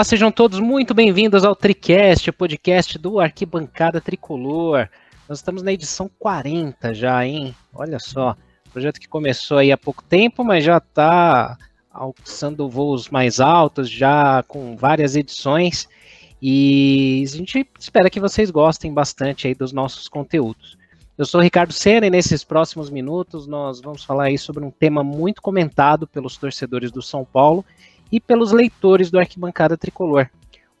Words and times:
Olá, 0.00 0.04
sejam 0.06 0.32
todos 0.32 0.58
muito 0.58 0.94
bem-vindos 0.94 1.44
ao 1.44 1.54
Tricast, 1.54 2.30
o 2.30 2.32
podcast 2.32 2.96
do 2.96 3.20
Arquibancada 3.20 4.00
Tricolor. 4.00 4.88
Nós 5.28 5.40
estamos 5.40 5.62
na 5.62 5.74
edição 5.74 6.10
40 6.18 6.94
já, 6.94 7.26
hein? 7.26 7.54
Olha 7.70 7.98
só, 7.98 8.34
projeto 8.72 8.98
que 8.98 9.06
começou 9.06 9.58
aí 9.58 9.70
há 9.70 9.76
pouco 9.76 10.02
tempo, 10.02 10.42
mas 10.42 10.64
já 10.64 10.78
está 10.78 11.58
alcançando 11.92 12.66
voos 12.66 13.10
mais 13.10 13.40
altos, 13.40 13.90
já 13.90 14.42
com 14.44 14.74
várias 14.74 15.16
edições. 15.16 15.86
E 16.40 17.22
a 17.26 17.36
gente 17.36 17.68
espera 17.78 18.08
que 18.08 18.18
vocês 18.18 18.50
gostem 18.50 18.94
bastante 18.94 19.48
aí 19.48 19.54
dos 19.54 19.70
nossos 19.70 20.08
conteúdos. 20.08 20.78
Eu 21.18 21.26
sou 21.26 21.42
Ricardo 21.42 21.74
Senna 21.74 22.06
e 22.06 22.10
nesses 22.10 22.42
próximos 22.42 22.88
minutos 22.88 23.46
nós 23.46 23.82
vamos 23.82 24.02
falar 24.02 24.24
aí 24.24 24.38
sobre 24.38 24.64
um 24.64 24.70
tema 24.70 25.04
muito 25.04 25.42
comentado 25.42 26.06
pelos 26.06 26.38
torcedores 26.38 26.90
do 26.90 27.02
São 27.02 27.22
Paulo 27.22 27.62
e 28.10 28.20
pelos 28.20 28.52
leitores 28.52 29.10
do 29.10 29.18
Arquibancada 29.18 29.76
Tricolor. 29.76 30.28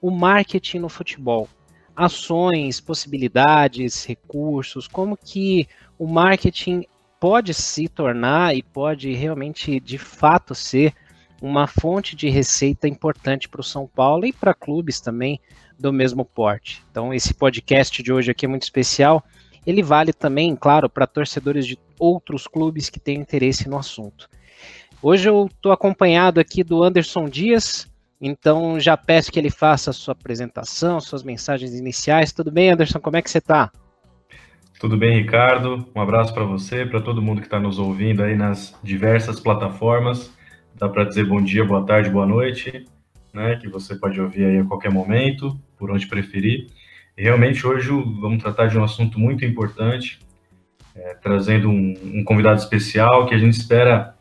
O 0.00 0.10
marketing 0.10 0.78
no 0.78 0.88
futebol. 0.88 1.48
Ações, 1.94 2.80
possibilidades, 2.80 4.04
recursos, 4.04 4.88
como 4.88 5.16
que 5.16 5.68
o 5.98 6.06
marketing 6.06 6.84
pode 7.18 7.52
se 7.52 7.86
tornar 7.88 8.56
e 8.56 8.62
pode 8.62 9.12
realmente, 9.12 9.78
de 9.78 9.98
fato, 9.98 10.54
ser 10.54 10.94
uma 11.42 11.66
fonte 11.66 12.16
de 12.16 12.28
receita 12.28 12.88
importante 12.88 13.48
para 13.48 13.60
o 13.60 13.64
São 13.64 13.86
Paulo 13.86 14.26
e 14.26 14.32
para 14.32 14.54
clubes 14.54 15.00
também 15.00 15.40
do 15.78 15.92
mesmo 15.92 16.24
porte. 16.24 16.82
Então, 16.90 17.12
esse 17.12 17.32
podcast 17.32 18.02
de 18.02 18.12
hoje 18.12 18.30
aqui 18.30 18.44
é 18.44 18.48
muito 18.48 18.62
especial. 18.62 19.24
Ele 19.66 19.82
vale 19.82 20.12
também, 20.12 20.54
claro, 20.56 20.88
para 20.88 21.06
torcedores 21.06 21.66
de 21.66 21.78
outros 21.98 22.46
clubes 22.46 22.88
que 22.88 23.00
têm 23.00 23.18
interesse 23.18 23.68
no 23.68 23.78
assunto. 23.78 24.28
Hoje 25.02 25.30
eu 25.30 25.46
estou 25.46 25.72
acompanhado 25.72 26.38
aqui 26.38 26.62
do 26.62 26.82
Anderson 26.82 27.26
Dias, 27.26 27.90
então 28.20 28.78
já 28.78 28.98
peço 28.98 29.32
que 29.32 29.38
ele 29.38 29.48
faça 29.48 29.88
a 29.88 29.94
sua 29.94 30.12
apresentação, 30.12 31.00
suas 31.00 31.22
mensagens 31.22 31.74
iniciais. 31.74 32.34
Tudo 32.34 32.52
bem, 32.52 32.70
Anderson? 32.70 33.00
Como 33.00 33.16
é 33.16 33.22
que 33.22 33.30
você 33.30 33.38
está? 33.38 33.72
Tudo 34.78 34.98
bem, 34.98 35.16
Ricardo? 35.16 35.88
Um 35.96 36.02
abraço 36.02 36.34
para 36.34 36.44
você, 36.44 36.84
para 36.84 37.00
todo 37.00 37.22
mundo 37.22 37.40
que 37.40 37.46
está 37.46 37.58
nos 37.58 37.78
ouvindo 37.78 38.22
aí 38.22 38.36
nas 38.36 38.78
diversas 38.82 39.40
plataformas. 39.40 40.30
Dá 40.74 40.86
para 40.86 41.04
dizer 41.04 41.24
bom 41.24 41.42
dia, 41.42 41.64
boa 41.64 41.82
tarde, 41.82 42.10
boa 42.10 42.26
noite, 42.26 42.84
né? 43.32 43.56
Que 43.56 43.70
você 43.70 43.94
pode 43.94 44.20
ouvir 44.20 44.44
aí 44.44 44.58
a 44.58 44.64
qualquer 44.64 44.92
momento, 44.92 45.58
por 45.78 45.90
onde 45.90 46.06
preferir. 46.06 46.66
E 47.16 47.22
realmente 47.22 47.66
hoje 47.66 47.88
vamos 47.88 48.42
tratar 48.42 48.66
de 48.66 48.78
um 48.78 48.84
assunto 48.84 49.18
muito 49.18 49.46
importante, 49.46 50.18
é, 50.94 51.14
trazendo 51.14 51.70
um, 51.70 51.94
um 52.04 52.22
convidado 52.22 52.60
especial 52.60 53.24
que 53.24 53.34
a 53.34 53.38
gente 53.38 53.54
espera 53.54 54.14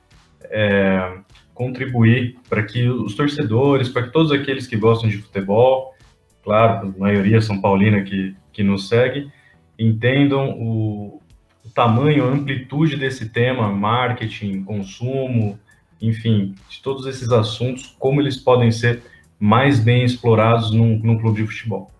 é, 0.49 1.19
contribuir 1.53 2.37
para 2.49 2.63
que 2.63 2.87
os 2.87 3.15
torcedores, 3.15 3.89
para 3.89 4.03
que 4.03 4.11
todos 4.11 4.31
aqueles 4.31 4.65
que 4.65 4.77
gostam 4.77 5.09
de 5.09 5.17
futebol, 5.17 5.93
claro, 6.43 6.87
a 6.87 6.99
maioria 6.99 7.41
São 7.41 7.59
Paulina 7.59 8.01
que, 8.01 8.35
que 8.51 8.63
nos 8.63 8.87
segue, 8.87 9.31
entendam 9.77 10.51
o, 10.59 11.21
o 11.65 11.69
tamanho, 11.73 12.25
a 12.25 12.27
amplitude 12.27 12.97
desse 12.97 13.29
tema, 13.29 13.69
marketing, 13.71 14.63
consumo, 14.63 15.59
enfim, 16.01 16.55
de 16.69 16.81
todos 16.81 17.05
esses 17.05 17.29
assuntos, 17.29 17.95
como 17.99 18.21
eles 18.21 18.37
podem 18.37 18.71
ser 18.71 19.03
mais 19.39 19.79
bem 19.79 20.03
explorados 20.03 20.71
num, 20.71 20.99
num 20.99 21.17
clube 21.17 21.41
de 21.41 21.47
futebol. 21.47 21.91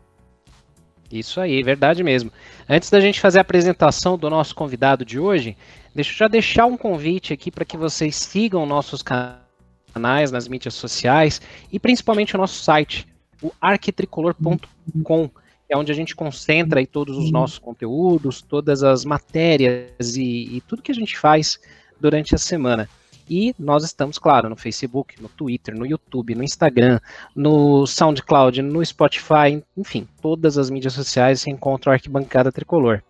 Isso 1.11 1.41
aí, 1.41 1.63
verdade 1.63 2.03
mesmo. 2.03 2.31
Antes 2.67 2.89
da 2.89 2.99
gente 2.99 3.19
fazer 3.19 3.39
a 3.39 3.41
apresentação 3.41 4.17
do 4.17 4.29
nosso 4.29 4.53
convidado 4.53 5.03
de 5.03 5.19
hoje, 5.19 5.57
deixa 5.93 6.11
eu 6.11 6.17
já 6.17 6.27
deixar 6.27 6.65
um 6.65 6.77
convite 6.77 7.33
aqui 7.33 7.49
para 7.49 7.65
que 7.65 7.75
vocês 7.75 8.15
sigam 8.15 8.65
nossos 8.65 9.01
canais 9.01 10.31
nas 10.31 10.47
mídias 10.47 10.75
sociais 10.75 11.41
e 11.71 11.79
principalmente 11.79 12.35
o 12.35 12.37
nosso 12.37 12.61
site, 12.61 13.07
o 13.41 13.51
arquitricolor.com, 13.59 15.29
é 15.67 15.75
onde 15.75 15.91
a 15.91 15.95
gente 15.95 16.15
concentra 16.15 16.79
aí 16.79 16.85
todos 16.85 17.17
os 17.17 17.31
nossos 17.31 17.57
conteúdos, 17.57 18.41
todas 18.41 18.83
as 18.83 19.03
matérias 19.03 20.15
e, 20.15 20.57
e 20.57 20.61
tudo 20.67 20.81
que 20.81 20.91
a 20.91 20.95
gente 20.95 21.17
faz 21.17 21.59
durante 21.99 22.35
a 22.35 22.37
semana. 22.37 22.87
E 23.29 23.53
nós 23.59 23.83
estamos, 23.83 24.17
claro, 24.17 24.49
no 24.49 24.55
Facebook, 24.55 25.21
no 25.21 25.29
Twitter, 25.29 25.77
no 25.77 25.85
YouTube, 25.85 26.33
no 26.33 26.43
Instagram, 26.43 26.99
no 27.35 27.85
SoundCloud, 27.85 28.61
no 28.63 28.83
Spotify, 28.83 29.63
enfim, 29.77 30.07
todas 30.19 30.57
as 30.57 30.71
mídias 30.71 30.93
sociais 30.93 31.41
se 31.41 31.49
encontram 31.51 31.93
Arquibancada 31.93 32.51
Tricolor. 32.51 33.03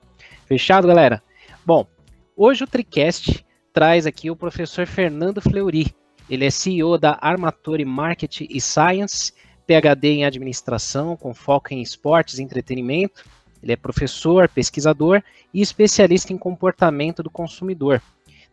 Fechado, 0.46 0.88
galera? 0.88 1.24
Bom, 1.66 1.88
hoje 2.36 2.66
o 2.66 2.68
Tricast 2.68 3.46
traz 3.72 4.06
aqui 4.06 4.30
o 4.30 4.36
professor 4.36 4.86
Fernando 4.86 5.42
Fleury. 5.42 5.96
Ele 6.30 6.46
é 6.46 6.50
CEO 6.50 6.98
da 6.98 7.18
Armatore 7.22 7.86
Marketing 7.86 8.48
e 8.50 8.60
Science, 8.60 9.32
PhD 9.66 10.10
em 10.10 10.26
administração, 10.26 11.16
com 11.16 11.34
foco 11.34 11.74
em 11.74 11.82
esportes 11.82 12.40
e 12.40 12.44
entretenimento. 12.44 13.24
Ele 13.64 13.72
é 13.72 13.76
professor, 13.76 14.50
pesquisador 14.50 15.24
e 15.54 15.62
especialista 15.62 16.34
em 16.34 16.38
comportamento 16.38 17.24
do 17.24 17.30
consumidor. 17.30 18.02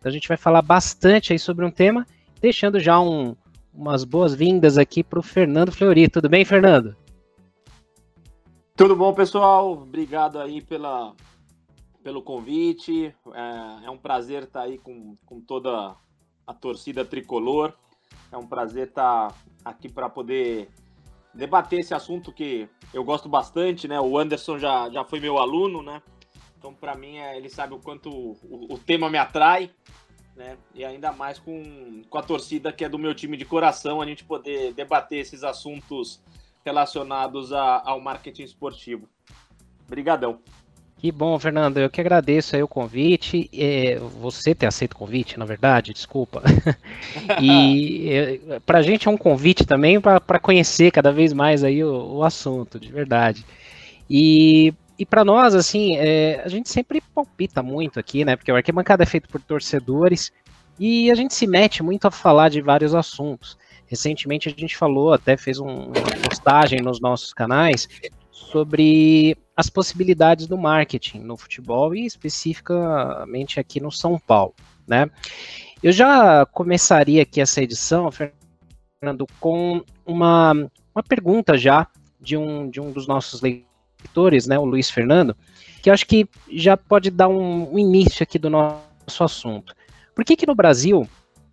Então 0.06 0.12
a 0.12 0.14
gente 0.14 0.28
vai 0.28 0.36
falar 0.36 0.62
bastante 0.62 1.32
aí 1.32 1.38
sobre 1.38 1.64
um 1.64 1.70
tema, 1.70 2.06
deixando 2.40 2.78
já 2.78 3.00
um, 3.00 3.34
umas 3.74 4.04
boas-vindas 4.04 4.78
aqui 4.78 5.02
para 5.02 5.18
o 5.18 5.22
Fernando 5.22 5.72
Fleury. 5.72 6.08
Tudo 6.08 6.28
bem, 6.28 6.44
Fernando? 6.44 6.94
Tudo 8.76 8.94
bom, 8.94 9.12
pessoal? 9.12 9.72
Obrigado 9.72 10.38
aí 10.38 10.62
pela, 10.62 11.12
pelo 12.04 12.22
convite. 12.22 13.12
É, 13.34 13.86
é 13.86 13.90
um 13.90 13.98
prazer 13.98 14.44
estar 14.44 14.62
aí 14.62 14.78
com, 14.78 15.16
com 15.26 15.40
toda 15.40 15.96
a 16.46 16.54
torcida 16.54 17.04
tricolor. 17.04 17.72
É 18.30 18.36
um 18.36 18.46
prazer 18.46 18.86
estar 18.86 19.34
aqui 19.64 19.88
para 19.88 20.08
poder 20.08 20.68
debater 21.34 21.80
esse 21.80 21.94
assunto 21.94 22.32
que 22.32 22.68
eu 22.94 23.02
gosto 23.02 23.28
bastante, 23.28 23.88
né? 23.88 24.00
O 24.00 24.16
Anderson 24.16 24.56
já, 24.56 24.88
já 24.88 25.04
foi 25.04 25.18
meu 25.18 25.36
aluno, 25.36 25.82
né? 25.82 26.00
Então, 26.58 26.74
para 26.74 26.94
mim, 26.94 27.18
é, 27.18 27.36
ele 27.36 27.48
sabe 27.48 27.74
o 27.74 27.78
quanto 27.78 28.10
o, 28.10 28.66
o, 28.70 28.78
tema 28.78 29.10
me 29.10 29.18
atrai, 29.18 29.70
né? 30.34 30.56
E 30.74 30.84
ainda 30.84 31.12
mais 31.12 31.38
com, 31.38 32.02
com 32.08 32.18
a 32.18 32.22
torcida 32.22 32.72
que 32.72 32.84
é 32.84 32.88
do 32.88 32.98
meu 32.98 33.14
time 33.14 33.36
de 33.36 33.44
coração, 33.44 34.00
a 34.00 34.06
gente 34.06 34.24
poder 34.24 34.72
debater 34.72 35.18
esses 35.18 35.44
assuntos 35.44 36.20
relacionados 36.64 37.52
a, 37.52 37.82
ao 37.84 38.00
marketing 38.00 38.42
esportivo. 38.42 39.08
Obrigadão. 39.86 40.40
Que 40.98 41.12
bom, 41.12 41.38
Fernando. 41.38 41.76
Eu 41.76 41.90
que 41.90 42.00
agradeço 42.00 42.56
aí 42.56 42.62
o 42.62 42.68
convite. 42.68 43.50
É, 43.52 43.98
você 43.98 44.54
ter 44.54 44.66
aceito 44.66 44.94
o 44.94 44.96
convite, 44.96 45.38
na 45.38 45.44
verdade, 45.44 45.92
desculpa. 45.92 46.42
e 47.40 48.08
é, 48.10 48.60
para 48.60 48.78
a 48.78 48.82
gente 48.82 49.06
é 49.06 49.10
um 49.10 49.16
convite 49.16 49.64
também 49.64 50.00
para 50.00 50.40
conhecer 50.40 50.90
cada 50.90 51.12
vez 51.12 51.34
mais 51.34 51.62
aí 51.62 51.84
o, 51.84 52.16
o 52.16 52.24
assunto, 52.24 52.80
de 52.80 52.90
verdade. 52.90 53.44
E 54.08 54.72
e 54.98 55.04
para 55.04 55.24
nós, 55.24 55.54
assim, 55.54 55.96
é, 55.96 56.42
a 56.44 56.48
gente 56.48 56.68
sempre 56.68 57.02
palpita 57.14 57.62
muito 57.62 58.00
aqui, 58.00 58.24
né? 58.24 58.34
Porque 58.36 58.50
o 58.50 58.56
arquibancada 58.56 59.02
é 59.02 59.06
feito 59.06 59.28
por 59.28 59.40
torcedores 59.40 60.32
e 60.78 61.10
a 61.10 61.14
gente 61.14 61.34
se 61.34 61.46
mete 61.46 61.82
muito 61.82 62.06
a 62.06 62.10
falar 62.10 62.48
de 62.48 62.62
vários 62.62 62.94
assuntos. 62.94 63.58
Recentemente 63.86 64.48
a 64.48 64.52
gente 64.52 64.76
falou, 64.76 65.12
até 65.12 65.36
fez 65.36 65.58
um, 65.58 65.66
uma 65.66 65.92
postagem 66.28 66.80
nos 66.80 67.00
nossos 67.00 67.32
canais 67.32 67.88
sobre 68.30 69.36
as 69.56 69.68
possibilidades 69.68 70.46
do 70.46 70.56
marketing 70.56 71.20
no 71.20 71.36
futebol 71.36 71.94
e 71.94 72.04
especificamente 72.06 73.60
aqui 73.60 73.80
no 73.80 73.92
São 73.92 74.18
Paulo, 74.18 74.54
né? 74.86 75.10
Eu 75.82 75.92
já 75.92 76.46
começaria 76.46 77.22
aqui 77.22 77.40
essa 77.40 77.62
edição, 77.62 78.10
Fernando, 78.10 79.26
com 79.38 79.84
uma, 80.06 80.52
uma 80.94 81.02
pergunta 81.06 81.56
já 81.56 81.86
de 82.18 82.36
um, 82.36 82.68
de 82.68 82.80
um 82.80 82.90
dos 82.90 83.06
nossos 83.06 83.42
leitores 83.42 83.75
escritores, 84.06 84.46
né, 84.46 84.58
o 84.58 84.64
Luiz 84.64 84.88
Fernando, 84.88 85.36
que 85.82 85.90
acho 85.90 86.06
que 86.06 86.28
já 86.50 86.76
pode 86.76 87.10
dar 87.10 87.28
um, 87.28 87.74
um 87.74 87.78
início 87.78 88.22
aqui 88.22 88.38
do 88.38 88.48
nosso 88.48 89.22
assunto. 89.22 89.74
Por 90.14 90.24
que 90.24 90.36
que 90.36 90.46
no 90.46 90.54
Brasil 90.54 91.08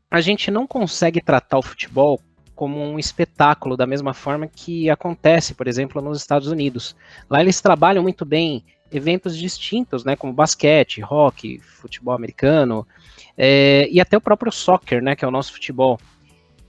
a 0.10 0.22
gente 0.22 0.50
não 0.52 0.66
consegue 0.68 1.22
tratar 1.22 1.58
o 1.58 1.64
futebol 1.64 2.20
como 2.56 2.80
um 2.80 3.00
espetáculo 3.00 3.76
da 3.76 3.88
mesma 3.88 4.14
forma 4.14 4.48
que 4.48 4.90
acontece, 4.90 5.56
por 5.56 5.68
exemplo, 5.68 6.02
nos 6.02 6.20
Estados 6.20 6.48
Unidos? 6.48 6.96
Lá 7.30 7.42
eles 7.42 7.60
trabalham 7.60 8.04
muito 8.04 8.24
bem 8.24 8.64
eventos 8.92 9.36
distintos, 9.36 10.06
né, 10.06 10.16
como 10.16 10.32
basquete, 10.32 11.04
hockey, 11.04 11.60
futebol 11.60 12.14
americano, 12.14 12.88
é, 13.36 13.88
e 13.90 14.00
até 14.00 14.16
o 14.16 14.22
próprio 14.22 14.52
soccer, 14.52 15.02
né, 15.02 15.16
que 15.16 15.26
é 15.26 15.28
o 15.28 15.32
nosso 15.32 15.52
futebol. 15.52 16.00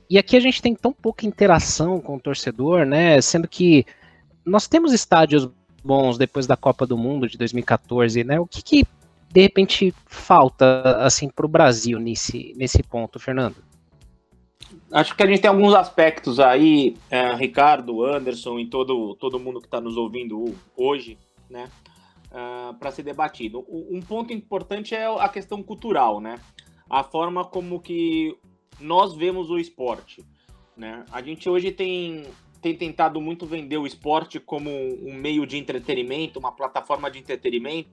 E 0.08 0.16
aqui 0.16 0.34
a 0.34 0.40
gente 0.40 0.62
tem 0.62 0.74
tão 0.74 0.90
pouca 0.90 1.26
interação 1.26 2.00
com 2.00 2.16
o 2.16 2.20
torcedor, 2.20 2.86
né, 2.86 3.20
sendo 3.20 3.46
que 3.46 3.84
nós 4.44 4.66
temos 4.66 4.92
estádios 4.92 5.50
bons 5.84 6.16
depois 6.16 6.46
da 6.46 6.56
Copa 6.56 6.86
do 6.86 6.96
Mundo 6.96 7.28
de 7.28 7.36
2014, 7.36 8.24
né? 8.24 8.40
O 8.40 8.46
que, 8.46 8.62
que 8.62 8.86
de 9.30 9.42
repente 9.42 9.92
falta 10.06 10.98
assim 11.04 11.28
para 11.28 11.44
o 11.44 11.48
Brasil 11.48 11.98
nesse, 11.98 12.54
nesse 12.56 12.82
ponto, 12.82 13.18
Fernando? 13.18 13.56
Acho 14.90 15.14
que 15.14 15.22
a 15.22 15.26
gente 15.26 15.40
tem 15.40 15.50
alguns 15.50 15.74
aspectos 15.74 16.40
aí, 16.40 16.96
é, 17.10 17.34
Ricardo, 17.34 18.04
Anderson 18.04 18.58
e 18.58 18.66
todo, 18.66 19.14
todo 19.16 19.40
mundo 19.40 19.60
que 19.60 19.66
está 19.66 19.80
nos 19.80 19.96
ouvindo 19.96 20.54
hoje, 20.76 21.18
né, 21.50 21.68
uh, 22.30 22.70
é, 22.70 22.72
para 22.78 22.90
ser 22.90 23.02
debatido. 23.02 23.64
Um 23.68 24.00
ponto 24.00 24.32
importante 24.32 24.94
é 24.94 25.06
a 25.06 25.28
questão 25.28 25.62
cultural, 25.62 26.20
né? 26.20 26.38
A 26.88 27.02
forma 27.02 27.44
como 27.44 27.80
que 27.80 28.36
nós 28.80 29.14
vemos 29.14 29.50
o 29.50 29.58
esporte, 29.58 30.24
né? 30.76 31.04
A 31.10 31.20
gente 31.20 31.48
hoje 31.48 31.72
tem 31.72 32.24
tem 32.64 32.74
tentado 32.74 33.20
muito 33.20 33.44
vender 33.44 33.76
o 33.76 33.86
esporte 33.86 34.40
como 34.40 34.70
um 34.70 35.12
meio 35.12 35.46
de 35.46 35.58
entretenimento, 35.58 36.38
uma 36.38 36.50
plataforma 36.50 37.10
de 37.10 37.18
entretenimento. 37.18 37.90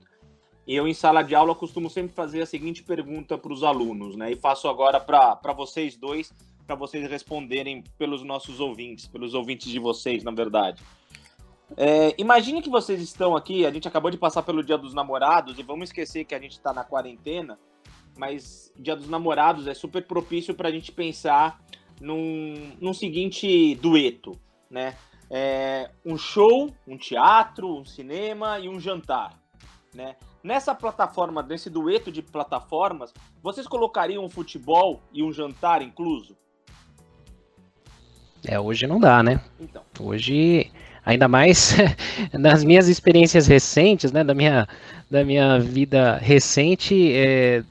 E 0.66 0.74
eu, 0.74 0.88
em 0.88 0.94
sala 0.94 1.22
de 1.22 1.34
aula, 1.34 1.54
costumo 1.54 1.90
sempre 1.90 2.14
fazer 2.14 2.40
a 2.40 2.46
seguinte 2.46 2.82
pergunta 2.82 3.36
para 3.36 3.52
os 3.52 3.62
alunos, 3.62 4.16
né? 4.16 4.32
E 4.32 4.36
faço 4.36 4.68
agora 4.68 4.98
para 4.98 5.52
vocês 5.54 5.94
dois, 5.94 6.32
para 6.66 6.74
vocês 6.74 7.06
responderem 7.10 7.84
pelos 7.98 8.22
nossos 8.22 8.60
ouvintes, 8.60 9.06
pelos 9.06 9.34
ouvintes 9.34 9.70
de 9.70 9.78
vocês, 9.78 10.24
na 10.24 10.30
verdade. 10.30 10.82
É, 11.76 12.14
imagine 12.16 12.62
que 12.62 12.70
vocês 12.70 13.02
estão 13.02 13.36
aqui, 13.36 13.66
a 13.66 13.70
gente 13.70 13.86
acabou 13.86 14.10
de 14.10 14.16
passar 14.16 14.42
pelo 14.42 14.64
Dia 14.64 14.78
dos 14.78 14.94
Namorados, 14.94 15.58
e 15.58 15.62
vamos 15.62 15.90
esquecer 15.90 16.24
que 16.24 16.34
a 16.34 16.38
gente 16.38 16.52
está 16.52 16.72
na 16.72 16.82
quarentena, 16.82 17.58
mas 18.16 18.72
Dia 18.78 18.96
dos 18.96 19.08
Namorados 19.08 19.66
é 19.66 19.74
super 19.74 20.06
propício 20.06 20.54
para 20.54 20.70
a 20.70 20.72
gente 20.72 20.90
pensar 20.92 21.62
num, 22.00 22.72
num 22.80 22.94
seguinte 22.94 23.74
dueto, 23.74 24.32
né? 24.72 24.96
É, 25.30 25.90
um 26.04 26.18
show, 26.18 26.74
um 26.86 26.96
teatro, 26.96 27.78
um 27.78 27.84
cinema 27.84 28.58
e 28.58 28.68
um 28.68 28.80
jantar, 28.80 29.38
né? 29.94 30.16
Nessa 30.42 30.74
plataforma, 30.74 31.42
nesse 31.42 31.70
dueto 31.70 32.10
de 32.10 32.20
plataformas, 32.20 33.14
vocês 33.40 33.66
colocariam 33.66 34.24
um 34.24 34.28
futebol 34.28 35.00
e 35.12 35.22
um 35.22 35.32
jantar 35.32 35.82
incluso? 35.82 36.36
É, 38.44 38.58
hoje 38.58 38.88
não 38.88 38.98
dá, 38.98 39.22
né? 39.22 39.40
Então. 39.60 39.82
Hoje, 40.00 40.72
ainda 41.04 41.28
mais 41.28 41.76
nas 42.34 42.64
minhas 42.64 42.88
experiências 42.88 43.46
recentes, 43.46 44.10
né, 44.10 44.24
da 44.24 44.34
minha, 44.34 44.66
da 45.08 45.24
minha 45.24 45.60
vida 45.60 46.16
recente, 46.16 47.12
é, 47.14 47.62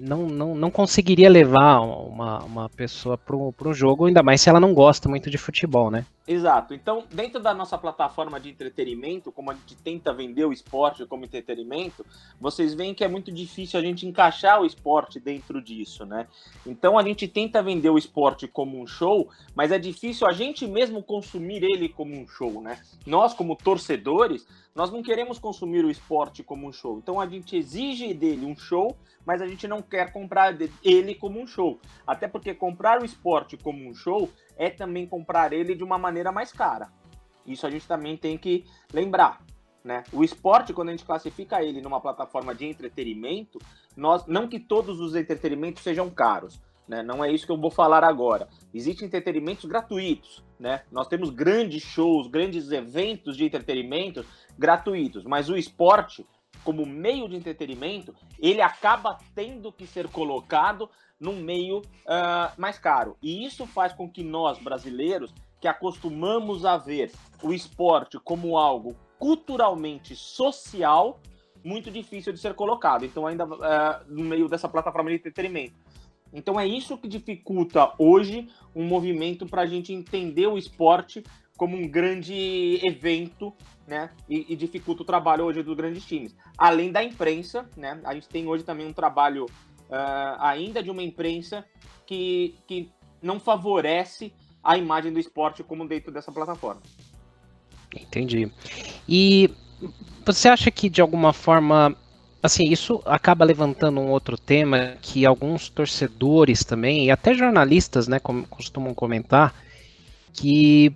não, 0.00 0.26
não, 0.26 0.54
não 0.54 0.70
conseguiria 0.70 1.28
levar 1.28 1.80
uma, 1.80 2.38
uma 2.44 2.68
pessoa 2.68 3.18
para 3.18 3.36
um 3.36 3.74
jogo, 3.74 4.06
ainda 4.06 4.22
mais 4.22 4.40
se 4.40 4.48
ela 4.48 4.60
não 4.60 4.74
gosta 4.74 5.08
muito 5.08 5.30
de 5.30 5.38
futebol, 5.38 5.90
né? 5.90 6.04
Exato. 6.26 6.74
Então, 6.74 7.04
dentro 7.10 7.40
da 7.40 7.54
nossa 7.54 7.78
plataforma 7.78 8.38
de 8.38 8.50
entretenimento, 8.50 9.32
como 9.32 9.50
a 9.50 9.54
gente 9.54 9.74
tenta 9.76 10.12
vender 10.12 10.44
o 10.44 10.52
esporte 10.52 11.06
como 11.06 11.24
entretenimento, 11.24 12.04
vocês 12.38 12.74
veem 12.74 12.92
que 12.92 13.02
é 13.02 13.08
muito 13.08 13.32
difícil 13.32 13.80
a 13.80 13.82
gente 13.82 14.06
encaixar 14.06 14.60
o 14.60 14.66
esporte 14.66 15.18
dentro 15.18 15.62
disso, 15.62 16.04
né? 16.04 16.26
Então, 16.66 16.98
a 16.98 17.02
gente 17.02 17.26
tenta 17.26 17.62
vender 17.62 17.88
o 17.88 17.96
esporte 17.96 18.46
como 18.46 18.78
um 18.78 18.86
show, 18.86 19.30
mas 19.54 19.72
é 19.72 19.78
difícil 19.78 20.26
a 20.26 20.32
gente 20.32 20.66
mesmo 20.66 21.02
consumir 21.02 21.64
ele 21.64 21.88
como 21.88 22.14
um 22.14 22.28
show, 22.28 22.60
né? 22.60 22.78
Nós, 23.06 23.32
como 23.32 23.56
torcedores, 23.56 24.46
nós 24.78 24.92
não 24.92 25.02
queremos 25.02 25.40
consumir 25.40 25.84
o 25.84 25.90
esporte 25.90 26.44
como 26.44 26.68
um 26.68 26.72
show. 26.72 26.98
Então, 26.98 27.18
a 27.18 27.26
gente 27.26 27.56
exige 27.56 28.14
dele 28.14 28.46
um 28.46 28.54
show, 28.54 28.96
mas 29.26 29.42
a 29.42 29.46
gente 29.48 29.66
não 29.66 29.82
quer 29.82 30.12
comprar 30.12 30.56
ele 30.84 31.16
como 31.16 31.40
um 31.40 31.48
show. 31.48 31.80
Até 32.06 32.28
porque 32.28 32.54
comprar 32.54 33.02
o 33.02 33.04
esporte 33.04 33.56
como 33.56 33.84
um 33.84 33.92
show 33.92 34.30
é 34.56 34.70
também 34.70 35.04
comprar 35.04 35.52
ele 35.52 35.74
de 35.74 35.82
uma 35.82 35.98
maneira 35.98 36.30
mais 36.30 36.52
cara. 36.52 36.92
Isso 37.44 37.66
a 37.66 37.70
gente 37.70 37.88
também 37.88 38.16
tem 38.16 38.38
que 38.38 38.66
lembrar. 38.92 39.44
Né? 39.82 40.04
O 40.12 40.22
esporte, 40.22 40.72
quando 40.72 40.90
a 40.90 40.92
gente 40.92 41.04
classifica 41.04 41.60
ele 41.60 41.82
numa 41.82 42.00
plataforma 42.00 42.54
de 42.54 42.64
entretenimento, 42.64 43.58
nós, 43.96 44.26
não 44.26 44.46
que 44.46 44.60
todos 44.60 45.00
os 45.00 45.16
entretenimentos 45.16 45.82
sejam 45.82 46.08
caros, 46.08 46.62
né? 46.88 47.02
não 47.02 47.24
é 47.24 47.30
isso 47.30 47.46
que 47.46 47.52
eu 47.52 47.60
vou 47.60 47.70
falar 47.70 48.02
agora. 48.02 48.48
Existem 48.72 49.06
entretenimentos 49.06 49.64
gratuitos, 49.66 50.42
né? 50.58 50.82
nós 50.90 51.06
temos 51.06 51.30
grandes 51.30 51.82
shows, 51.82 52.26
grandes 52.26 52.70
eventos 52.72 53.36
de 53.36 53.44
entretenimento 53.44 54.24
gratuitos, 54.58 55.24
mas 55.24 55.48
o 55.48 55.56
esporte, 55.56 56.26
como 56.64 56.86
meio 56.86 57.28
de 57.28 57.36
entretenimento, 57.36 58.14
ele 58.38 58.60
acaba 58.60 59.18
tendo 59.34 59.70
que 59.70 59.86
ser 59.86 60.08
colocado 60.08 60.90
num 61.20 61.36
meio 61.36 61.78
uh, 61.78 62.52
mais 62.56 62.78
caro. 62.78 63.16
E 63.22 63.44
isso 63.44 63.66
faz 63.66 63.92
com 63.92 64.08
que 64.10 64.22
nós, 64.22 64.58
brasileiros, 64.58 65.32
que 65.60 65.66
acostumamos 65.66 66.64
a 66.64 66.76
ver 66.76 67.10
o 67.42 67.52
esporte 67.52 68.18
como 68.20 68.56
algo 68.56 68.96
culturalmente 69.18 70.14
social, 70.14 71.20
muito 71.64 71.90
difícil 71.90 72.32
de 72.32 72.38
ser 72.38 72.54
colocado. 72.54 73.04
Então, 73.04 73.26
ainda 73.26 73.44
uh, 73.44 74.04
no 74.06 74.24
meio 74.24 74.48
dessa 74.48 74.68
plataforma 74.68 75.10
de 75.10 75.16
entretenimento. 75.16 75.74
Então, 76.32 76.58
é 76.58 76.66
isso 76.66 76.98
que 76.98 77.08
dificulta 77.08 77.92
hoje 77.98 78.48
um 78.74 78.84
movimento 78.84 79.46
para 79.46 79.62
a 79.62 79.66
gente 79.66 79.92
entender 79.92 80.46
o 80.46 80.58
esporte 80.58 81.22
como 81.56 81.76
um 81.76 81.88
grande 81.88 82.80
evento, 82.84 83.52
né? 83.86 84.10
E, 84.28 84.46
e, 84.48 84.56
dificulta 84.56 85.02
o 85.02 85.04
trabalho 85.04 85.44
hoje 85.44 85.62
dos 85.62 85.76
grandes 85.76 86.04
times. 86.04 86.36
Além 86.56 86.92
da 86.92 87.02
imprensa, 87.02 87.68
né? 87.76 88.00
A 88.04 88.14
gente 88.14 88.28
tem 88.28 88.46
hoje 88.46 88.62
também 88.62 88.86
um 88.86 88.92
trabalho 88.92 89.46
uh, 89.46 90.36
ainda 90.38 90.82
de 90.82 90.90
uma 90.90 91.02
imprensa 91.02 91.64
que, 92.06 92.54
que 92.66 92.90
não 93.20 93.40
favorece 93.40 94.32
a 94.62 94.78
imagem 94.78 95.12
do 95.12 95.18
esporte 95.18 95.64
como 95.64 95.86
dentro 95.88 96.12
dessa 96.12 96.30
plataforma. 96.30 96.82
Entendi. 97.94 98.50
E 99.08 99.50
você 100.24 100.48
acha 100.48 100.70
que 100.70 100.88
de 100.88 101.00
alguma 101.00 101.32
forma, 101.32 101.96
assim, 102.42 102.68
isso 102.68 103.02
acaba 103.04 103.44
levantando 103.44 104.00
um 104.00 104.10
outro 104.10 104.36
tema 104.38 104.96
que 105.02 105.26
alguns 105.26 105.68
torcedores 105.68 106.64
também 106.64 107.06
e 107.06 107.10
até 107.10 107.34
jornalistas, 107.34 108.06
né, 108.08 108.18
costumam 108.18 108.94
comentar, 108.94 109.54
que 110.32 110.92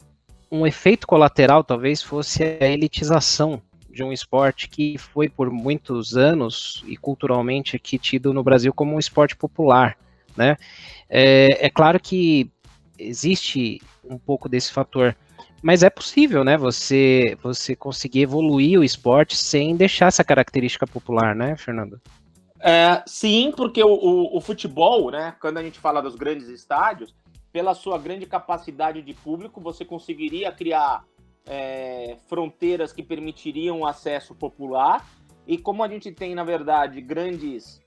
um 0.50 0.67
efeito 0.67 1.06
colateral 1.06 1.65
talvez 1.65 2.03
fosse 2.03 2.43
a 2.43 2.67
elitização 2.67 3.61
de 3.91 4.03
um 4.03 4.12
esporte 4.12 4.69
que 4.69 4.97
foi 4.97 5.29
por 5.29 5.50
muitos 5.50 6.17
anos 6.17 6.83
e 6.87 6.97
culturalmente 6.97 7.77
aqui 7.77 7.99
tido 7.99 8.33
no 8.33 8.43
Brasil 8.43 8.73
como 8.73 8.94
um 8.94 8.99
esporte 8.99 9.37
popular, 9.37 9.97
né? 10.37 10.56
É, 11.09 11.67
é 11.67 11.71
claro 11.71 12.00
que 12.00 12.50
existe 12.99 13.83
um 14.05 14.19
pouco 14.19 14.49
desse 14.49 14.73
fator, 14.73 15.15
mas 15.62 15.82
é 15.82 15.91
possível, 15.91 16.43
né? 16.43 16.56
Você 16.56 17.38
você 17.43 17.76
conseguir 17.76 18.23
evoluir 18.23 18.81
o 18.81 18.85
esporte 18.85 19.37
sem 19.37 19.76
deixar 19.76 20.06
essa 20.06 20.25
característica 20.25 20.87
popular, 20.87 21.35
né, 21.35 21.56
Fernando? 21.56 22.00
É, 22.61 23.03
sim, 23.06 23.53
porque 23.56 23.82
o, 23.82 23.93
o, 23.93 24.37
o 24.37 24.41
futebol, 24.41 25.11
né? 25.11 25.35
Quando 25.41 25.59
a 25.59 25.62
gente 25.62 25.79
fala 25.79 26.00
dos 26.00 26.14
grandes 26.14 26.49
estádios, 26.49 27.14
pela 27.53 27.75
sua 27.75 27.99
grande 27.99 28.26
capacidade 28.26 29.03
de 29.03 29.14
público, 29.14 29.61
você 29.61 29.85
conseguiria 29.85 30.51
criar 30.51 31.05
é, 31.46 32.17
fronteiras 32.29 32.93
que 32.93 33.03
permitiriam 33.03 33.81
o 33.81 33.87
acesso 33.87 34.34
popular. 34.34 35.06
E 35.46 35.58
como 35.58 35.82
a 35.82 35.89
gente 35.89 36.10
tem, 36.13 36.34
na 36.34 36.44
verdade, 36.44 37.01
grandes, 37.01 37.81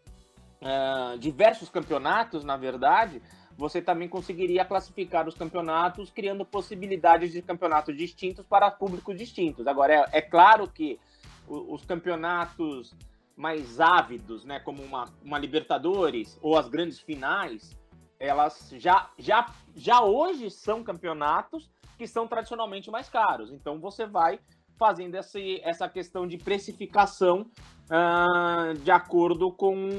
é, 0.61 1.17
diversos 1.17 1.69
campeonatos, 1.69 2.43
na 2.43 2.57
verdade, 2.57 3.21
você 3.57 3.81
também 3.81 4.09
conseguiria 4.09 4.65
classificar 4.65 5.27
os 5.27 5.35
campeonatos, 5.35 6.12
criando 6.12 6.45
possibilidades 6.45 7.31
de 7.31 7.41
campeonatos 7.41 7.95
distintos 7.95 8.45
para 8.45 8.69
públicos 8.69 9.17
distintos. 9.17 9.65
Agora, 9.67 9.93
é, 9.93 10.17
é 10.17 10.21
claro 10.21 10.67
que 10.67 11.00
os 11.47 11.85
campeonatos 11.85 12.93
mais 13.35 13.79
ávidos, 13.79 14.45
né, 14.45 14.59
como 14.59 14.81
uma, 14.81 15.05
uma 15.24 15.38
Libertadores 15.38 16.38
ou 16.41 16.57
as 16.57 16.67
grandes 16.67 17.00
finais, 17.00 17.77
elas 18.19 18.74
já, 18.77 19.09
já, 19.17 19.53
já 19.75 20.01
hoje 20.01 20.50
são 20.50 20.83
campeonatos 20.83 21.69
que 21.97 22.07
são 22.07 22.27
tradicionalmente 22.27 22.89
mais 22.89 23.09
caros. 23.09 23.51
Então 23.51 23.79
você 23.79 24.05
vai 24.05 24.39
fazendo 24.77 25.15
esse, 25.15 25.62
essa 25.63 25.88
questão 25.88 26.27
de 26.27 26.38
precificação 26.38 27.50
uh, 27.89 28.74
de 28.79 28.91
acordo 28.91 29.51
com 29.51 29.89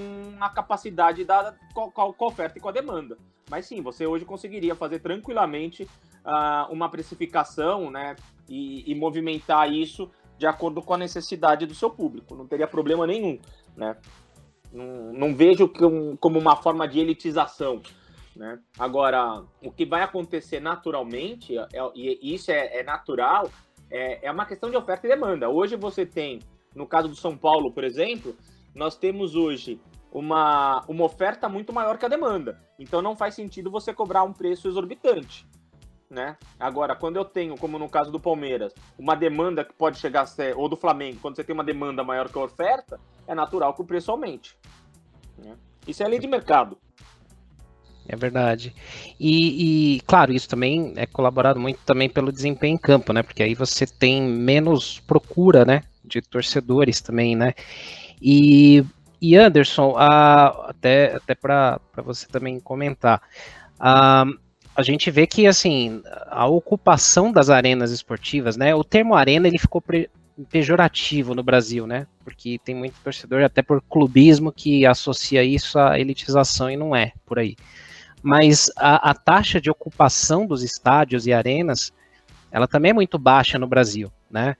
a 0.40 0.50
capacidade 0.50 1.25
da 1.25 1.54
com, 1.72 1.90
com 1.90 2.25
a 2.25 2.26
oferta 2.26 2.58
e 2.58 2.60
com 2.60 2.68
a 2.68 2.72
demanda. 2.72 3.16
Mas 3.50 3.66
sim, 3.66 3.80
você 3.80 4.06
hoje 4.06 4.24
conseguiria 4.24 4.74
fazer 4.74 4.98
tranquilamente 4.98 5.84
uh, 5.84 6.72
uma 6.72 6.88
precificação 6.88 7.90
né, 7.90 8.16
e, 8.48 8.90
e, 8.90 8.94
movimentar 8.94 9.72
isso 9.72 10.10
de 10.36 10.46
acordo 10.46 10.82
com 10.82 10.94
a 10.94 10.98
necessidade 10.98 11.64
do 11.64 11.74
seu 11.74 11.88
público. 11.88 12.34
Não 12.34 12.46
teria 12.46 12.66
problema 12.66 13.06
nenhum. 13.06 13.38
Né? 13.76 13.96
Não, 14.72 15.12
não 15.12 15.34
vejo 15.34 15.70
como 16.18 16.38
uma 16.38 16.56
forma 16.56 16.88
de 16.88 16.98
elitização. 16.98 17.80
Né? 18.34 18.58
Agora, 18.78 19.44
o 19.62 19.70
que 19.70 19.86
vai 19.86 20.02
acontecer 20.02 20.60
naturalmente, 20.60 21.56
é, 21.56 21.66
e 21.94 22.34
isso 22.34 22.50
é, 22.50 22.80
é 22.80 22.82
natural, 22.82 23.48
é, 23.90 24.26
é, 24.26 24.30
uma 24.30 24.44
questão 24.44 24.68
de 24.70 24.76
oferta 24.76 25.06
e 25.06 25.10
demanda. 25.10 25.48
Hoje 25.48 25.76
você 25.76 26.04
tem, 26.04 26.40
no 26.74 26.86
caso 26.86 27.08
do 27.08 27.14
São 27.14 27.36
Paulo, 27.36 27.72
por 27.72 27.84
exemplo, 27.84 28.36
nós 28.74 28.96
temos 28.96 29.34
hoje 29.34 29.80
uma, 30.18 30.82
uma 30.88 31.04
oferta 31.04 31.46
muito 31.46 31.75
maior 31.75 31.99
que 31.99 32.06
a 32.06 32.08
demanda. 32.08 32.58
Então 32.78 33.02
não 33.02 33.14
faz 33.14 33.35
sentido 33.35 33.70
você 33.70 33.92
cobrar 33.92 34.23
um 34.23 34.32
preço 34.32 34.66
exorbitante. 34.66 35.46
Né? 36.08 36.38
Agora, 36.58 36.96
quando 36.96 37.16
eu 37.16 37.25
tenho, 37.25 37.54
como 37.58 37.78
no 37.78 37.87
caso 37.88 38.11
do 38.11 38.18
Palmeiras, 38.18 38.73
uma 38.99 39.14
demanda 39.14 39.62
que 39.62 39.75
pode 39.75 39.99
chegar 39.99 40.23
a 40.23 40.26
ser, 40.26 40.56
ou 40.56 40.70
do 40.70 40.76
Flamengo, 40.76 41.18
quando 41.20 41.37
você 41.37 41.44
tem 41.44 41.52
uma 41.52 41.64
demanda 41.64 42.02
maior 42.02 42.30
que 42.30 42.38
a 42.38 42.42
oferta, 42.42 42.99
é 43.26 43.35
natural 43.35 43.75
que 43.75 43.82
o 43.82 43.85
preço 43.85 44.11
aumente. 44.11 44.56
Né? 45.37 45.54
Isso 45.87 46.02
é 46.02 46.08
lei 46.08 46.18
de 46.18 46.26
mercado. 46.26 46.78
É 48.08 48.16
verdade. 48.16 48.75
E, 49.20 49.96
e, 49.96 50.00
claro, 50.02 50.32
isso 50.32 50.49
também 50.49 50.94
é 50.96 51.04
colaborado 51.04 51.61
muito 51.61 51.80
também 51.85 52.08
pelo 52.08 52.32
desempenho 52.32 52.75
em 52.75 52.78
campo, 52.78 53.12
né? 53.12 53.20
Porque 53.20 53.42
aí 53.42 53.52
você 53.52 53.85
tem 53.85 54.23
menos 54.23 55.00
procura, 55.00 55.64
né? 55.64 55.82
De 56.04 56.23
torcedores 56.23 57.00
também, 57.00 57.35
né? 57.35 57.52
E, 58.23 58.85
e 59.20 59.37
Anderson, 59.37 59.96
até, 59.96 61.14
até 61.16 61.35
para 61.35 61.80
você 61.96 62.26
também 62.26 62.61
comentar, 62.61 63.23
a 63.78 64.82
gente 64.82 65.11
vê 65.11 65.26
que 65.26 65.46
assim 65.46 66.02
a 66.28 66.46
ocupação 66.46 67.32
das 67.32 67.49
arenas 67.49 67.90
esportivas, 67.90 68.56
né? 68.56 68.75
O 68.75 68.85
termo 68.85 69.14
arena 69.14 69.49
ele 69.49 69.58
ficou 69.58 69.82
pejorativo 70.50 71.35
no 71.35 71.42
Brasil, 71.42 71.87
né? 71.87 72.06
Porque 72.23 72.61
tem 72.62 72.75
muito 72.75 72.94
torcedor 73.02 73.42
até 73.42 73.62
por 73.62 73.80
clubismo 73.80 74.52
que 74.52 74.85
associa 74.85 75.42
isso 75.42 75.78
à 75.78 75.99
elitização 75.99 76.70
e 76.70 76.76
não 76.76 76.94
é 76.94 77.12
por 77.25 77.38
aí. 77.38 77.56
Mas 78.23 78.70
a, 78.76 79.11
a 79.11 79.14
taxa 79.14 79.61
de 79.61 79.70
ocupação 79.70 80.46
dos 80.46 80.62
estádios 80.62 81.26
e 81.26 81.32
arenas, 81.32 81.92
ela 82.50 82.68
também 82.68 82.90
é 82.90 82.94
muito 82.94 83.18
baixa 83.18 83.58
no 83.58 83.66
Brasil, 83.66 84.12
né? 84.30 84.56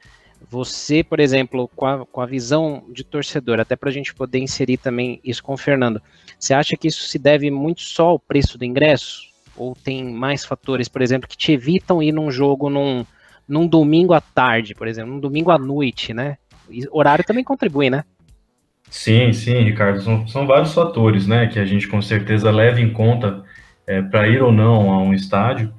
Você, 0.49 1.03
por 1.03 1.19
exemplo, 1.19 1.69
com 1.75 1.87
a, 1.87 2.07
com 2.07 2.21
a 2.21 2.27
visão 2.27 2.85
de 2.93 3.03
torcedor, 3.03 3.59
até 3.59 3.75
para 3.75 3.89
a 3.89 3.93
gente 3.93 4.15
poder 4.15 4.39
inserir 4.39 4.77
também 4.77 5.21
isso 5.25 5.43
com 5.43 5.55
o 5.55 5.59
Fernando, 5.59 6.01
você 6.39 6.55
acha 6.55 6.77
que 6.77 6.89
isso 6.89 7.09
se 7.09 7.19
deve 7.19 7.51
muito 7.51 7.81
só 7.81 8.09
ao 8.09 8.19
preço 8.19 8.57
do 8.57 8.65
ingresso? 8.65 9.23
Ou 9.57 9.75
tem 9.75 10.05
mais 10.05 10.45
fatores, 10.45 10.89
por 10.89 11.03
exemplo, 11.03 11.29
que 11.29 11.37
te 11.37 11.53
evitam 11.53 12.03
ir 12.03 12.13
num 12.13 12.31
jogo 12.31 12.71
num, 12.71 13.05
num 13.49 13.67
domingo 13.67 14.13
à 14.13 14.21
tarde, 14.21 14.75
por 14.75 14.87
exemplo, 14.87 15.13
num 15.13 15.21
domingo 15.21 15.51
à 15.51 15.59
noite, 15.59 16.13
né? 16.15 16.37
E 16.71 16.87
horário 16.91 17.25
também 17.25 17.43
contribui, 17.43 17.91
né? 17.91 18.05
Sim, 18.91 19.33
sim, 19.33 19.63
Ricardo. 19.63 20.01
São, 20.01 20.27
são 20.29 20.47
vários 20.47 20.73
fatores, 20.73 21.27
né, 21.27 21.47
que 21.47 21.59
a 21.59 21.65
gente 21.65 21.89
com 21.89 22.01
certeza 22.01 22.51
leva 22.51 22.81
em 22.81 22.93
conta 22.93 23.45
é, 23.87 24.01
para 24.01 24.29
ir 24.29 24.43
ou 24.43 24.53
não 24.53 24.91
a 24.93 24.99
um 24.99 25.13
estádio. 25.13 25.73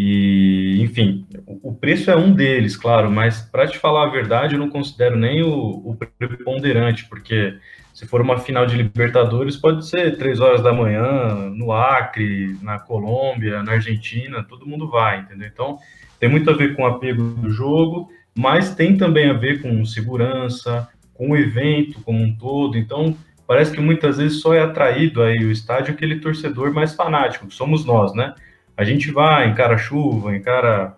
E, 0.00 0.80
enfim, 0.80 1.26
o, 1.44 1.74
preço 1.74 2.08
é 2.08 2.16
um 2.16 2.32
deles, 2.32 2.76
claro, 2.76 3.10
mas 3.10 3.40
para 3.40 3.66
te 3.66 3.76
falar 3.80 4.04
a 4.04 4.10
verdade, 4.10 4.54
eu 4.54 4.58
não 4.60 4.70
considero 4.70 5.16
nem 5.16 5.42
o, 5.42 5.50
o 5.50 5.96
preponderante, 5.96 7.06
porque 7.08 7.58
se 7.92 8.06
for 8.06 8.20
uma 8.20 8.38
final 8.38 8.64
de 8.64 8.76
Libertadores, 8.76 9.56
pode 9.56 9.84
ser 9.88 10.16
três 10.16 10.38
horas 10.38 10.62
da 10.62 10.72
manhã, 10.72 11.50
no 11.50 11.72
Acre, 11.72 12.56
na 12.62 12.78
Colômbia, 12.78 13.60
na 13.64 13.72
Argentina, 13.72 14.44
todo 14.44 14.68
mundo 14.68 14.88
vai, 14.88 15.18
entendeu? 15.18 15.48
Então, 15.52 15.78
tem 16.20 16.28
muito 16.28 16.48
a 16.48 16.54
ver 16.54 16.76
com 16.76 16.82
o 16.82 16.86
apego 16.86 17.20
do 17.30 17.50
jogo, 17.50 18.08
mas 18.36 18.76
tem 18.76 18.96
também 18.96 19.28
a 19.28 19.32
ver 19.32 19.60
com 19.60 19.84
segurança, 19.84 20.88
com 21.12 21.30
o 21.30 21.36
evento 21.36 22.00
como 22.02 22.22
um 22.22 22.32
todo. 22.36 22.78
Então, 22.78 23.16
parece 23.48 23.72
que 23.72 23.80
muitas 23.80 24.18
vezes 24.18 24.40
só 24.40 24.54
é 24.54 24.62
atraído 24.62 25.24
aí 25.24 25.44
o 25.44 25.50
estádio 25.50 25.92
aquele 25.92 26.20
torcedor 26.20 26.72
mais 26.72 26.94
fanático, 26.94 27.50
somos 27.50 27.84
nós, 27.84 28.14
né? 28.14 28.32
A 28.78 28.84
gente 28.84 29.10
vai, 29.10 29.48
encara 29.48 29.76
chuva, 29.76 30.36
encara 30.36 30.96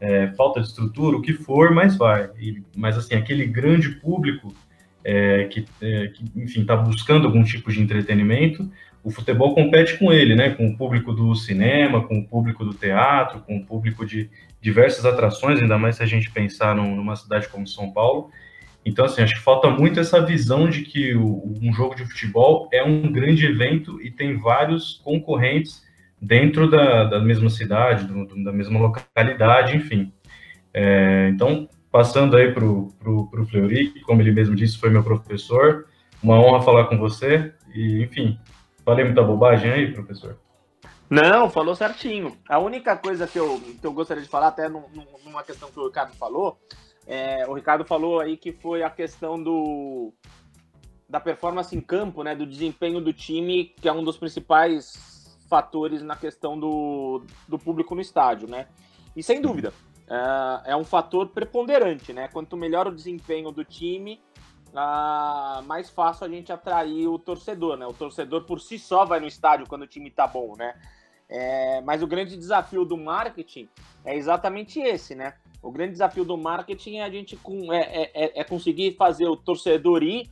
é, 0.00 0.28
falta 0.28 0.60
de 0.60 0.68
estrutura, 0.68 1.16
o 1.16 1.20
que 1.20 1.32
for, 1.32 1.72
mas 1.72 1.96
vai. 1.96 2.30
E, 2.38 2.62
mas 2.76 2.96
assim, 2.96 3.16
aquele 3.16 3.44
grande 3.44 3.90
público 3.96 4.54
é, 5.02 5.42
que, 5.46 5.64
é, 5.82 6.06
que, 6.06 6.24
enfim, 6.36 6.60
está 6.60 6.76
buscando 6.76 7.26
algum 7.26 7.42
tipo 7.42 7.72
de 7.72 7.82
entretenimento, 7.82 8.70
o 9.02 9.10
futebol 9.10 9.56
compete 9.56 9.98
com 9.98 10.12
ele, 10.12 10.36
né? 10.36 10.50
Com 10.50 10.68
o 10.68 10.76
público 10.76 11.12
do 11.12 11.34
cinema, 11.34 12.00
com 12.06 12.16
o 12.16 12.24
público 12.24 12.64
do 12.64 12.72
teatro, 12.72 13.40
com 13.40 13.56
o 13.56 13.66
público 13.66 14.06
de 14.06 14.30
diversas 14.60 15.04
atrações, 15.04 15.60
ainda 15.60 15.76
mais 15.76 15.96
se 15.96 16.04
a 16.04 16.06
gente 16.06 16.30
pensar 16.30 16.76
num, 16.76 16.94
numa 16.94 17.16
cidade 17.16 17.48
como 17.48 17.66
São 17.66 17.90
Paulo. 17.90 18.30
Então, 18.84 19.04
assim, 19.04 19.20
acho 19.20 19.34
que 19.34 19.40
falta 19.40 19.68
muito 19.68 19.98
essa 19.98 20.24
visão 20.24 20.70
de 20.70 20.82
que 20.82 21.12
o, 21.16 21.58
um 21.60 21.72
jogo 21.72 21.96
de 21.96 22.04
futebol 22.04 22.68
é 22.72 22.84
um 22.84 23.10
grande 23.10 23.44
evento 23.46 24.00
e 24.00 24.12
tem 24.12 24.36
vários 24.36 25.00
concorrentes 25.02 25.85
dentro 26.20 26.70
da, 26.70 27.04
da 27.04 27.20
mesma 27.20 27.50
cidade, 27.50 28.04
do, 28.04 28.44
da 28.44 28.52
mesma 28.52 28.78
localidade, 28.78 29.76
enfim. 29.76 30.12
É, 30.72 31.28
então, 31.32 31.68
passando 31.90 32.36
aí 32.36 32.52
para 32.52 32.64
o 32.64 33.46
Fleury, 33.48 33.90
que, 33.90 34.00
como 34.00 34.20
ele 34.20 34.32
mesmo 34.32 34.54
disse, 34.54 34.78
foi 34.78 34.90
meu 34.90 35.02
professor, 35.02 35.86
uma 36.22 36.38
honra 36.38 36.62
falar 36.62 36.84
com 36.86 36.98
você, 36.98 37.52
e, 37.74 38.02
enfim, 38.02 38.38
falei 38.84 39.04
muita 39.04 39.22
bobagem 39.22 39.70
aí, 39.70 39.92
professor? 39.92 40.38
Não, 41.08 41.48
falou 41.48 41.74
certinho. 41.74 42.36
A 42.48 42.58
única 42.58 42.96
coisa 42.96 43.26
que 43.26 43.38
eu, 43.38 43.60
que 43.80 43.86
eu 43.86 43.92
gostaria 43.92 44.22
de 44.22 44.28
falar, 44.28 44.48
até 44.48 44.68
numa 44.68 45.42
questão 45.44 45.70
que 45.70 45.78
o 45.78 45.86
Ricardo 45.86 46.14
falou, 46.14 46.58
é, 47.06 47.46
o 47.46 47.54
Ricardo 47.54 47.84
falou 47.84 48.20
aí 48.20 48.36
que 48.36 48.52
foi 48.52 48.82
a 48.82 48.90
questão 48.90 49.40
do 49.40 50.12
da 51.08 51.20
performance 51.20 51.76
em 51.76 51.80
campo, 51.80 52.24
né, 52.24 52.34
do 52.34 52.44
desempenho 52.44 53.00
do 53.00 53.12
time, 53.12 53.72
que 53.80 53.88
é 53.88 53.92
um 53.92 54.02
dos 54.02 54.18
principais 54.18 55.15
fatores 55.48 56.02
na 56.02 56.16
questão 56.16 56.58
do, 56.58 57.22
do 57.48 57.58
público 57.58 57.94
no 57.94 58.00
estádio, 58.00 58.48
né? 58.48 58.68
E 59.14 59.22
sem 59.22 59.40
dúvida, 59.40 59.72
é, 60.08 60.72
é 60.72 60.76
um 60.76 60.84
fator 60.84 61.28
preponderante, 61.28 62.12
né? 62.12 62.28
Quanto 62.28 62.56
melhor 62.56 62.86
o 62.86 62.94
desempenho 62.94 63.50
do 63.50 63.64
time, 63.64 64.20
ah, 64.74 65.62
mais 65.66 65.88
fácil 65.90 66.26
a 66.26 66.28
gente 66.28 66.52
atrair 66.52 67.08
o 67.08 67.18
torcedor, 67.18 67.76
né? 67.76 67.86
O 67.86 67.92
torcedor 67.92 68.44
por 68.44 68.60
si 68.60 68.78
só 68.78 69.04
vai 69.04 69.20
no 69.20 69.26
estádio 69.26 69.66
quando 69.66 69.82
o 69.82 69.86
time 69.86 70.10
tá 70.10 70.26
bom, 70.26 70.54
né? 70.56 70.74
É, 71.28 71.80
mas 71.80 72.02
o 72.02 72.06
grande 72.06 72.36
desafio 72.36 72.84
do 72.84 72.96
marketing 72.96 73.68
é 74.04 74.16
exatamente 74.16 74.78
esse, 74.78 75.14
né? 75.14 75.34
O 75.62 75.72
grande 75.72 75.92
desafio 75.92 76.24
do 76.24 76.36
marketing 76.36 76.96
é 76.96 77.04
a 77.04 77.10
gente 77.10 77.36
com, 77.36 77.72
é, 77.72 77.80
é, 77.80 78.10
é, 78.14 78.40
é 78.40 78.44
conseguir 78.44 78.96
fazer 78.96 79.26
o 79.26 79.36
torcedor 79.36 80.02
ir 80.02 80.30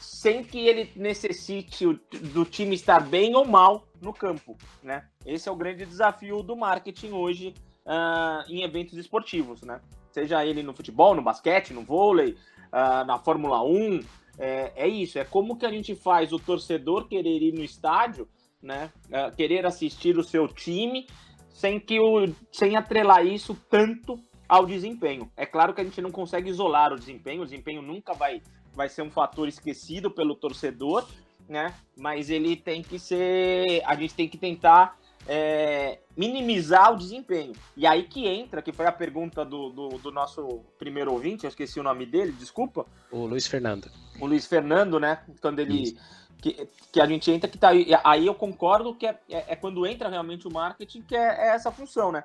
sem 0.00 0.42
que 0.42 0.66
ele 0.66 0.90
necessite 0.96 1.86
do 2.32 2.44
time 2.44 2.74
estar 2.74 3.00
bem 3.00 3.36
ou 3.36 3.44
mal 3.44 3.86
no 4.04 4.12
campo, 4.12 4.56
né? 4.82 5.08
Esse 5.24 5.48
é 5.48 5.52
o 5.52 5.56
grande 5.56 5.84
desafio 5.84 6.42
do 6.42 6.54
marketing 6.54 7.12
hoje 7.12 7.54
uh, 7.86 8.48
em 8.48 8.62
eventos 8.62 8.96
esportivos, 8.96 9.62
né? 9.62 9.80
Seja 10.12 10.44
ele 10.44 10.62
no 10.62 10.72
futebol, 10.72 11.14
no 11.14 11.22
basquete, 11.22 11.72
no 11.72 11.82
vôlei, 11.82 12.36
uh, 12.72 13.04
na 13.04 13.18
Fórmula 13.18 13.62
1, 13.64 14.00
é, 14.38 14.72
é, 14.76 14.88
isso, 14.88 15.18
é 15.18 15.24
como 15.24 15.56
que 15.56 15.66
a 15.66 15.70
gente 15.70 15.94
faz 15.94 16.32
o 16.32 16.38
torcedor 16.38 17.08
querer 17.08 17.40
ir 17.40 17.52
no 17.52 17.62
estádio 17.62 18.28
né? 18.64 18.90
É, 19.10 19.30
querer 19.30 19.66
assistir 19.66 20.18
o 20.18 20.24
seu 20.24 20.48
time 20.48 21.06
sem 21.50 21.78
que 21.78 22.00
o 22.00 22.26
sem 22.50 22.76
atrelar 22.76 23.24
isso 23.24 23.54
tanto 23.68 24.18
ao 24.48 24.66
desempenho. 24.66 25.30
É 25.36 25.46
claro 25.46 25.74
que 25.74 25.80
a 25.80 25.84
gente 25.84 26.00
não 26.00 26.10
consegue 26.10 26.48
isolar 26.48 26.92
o 26.92 26.98
desempenho, 26.98 27.42
o 27.42 27.44
desempenho 27.44 27.82
nunca 27.82 28.14
vai 28.14 28.42
vai 28.72 28.88
ser 28.88 29.02
um 29.02 29.10
fator 29.10 29.46
esquecido 29.46 30.10
pelo 30.10 30.34
torcedor, 30.34 31.06
né? 31.48 31.74
Mas 31.96 32.30
ele 32.30 32.56
tem 32.56 32.82
que 32.82 32.98
ser, 32.98 33.82
a 33.84 33.94
gente 33.94 34.14
tem 34.14 34.28
que 34.28 34.38
tentar 34.38 34.98
é, 35.26 35.98
minimizar 36.16 36.92
o 36.92 36.96
desempenho. 36.96 37.52
E 37.76 37.86
aí 37.86 38.04
que 38.04 38.26
entra, 38.26 38.62
que 38.62 38.72
foi 38.72 38.86
a 38.86 38.92
pergunta 38.92 39.44
do, 39.44 39.70
do, 39.70 39.88
do, 39.98 40.12
nosso 40.12 40.60
primeiro 40.78 41.12
ouvinte, 41.12 41.44
eu 41.44 41.48
esqueci 41.48 41.80
o 41.80 41.82
nome 41.82 42.06
dele, 42.06 42.32
desculpa. 42.32 42.86
O 43.10 43.26
Luiz 43.26 43.46
Fernando. 43.46 43.90
O 44.20 44.26
Luiz 44.26 44.46
Fernando, 44.46 45.00
né? 45.00 45.20
Quando 45.40 45.60
ele 45.60 45.96
que, 46.44 46.68
que 46.92 47.00
a 47.00 47.06
gente 47.06 47.30
entra 47.30 47.48
que 47.48 47.56
tá 47.56 47.70
aí. 47.70 47.86
Aí 48.04 48.26
eu 48.26 48.34
concordo 48.34 48.94
que 48.94 49.06
é, 49.06 49.18
é, 49.30 49.52
é 49.52 49.56
quando 49.56 49.86
entra 49.86 50.10
realmente 50.10 50.46
o 50.46 50.52
marketing, 50.52 51.00
que 51.00 51.16
é, 51.16 51.48
é 51.48 51.54
essa 51.54 51.72
função, 51.72 52.12
né? 52.12 52.22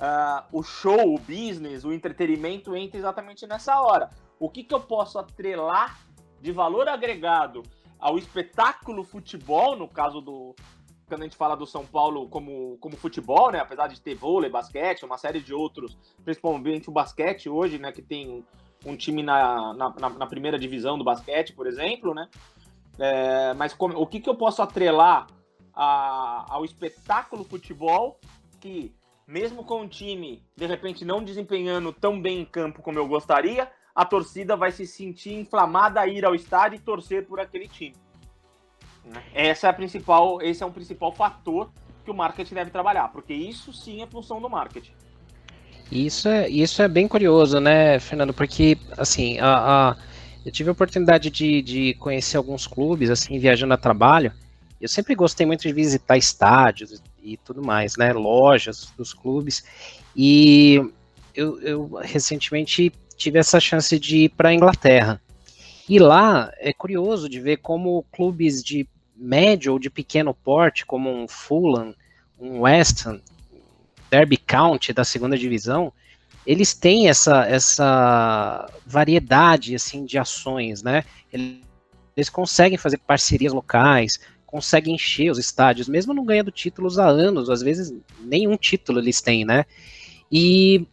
Uh, 0.00 0.58
o 0.58 0.62
show, 0.62 1.12
o 1.12 1.18
business, 1.18 1.84
o 1.84 1.92
entretenimento 1.92 2.76
entra 2.76 2.96
exatamente 2.96 3.48
nessa 3.48 3.80
hora. 3.80 4.10
O 4.38 4.48
que, 4.48 4.62
que 4.62 4.72
eu 4.72 4.78
posso 4.78 5.18
atrelar 5.18 5.98
de 6.40 6.52
valor 6.52 6.88
agregado 6.88 7.64
ao 7.98 8.18
espetáculo 8.18 9.04
futebol, 9.04 9.76
no 9.76 9.88
caso 9.88 10.20
do. 10.20 10.54
Quando 11.06 11.22
a 11.22 11.24
gente 11.24 11.36
fala 11.36 11.56
do 11.56 11.66
São 11.66 11.86
Paulo 11.86 12.28
como, 12.28 12.76
como 12.78 12.96
futebol, 12.96 13.50
né? 13.50 13.60
Apesar 13.60 13.86
de 13.88 14.00
ter 14.00 14.14
vôlei, 14.14 14.50
basquete, 14.50 15.04
uma 15.04 15.16
série 15.16 15.40
de 15.40 15.54
outros, 15.54 15.96
principalmente 16.22 16.90
o 16.90 16.92
basquete 16.92 17.48
hoje, 17.48 17.78
né? 17.78 17.90
Que 17.92 18.02
tem 18.02 18.44
um 18.84 18.94
time 18.94 19.22
na, 19.22 19.72
na, 19.74 20.10
na 20.10 20.26
primeira 20.26 20.58
divisão 20.58 20.98
do 20.98 21.04
basquete, 21.04 21.54
por 21.54 21.66
exemplo, 21.66 22.14
né? 22.14 22.28
É, 22.98 23.54
mas 23.54 23.72
como, 23.72 23.98
o 23.98 24.06
que, 24.06 24.20
que 24.20 24.28
eu 24.28 24.34
posso 24.34 24.60
atrelar 24.60 25.26
a, 25.74 26.44
ao 26.48 26.64
espetáculo 26.64 27.44
futebol 27.44 28.18
que, 28.60 28.92
mesmo 29.26 29.64
com 29.64 29.82
o 29.82 29.88
time, 29.88 30.42
de 30.56 30.66
repente, 30.66 31.04
não 31.04 31.22
desempenhando 31.22 31.92
tão 31.92 32.20
bem 32.20 32.40
em 32.40 32.44
campo 32.44 32.82
como 32.82 32.98
eu 32.98 33.06
gostaria, 33.06 33.70
a 33.94 34.04
torcida 34.04 34.56
vai 34.56 34.70
se 34.70 34.86
sentir 34.86 35.34
inflamada 35.34 36.00
a 36.00 36.06
ir 36.06 36.24
ao 36.24 36.34
estádio 36.34 36.76
e 36.76 36.80
torcer 36.80 37.26
por 37.26 37.40
aquele 37.40 37.68
time. 37.68 37.96
Essa 39.32 39.66
é 39.66 39.70
a 39.70 39.72
principal, 39.72 40.40
esse 40.42 40.62
é 40.62 40.66
um 40.66 40.72
principal 40.72 41.12
fator 41.12 41.70
que 42.04 42.10
o 42.10 42.14
marketing 42.14 42.54
deve 42.54 42.70
trabalhar, 42.70 43.08
porque 43.08 43.32
isso 43.32 43.72
sim 43.72 44.02
é 44.02 44.06
função 44.06 44.40
do 44.40 44.48
marketing. 44.48 44.92
Isso 45.90 46.28
é, 46.28 46.48
isso 46.48 46.82
é 46.82 46.88
bem 46.88 47.08
curioso, 47.08 47.58
né, 47.60 47.98
Fernando? 47.98 48.34
Porque, 48.34 48.76
assim, 48.96 49.38
a, 49.38 49.90
a 49.90 49.96
eu 50.44 50.52
tive 50.52 50.68
a 50.68 50.72
oportunidade 50.72 51.30
de, 51.30 51.60
de 51.60 51.94
conhecer 51.94 52.36
alguns 52.36 52.66
clubes, 52.66 53.10
assim, 53.10 53.38
viajando 53.38 53.74
a 53.74 53.76
trabalho. 53.76 54.32
Eu 54.80 54.88
sempre 54.88 55.14
gostei 55.14 55.44
muito 55.44 55.62
de 55.62 55.72
visitar 55.72 56.16
estádios 56.16 57.02
e 57.22 57.36
tudo 57.36 57.62
mais, 57.62 57.96
né? 57.96 58.12
Lojas 58.12 58.92
dos 58.96 59.12
clubes. 59.12 59.64
E 60.16 60.76
eu, 61.34 61.60
eu 61.60 61.90
recentemente 62.02 62.92
tive 63.18 63.38
essa 63.38 63.60
chance 63.60 63.98
de 63.98 64.24
ir 64.24 64.28
para 64.30 64.48
a 64.48 64.54
Inglaterra. 64.54 65.20
E 65.88 65.98
lá 65.98 66.50
é 66.58 66.72
curioso 66.72 67.28
de 67.28 67.40
ver 67.40 67.58
como 67.58 68.04
clubes 68.12 68.62
de 68.62 68.88
médio 69.16 69.72
ou 69.72 69.78
de 69.78 69.90
pequeno 69.90 70.32
porte, 70.32 70.86
como 70.86 71.10
um 71.10 71.26
Fulham, 71.26 71.94
um 72.38 72.60
West 72.60 73.06
Ham, 73.06 73.20
Derby 74.10 74.36
County 74.36 74.92
da 74.92 75.04
segunda 75.04 75.36
divisão, 75.36 75.92
eles 76.46 76.72
têm 76.72 77.08
essa, 77.08 77.44
essa 77.44 78.70
variedade 78.86 79.74
assim 79.74 80.04
de 80.04 80.16
ações, 80.16 80.82
né? 80.82 81.04
Eles 81.32 82.30
conseguem 82.30 82.78
fazer 82.78 82.98
parcerias 82.98 83.52
locais 83.52 84.18
consegue 84.48 84.90
encher 84.90 85.30
os 85.30 85.38
estádios, 85.38 85.88
mesmo 85.88 86.14
não 86.14 86.24
ganhando 86.24 86.50
títulos 86.50 86.98
há 86.98 87.06
anos, 87.06 87.50
às 87.50 87.60
vezes 87.60 87.92
nenhum 88.18 88.56
título 88.56 88.98
eles 88.98 89.20
têm, 89.20 89.44
né? 89.44 89.66
E, 90.32 90.86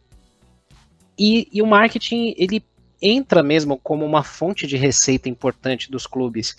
e, 1.18 1.48
e 1.52 1.62
o 1.62 1.66
marketing, 1.66 2.34
ele 2.36 2.62
entra 3.00 3.42
mesmo 3.42 3.78
como 3.78 4.04
uma 4.04 4.22
fonte 4.22 4.66
de 4.66 4.76
receita 4.76 5.28
importante 5.28 5.90
dos 5.90 6.06
clubes. 6.06 6.56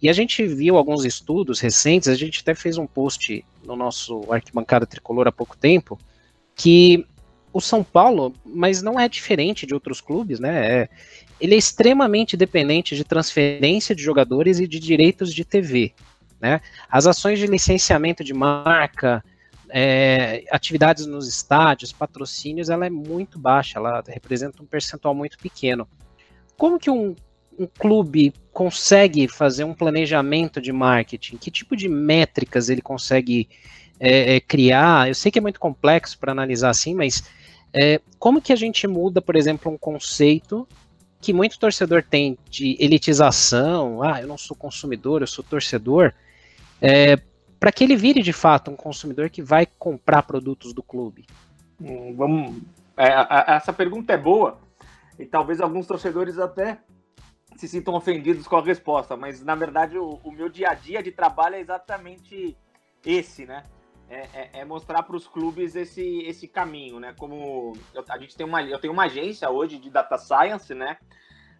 E 0.00 0.08
a 0.08 0.12
gente 0.12 0.46
viu 0.46 0.76
alguns 0.76 1.04
estudos 1.04 1.60
recentes, 1.60 2.08
a 2.08 2.14
gente 2.14 2.40
até 2.40 2.54
fez 2.54 2.78
um 2.78 2.86
post 2.86 3.44
no 3.64 3.76
nosso 3.76 4.22
arquibancada 4.32 4.86
tricolor 4.86 5.26
há 5.26 5.32
pouco 5.32 5.56
tempo, 5.56 5.98
que 6.54 7.04
o 7.52 7.60
São 7.60 7.82
Paulo, 7.82 8.32
mas 8.44 8.80
não 8.80 8.98
é 8.98 9.08
diferente 9.08 9.66
de 9.66 9.74
outros 9.74 10.00
clubes, 10.00 10.38
né? 10.38 10.82
É, 10.82 10.88
ele 11.40 11.54
é 11.54 11.58
extremamente 11.58 12.36
dependente 12.36 12.94
de 12.94 13.02
transferência 13.02 13.94
de 13.94 14.02
jogadores 14.02 14.60
e 14.60 14.68
de 14.68 14.78
direitos 14.78 15.34
de 15.34 15.44
TV. 15.44 15.92
Né? 16.40 16.60
As 16.88 17.06
ações 17.06 17.38
de 17.38 17.46
licenciamento 17.46 18.22
de 18.22 18.32
marca, 18.32 19.24
é, 19.72 20.44
atividades 20.50 21.06
nos 21.06 21.28
estádios, 21.28 21.92
patrocínios, 21.92 22.68
ela 22.68 22.86
é 22.86 22.90
muito 22.90 23.38
baixa, 23.38 23.78
ela 23.78 24.02
representa 24.06 24.62
um 24.62 24.66
percentual 24.66 25.14
muito 25.14 25.38
pequeno. 25.38 25.88
Como 26.56 26.78
que 26.78 26.90
um, 26.90 27.14
um 27.58 27.66
clube 27.66 28.34
consegue 28.52 29.28
fazer 29.28 29.64
um 29.64 29.74
planejamento 29.74 30.60
de 30.60 30.72
marketing? 30.72 31.36
Que 31.36 31.50
tipo 31.50 31.76
de 31.76 31.88
métricas 31.88 32.68
ele 32.68 32.82
consegue 32.82 33.48
é, 33.98 34.36
é, 34.36 34.40
criar? 34.40 35.08
Eu 35.08 35.14
sei 35.14 35.30
que 35.30 35.38
é 35.38 35.42
muito 35.42 35.60
complexo 35.60 36.18
para 36.18 36.32
analisar 36.32 36.70
assim, 36.70 36.94
mas 36.94 37.24
é, 37.72 38.00
como 38.18 38.42
que 38.42 38.52
a 38.52 38.56
gente 38.56 38.86
muda, 38.86 39.22
por 39.22 39.36
exemplo, 39.36 39.72
um 39.72 39.78
conceito 39.78 40.66
que 41.20 41.32
muito 41.32 41.58
torcedor 41.58 42.02
tem 42.02 42.38
de 42.48 42.76
elitização, 42.80 44.02
ah, 44.02 44.20
eu 44.20 44.26
não 44.26 44.38
sou 44.38 44.56
consumidor, 44.56 45.20
eu 45.20 45.26
sou 45.26 45.44
torcedor, 45.44 46.14
é, 46.80 47.18
para 47.60 47.70
que 47.70 47.84
ele 47.84 47.94
vire 47.94 48.22
de 48.22 48.32
fato 48.32 48.70
um 48.70 48.76
consumidor 48.76 49.28
que 49.28 49.42
vai 49.42 49.66
comprar 49.66 50.22
produtos 50.22 50.72
do 50.72 50.82
clube? 50.82 51.26
Hum, 51.78 52.14
vamos, 52.16 52.62
é, 52.96 53.12
a, 53.12 53.52
a, 53.52 53.54
essa 53.56 53.72
pergunta 53.72 54.14
é 54.14 54.16
boa 54.16 54.58
e 55.18 55.26
talvez 55.26 55.60
alguns 55.60 55.86
torcedores 55.86 56.38
até 56.38 56.78
se 57.56 57.68
sintam 57.68 57.94
ofendidos 57.94 58.48
com 58.48 58.56
a 58.56 58.62
resposta, 58.62 59.14
mas 59.16 59.44
na 59.44 59.54
verdade 59.54 59.98
o, 59.98 60.18
o 60.24 60.32
meu 60.32 60.48
dia 60.48 60.70
a 60.70 60.74
dia 60.74 61.02
de 61.02 61.12
trabalho 61.12 61.56
é 61.56 61.60
exatamente 61.60 62.56
esse, 63.04 63.44
né? 63.44 63.62
É, 64.08 64.28
é, 64.34 64.50
é 64.60 64.64
mostrar 64.64 65.02
para 65.02 65.14
os 65.14 65.28
clubes 65.28 65.76
esse, 65.76 66.22
esse 66.22 66.48
caminho, 66.48 66.98
né? 66.98 67.14
Como 67.16 67.74
eu, 67.94 68.04
a 68.08 68.18
gente 68.18 68.34
tem 68.34 68.46
uma, 68.46 68.62
eu 68.62 68.78
tenho 68.78 68.92
uma 68.92 69.04
agência 69.04 69.48
hoje 69.50 69.78
de 69.78 69.90
data 69.90 70.16
science, 70.16 70.74
né? 70.74 70.96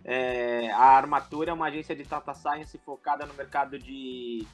É, 0.03 0.71
a 0.73 0.97
Armatura 0.97 1.51
é 1.51 1.55
uma 1.55 1.67
agência 1.67 1.95
de 1.95 2.05
data 2.05 2.33
science 2.33 2.77
focada 2.79 3.27
no 3.27 3.35
mercado 3.35 3.79
de 3.79 4.47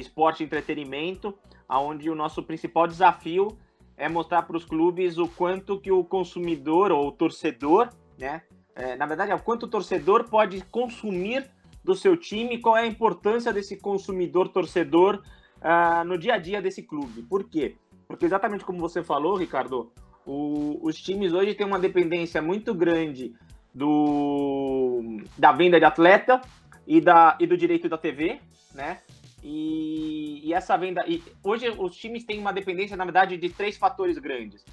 esporte 0.00 0.42
e 0.42 0.46
entretenimento, 0.46 1.36
onde 1.68 2.08
o 2.08 2.14
nosso 2.14 2.42
principal 2.42 2.86
desafio 2.86 3.58
é 3.96 4.08
mostrar 4.08 4.42
para 4.42 4.56
os 4.56 4.64
clubes 4.64 5.18
o 5.18 5.28
quanto 5.28 5.80
que 5.80 5.90
o 5.90 6.04
consumidor 6.04 6.92
ou 6.92 7.08
o 7.08 7.12
torcedor, 7.12 7.90
né? 8.18 8.42
É, 8.74 8.96
na 8.96 9.06
verdade, 9.06 9.32
é 9.32 9.34
o 9.34 9.42
quanto 9.42 9.64
o 9.64 9.68
torcedor 9.68 10.30
pode 10.30 10.60
consumir 10.66 11.50
do 11.82 11.96
seu 11.96 12.16
time, 12.16 12.58
qual 12.58 12.76
é 12.76 12.82
a 12.82 12.86
importância 12.86 13.52
desse 13.52 13.76
consumidor 13.76 14.48
torcedor 14.48 15.22
uh, 15.56 16.04
no 16.04 16.16
dia 16.16 16.34
a 16.34 16.38
dia 16.38 16.62
desse 16.62 16.82
clube. 16.82 17.22
Por 17.22 17.44
quê? 17.48 17.76
Porque 18.06 18.24
exatamente 18.24 18.64
como 18.64 18.78
você 18.78 19.02
falou, 19.02 19.36
Ricardo, 19.36 19.90
o, 20.24 20.78
os 20.82 21.00
times 21.00 21.32
hoje 21.32 21.54
têm 21.54 21.66
uma 21.66 21.78
dependência 21.78 22.40
muito 22.40 22.72
grande 22.72 23.34
do, 23.74 25.20
da 25.36 25.50
venda 25.50 25.78
de 25.78 25.84
atleta 25.84 26.40
e, 26.86 27.00
da, 27.00 27.36
e 27.40 27.46
do 27.46 27.56
direito 27.56 27.88
da 27.88 27.98
TV, 27.98 28.40
né? 28.74 28.98
E, 29.42 30.40
e 30.44 30.52
essa 30.52 30.76
venda. 30.76 31.04
E 31.06 31.22
hoje 31.42 31.68
os 31.78 31.96
times 31.96 32.24
têm 32.24 32.38
uma 32.38 32.52
dependência, 32.52 32.96
na 32.96 33.04
verdade, 33.04 33.36
de 33.36 33.48
três 33.50 33.76
fatores 33.76 34.18
grandes. 34.18 34.64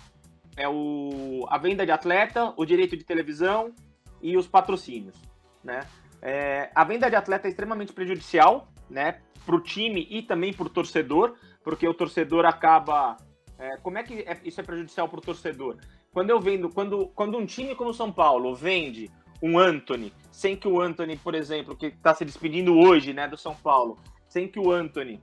É 0.57 0.67
o, 0.67 1.45
a 1.49 1.57
venda 1.57 1.85
de 1.85 1.91
atleta, 1.91 2.53
o 2.57 2.65
direito 2.65 2.95
de 2.95 3.03
televisão 3.03 3.73
e 4.21 4.37
os 4.37 4.47
patrocínios. 4.47 5.15
Né? 5.63 5.81
É, 6.21 6.71
a 6.73 6.83
venda 6.83 7.09
de 7.09 7.15
atleta 7.15 7.47
é 7.47 7.49
extremamente 7.49 7.93
prejudicial 7.93 8.67
né, 8.89 9.19
para 9.45 9.55
o 9.55 9.61
time 9.61 10.07
e 10.09 10.21
também 10.21 10.53
para 10.53 10.65
o 10.65 10.69
torcedor, 10.69 11.35
porque 11.63 11.87
o 11.87 11.93
torcedor 11.93 12.45
acaba. 12.45 13.17
É, 13.57 13.77
como 13.77 13.97
é 13.97 14.03
que 14.03 14.19
é, 14.21 14.39
isso 14.43 14.59
é 14.59 14.63
prejudicial 14.63 15.07
para 15.07 15.19
o 15.19 15.21
torcedor? 15.21 15.77
Quando 16.11 16.29
eu 16.29 16.39
vendo, 16.39 16.69
quando, 16.69 17.07
quando 17.09 17.37
um 17.37 17.45
time 17.45 17.75
como 17.75 17.89
o 17.89 17.93
São 17.93 18.11
Paulo 18.11 18.55
vende 18.55 19.11
um 19.41 19.59
Anthony, 19.59 20.13
sem 20.31 20.55
que 20.55 20.67
o 20.67 20.81
Anthony, 20.81 21.17
por 21.17 21.35
exemplo, 21.35 21.75
que 21.75 21.87
está 21.87 22.13
se 22.13 22.23
despedindo 22.23 22.77
hoje 22.77 23.13
né, 23.13 23.27
do 23.27 23.37
São 23.37 23.53
Paulo, 23.53 23.97
sem 24.35 24.49
que 24.49 24.59
o 24.59 24.69
Anthony 24.69 25.21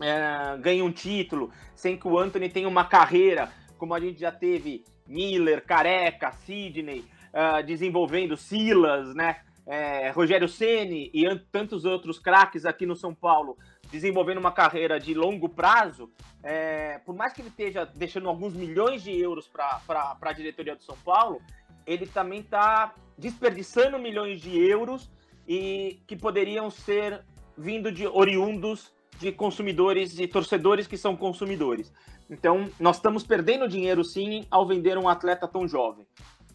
é, 0.00 0.56
ganhe 0.58 0.80
um 0.80 0.92
título, 0.92 1.50
sem 1.74 1.96
que 1.96 2.06
o 2.06 2.16
Anthony 2.16 2.48
tenha 2.48 2.68
uma 2.68 2.84
carreira, 2.84 3.50
como 3.76 3.92
a 3.92 3.98
gente 3.98 4.20
já 4.20 4.30
teve 4.30 4.84
Miller, 5.08 5.66
Careca, 5.66 6.30
Sidney, 6.30 7.04
uh, 7.34 7.66
desenvolvendo 7.66 8.36
Silas, 8.36 9.12
né? 9.12 9.40
É, 9.66 10.10
Rogério 10.10 10.48
Ceni 10.48 11.10
e 11.12 11.24
tantos 11.50 11.84
outros 11.84 12.20
craques 12.20 12.64
aqui 12.64 12.86
no 12.86 12.94
São 12.94 13.12
Paulo 13.12 13.58
desenvolvendo 13.90 14.38
uma 14.38 14.52
carreira 14.52 15.00
de 15.00 15.12
longo 15.14 15.48
prazo, 15.48 16.08
é, 16.42 16.98
por 17.00 17.14
mais 17.16 17.32
que 17.32 17.42
ele 17.42 17.48
esteja 17.48 17.84
deixando 17.84 18.28
alguns 18.28 18.54
milhões 18.54 19.02
de 19.02 19.10
euros 19.20 19.48
para 19.48 20.16
a 20.22 20.32
diretoria 20.32 20.76
do 20.76 20.82
São 20.82 20.96
Paulo, 21.04 21.42
ele 21.84 22.06
também 22.06 22.40
está 22.40 22.94
desperdiçando 23.18 23.98
milhões 23.98 24.40
de 24.40 24.56
euros 24.56 25.10
e 25.46 26.00
que 26.06 26.14
poderiam 26.14 26.70
ser 26.70 27.24
vindo 27.58 27.90
de 27.90 28.06
oriundos 28.06 28.92
de 29.18 29.32
consumidores 29.32 30.18
e 30.18 30.26
torcedores 30.26 30.86
que 30.86 30.96
são 30.96 31.16
consumidores. 31.16 31.92
Então, 32.30 32.70
nós 32.78 32.96
estamos 32.96 33.24
perdendo 33.24 33.68
dinheiro 33.68 34.04
sim 34.04 34.46
ao 34.50 34.66
vender 34.66 34.96
um 34.96 35.08
atleta 35.08 35.48
tão 35.48 35.66
jovem, 35.66 36.06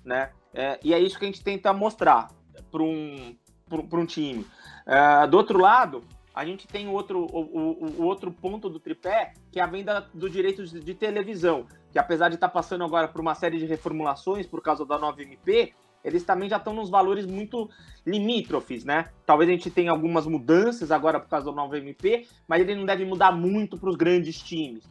né? 0.03 0.31
É, 0.53 0.79
e 0.83 0.93
é 0.93 0.99
isso 0.99 1.17
que 1.17 1.25
a 1.25 1.27
gente 1.27 1.43
tenta 1.43 1.73
mostrar 1.73 2.29
para 2.71 2.83
um, 2.83 3.35
um 3.71 4.05
time. 4.05 4.45
É, 4.85 5.27
do 5.27 5.35
outro 5.35 5.59
lado, 5.59 6.03
a 6.33 6.45
gente 6.45 6.67
tem 6.67 6.87
outro, 6.87 7.25
o, 7.25 7.39
o, 7.39 8.01
o, 8.01 8.03
outro 8.03 8.31
ponto 8.31 8.69
do 8.69 8.79
tripé, 8.79 9.33
que 9.51 9.59
é 9.59 9.63
a 9.63 9.67
venda 9.67 10.07
do 10.13 10.29
direito 10.29 10.63
de, 10.65 10.79
de 10.79 10.93
televisão, 10.93 11.65
que 11.91 11.99
apesar 11.99 12.29
de 12.29 12.35
estar 12.35 12.47
tá 12.47 12.53
passando 12.53 12.83
agora 12.83 13.07
por 13.07 13.19
uma 13.19 13.35
série 13.35 13.57
de 13.57 13.65
reformulações 13.65 14.47
por 14.47 14.61
causa 14.61 14.85
da 14.85 14.97
nova 14.97 15.21
MP, 15.21 15.73
eles 16.03 16.23
também 16.23 16.49
já 16.49 16.57
estão 16.57 16.73
nos 16.73 16.89
valores 16.89 17.25
muito 17.25 17.69
limítrofes, 18.05 18.83
né? 18.83 19.09
Talvez 19.25 19.49
a 19.49 19.53
gente 19.53 19.69
tenha 19.69 19.91
algumas 19.91 20.25
mudanças 20.25 20.91
agora 20.91 21.19
por 21.19 21.29
causa 21.29 21.45
do 21.45 21.55
novo 21.55 21.75
MP, 21.75 22.27
mas 22.47 22.61
ele 22.61 22.75
não 22.75 22.85
deve 22.85 23.05
mudar 23.05 23.31
muito 23.31 23.77
para 23.77 23.89
os 23.89 23.95
grandes 23.95 24.41
times. 24.41 24.83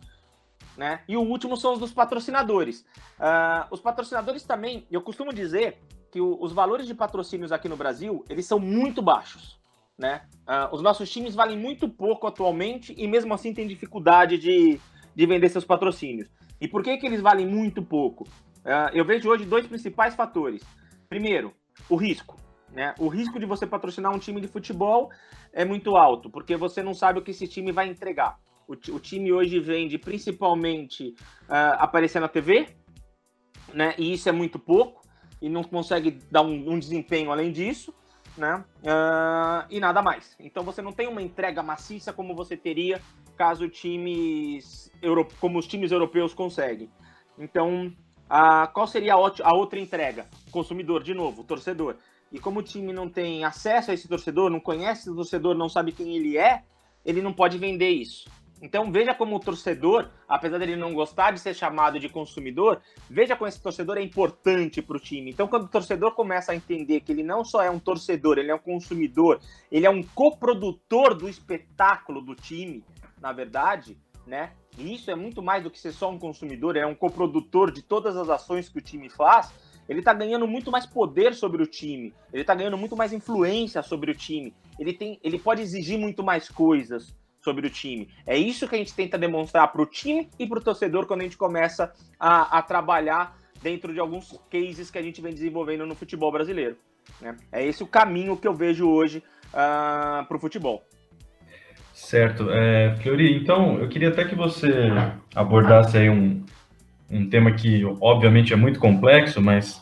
Né? 0.77 1.01
E 1.07 1.17
o 1.17 1.21
último 1.21 1.57
são 1.57 1.75
os 1.75 1.79
dos 1.79 1.93
patrocinadores. 1.93 2.81
Uh, 3.19 3.67
os 3.71 3.81
patrocinadores 3.81 4.43
também, 4.43 4.87
eu 4.91 5.03
costumo 5.03 5.33
dizer 5.33 5.79
que 6.11 6.21
o, 6.21 6.39
os 6.41 6.53
valores 6.53 6.87
de 6.87 6.95
patrocínios 6.95 7.53
aqui 7.53 7.69
no 7.69 7.77
Brasil, 7.77 8.25
eles 8.29 8.47
são 8.47 8.59
muito 8.59 9.03
baixos. 9.03 9.61
Né? 9.99 10.23
Uh, 10.49 10.75
os 10.75 10.81
nossos 10.81 11.11
times 11.11 11.35
valem 11.35 11.59
muito 11.59 11.89
pouco 11.89 12.27
atualmente 12.27 12.95
e 12.97 13.07
mesmo 13.07 13.35
assim 13.35 13.53
tem 13.53 13.67
dificuldade 13.67 14.39
de, 14.39 14.81
de 15.15 15.27
vender 15.27 15.51
seus 15.51 15.65
patrocínios. 15.65 16.29
E 16.59 16.67
por 16.67 16.83
que, 16.83 16.97
que 16.97 17.07
eles 17.07 17.21
valem 17.21 17.47
muito 17.47 17.83
pouco? 17.83 18.25
Uh, 18.65 18.89
eu 18.95 19.05
vejo 19.05 19.29
hoje 19.29 19.45
dois 19.45 19.67
principais 19.67 20.15
fatores. 20.15 20.63
Primeiro, 21.13 21.53
o 21.91 21.97
risco. 21.97 22.39
Né? 22.71 22.95
O 22.99 23.07
risco 23.07 23.39
de 23.39 23.45
você 23.45 23.67
patrocinar 23.67 24.15
um 24.15 24.19
time 24.19 24.41
de 24.41 24.49
futebol 24.49 25.11
é 25.53 25.63
muito 25.63 25.95
alto, 25.95 26.31
porque 26.31 26.57
você 26.57 26.83
não 26.83 26.95
sabe 26.95 27.19
o 27.19 27.23
que 27.23 27.33
esse 27.33 27.47
time 27.47 27.71
vai 27.71 27.87
entregar. 27.87 28.39
O, 28.67 28.73
o 28.73 28.99
time 28.99 29.31
hoje 29.31 29.61
vende 29.61 29.99
principalmente 29.99 31.09
uh, 31.51 31.77
aparecer 31.77 32.19
na 32.19 32.29
TV, 32.29 32.67
né? 33.75 33.95
e 33.99 34.15
isso 34.15 34.27
é 34.27 34.33
muito 34.33 34.59
pouco, 34.59 35.03
e 35.39 35.51
não 35.51 35.63
consegue 35.63 36.13
dar 36.31 36.41
um, 36.41 36.73
um 36.73 36.79
desempenho 36.79 37.31
além 37.31 37.53
disso. 37.53 37.93
Né? 38.35 38.65
Uh, 38.83 39.67
e 39.69 39.79
nada 39.79 40.01
mais. 40.01 40.35
Então 40.41 40.65
você 40.65 40.81
não 40.81 40.93
tem 40.93 41.09
uma 41.09 41.21
entrega 41.21 41.63
maciça 41.63 42.11
como 42.11 42.35
você 42.35 42.57
teria 42.57 43.03
caso 43.37 43.69
times 43.69 44.91
como 45.39 45.59
os 45.59 45.67
times 45.67 45.93
europeus 45.93 46.33
conseguem. 46.33 46.91
Então 47.39 47.95
ah, 48.35 48.67
qual 48.67 48.87
seria 48.87 49.13
a, 49.13 49.55
outra 49.55 49.79
entrega? 49.79 50.27
Consumidor, 50.51 51.03
de 51.03 51.13
novo, 51.13 51.45
torcedor. 51.45 51.97
E 52.33 52.39
como 52.39 52.61
o 52.61 52.63
time 52.63 52.91
não 52.91 53.07
tem 53.07 53.45
acesso 53.45 53.91
a 53.91 53.95
esse 53.95 54.09
torcedor, 54.09 54.49
não 54.49 54.59
conhece 54.59 55.11
o 55.11 55.15
torcedor, 55.15 55.55
não 55.55 55.69
sabe 55.69 55.93
quem 55.93 56.17
ele 56.17 56.39
é, 56.39 56.63
ele 57.05 57.21
não 57.21 57.31
pode 57.31 57.59
vender 57.59 57.91
isso. 57.91 58.31
Então 58.63 58.91
veja 58.91 59.15
como 59.15 59.37
o 59.37 59.39
torcedor, 59.39 60.09
apesar 60.27 60.57
dele 60.57 60.77
não 60.77 60.95
gostar 60.95 61.33
de 61.33 61.41
ser 61.41 61.53
chamado 61.53 62.01
de 62.01 62.09
consumidor, 62.09 62.81
veja 63.11 63.37
como 63.37 63.49
esse 63.49 63.61
torcedor 63.61 63.99
é 63.99 64.03
importante 64.03 64.81
para 64.81 64.97
o 64.97 65.01
time. 65.01 65.31
Então 65.31 65.47
quando 65.47 65.65
o 65.65 65.69
torcedor 65.69 66.13
começa 66.13 66.53
a 66.53 66.57
entender 66.57 67.01
que 67.01 67.13
ele 67.13 67.23
não 67.23 67.45
só 67.45 67.63
é 67.63 67.71
um 67.71 67.79
torcedor, 67.79 68.39
ele 68.39 68.51
é 68.51 68.55
um 68.55 68.59
consumidor, 68.59 69.43
ele 69.71 69.85
é 69.85 69.91
um 69.91 70.03
coprodutor 70.03 71.15
do 71.15 71.29
espetáculo 71.29 72.23
do 72.23 72.35
time, 72.35 72.83
na 73.21 73.31
verdade, 73.31 73.99
né? 74.27 74.53
E 74.79 74.95
isso 74.95 75.11
é 75.11 75.15
muito 75.15 75.43
mais 75.43 75.63
do 75.63 75.71
que 75.71 75.79
ser 75.79 75.93
só 75.93 76.11
um 76.11 76.19
consumidor, 76.19 76.77
é 76.77 76.87
um 76.87 76.95
coprodutor 76.95 77.71
de 77.71 77.83
todas 77.83 78.17
as 78.17 78.29
ações 78.29 78.69
que 78.69 78.79
o 78.79 78.83
time 78.83 79.09
faz. 79.09 79.53
Ele 79.89 79.99
está 79.99 80.15
ganhando 80.15 80.47
muito 80.47 80.71
mais 80.71 80.87
poder 80.87 81.35
sobre 81.35 81.63
o 81.63 81.67
time, 81.67 82.15
ele 82.33 82.43
está 82.43 82.55
ganhando 82.55 82.79
muito 82.79 82.97
mais 82.97 83.13
influência 83.13 83.83
sobre 83.83 84.11
o 84.11 84.15
time. 84.15 84.55
Ele 84.79 84.93
tem, 84.93 85.19
ele 85.23 85.39
pode 85.39 85.61
exigir 85.61 85.99
muito 85.99 86.23
mais 86.23 86.49
coisas 86.49 87.15
sobre 87.43 87.67
o 87.67 87.71
time. 87.71 88.09
É 88.27 88.39
isso 88.39 88.69
que 88.69 88.75
a 88.75 88.79
gente 88.79 88.95
tenta 88.95 89.19
demonstrar 89.19 89.71
para 89.71 89.83
o 89.83 89.87
time 89.87 90.31
e 90.39 90.47
para 90.47 90.59
o 90.59 90.63
torcedor 90.63 91.07
quando 91.07 91.21
a 91.21 91.25
gente 91.25 91.37
começa 91.37 91.93
a, 92.19 92.59
a, 92.59 92.63
trabalhar 92.63 93.37
dentro 93.61 93.93
de 93.93 93.99
alguns 94.01 94.39
cases 94.49 94.91
que 94.91 94.99
a 94.99 95.03
gente 95.03 95.21
vem 95.21 95.35
desenvolvendo 95.35 95.85
no 95.85 95.95
futebol 95.95 96.31
brasileiro. 96.31 96.77
Né? 97.21 97.37
É 97.51 97.67
esse 97.67 97.83
o 97.83 97.87
caminho 97.87 98.37
que 98.37 98.47
eu 98.47 98.55
vejo 98.55 98.89
hoje 98.89 99.19
uh, 99.19 99.23
ah, 99.55 100.25
para 100.27 100.37
o 100.37 100.41
futebol. 100.41 100.85
Certo. 102.03 102.51
É, 102.51 102.95
Fleury, 102.97 103.37
então 103.37 103.79
eu 103.79 103.89
queria 103.89 104.09
até 104.09 104.25
que 104.25 104.35
você 104.35 104.91
abordasse 105.35 105.97
aí 105.97 106.11
um, 106.11 106.45
um 107.09 107.29
tema 107.31 107.53
que 107.53 107.83
obviamente 108.01 108.53
é 108.53 108.57
muito 108.57 108.81
complexo, 108.81 109.41
mas 109.41 109.81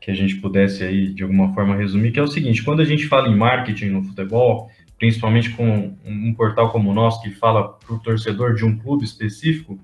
que 0.00 0.10
a 0.10 0.14
gente 0.14 0.36
pudesse 0.36 0.84
aí 0.84 1.12
de 1.12 1.24
alguma 1.24 1.52
forma 1.52 1.76
resumir, 1.76 2.12
que 2.12 2.20
é 2.20 2.22
o 2.22 2.28
seguinte, 2.28 2.62
quando 2.62 2.80
a 2.80 2.84
gente 2.84 3.06
fala 3.08 3.28
em 3.28 3.36
marketing 3.36 3.86
no 3.86 4.04
futebol, 4.04 4.70
principalmente 4.98 5.50
com 5.50 5.94
um 6.06 6.32
portal 6.32 6.70
como 6.70 6.90
o 6.90 6.94
nosso 6.94 7.20
que 7.22 7.32
fala 7.32 7.68
para 7.68 7.94
o 7.94 7.98
torcedor 7.98 8.54
de 8.54 8.64
um 8.64 8.78
clube 8.78 9.04
específico, 9.04 9.78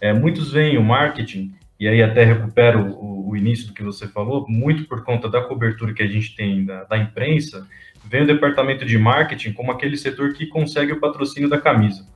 é, 0.00 0.12
muitos 0.14 0.52
veem 0.52 0.78
o 0.78 0.82
marketing, 0.82 1.52
e 1.78 1.88
aí 1.88 2.02
até 2.02 2.24
recupero 2.24 2.92
o, 2.92 3.30
o, 3.30 3.36
início 3.36 3.66
do 3.66 3.74
que 3.74 3.82
você 3.82 4.06
falou, 4.08 4.46
muito 4.48 4.86
por 4.86 5.04
conta 5.04 5.28
da 5.28 5.42
cobertura 5.42 5.92
que 5.92 6.02
a 6.02 6.06
gente 6.06 6.34
tem 6.34 6.64
da, 6.64 6.84
da 6.84 6.96
imprensa, 6.96 7.66
vem 8.08 8.22
o 8.22 8.26
departamento 8.26 8.84
de 8.84 8.98
marketing 8.98 9.52
como 9.52 9.72
aquele 9.72 9.96
setor 9.96 10.32
que 10.32 10.46
consegue 10.46 10.92
o 10.92 11.00
patrocínio 11.00 11.48
da 11.48 11.60
camisa. 11.60 12.06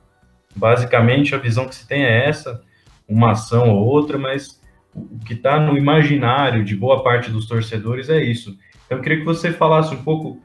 Basicamente, 0.55 1.35
a 1.35 1.37
visão 1.37 1.67
que 1.67 1.75
se 1.75 1.87
tem 1.87 2.03
é 2.03 2.27
essa, 2.27 2.61
uma 3.07 3.31
ação 3.31 3.69
ou 3.69 3.85
outra, 3.85 4.17
mas 4.17 4.61
o 4.93 5.19
que 5.19 5.33
está 5.33 5.59
no 5.59 5.77
imaginário 5.77 6.63
de 6.63 6.75
boa 6.75 7.03
parte 7.03 7.29
dos 7.29 7.47
torcedores 7.47 8.09
é 8.09 8.21
isso. 8.21 8.57
Então, 8.85 8.97
eu 8.97 9.01
queria 9.01 9.19
que 9.19 9.25
você 9.25 9.51
falasse 9.51 9.93
um 9.93 10.03
pouco 10.03 10.41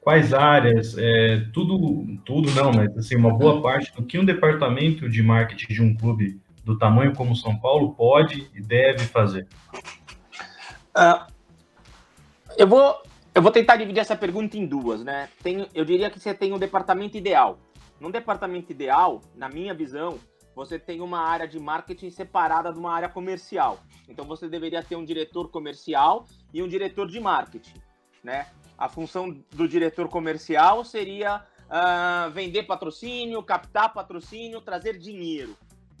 quais 0.00 0.34
áreas, 0.34 0.96
é, 0.98 1.46
tudo, 1.52 2.18
tudo 2.24 2.50
não, 2.52 2.72
mas 2.72 2.96
assim, 2.96 3.16
uma 3.16 3.32
boa 3.32 3.62
parte 3.62 3.94
do 3.94 4.02
que 4.02 4.18
um 4.18 4.24
departamento 4.24 5.08
de 5.08 5.22
marketing 5.22 5.72
de 5.72 5.82
um 5.82 5.94
clube 5.94 6.40
do 6.64 6.76
tamanho 6.76 7.14
como 7.14 7.36
São 7.36 7.58
Paulo 7.58 7.94
pode 7.94 8.50
e 8.54 8.60
deve 8.60 9.00
fazer. 9.00 9.46
Uh, 10.96 11.32
eu 12.58 12.66
vou 12.66 13.02
eu 13.34 13.40
vou 13.40 13.50
tentar 13.50 13.76
dividir 13.76 14.00
essa 14.00 14.14
pergunta 14.14 14.56
em 14.58 14.66
duas, 14.66 15.02
né? 15.02 15.28
Tem, 15.42 15.66
eu 15.74 15.84
diria 15.84 16.10
que 16.10 16.20
você 16.20 16.34
tem 16.34 16.52
um 16.52 16.58
departamento 16.58 17.16
ideal. 17.16 17.58
Num 17.98 18.10
departamento 18.10 18.70
ideal, 18.70 19.22
na 19.34 19.48
minha 19.48 19.72
visão, 19.72 20.18
você 20.54 20.78
tem 20.78 21.00
uma 21.00 21.20
área 21.20 21.48
de 21.48 21.58
marketing 21.58 22.10
separada 22.10 22.72
de 22.72 22.78
uma 22.78 22.92
área 22.92 23.08
comercial. 23.08 23.80
Então 24.06 24.26
você 24.26 24.48
deveria 24.48 24.82
ter 24.82 24.96
um 24.96 25.04
diretor 25.04 25.48
comercial 25.48 26.26
e 26.52 26.62
um 26.62 26.68
diretor 26.68 27.08
de 27.08 27.18
marketing, 27.20 27.80
né? 28.22 28.48
A 28.76 28.88
função 28.88 29.34
do 29.52 29.66
diretor 29.66 30.08
comercial 30.08 30.84
seria 30.84 31.36
uh, 31.38 32.30
vender 32.32 32.64
patrocínio, 32.64 33.42
captar 33.42 33.94
patrocínio, 33.94 34.60
trazer 34.60 34.98
dinheiro, 34.98 35.56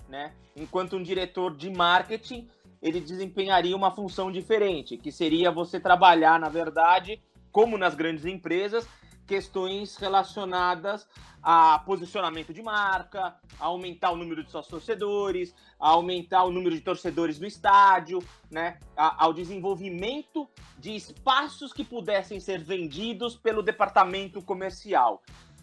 né? 0.06 0.32
Enquanto 0.54 0.96
um 0.96 1.02
diretor 1.02 1.56
de 1.56 1.70
marketing 1.70 2.46
ele 2.82 3.00
desempenharia 3.00 3.76
uma 3.76 3.92
função 3.92 4.32
diferente, 4.32 4.96
que 4.96 5.12
seria 5.12 5.52
você 5.52 5.78
trabalhar, 5.78 6.40
na 6.40 6.48
verdade, 6.48 7.22
como 7.52 7.78
nas 7.78 7.94
grandes 7.94 8.26
empresas, 8.26 8.88
questões 9.26 9.96
relacionadas 9.96 11.06
a 11.42 11.80
posicionamento 11.80 12.52
de 12.52 12.62
marca, 12.62 13.34
a 13.58 13.66
aumentar 13.66 14.12
o 14.12 14.16
número 14.16 14.44
de 14.44 14.50
seus 14.50 14.66
torcedores, 14.66 15.54
a 15.78 15.90
aumentar 15.90 16.44
o 16.44 16.52
número 16.52 16.74
de 16.74 16.80
torcedores 16.80 17.40
no 17.40 17.46
estádio, 17.46 18.20
né, 18.50 18.78
a, 18.96 19.24
ao 19.24 19.32
desenvolvimento 19.32 20.48
de 20.78 20.94
espaços 20.94 21.72
que 21.72 21.84
pudessem 21.84 22.38
ser 22.38 22.62
vendidos 22.62 23.36
pelo 23.36 23.62
departamento 23.62 24.40
comercial. 24.42 25.22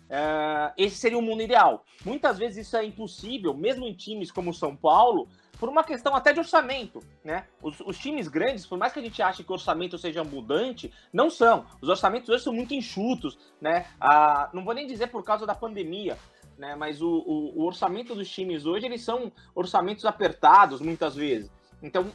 Uh, 0.09 0.73
esse 0.75 0.97
seria 0.97 1.17
o 1.17 1.21
mundo 1.21 1.43
ideal. 1.43 1.85
Muitas 2.03 2.37
vezes 2.37 2.67
isso 2.67 2.75
é 2.75 2.83
impossível, 2.83 3.53
mesmo 3.53 3.85
em 3.85 3.93
times 3.93 4.31
como 4.31 4.53
São 4.53 4.75
Paulo, 4.75 5.29
por 5.59 5.67
uma 5.67 5.83
questão 5.83 6.15
até 6.15 6.31
de 6.31 6.39
orçamento, 6.39 7.03
né? 7.23 7.45
Os, 7.61 7.79
os, 7.81 7.97
times 7.97 8.29
grandes, 8.29 8.65
por 8.65 8.77
mais 8.77 8.93
que 8.93 8.99
a 8.99 9.01
gente 9.01 9.21
ache 9.21 9.43
que 9.43 9.51
o 9.51 9.53
orçamento 9.53 9.97
seja 9.97 10.21
abundante, 10.21 10.91
não 11.11 11.29
são. 11.29 11.65
Os 11.81 11.89
orçamentos 11.89 12.29
hoje 12.29 12.43
são 12.43 12.53
muito 12.53 12.73
enxutos, 12.73 13.37
né? 13.59 13.85
Ah, 13.99 14.49
não 14.53 14.63
vou 14.63 14.73
nem 14.73 14.87
dizer 14.87 15.07
por 15.07 15.21
causa 15.23 15.45
da 15.45 15.53
pandemia, 15.53 16.17
né? 16.57 16.75
Mas 16.75 17.01
o, 17.01 17.09
o, 17.09 17.59
o 17.59 17.65
orçamento 17.65 18.15
dos 18.15 18.29
times 18.29 18.65
hoje, 18.65 18.85
eles 18.85 19.01
são 19.01 19.31
orçamentos 19.53 20.05
apertados, 20.05 20.79
muitas 20.79 21.13
vezes. 21.13 21.51
Então, 21.83 22.09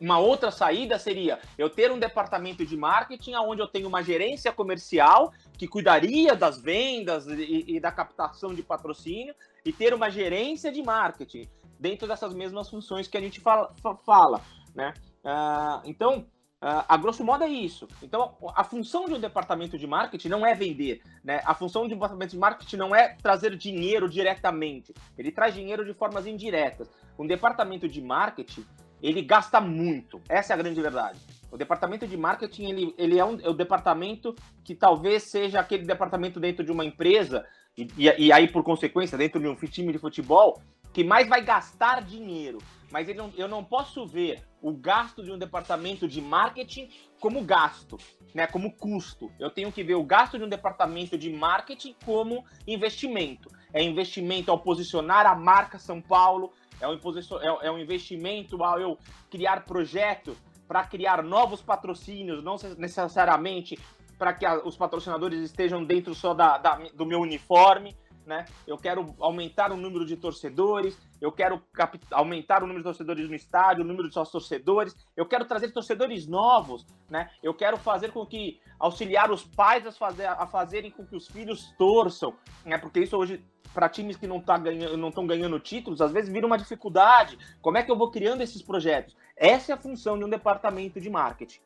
uma 0.00 0.18
outra 0.18 0.50
saída 0.50 0.98
seria 0.98 1.38
eu 1.56 1.70
ter 1.70 1.90
um 1.90 1.98
departamento 1.98 2.66
de 2.66 2.76
marketing 2.76 3.34
onde 3.36 3.62
eu 3.62 3.68
tenho 3.68 3.88
uma 3.88 4.02
gerência 4.02 4.52
comercial 4.52 5.32
que 5.56 5.66
cuidaria 5.66 6.34
das 6.34 6.60
vendas 6.60 7.26
e, 7.26 7.64
e, 7.66 7.80
da 7.80 7.90
captação 7.90 8.52
de 8.52 8.62
patrocínio 8.62 9.34
e 9.64 9.72
ter 9.72 9.94
uma 9.94 10.10
gerência 10.10 10.70
de 10.70 10.82
marketing 10.82 11.48
dentro 11.78 12.06
dessas 12.06 12.34
mesmas 12.34 12.68
funções 12.68 13.08
que 13.08 13.16
a 13.16 13.20
gente 13.20 13.40
fala, 13.40 13.72
fala 14.04 14.40
né? 14.76 14.92
Uh, 15.24 15.80
então, 15.84 16.18
uh, 16.62 16.84
a 16.86 16.96
grosso 16.96 17.24
modo 17.24 17.42
é 17.42 17.48
isso. 17.48 17.88
Então, 18.02 18.36
a 18.54 18.62
função 18.62 19.06
de 19.06 19.14
um 19.14 19.20
departamento 19.20 19.78
de 19.78 19.86
marketing 19.86 20.28
não 20.28 20.46
é 20.46 20.54
vender, 20.54 21.00
né? 21.24 21.40
A 21.44 21.54
função 21.54 21.82
de 21.82 21.94
um 21.94 21.96
departamento 21.96 22.32
de 22.32 22.38
marketing 22.38 22.76
não 22.76 22.94
é 22.94 23.16
trazer 23.20 23.56
dinheiro 23.56 24.08
diretamente. 24.08 24.94
Ele 25.16 25.32
traz 25.32 25.54
dinheiro 25.54 25.84
de 25.84 25.94
formas 25.94 26.26
indiretas. 26.26 26.88
Um 27.18 27.26
departamento 27.26 27.88
de 27.88 28.00
marketing, 28.00 28.64
ele 29.02 29.22
gasta 29.22 29.60
muito. 29.60 30.20
Essa 30.28 30.52
é 30.52 30.54
a 30.54 30.58
grande 30.58 30.80
verdade. 30.80 31.18
O 31.50 31.56
departamento 31.56 32.06
de 32.06 32.16
marketing, 32.16 32.64
ele, 32.66 32.94
ele 32.98 33.18
é, 33.18 33.24
um, 33.24 33.40
é 33.40 33.48
o 33.48 33.54
departamento 33.54 34.34
que 34.62 34.74
talvez 34.74 35.22
seja 35.24 35.60
aquele 35.60 35.86
departamento 35.86 36.38
dentro 36.38 36.64
de 36.64 36.70
uma 36.70 36.84
empresa, 36.84 37.46
e, 37.76 37.88
e, 37.98 38.32
aí, 38.32 38.48
por 38.48 38.62
consequência, 38.62 39.18
dentro 39.18 39.38
de 39.38 39.46
um 39.46 39.54
time 39.54 39.92
de 39.92 39.98
futebol, 39.98 40.62
que 40.96 41.04
mais 41.04 41.28
vai 41.28 41.42
gastar 41.42 42.00
dinheiro. 42.00 42.56
Mas 42.90 43.06
não, 43.14 43.30
eu 43.36 43.46
não 43.46 43.62
posso 43.62 44.06
ver 44.06 44.42
o 44.62 44.72
gasto 44.72 45.22
de 45.22 45.30
um 45.30 45.36
departamento 45.36 46.08
de 46.08 46.22
marketing 46.22 46.88
como 47.20 47.44
gasto, 47.44 47.98
né, 48.34 48.46
como 48.46 48.74
custo. 48.74 49.30
Eu 49.38 49.50
tenho 49.50 49.70
que 49.70 49.84
ver 49.84 49.94
o 49.94 50.02
gasto 50.02 50.38
de 50.38 50.44
um 50.44 50.48
departamento 50.48 51.18
de 51.18 51.28
marketing 51.28 51.94
como 52.02 52.46
investimento. 52.66 53.50
É 53.74 53.82
investimento 53.82 54.50
ao 54.50 54.58
posicionar 54.58 55.26
a 55.26 55.34
marca 55.34 55.78
São 55.78 56.00
Paulo, 56.00 56.50
é 56.80 56.88
um, 56.88 56.94
é, 56.94 57.66
é 57.66 57.70
um 57.70 57.78
investimento 57.78 58.64
ao 58.64 58.80
eu 58.80 58.98
criar 59.30 59.66
projetos 59.66 60.34
para 60.66 60.82
criar 60.86 61.22
novos 61.22 61.60
patrocínios, 61.60 62.42
não 62.42 62.56
necessariamente 62.78 63.78
para 64.18 64.32
que 64.32 64.46
a, 64.46 64.64
os 64.64 64.78
patrocinadores 64.78 65.42
estejam 65.42 65.84
dentro 65.84 66.14
só 66.14 66.32
da, 66.32 66.56
da, 66.56 66.76
do 66.94 67.04
meu 67.04 67.20
uniforme 67.20 67.94
né? 68.26 68.44
Eu 68.66 68.76
quero 68.76 69.14
aumentar 69.20 69.70
o 69.72 69.76
número 69.76 70.04
de 70.04 70.16
torcedores, 70.16 70.98
eu 71.20 71.30
quero 71.30 71.62
aumentar 72.10 72.62
o 72.62 72.66
número 72.66 72.80
de 72.80 72.84
torcedores 72.84 73.28
no 73.28 73.34
estádio, 73.34 73.84
o 73.84 73.86
número 73.86 74.08
de 74.08 74.14
seus 74.14 74.30
torcedores, 74.30 74.94
eu 75.16 75.24
quero 75.24 75.44
trazer 75.44 75.70
torcedores 75.70 76.26
novos, 76.26 76.84
né? 77.08 77.30
Eu 77.42 77.54
quero 77.54 77.76
fazer 77.76 78.10
com 78.10 78.26
que 78.26 78.60
auxiliar 78.78 79.30
os 79.30 79.44
pais 79.44 79.86
a, 79.86 79.92
fazer, 79.92 80.26
a 80.26 80.46
fazerem 80.46 80.90
com 80.90 81.06
que 81.06 81.16
os 81.16 81.28
filhos 81.28 81.72
torçam, 81.78 82.34
né? 82.64 82.76
Porque 82.76 83.00
isso 83.00 83.16
hoje 83.16 83.42
para 83.72 83.88
times 83.88 84.16
que 84.16 84.26
não 84.26 84.40
tá 84.40 84.56
ganhando, 84.56 84.96
não 84.96 85.10
estão 85.10 85.26
ganhando 85.26 85.60
títulos, 85.60 86.00
às 86.00 86.10
vezes 86.10 86.32
vira 86.32 86.46
uma 86.46 86.56
dificuldade. 86.56 87.38
Como 87.60 87.76
é 87.76 87.82
que 87.82 87.90
eu 87.90 87.96
vou 87.96 88.10
criando 88.10 88.40
esses 88.40 88.62
projetos? 88.62 89.14
Essa 89.36 89.72
é 89.72 89.74
a 89.74 89.78
função 89.78 90.18
de 90.18 90.24
um 90.24 90.30
departamento 90.30 90.98
de 90.98 91.10
marketing 91.10 91.60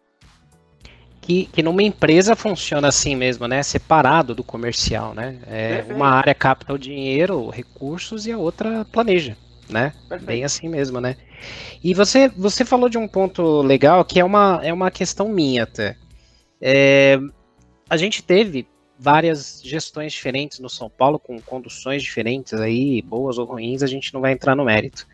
que, 1.20 1.46
que 1.46 1.62
numa 1.62 1.82
empresa 1.82 2.34
funciona 2.34 2.88
assim 2.88 3.14
mesmo, 3.14 3.46
né? 3.46 3.62
Separado 3.62 4.34
do 4.34 4.42
comercial, 4.42 5.14
né? 5.14 5.38
É, 5.46 5.84
uma 5.90 6.08
área 6.08 6.34
capta 6.34 6.72
o 6.72 6.78
dinheiro, 6.78 7.48
recursos 7.48 8.26
e 8.26 8.32
a 8.32 8.38
outra 8.38 8.84
planeja, 8.84 9.36
né? 9.68 9.92
Perfeito. 10.08 10.24
Bem 10.24 10.44
assim 10.44 10.68
mesmo, 10.68 11.00
né? 11.00 11.16
E 11.82 11.94
você, 11.94 12.28
você 12.28 12.64
falou 12.64 12.88
de 12.88 12.98
um 12.98 13.08
ponto 13.08 13.62
legal 13.62 14.04
que 14.04 14.20
é 14.20 14.24
uma, 14.24 14.60
é 14.62 14.72
uma 14.72 14.90
questão 14.90 15.28
minha 15.28 15.64
até. 15.64 15.96
É, 16.60 17.18
a 17.88 17.96
gente 17.96 18.22
teve 18.22 18.66
várias 18.98 19.62
gestões 19.64 20.12
diferentes 20.12 20.58
no 20.58 20.68
São 20.68 20.90
Paulo, 20.90 21.18
com 21.18 21.40
conduções 21.40 22.02
diferentes 22.02 22.52
aí, 22.54 23.00
boas 23.00 23.38
ou 23.38 23.46
ruins, 23.46 23.82
a 23.82 23.86
gente 23.86 24.12
não 24.12 24.20
vai 24.20 24.32
entrar 24.32 24.54
no 24.54 24.64
mérito. 24.64 25.06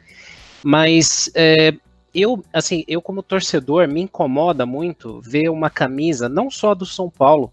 Mas 0.65 1.31
é, 1.35 1.73
eu, 2.21 2.43
assim, 2.53 2.85
eu 2.89 3.03
como 3.03 3.23
torcedor 3.23 3.87
me 3.87 4.01
incomoda 4.01 4.65
muito 4.65 5.21
ver 5.21 5.51
uma 5.51 5.69
camisa, 5.69 6.29
não 6.29 6.51
só 6.51 6.75
do 6.75 6.87
São 6.87 7.11
Paulo, 7.11 7.53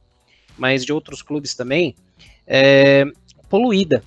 mas 0.58 0.86
de 0.86 0.94
outros 0.94 1.22
clubes 1.22 1.54
também, 1.54 1.96
é, 2.48 3.06
poluída. 3.50 4.04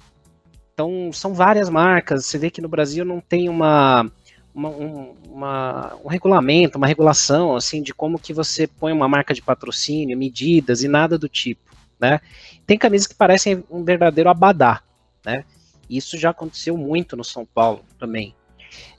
Então, 0.72 1.10
são 1.12 1.34
várias 1.34 1.68
marcas. 1.68 2.26
Você 2.26 2.38
vê 2.38 2.50
que 2.50 2.60
no 2.60 2.68
Brasil 2.68 3.04
não 3.04 3.20
tem 3.20 3.48
uma, 3.48 4.10
uma, 4.54 4.68
um, 4.70 5.14
uma, 5.28 5.94
um 6.04 6.08
regulamento, 6.08 6.78
uma 6.78 6.86
regulação, 6.86 7.54
assim, 7.54 7.82
de 7.82 7.92
como 7.92 8.18
que 8.18 8.32
você 8.32 8.66
põe 8.66 8.92
uma 8.92 9.08
marca 9.08 9.34
de 9.34 9.42
patrocínio, 9.42 10.16
medidas 10.16 10.82
e 10.82 10.88
nada 10.88 11.18
do 11.18 11.28
tipo, 11.28 11.74
né? 12.00 12.20
Tem 12.66 12.78
camisas 12.78 13.06
que 13.06 13.14
parecem 13.14 13.62
um 13.70 13.84
verdadeiro 13.84 14.30
abadá, 14.30 14.82
né? 15.24 15.44
Isso 15.88 16.18
já 16.18 16.30
aconteceu 16.30 16.76
muito 16.76 17.16
no 17.16 17.24
São 17.24 17.46
Paulo 17.46 17.84
também. 17.98 18.34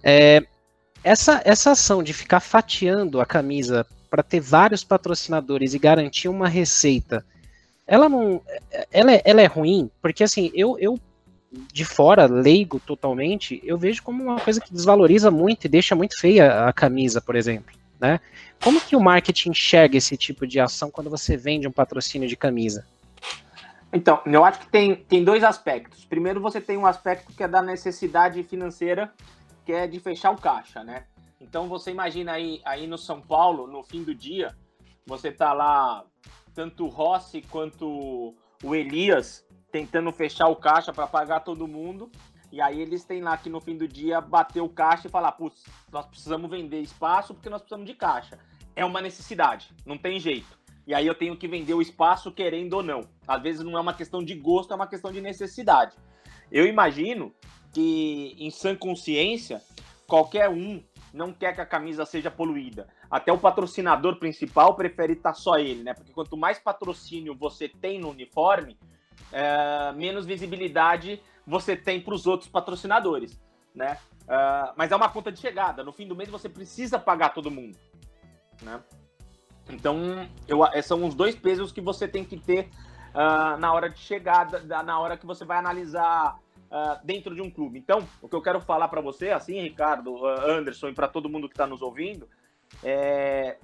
É, 0.02 0.46
essa, 1.08 1.41
essa 1.46 1.72
ação 1.72 2.04
de 2.04 2.12
ficar 2.12 2.41
fatiando 2.41 3.22
a 3.22 3.26
camisa 3.26 3.88
para 4.10 4.22
ter 4.22 4.41
vários 4.41 4.84
patrocinadores 4.84 5.74
e 5.74 5.80
garantir 5.80 6.28
uma 6.28 6.50
receita, 6.50 7.26
ela 7.86 8.10
não. 8.10 8.41
Ela 8.91 9.13
é, 9.13 9.22
ela 9.24 9.41
é 9.41 9.46
ruim, 9.46 9.89
porque 10.02 10.24
assim, 10.24 10.52
eu, 10.54 10.78
eu 10.78 11.00
de 11.72 11.86
fora, 11.86 12.26
leigo 12.26 12.78
totalmente, 12.80 13.62
eu 13.63 13.78
vejo 13.78 14.04
como 14.04 14.22
uma 14.22 14.39
coisa 14.39 14.60
que 14.60 14.74
desvaloriza 14.74 15.32
muito 15.32 15.63
e 15.63 15.70
deixa 15.70 15.96
muito 15.96 16.20
feia 16.20 16.65
a 16.65 16.74
camisa, 16.74 17.22
por 17.22 17.38
exemplo. 17.38 17.74
Né? 17.98 18.20
Como 18.62 18.82
que 18.82 18.96
o 18.96 19.00
marketing 19.00 19.52
enxerga 19.52 19.98
esse 19.98 20.17
tipo 20.17 20.46
de 20.46 20.60
ação 20.60 20.91
quando 20.91 21.10
você 21.10 21.38
vende 21.38 21.67
um 21.67 21.72
patrocínio 21.72 22.28
de 22.28 22.36
camisa? 22.36 22.86
Então, 23.93 24.22
eu 24.26 24.43
acho 24.43 24.60
que 24.60 24.67
tem, 24.67 24.96
tem 24.96 25.24
dois 25.24 25.41
aspectos. 25.41 26.04
Primeiro, 26.04 26.41
você 26.41 26.60
tem 26.60 26.78
um 26.78 26.86
aspecto 26.86 27.32
que 27.34 27.41
é 27.41 27.48
da 27.48 27.62
necessidade 27.62 28.43
financeira, 28.43 29.10
que 29.67 29.73
é 29.73 29.86
de 29.86 29.99
fechar 29.99 30.32
o 30.32 30.38
caixa, 30.38 30.82
né? 30.82 31.08
Então, 31.41 31.67
você 31.67 31.91
imagina 31.91 32.32
aí, 32.32 32.62
aí 32.63 32.88
no 32.88 32.97
São 32.97 33.19
Paulo, 33.19 33.67
no 33.67 33.84
fim 33.84 34.01
do 34.01 34.15
dia, 34.15 34.56
você 35.06 35.30
tá 35.30 35.51
lá, 35.51 36.06
tanto 36.56 36.86
o 36.86 36.88
Rossi 36.88 37.41
quanto 37.41 38.34
o 38.63 38.73
Elias, 38.73 39.45
tentando 39.69 40.10
fechar 40.13 40.47
o 40.47 40.56
caixa 40.56 40.93
para 40.93 41.06
pagar 41.06 41.41
todo 41.41 41.67
mundo. 41.67 42.10
E 42.49 42.62
aí 42.62 42.80
eles 42.80 43.03
têm 43.03 43.21
lá 43.21 43.36
que 43.36 43.49
no 43.49 43.60
fim 43.60 43.75
do 43.75 43.86
dia 43.86 44.21
bater 44.21 44.62
o 44.62 44.69
caixa 44.69 45.10
e 45.10 45.12
falar, 45.12 45.34
putz, 45.34 45.65
nós 45.91 46.06
precisamos 46.06 46.49
vender 46.49 46.80
espaço 46.80 47.34
porque 47.34 47.49
nós 47.49 47.62
precisamos 47.62 47.86
de 47.86 47.93
caixa. 47.93 48.39
É 48.73 48.86
uma 48.86 49.01
necessidade, 49.01 49.75
não 49.86 49.97
tem 49.97 50.17
jeito. 50.17 50.58
E 50.88 50.93
aí 50.93 51.06
eu 51.06 51.13
tenho 51.13 51.36
que 51.36 51.45
vender 51.45 51.73
o 51.73 51.82
espaço 51.82 52.32
querendo 52.32 52.75
ou 52.75 52.84
não. 52.84 53.01
Às 53.27 53.41
vezes 53.41 53.62
não 53.65 53.77
é 53.77 53.82
uma 53.82 53.93
questão 53.93 54.23
de 54.23 54.34
gosto, 54.34 54.71
é 54.71 54.77
uma 54.77 54.88
questão 54.88 55.12
de 55.12 55.19
necessidade. 55.19 55.97
Eu 56.49 56.65
imagino 56.65 57.36
que 57.77 58.35
em 58.39 58.49
sã 58.49 58.75
consciência, 58.75 59.61
qualquer 60.07 60.49
um 60.49 60.83
não 61.13 61.31
quer 61.31 61.53
que 61.53 61.61
a 61.61 61.65
camisa 61.65 62.07
seja 62.07 62.31
poluída. 62.31 62.87
Até 63.09 63.31
o 63.31 63.37
patrocinador 63.37 64.15
principal 64.15 64.73
prefere 64.73 65.13
estar 65.13 65.35
só 65.35 65.59
ele, 65.59 65.83
né? 65.83 65.93
Porque 65.93 66.11
quanto 66.11 66.35
mais 66.35 66.57
patrocínio 66.57 67.35
você 67.35 67.69
tem 67.69 67.99
no 67.99 68.09
uniforme, 68.09 68.79
é, 69.31 69.91
menos 69.93 70.25
visibilidade 70.25 71.21
você 71.45 71.77
tem 71.77 72.01
para 72.01 72.15
os 72.15 72.25
outros 72.25 72.49
patrocinadores, 72.49 73.39
né? 73.75 73.99
Uh, 74.23 74.73
mas 74.75 74.91
é 74.91 74.95
uma 74.95 75.07
conta 75.07 75.31
de 75.31 75.39
chegada. 75.39 75.83
No 75.83 75.93
fim 75.93 76.07
do 76.07 76.15
mês 76.15 76.29
você 76.29 76.49
precisa 76.49 76.97
pagar 76.97 77.29
todo 77.29 77.51
mundo, 77.51 77.77
né? 78.63 78.81
Então, 79.69 80.27
eu, 80.47 80.65
é, 80.65 80.81
são 80.81 81.05
os 81.05 81.13
dois 81.13 81.35
pesos 81.35 81.71
que 81.71 81.79
você 81.79 82.07
tem 82.07 82.25
que 82.25 82.37
ter 82.37 82.69
uh, 83.13 83.55
na 83.59 83.71
hora 83.71 83.87
de 83.87 83.99
chegada, 83.99 84.59
na 84.81 84.99
hora 84.99 85.15
que 85.15 85.27
você 85.27 85.45
vai 85.45 85.59
analisar 85.59 86.39
uh, 86.71 87.06
dentro 87.06 87.34
de 87.34 87.41
um 87.41 87.49
clube. 87.49 87.80
Então, 87.80 88.08
o 88.21 88.30
que 88.30 88.36
eu 88.36 88.41
quero 88.41 88.62
falar 88.62 88.88
para 88.88 89.01
você, 89.01 89.30
assim, 89.30 89.62
Ricardo, 89.62 90.25
Anderson 90.25 90.89
e 90.89 90.93
para 90.93 91.08
todo 91.08 91.30
mundo 91.30 91.47
que 91.47 91.53
está 91.53 91.67
nos 91.67 91.82
ouvindo, 91.82 92.27
é, 92.84 93.58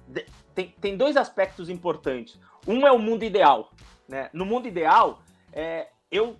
tem, 0.54 0.74
tem 0.80 0.96
dois 0.96 1.16
aspectos 1.16 1.68
importantes. 1.68 2.38
Um 2.66 2.86
é 2.86 2.92
o 2.92 2.98
mundo 2.98 3.24
ideal, 3.24 3.70
né? 4.08 4.30
No 4.32 4.44
mundo 4.44 4.66
ideal, 4.66 5.22
é, 5.52 5.88
eu 6.10 6.36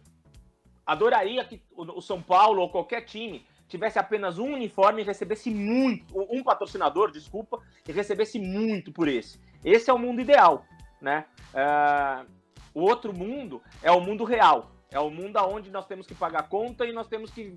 adoraria 0.86 1.44
que 1.44 1.62
o 1.76 2.00
São 2.00 2.20
Paulo 2.20 2.60
ou 2.60 2.70
qualquer 2.70 3.02
time 3.02 3.44
tivesse 3.68 3.98
apenas 3.98 4.38
um 4.38 4.52
uniforme 4.52 5.02
e 5.02 5.04
recebesse 5.04 5.50
muito, 5.50 6.14
um 6.30 6.42
patrocinador, 6.42 7.10
desculpa, 7.10 7.60
e 7.88 7.92
recebesse 7.92 8.38
muito 8.38 8.92
por 8.92 9.08
esse. 9.08 9.40
Esse 9.64 9.90
é 9.90 9.92
o 9.92 9.98
mundo 9.98 10.20
ideal, 10.20 10.64
né? 11.00 11.24
Uh, 11.54 12.30
o 12.74 12.80
outro 12.82 13.12
mundo 13.12 13.62
é 13.82 13.90
o 13.90 14.00
mundo 14.00 14.24
real, 14.24 14.70
é 14.90 14.98
o 14.98 15.10
mundo 15.10 15.38
onde 15.40 15.70
nós 15.70 15.86
temos 15.86 16.06
que 16.06 16.14
pagar 16.14 16.48
conta 16.48 16.86
e 16.86 16.92
nós 16.92 17.08
temos 17.08 17.30
que 17.30 17.54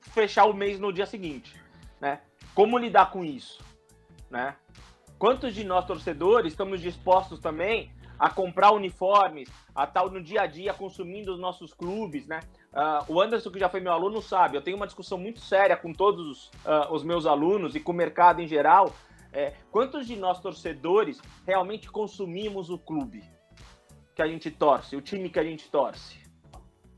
fechar 0.00 0.46
o 0.46 0.54
mês 0.54 0.78
no 0.78 0.92
dia 0.92 1.06
seguinte, 1.06 1.60
né? 2.00 2.20
Como 2.54 2.78
lidar 2.78 3.10
com 3.10 3.24
isso, 3.24 3.62
né? 4.30 4.56
Quantos 5.18 5.54
de 5.54 5.64
nós 5.64 5.86
torcedores 5.86 6.52
estamos 6.52 6.80
dispostos 6.80 7.40
também 7.40 7.90
a 8.18 8.30
comprar 8.30 8.72
uniformes, 8.72 9.48
a 9.74 9.84
estar 9.84 10.06
no 10.06 10.22
dia 10.22 10.42
a 10.42 10.46
dia 10.46 10.72
consumindo 10.72 11.32
os 11.32 11.38
nossos 11.38 11.74
clubes, 11.74 12.26
né? 12.26 12.40
Uh, 12.72 13.12
o 13.12 13.20
Anderson, 13.20 13.50
que 13.50 13.58
já 13.58 13.68
foi 13.68 13.80
meu 13.80 13.92
aluno, 13.92 14.20
sabe, 14.20 14.56
eu 14.56 14.62
tenho 14.62 14.76
uma 14.76 14.86
discussão 14.86 15.18
muito 15.18 15.40
séria 15.40 15.76
com 15.76 15.92
todos 15.92 16.26
os, 16.26 16.46
uh, 16.64 16.92
os 16.92 17.02
meus 17.02 17.26
alunos 17.26 17.74
e 17.74 17.80
com 17.80 17.92
o 17.92 17.94
mercado 17.94 18.40
em 18.40 18.46
geral. 18.46 18.92
É, 19.32 19.54
quantos 19.70 20.06
de 20.06 20.16
nós 20.16 20.40
torcedores 20.40 21.20
realmente 21.46 21.90
consumimos 21.90 22.70
o 22.70 22.78
clube 22.78 23.22
que 24.14 24.22
a 24.22 24.26
gente 24.26 24.50
torce, 24.50 24.96
o 24.96 25.02
time 25.02 25.28
que 25.28 25.38
a 25.38 25.44
gente 25.44 25.68
torce? 25.70 26.25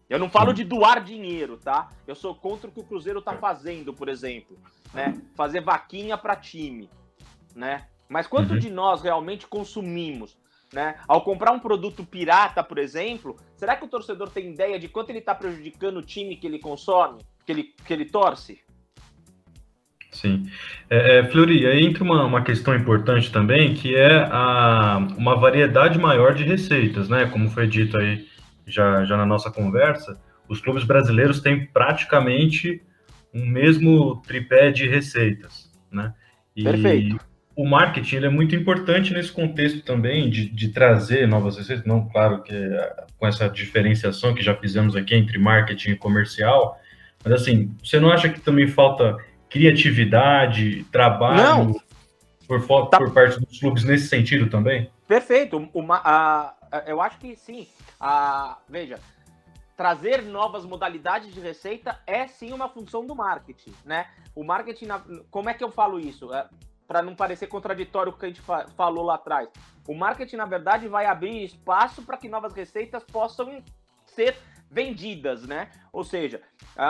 Eu 0.08 0.18
não 0.18 0.30
falo 0.30 0.52
de 0.52 0.64
doar 0.64 1.04
dinheiro, 1.04 1.58
tá? 1.58 1.90
Eu 2.06 2.14
sou 2.14 2.34
contra 2.34 2.68
o 2.68 2.72
que 2.72 2.80
o 2.80 2.84
Cruzeiro 2.84 3.20
tá 3.20 3.34
fazendo, 3.34 3.92
por 3.92 4.08
exemplo, 4.08 4.56
né? 4.94 5.20
Fazer 5.34 5.60
vaquinha 5.60 6.16
para 6.16 6.34
time, 6.34 6.88
né? 7.54 7.86
Mas 8.08 8.26
quanto 8.26 8.54
uhum. 8.54 8.58
de 8.58 8.70
nós 8.70 9.02
realmente 9.02 9.46
consumimos? 9.46 10.36
Né? 10.72 10.96
Ao 11.06 11.22
comprar 11.22 11.52
um 11.52 11.58
produto 11.58 12.04
pirata, 12.04 12.62
por 12.62 12.76
exemplo, 12.76 13.36
será 13.56 13.74
que 13.74 13.86
o 13.86 13.88
torcedor 13.88 14.28
tem 14.28 14.50
ideia 14.50 14.78
de 14.78 14.86
quanto 14.86 15.08
ele 15.08 15.18
está 15.18 15.34
prejudicando 15.34 15.96
o 15.96 16.02
time 16.02 16.36
que 16.36 16.46
ele 16.46 16.58
consome, 16.58 17.22
que 17.46 17.52
ele, 17.52 17.74
que 17.86 17.92
ele 17.92 18.04
torce? 18.04 18.60
Sim. 20.10 20.50
É, 20.90 21.18
é, 21.18 21.24
Fleury, 21.30 21.66
aí 21.66 21.84
entra 21.84 22.04
uma, 22.04 22.24
uma 22.24 22.42
questão 22.42 22.74
importante 22.74 23.30
também, 23.32 23.74
que 23.74 23.94
é 23.94 24.26
a, 24.30 24.98
uma 25.16 25.36
variedade 25.36 25.98
maior 25.98 26.34
de 26.34 26.44
receitas, 26.44 27.08
né? 27.08 27.26
Como 27.26 27.48
foi 27.50 27.66
dito 27.66 27.96
aí 27.96 28.26
já, 28.68 29.04
já 29.04 29.16
na 29.16 29.26
nossa 29.26 29.50
conversa, 29.50 30.20
os 30.48 30.60
clubes 30.60 30.84
brasileiros 30.84 31.40
têm 31.40 31.66
praticamente 31.66 32.82
um 33.34 33.44
mesmo 33.44 34.22
tripé 34.26 34.70
de 34.70 34.88
receitas, 34.88 35.70
né? 35.90 36.14
E, 36.56 36.64
Perfeito 36.64 37.28
o 37.58 37.66
marketing 37.66 38.18
é 38.18 38.28
muito 38.28 38.54
importante 38.54 39.12
nesse 39.12 39.32
contexto 39.32 39.82
também 39.82 40.30
de, 40.30 40.48
de 40.48 40.68
trazer 40.68 41.26
novas 41.26 41.56
receitas, 41.56 41.84
não, 41.84 42.08
claro 42.08 42.40
que 42.44 42.54
é, 42.54 42.94
com 43.18 43.26
essa 43.26 43.48
diferenciação 43.48 44.32
que 44.32 44.44
já 44.44 44.54
fizemos 44.54 44.94
aqui 44.94 45.16
entre 45.16 45.38
marketing 45.38 45.90
e 45.90 45.96
comercial, 45.96 46.78
mas 47.24 47.32
assim, 47.32 47.74
você 47.82 47.98
não 47.98 48.12
acha 48.12 48.28
que 48.28 48.40
também 48.40 48.68
falta 48.68 49.16
criatividade, 49.50 50.86
trabalho 50.92 51.64
não. 51.64 51.80
Por, 52.46 52.88
tá. 52.88 52.98
por 52.98 53.12
parte 53.12 53.40
dos 53.40 53.58
clubes 53.58 53.82
nesse 53.82 54.06
sentido 54.06 54.48
também? 54.48 54.88
Perfeito. 55.08 55.68
Uma, 55.72 56.02
a, 56.04 56.54
a, 56.70 56.78
eu 56.86 57.00
acho 57.00 57.18
que 57.18 57.34
sim. 57.34 57.66
A, 57.98 58.58
veja, 58.68 59.00
trazer 59.74 60.22
novas 60.22 60.66
modalidades 60.66 61.32
de 61.32 61.40
receita 61.40 61.98
é 62.06 62.28
sim 62.28 62.52
uma 62.52 62.68
função 62.68 63.06
do 63.06 63.14
marketing, 63.14 63.74
né? 63.84 64.06
O 64.34 64.44
marketing, 64.44 64.88
como 65.30 65.48
é 65.48 65.54
que 65.54 65.64
eu 65.64 65.70
falo 65.70 65.98
isso? 65.98 66.32
É, 66.32 66.46
para 66.86 67.00
não 67.02 67.16
parecer 67.16 67.46
contraditório 67.46 68.12
o 68.12 68.16
que 68.16 68.26
a 68.26 68.28
gente 68.28 68.42
fa 68.42 68.66
falou 68.76 69.04
lá 69.04 69.14
atrás. 69.14 69.48
O 69.86 69.94
marketing, 69.94 70.36
na 70.36 70.44
verdade, 70.44 70.86
vai 70.88 71.06
abrir 71.06 71.42
espaço 71.42 72.02
para 72.02 72.18
que 72.18 72.28
novas 72.28 72.52
receitas 72.52 73.02
possam 73.02 73.62
ser 74.04 74.36
vendidas, 74.70 75.46
né? 75.46 75.70
Ou 75.90 76.04
seja, 76.04 76.42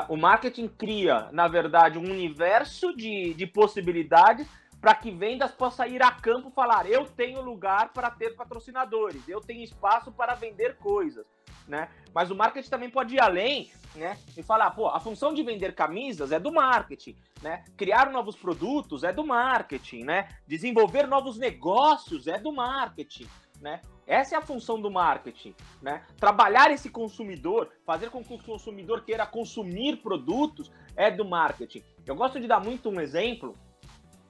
o 0.08 0.16
marketing 0.16 0.66
cria, 0.66 1.28
na 1.30 1.46
verdade, 1.46 1.98
um 1.98 2.10
universo 2.10 2.94
de, 2.96 3.32
de 3.34 3.46
possibilidades 3.46 4.48
para 4.80 4.94
que 4.94 5.10
vendas 5.10 5.52
possa 5.52 5.86
ir 5.86 6.02
a 6.02 6.10
campo 6.10 6.50
falar: 6.50 6.86
eu 6.86 7.04
tenho 7.04 7.42
lugar 7.42 7.92
para 7.92 8.10
ter 8.10 8.34
patrocinadores, 8.36 9.28
eu 9.28 9.40
tenho 9.40 9.62
espaço 9.62 10.12
para 10.12 10.34
vender 10.34 10.76
coisas, 10.76 11.26
né? 11.66 11.88
Mas 12.14 12.30
o 12.30 12.36
marketing 12.36 12.70
também 12.70 12.90
pode 12.90 13.14
ir 13.14 13.20
além, 13.20 13.70
né? 13.94 14.18
E 14.36 14.42
falar: 14.42 14.70
pô, 14.70 14.88
a 14.88 15.00
função 15.00 15.34
de 15.34 15.42
vender 15.42 15.74
camisas 15.74 16.32
é 16.32 16.38
do 16.38 16.52
marketing, 16.52 17.16
né? 17.42 17.64
Criar 17.76 18.10
novos 18.10 18.36
produtos 18.36 19.04
é 19.04 19.12
do 19.12 19.26
marketing, 19.26 20.04
né? 20.04 20.28
Desenvolver 20.46 21.06
novos 21.06 21.38
negócios 21.38 22.26
é 22.26 22.38
do 22.38 22.52
marketing, 22.52 23.28
né? 23.60 23.80
Essa 24.06 24.36
é 24.36 24.38
a 24.38 24.42
função 24.42 24.80
do 24.80 24.90
marketing, 24.90 25.54
né? 25.82 26.02
Trabalhar 26.16 26.70
esse 26.70 26.88
consumidor, 26.88 27.68
fazer 27.84 28.08
com 28.08 28.24
que 28.24 28.32
o 28.32 28.42
consumidor 28.42 29.04
queira 29.04 29.26
consumir 29.26 29.96
produtos 29.98 30.70
é 30.96 31.10
do 31.10 31.26
marketing. 31.26 31.84
Eu 32.06 32.16
gosto 32.16 32.40
de 32.40 32.46
dar 32.46 32.58
muito 32.58 32.88
um 32.88 33.00
exemplo 33.00 33.54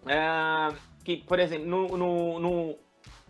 é, 0.06 0.74
que, 1.04 1.16
por 1.18 1.38
exemplo, 1.38 1.66
no, 1.66 1.96
no, 1.96 2.38
no, 2.38 2.78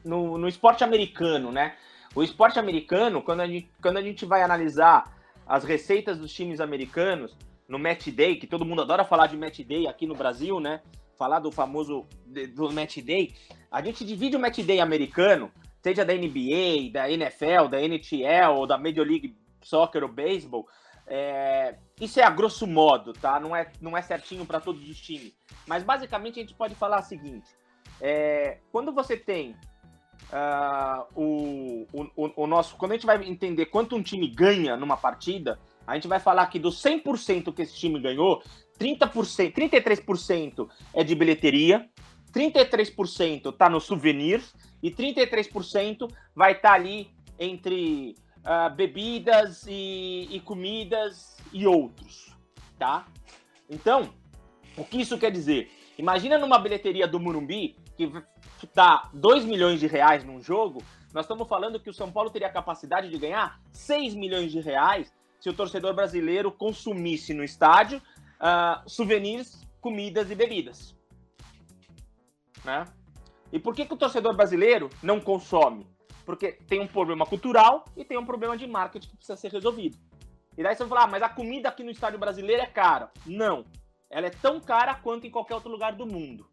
no, 0.05 0.39
no 0.39 0.49
esporte 0.49 0.85
americano, 0.85 1.53
né? 1.53 1.77
O 2.15 2.23
esporte 2.23 2.59
americano, 2.59 3.23
quando 3.23 3.41
a, 3.41 3.47
gente, 3.47 3.71
quando 3.81 3.99
a 3.99 4.03
gente 4.03 4.25
vai 4.25 4.43
analisar 4.43 5.17
as 5.47 5.65
receitas 5.65 6.19
dos 6.19 6.33
times 6.33 6.61
americanos 6.61 7.37
no 7.69 7.79
match 7.79 8.09
day, 8.09 8.37
que 8.37 8.47
todo 8.47 8.65
mundo 8.65 8.83
adora 8.83 9.05
falar 9.05 9.27
de 9.27 9.37
match 9.37 9.61
day 9.61 9.87
aqui 9.87 10.07
no 10.07 10.15
Brasil, 10.15 10.59
né? 10.59 10.81
Falar 11.17 11.41
do 11.41 11.51
famoso 11.51 12.07
do 12.55 12.73
match 12.73 12.99
day, 12.99 13.35
a 13.71 13.83
gente 13.83 14.05
divide 14.05 14.37
o 14.37 14.41
match 14.41 14.61
day 14.61 14.81
americano, 14.81 15.51
seja 15.83 16.05
da 16.05 16.15
NBA, 16.15 16.91
da 16.93 17.11
NFL, 17.11 17.69
da 17.71 17.81
NHL 17.83 18.57
ou 18.57 18.67
da 18.67 18.79
Major 18.79 19.07
League 19.07 19.37
Soccer 19.63 20.03
ou 20.03 20.09
Baseball, 20.09 20.67
é, 21.09 21.77
isso 22.01 22.21
é 22.21 22.23
a 22.23 22.31
grosso 22.31 22.67
modo, 22.67 23.13
tá? 23.13 23.41
Não 23.41 23.57
é, 23.57 23.71
não 23.81 23.97
é 23.97 24.03
certinho 24.03 24.45
para 24.45 24.61
todos 24.61 24.89
os 24.89 25.01
times. 25.01 25.33
Mas 25.67 25.83
basicamente 25.83 26.39
a 26.39 26.43
gente 26.43 26.55
pode 26.55 26.75
falar 26.75 27.01
o 27.01 27.05
seguinte: 27.05 27.49
é, 28.01 28.59
quando 28.71 28.93
você 28.93 29.17
tem 29.17 29.57
uh, 30.33 31.07
o, 31.15 31.87
o, 31.93 32.43
o, 32.43 32.47
nosso. 32.47 32.77
Quando 32.77 32.93
a 32.93 32.95
gente 32.95 33.07
vai 33.07 33.23
entender 33.25 33.67
quanto 33.67 33.97
um 33.97 34.03
time 34.03 34.29
ganha 34.29 34.77
numa 34.77 34.97
partida, 34.97 35.59
a 35.87 35.95
gente 35.95 36.09
vai 36.09 36.21
falar 36.21 36.47
que 36.47 36.59
dos 36.59 36.83
100% 36.83 37.53
que 37.55 37.63
esse 37.63 37.75
time 37.75 37.99
ganhou, 38.01 38.43
30%, 38.79 39.53
33% 39.55 40.69
é 40.93 41.03
de 41.03 41.15
bilheteria, 41.15 41.89
33% 42.33 43.51
está 43.51 43.69
no 43.69 43.81
souvenirs 43.81 44.55
e 44.83 44.91
33% 44.91 46.11
vai 46.35 46.53
estar 46.53 46.71
tá 46.71 46.75
ali 46.75 47.11
entre 47.39 48.15
uh, 48.49 48.75
bebidas 48.75 49.67
e, 49.69 50.27
e 50.31 50.41
comidas 50.41 51.37
e 51.53 51.67
outros, 51.67 52.35
tá? 52.79 53.07
Então, 53.69 54.15
o 54.77 54.85
que 54.85 55.01
isso 55.01 55.19
quer 55.19 55.31
dizer? 55.31 55.71
Imagina 55.99 56.39
numa 56.39 56.59
bilheteria 56.59 57.07
do 57.07 57.21
Murumbi 57.21 57.77
que 57.97 58.11
dá 58.75 59.11
2 59.13 59.45
milhões 59.45 59.79
de 59.79 59.87
reais 59.87 60.25
num 60.25 60.41
jogo, 60.41 60.83
nós 61.13 61.25
estamos 61.25 61.49
falando 61.49 61.81
que 61.81 61.91
o 61.91 61.95
São 61.95 62.11
Paulo 62.11 62.31
teria 62.31 62.49
a 62.49 62.53
capacidade 62.53 63.09
de 63.09 63.19
ganhar 63.19 63.61
6 63.73 64.15
milhões 64.15 64.53
de 64.53 64.61
reais 64.61 65.13
se 65.41 65.49
o 65.49 65.53
torcedor 65.53 65.95
brasileiro 65.95 66.51
consumisse 66.51 67.35
no 67.35 67.45
estádio 67.45 67.99
uh, 67.99 68.89
souvenirs, 68.89 69.67
comidas 69.81 70.31
e 70.31 70.35
bebidas. 70.35 70.97
Né? 72.65 72.85
E 73.53 73.59
por 73.59 73.75
que, 73.75 73.87
que 73.87 73.95
o 73.95 73.97
torcedor 73.97 74.35
brasileiro 74.37 74.91
não 75.03 75.21
consome? 75.21 75.87
Porque 76.29 76.59
tem 76.69 76.79
um 76.79 76.87
problema 76.87 77.25
cultural 77.25 77.87
e 77.97 78.05
tem 78.05 78.19
um 78.19 78.25
problema 78.27 78.55
de 78.55 78.67
marketing 78.67 79.09
que 79.09 79.17
precisa 79.17 79.35
ser 79.35 79.51
resolvido. 79.51 79.97
E 80.59 80.63
daí 80.63 80.75
você 80.75 80.81
vai 80.81 80.89
falar, 80.91 81.05
ah, 81.05 81.07
mas 81.07 81.23
a 81.23 81.29
comida 81.31 81.71
aqui 81.71 81.83
no 81.83 81.91
estádio 81.91 82.19
brasileiro 82.19 82.61
é 82.61 82.67
cara. 82.67 83.09
Não. 83.25 83.65
Ela 84.11 84.27
é 84.27 84.31
tão 84.31 84.61
cara 84.61 84.95
quanto 84.95 85.27
em 85.27 85.31
qualquer 85.31 85.55
outro 85.55 85.71
lugar 85.71 85.95
do 85.95 86.05
mundo. 86.05 86.47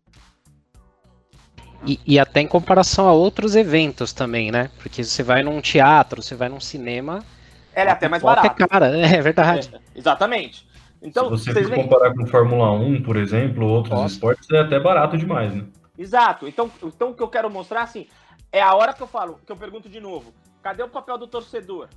E, 1.86 2.00
e, 2.08 2.18
até 2.18 2.40
em 2.40 2.48
comparação 2.48 3.06
a 3.10 3.12
outros 3.12 3.54
eventos 3.54 4.14
também, 4.14 4.50
né? 4.50 4.72
Porque 4.82 5.04
você 5.04 5.22
vai 5.22 5.44
num 5.44 5.60
teatro, 5.60 6.22
você 6.22 6.36
vai 6.36 6.48
num 6.48 6.62
cinema. 6.62 7.22
Ela 7.74 7.90
é 7.90 7.94
até 7.94 8.08
mais 8.08 8.24
barata. 8.24 8.64
É 8.64 8.68
cara, 8.68 8.86
é 8.98 9.22
verdade. 9.22 9.70
É, 9.74 10.00
exatamente. 10.00 10.66
Então, 11.02 11.38
Se 11.38 11.52
você 11.52 11.66
for 11.66 11.76
comparar 11.76 12.14
com 12.14 12.26
Fórmula 12.28 12.72
1, 12.72 13.04
por 13.04 13.18
exemplo, 13.18 13.68
outros 13.68 13.94
Nossa. 13.94 14.14
esportes, 14.14 14.50
é 14.52 14.60
até 14.60 14.80
barato 14.80 15.18
demais, 15.18 15.54
né? 15.54 15.66
Exato. 15.98 16.48
Então, 16.48 16.72
então, 16.82 17.10
o 17.10 17.14
que 17.14 17.22
eu 17.22 17.28
quero 17.28 17.50
mostrar, 17.50 17.84
assim, 17.84 18.08
é 18.56 18.62
a 18.62 18.74
hora 18.74 18.94
que 18.94 19.04
eu 19.04 19.08
falo, 19.08 19.40
que 19.46 19.52
eu 19.52 19.58
pergunto 19.58 19.90
de 19.90 20.00
novo: 20.00 20.34
cadê 20.62 20.82
o 20.82 20.90
papel 20.90 21.18
do 21.18 21.28
torcedor? 21.28 21.90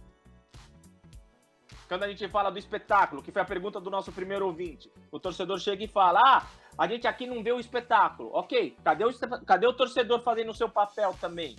Quando 1.86 2.02
a 2.02 2.08
gente 2.08 2.26
fala 2.28 2.50
do 2.50 2.58
espetáculo, 2.58 3.22
que 3.22 3.30
foi 3.30 3.40
a 3.40 3.44
pergunta 3.44 3.80
do 3.80 3.88
nosso 3.88 4.10
primeiro 4.10 4.44
ouvinte, 4.44 4.92
o 5.12 5.20
torcedor 5.20 5.60
chega 5.60 5.84
e 5.84 5.88
fala: 5.88 6.20
Ah, 6.20 6.46
a 6.76 6.86
gente 6.88 7.06
aqui 7.06 7.28
não 7.28 7.44
vê 7.44 7.52
o 7.52 7.60
espetáculo. 7.60 8.30
Ok, 8.32 8.76
cadê 8.82 9.04
o, 9.04 9.10
cadê 9.46 9.66
o 9.68 9.72
torcedor 9.72 10.20
fazendo 10.20 10.50
o 10.50 10.54
seu 10.54 10.68
papel 10.68 11.16
também? 11.20 11.54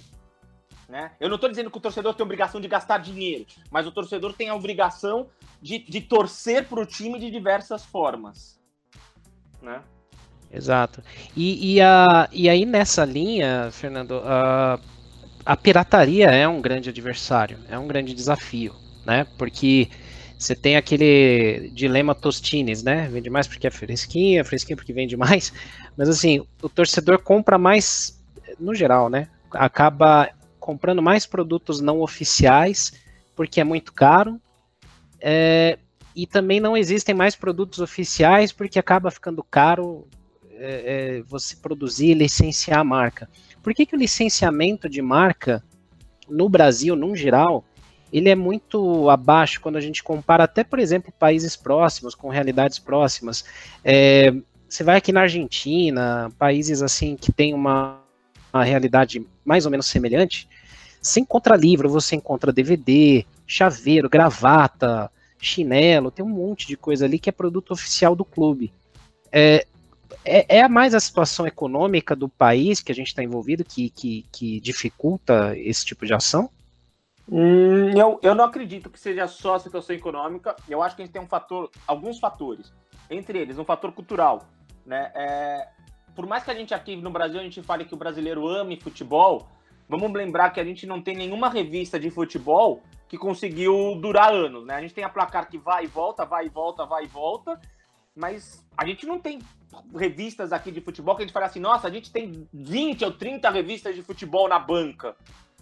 Né? 0.89 1.15
Eu 1.19 1.29
não 1.29 1.35
estou 1.35 1.49
dizendo 1.49 1.71
que 1.71 1.77
o 1.77 1.81
torcedor 1.81 2.13
tem 2.13 2.23
obrigação 2.23 2.59
de 2.59 2.67
gastar 2.67 2.97
dinheiro, 2.97 3.45
mas 3.71 3.87
o 3.87 3.91
torcedor 3.91 4.33
tem 4.33 4.49
a 4.49 4.55
obrigação 4.55 5.29
de, 5.61 5.79
de 5.79 6.01
torcer 6.01 6.67
para 6.67 6.81
o 6.81 6.85
time 6.85 7.17
de 7.19 7.31
diversas 7.31 7.85
formas. 7.85 8.59
Né? 9.61 9.81
Exato. 10.51 11.03
E, 11.35 11.75
e, 11.75 11.81
a, 11.81 12.27
e 12.31 12.49
aí 12.49 12.65
nessa 12.65 13.05
linha, 13.05 13.69
Fernando, 13.71 14.21
a, 14.25 14.79
a 15.45 15.55
pirataria 15.55 16.27
é 16.27 16.47
um 16.47 16.61
grande 16.61 16.89
adversário, 16.89 17.57
é 17.69 17.77
um 17.77 17.87
grande 17.87 18.13
desafio, 18.13 18.73
né? 19.05 19.27
Porque 19.37 19.89
você 20.37 20.55
tem 20.55 20.77
aquele 20.77 21.69
dilema 21.73 22.15
Tostines, 22.15 22.81
né? 22.81 23.07
Vende 23.09 23.29
mais 23.29 23.47
porque 23.47 23.67
é 23.67 23.71
fresquinha, 23.71 24.43
fresquinha 24.43 24.75
porque 24.75 24.93
vende 24.93 25.15
mais. 25.17 25.53
Mas 25.97 26.09
assim, 26.09 26.45
o 26.61 26.69
torcedor 26.69 27.21
compra 27.21 27.57
mais, 27.57 28.19
no 28.59 28.73
geral, 28.73 29.09
né? 29.09 29.27
Acaba 29.51 30.29
comprando 30.59 31.01
mais 31.01 31.25
produtos 31.25 31.81
não 31.81 31.99
oficiais 31.99 32.93
porque 33.35 33.59
é 33.59 33.63
muito 33.63 33.93
caro. 33.93 34.39
É, 35.19 35.77
e 36.15 36.25
também 36.25 36.59
não 36.59 36.75
existem 36.75 37.13
mais 37.13 37.35
produtos 37.35 37.79
oficiais 37.79 38.51
porque 38.51 38.79
acaba 38.79 39.11
ficando 39.11 39.43
caro 39.43 40.07
é, 40.59 41.17
é, 41.17 41.21
você 41.23 41.55
produzir 41.55 42.09
e 42.09 42.13
licenciar 42.13 42.79
a 42.79 42.83
marca. 42.83 43.29
Por 43.63 43.73
que, 43.73 43.85
que 43.85 43.95
o 43.95 43.99
licenciamento 43.99 44.89
de 44.89 45.01
marca 45.01 45.63
no 46.27 46.47
Brasil, 46.49 46.95
num 46.95 47.15
geral, 47.15 47.63
ele 48.11 48.29
é 48.29 48.35
muito 48.35 49.09
abaixo 49.09 49.61
quando 49.61 49.77
a 49.77 49.81
gente 49.81 50.03
compara 50.03 50.43
até, 50.43 50.63
por 50.63 50.79
exemplo, 50.79 51.13
países 51.17 51.55
próximos, 51.55 52.15
com 52.15 52.29
realidades 52.29 52.79
próximas. 52.79 53.45
É, 53.83 54.33
você 54.67 54.83
vai 54.83 54.97
aqui 54.97 55.11
na 55.11 55.21
Argentina, 55.21 56.29
países 56.37 56.81
assim 56.81 57.15
que 57.15 57.31
tem 57.31 57.53
uma, 57.53 58.01
uma 58.53 58.63
realidade 58.63 59.25
mais 59.45 59.65
ou 59.65 59.71
menos 59.71 59.87
semelhante, 59.87 60.47
você 61.01 61.21
encontra 61.21 61.55
livro, 61.55 61.89
você 61.89 62.15
encontra 62.15 62.51
DVD, 62.51 63.25
chaveiro, 63.47 64.09
gravata, 64.09 65.09
chinelo, 65.39 66.11
tem 66.11 66.25
um 66.25 66.29
monte 66.29 66.67
de 66.67 66.75
coisa 66.75 67.05
ali 67.05 67.17
que 67.17 67.29
é 67.29 67.31
produto 67.31 67.71
oficial 67.71 68.15
do 68.15 68.25
clube. 68.25 68.73
É, 69.31 69.65
é, 70.23 70.59
é 70.59 70.67
mais 70.67 70.93
a 70.93 70.99
situação 70.99 71.47
econômica 71.47 72.15
do 72.15 72.27
país 72.27 72.81
que 72.81 72.91
a 72.91 72.95
gente 72.95 73.07
está 73.07 73.23
envolvido 73.23 73.63
que, 73.63 73.89
que, 73.89 74.25
que, 74.31 74.59
dificulta 74.59 75.57
esse 75.57 75.85
tipo 75.85 76.05
de 76.05 76.13
ação? 76.13 76.49
Hum, 77.31 77.89
eu, 77.97 78.19
eu 78.21 78.35
não 78.35 78.45
acredito 78.45 78.89
que 78.89 78.99
seja 78.99 79.27
só 79.27 79.55
a 79.55 79.59
situação 79.59 79.95
econômica. 79.95 80.55
Eu 80.67 80.81
acho 80.81 80.95
que 80.95 81.01
a 81.01 81.05
gente 81.05 81.13
tem 81.13 81.21
um 81.21 81.27
fator, 81.27 81.69
alguns 81.87 82.19
fatores. 82.19 82.71
Entre 83.09 83.39
eles, 83.39 83.57
um 83.57 83.65
fator 83.65 83.91
cultural. 83.91 84.45
Né? 84.85 85.11
É, 85.15 85.67
por 86.15 86.25
mais 86.25 86.43
que 86.43 86.51
a 86.51 86.55
gente 86.55 86.73
aqui 86.73 86.95
no 86.95 87.11
Brasil 87.11 87.39
a 87.39 87.43
gente 87.43 87.61
fale 87.61 87.85
que 87.85 87.93
o 87.93 87.97
brasileiro 87.97 88.47
ame 88.47 88.79
futebol, 88.79 89.47
vamos 89.87 90.11
lembrar 90.11 90.49
que 90.49 90.59
a 90.59 90.63
gente 90.63 90.85
não 90.85 91.01
tem 91.01 91.15
nenhuma 91.15 91.49
revista 91.49 91.99
de 91.99 92.09
futebol 92.09 92.83
que 93.07 93.17
conseguiu 93.17 93.95
durar 93.99 94.31
anos, 94.31 94.65
né? 94.65 94.75
A 94.75 94.81
gente 94.81 94.93
tem 94.93 95.03
a 95.03 95.09
placar 95.09 95.49
que 95.49 95.57
vai 95.57 95.85
e 95.85 95.87
volta, 95.87 96.25
vai 96.25 96.45
e 96.45 96.49
volta, 96.49 96.85
vai 96.85 97.05
e 97.05 97.07
volta, 97.07 97.59
mas 98.15 98.63
a 98.77 98.85
gente 98.85 99.07
não 99.07 99.17
tem 99.17 99.39
revistas 99.95 100.51
aqui 100.51 100.71
de 100.71 100.81
futebol 100.81 101.15
que 101.15 101.23
a 101.23 101.25
gente 101.25 101.33
fala 101.33 101.45
assim, 101.45 101.59
nossa, 101.59 101.87
a 101.87 101.91
gente 101.91 102.11
tem 102.11 102.47
20 102.53 103.05
ou 103.05 103.11
30 103.11 103.49
revistas 103.49 103.95
de 103.95 104.01
futebol 104.01 104.47
na 104.47 104.59
banca, 104.59 105.15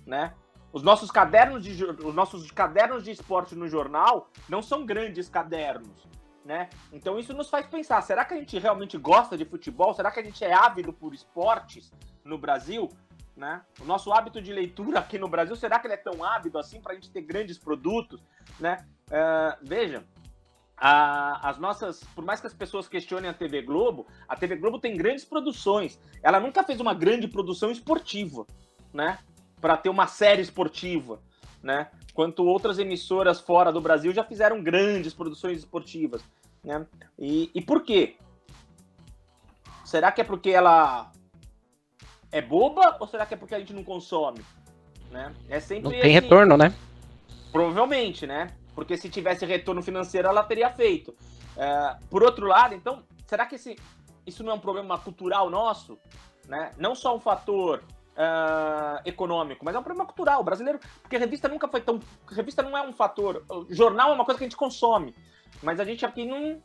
né? 0.05 0.33
Os 0.71 0.83
nossos 0.83 1.09
cadernos 1.09 1.63
de 1.63 1.83
os 1.83 2.13
nossos 2.13 2.51
cadernos 2.51 3.03
de 3.03 3.11
esporte 3.11 3.55
no 3.55 3.67
jornal 3.67 4.29
não 4.47 4.61
são 4.61 4.85
grandes 4.85 5.29
cadernos, 5.29 6.07
né? 6.43 6.69
Então 6.91 7.17
isso 7.17 7.33
nos 7.33 7.49
faz 7.49 7.65
pensar, 7.67 8.01
será 8.01 8.23
que 8.23 8.33
a 8.33 8.37
gente 8.37 8.57
realmente 8.59 8.97
gosta 8.97 9.37
de 9.37 9.45
futebol? 9.45 9.93
Será 9.93 10.11
que 10.11 10.19
a 10.19 10.23
gente 10.23 10.43
é 10.43 10.53
ávido 10.53 10.93
por 10.93 11.13
esportes 11.13 11.91
no 12.23 12.37
Brasil? 12.37 12.89
Né? 13.35 13.61
O 13.79 13.85
nosso 13.85 14.11
hábito 14.11 14.41
de 14.41 14.51
leitura 14.51 14.99
aqui 14.99 15.19
no 15.19 15.27
Brasil, 15.27 15.55
será 15.55 15.77
que 15.77 15.85
ele 15.85 15.93
é 15.93 15.97
tão 15.97 16.23
ávido 16.23 16.57
assim 16.57 16.81
para 16.81 16.93
a 16.93 16.95
gente 16.95 17.11
ter 17.11 17.21
grandes 17.21 17.55
produtos? 17.57 18.23
Né? 18.59 18.83
Uh, 19.09 19.57
veja, 19.61 20.03
a, 20.77 21.49
as 21.49 21.57
nossas, 21.57 22.03
por 22.15 22.23
mais 22.23 22.39
que 22.39 22.47
as 22.47 22.53
pessoas 22.53 22.87
questionem 22.87 23.29
a 23.29 23.33
TV 23.33 23.63
Globo, 23.63 24.05
a 24.27 24.35
TV 24.35 24.55
Globo 24.55 24.79
tem 24.79 24.95
grandes 24.95 25.25
produções. 25.25 25.99
Ela 26.21 26.39
nunca 26.39 26.63
fez 26.63 26.79
uma 26.79 26.93
grande 26.93 27.27
produção 27.27 27.71
esportiva, 27.71 28.45
né? 28.93 29.17
Para 29.59 29.75
ter 29.75 29.89
uma 29.89 30.05
série 30.05 30.41
esportiva, 30.41 31.19
né? 31.63 31.89
Quanto 32.13 32.43
outras 32.45 32.77
emissoras 32.77 33.41
fora 33.41 33.71
do 33.71 33.81
Brasil 33.81 34.13
já 34.13 34.23
fizeram 34.23 34.61
grandes 34.61 35.13
produções 35.13 35.57
esportivas, 35.57 36.21
né? 36.63 36.85
E, 37.17 37.49
e 37.55 37.61
por 37.61 37.83
quê? 37.83 38.15
Será 39.83 40.11
que 40.11 40.21
é 40.21 40.23
porque 40.23 40.51
ela 40.51 41.11
é 42.31 42.41
boba 42.41 42.97
ou 42.99 43.07
será 43.07 43.25
que 43.25 43.33
é 43.33 43.37
porque 43.37 43.55
a 43.55 43.59
gente 43.59 43.73
não 43.73 43.83
consome? 43.83 44.45
Né? 45.09 45.33
É 45.49 45.59
sempre 45.59 45.85
não 45.85 45.91
tem 45.91 46.01
assim, 46.01 46.09
retorno, 46.09 46.57
né? 46.57 46.73
Provavelmente, 47.51 48.27
né? 48.27 48.51
Porque 48.77 48.95
se 48.95 49.09
tivesse 49.09 49.43
retorno 49.43 49.81
financeiro, 49.81 50.27
ela 50.27 50.43
teria 50.43 50.69
feito. 50.69 51.15
É, 51.57 51.95
por 52.11 52.21
outro 52.21 52.45
lado, 52.45 52.75
então, 52.75 53.01
será 53.25 53.47
que 53.47 53.55
esse, 53.55 53.75
isso 54.23 54.43
não 54.43 54.51
é 54.51 54.53
um 54.53 54.59
problema 54.59 54.99
cultural 54.99 55.49
nosso? 55.49 55.97
Né? 56.47 56.71
Não 56.77 56.93
só 56.93 57.15
um 57.15 57.19
fator 57.19 57.79
uh, 57.79 59.01
econômico, 59.03 59.65
mas 59.65 59.73
é 59.73 59.79
um 59.79 59.83
problema 59.83 60.05
cultural. 60.05 60.43
Brasileiro, 60.43 60.79
porque 61.01 61.17
revista 61.17 61.47
nunca 61.47 61.67
foi 61.67 61.81
tão. 61.81 61.99
revista 62.29 62.61
não 62.61 62.77
é 62.77 62.87
um 62.87 62.93
fator. 62.93 63.43
Jornal 63.67 64.11
é 64.11 64.13
uma 64.13 64.23
coisa 64.23 64.37
que 64.37 64.43
a 64.43 64.47
gente 64.47 64.55
consome, 64.55 65.15
mas 65.63 65.79
a 65.79 65.83
gente 65.83 66.05
aqui 66.05 66.23
não, 66.23 66.61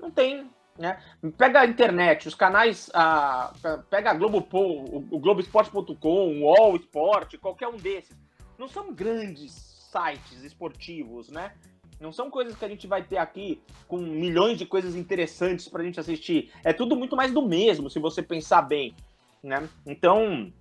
não 0.00 0.10
tem 0.10 0.50
né? 0.76 0.98
Pega 1.38 1.60
a 1.60 1.66
internet, 1.66 2.26
os 2.26 2.34
canais, 2.34 2.90
a, 2.92 3.52
pega 3.88 4.10
a 4.10 4.14
Globo, 4.14 4.44
o, 4.50 5.18
Globoesporte.com, 5.20 6.42
o 6.42 6.48
All 6.48 6.74
Sport, 6.74 7.36
qualquer 7.38 7.68
um 7.68 7.76
desses. 7.76 8.16
Não 8.58 8.66
são 8.66 8.92
grandes 8.92 9.71
sites 9.92 10.42
esportivos, 10.42 11.28
né? 11.28 11.52
Não 12.00 12.10
são 12.12 12.30
coisas 12.30 12.56
que 12.56 12.64
a 12.64 12.68
gente 12.68 12.86
vai 12.86 13.04
ter 13.04 13.18
aqui 13.18 13.62
com 13.86 13.98
milhões 13.98 14.58
de 14.58 14.66
coisas 14.66 14.96
interessantes 14.96 15.68
para 15.68 15.82
a 15.82 15.84
gente 15.84 16.00
assistir. 16.00 16.50
É 16.64 16.72
tudo 16.72 16.96
muito 16.96 17.14
mais 17.14 17.32
do 17.32 17.46
mesmo, 17.46 17.88
se 17.88 18.00
você 18.00 18.22
pensar 18.22 18.62
bem, 18.62 18.96
né? 19.42 19.68
Então, 19.86 20.52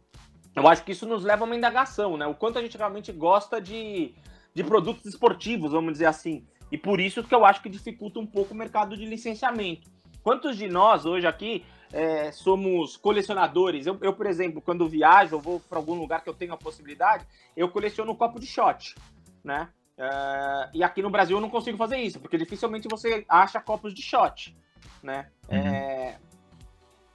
eu 0.55 0.67
acho 0.67 0.84
que 0.84 0.91
isso 0.91 1.07
nos 1.07 1.23
leva 1.23 1.43
a 1.43 1.47
uma 1.47 1.55
indagação, 1.55 2.17
né? 2.17 2.27
O 2.27 2.36
quanto 2.36 2.59
a 2.59 2.61
gente 2.61 2.77
realmente 2.77 3.11
gosta 3.11 3.59
de, 3.59 4.13
de 4.53 4.63
produtos 4.63 5.05
esportivos, 5.05 5.71
vamos 5.71 5.93
dizer 5.93 6.05
assim. 6.05 6.45
E 6.71 6.77
por 6.77 6.99
isso 6.99 7.23
que 7.23 7.34
eu 7.34 7.43
acho 7.43 7.61
que 7.61 7.69
dificulta 7.69 8.19
um 8.19 8.27
pouco 8.27 8.53
o 8.53 8.57
mercado 8.57 8.95
de 8.95 9.05
licenciamento. 9.05 9.89
Quantos 10.23 10.55
de 10.55 10.67
nós 10.67 11.05
hoje 11.05 11.25
aqui 11.25 11.65
é, 11.91 12.32
somos 12.32 12.95
colecionadores? 12.97 13.88
Eu, 13.88 13.97
eu, 14.01 14.13
por 14.13 14.27
exemplo, 14.27 14.61
quando 14.61 14.88
viajo, 14.88 15.36
eu 15.36 15.39
vou 15.39 15.59
para 15.59 15.79
algum 15.79 15.95
lugar 15.95 16.23
que 16.23 16.29
eu 16.29 16.34
tenho 16.34 16.53
a 16.53 16.57
possibilidade, 16.57 17.25
eu 17.57 17.67
coleciono 17.69 18.11
um 18.11 18.15
copo 18.15 18.39
de 18.39 18.45
shot, 18.45 18.95
né? 19.43 19.69
É, 19.97 20.69
e 20.73 20.83
aqui 20.83 21.01
no 21.01 21.09
Brasil 21.09 21.37
eu 21.37 21.41
não 21.41 21.49
consigo 21.49 21.77
fazer 21.77 21.97
isso, 21.97 22.19
porque 22.19 22.37
dificilmente 22.37 22.87
você 22.89 23.25
acha 23.27 23.59
copos 23.59 23.93
de 23.93 24.01
shot, 24.01 24.55
né? 25.03 25.29
Uhum. 25.49 25.57
É, 25.57 26.19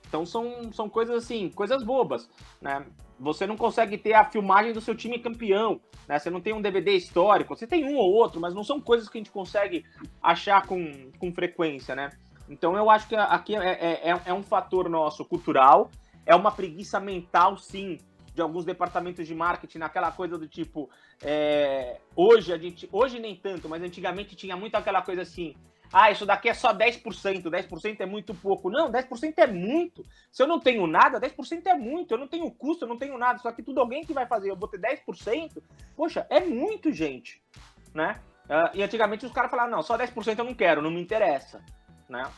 Então 0.06 0.24
são, 0.24 0.72
são 0.72 0.88
coisas 0.88 1.24
assim, 1.24 1.50
coisas 1.50 1.82
bobas, 1.82 2.28
né? 2.60 2.86
Você 3.18 3.46
não 3.46 3.56
consegue 3.56 3.96
ter 3.96 4.12
a 4.12 4.24
filmagem 4.24 4.72
do 4.72 4.80
seu 4.80 4.94
time 4.94 5.18
campeão, 5.18 5.80
né? 6.06 6.18
Você 6.18 6.30
não 6.30 6.40
tem 6.40 6.52
um 6.52 6.60
DVD 6.60 6.92
histórico, 6.92 7.56
você 7.56 7.66
tem 7.66 7.84
um 7.84 7.96
ou 7.96 8.12
outro, 8.12 8.40
mas 8.40 8.54
não 8.54 8.62
são 8.62 8.80
coisas 8.80 9.08
que 9.08 9.18
a 9.18 9.20
gente 9.20 9.32
consegue 9.32 9.84
achar 10.22 10.66
com, 10.66 11.10
com 11.18 11.32
frequência, 11.32 11.94
né? 11.94 12.10
Então 12.48 12.76
eu 12.76 12.88
acho 12.88 13.08
que 13.08 13.16
aqui 13.16 13.56
é, 13.56 13.68
é, 13.68 14.10
é, 14.10 14.22
é 14.26 14.32
um 14.32 14.42
fator 14.42 14.88
nosso 14.88 15.24
cultural, 15.24 15.90
é 16.24 16.34
uma 16.34 16.52
preguiça 16.52 17.00
mental, 17.00 17.56
sim, 17.56 17.98
de 18.36 18.42
alguns 18.42 18.66
departamentos 18.66 19.26
de 19.26 19.34
marketing, 19.34 19.78
naquela 19.78 20.12
coisa 20.12 20.36
do 20.36 20.46
tipo, 20.46 20.90
é, 21.22 21.98
hoje 22.14 22.52
a 22.52 22.58
gente, 22.58 22.86
hoje 22.92 23.18
nem 23.18 23.34
tanto, 23.34 23.66
mas 23.66 23.82
antigamente 23.82 24.36
tinha 24.36 24.54
muito 24.54 24.74
aquela 24.74 25.00
coisa 25.00 25.22
assim, 25.22 25.56
ah, 25.90 26.10
isso 26.10 26.26
daqui 26.26 26.50
é 26.50 26.54
só 26.54 26.74
10%, 26.74 27.44
10% 27.44 28.00
é 28.00 28.06
muito 28.06 28.34
pouco. 28.34 28.68
Não, 28.68 28.90
10% 28.90 29.34
é 29.38 29.46
muito. 29.46 30.04
Se 30.30 30.42
eu 30.42 30.46
não 30.46 30.60
tenho 30.60 30.86
nada, 30.86 31.18
10% 31.18 31.64
é 31.66 31.74
muito. 31.74 32.12
Eu 32.12 32.18
não 32.18 32.26
tenho 32.28 32.50
custo, 32.50 32.84
eu 32.84 32.88
não 32.88 32.98
tenho 32.98 33.16
nada. 33.16 33.38
Só 33.38 33.50
que 33.52 33.62
tudo 33.62 33.80
alguém 33.80 34.04
que 34.04 34.12
vai 34.12 34.26
fazer, 34.26 34.50
eu 34.50 34.56
vou 34.56 34.68
ter 34.68 34.80
10%. 34.80 35.62
Poxa, 35.96 36.26
é 36.28 36.40
muito, 36.40 36.92
gente. 36.92 37.40
Né? 37.94 38.20
Uh, 38.44 38.76
e 38.76 38.82
antigamente 38.82 39.24
os 39.24 39.32
caras 39.32 39.50
falavam, 39.50 39.70
não, 39.70 39.82
só 39.82 39.96
10% 39.96 40.38
eu 40.38 40.44
não 40.44 40.54
quero, 40.54 40.82
não 40.82 40.90
me 40.90 41.00
interessa. 41.00 41.64
Né? 42.08 42.28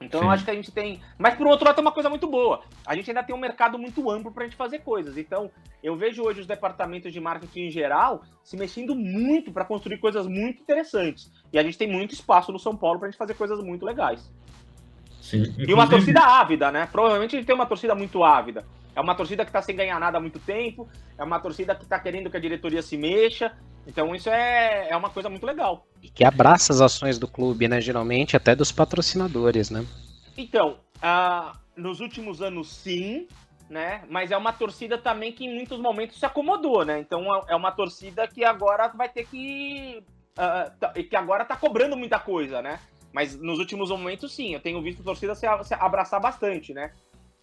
Então 0.00 0.20
Sim. 0.20 0.26
eu 0.26 0.30
acho 0.30 0.44
que 0.44 0.50
a 0.50 0.54
gente 0.54 0.70
tem. 0.70 1.00
Mas 1.18 1.34
por 1.34 1.46
outro 1.46 1.64
lado 1.64 1.74
tem 1.74 1.84
uma 1.84 1.92
coisa 1.92 2.08
muito 2.08 2.26
boa. 2.26 2.62
A 2.86 2.94
gente 2.94 3.10
ainda 3.10 3.22
tem 3.22 3.34
um 3.34 3.38
mercado 3.38 3.78
muito 3.78 4.10
amplo 4.10 4.30
para 4.30 4.44
a 4.44 4.46
gente 4.46 4.56
fazer 4.56 4.78
coisas. 4.80 5.16
Então, 5.16 5.50
eu 5.82 5.96
vejo 5.96 6.22
hoje 6.22 6.40
os 6.40 6.46
departamentos 6.46 7.12
de 7.12 7.20
marketing 7.20 7.66
em 7.66 7.70
geral 7.70 8.22
se 8.42 8.56
mexendo 8.56 8.94
muito 8.94 9.52
para 9.52 9.64
construir 9.64 9.98
coisas 9.98 10.26
muito 10.26 10.62
interessantes. 10.62 11.32
E 11.52 11.58
a 11.58 11.62
gente 11.62 11.76
tem 11.76 11.90
muito 11.90 12.14
espaço 12.14 12.52
no 12.52 12.58
São 12.58 12.76
Paulo 12.76 12.98
para 12.98 13.08
a 13.08 13.10
gente 13.10 13.18
fazer 13.18 13.34
coisas 13.34 13.62
muito 13.62 13.84
legais. 13.84 14.30
Sim. 15.20 15.38
Inclusive... 15.38 15.70
E 15.70 15.74
uma 15.74 15.88
torcida 15.88 16.20
ávida, 16.20 16.70
né? 16.70 16.88
Provavelmente 16.90 17.34
a 17.34 17.38
gente 17.38 17.46
tem 17.46 17.54
uma 17.54 17.66
torcida 17.66 17.94
muito 17.94 18.22
ávida. 18.22 18.64
É 18.94 19.00
uma 19.00 19.14
torcida 19.14 19.44
que 19.44 19.50
está 19.50 19.62
sem 19.62 19.76
ganhar 19.76 20.00
nada 20.00 20.18
há 20.18 20.20
muito 20.20 20.40
tempo, 20.40 20.88
é 21.16 21.22
uma 21.22 21.38
torcida 21.38 21.72
que 21.72 21.84
está 21.84 22.00
querendo 22.00 22.28
que 22.28 22.36
a 22.36 22.40
diretoria 22.40 22.82
se 22.82 22.96
mexa. 22.96 23.56
Então 23.88 24.14
isso 24.14 24.28
é, 24.28 24.90
é 24.90 24.96
uma 24.96 25.08
coisa 25.08 25.30
muito 25.30 25.46
legal. 25.46 25.86
E 26.02 26.10
que 26.10 26.22
abraça 26.22 26.74
as 26.74 26.82
ações 26.82 27.18
do 27.18 27.26
clube, 27.26 27.66
né? 27.66 27.80
Geralmente 27.80 28.36
até 28.36 28.54
dos 28.54 28.70
patrocinadores, 28.70 29.70
né? 29.70 29.84
Então, 30.36 30.76
uh, 30.98 31.58
nos 31.74 32.00
últimos 32.00 32.42
anos 32.42 32.68
sim, 32.68 33.26
né? 33.68 34.02
Mas 34.10 34.30
é 34.30 34.36
uma 34.36 34.52
torcida 34.52 34.98
também 34.98 35.32
que 35.32 35.46
em 35.46 35.54
muitos 35.54 35.80
momentos 35.80 36.18
se 36.18 36.26
acomodou, 36.26 36.84
né? 36.84 37.00
Então 37.00 37.24
é 37.48 37.56
uma 37.56 37.72
torcida 37.72 38.28
que 38.28 38.44
agora 38.44 38.88
vai 38.88 39.08
ter 39.08 39.26
que. 39.26 40.04
Uh, 40.36 41.02
que 41.04 41.16
agora 41.16 41.44
tá 41.46 41.56
cobrando 41.56 41.96
muita 41.96 42.18
coisa, 42.18 42.60
né? 42.60 42.78
Mas 43.10 43.34
nos 43.40 43.58
últimos 43.58 43.88
momentos, 43.88 44.34
sim, 44.34 44.52
eu 44.52 44.60
tenho 44.60 44.82
visto 44.82 45.00
a 45.00 45.04
torcida 45.04 45.34
se, 45.34 45.46
se 45.64 45.74
abraçar 45.74 46.20
bastante, 46.20 46.74
né? 46.74 46.92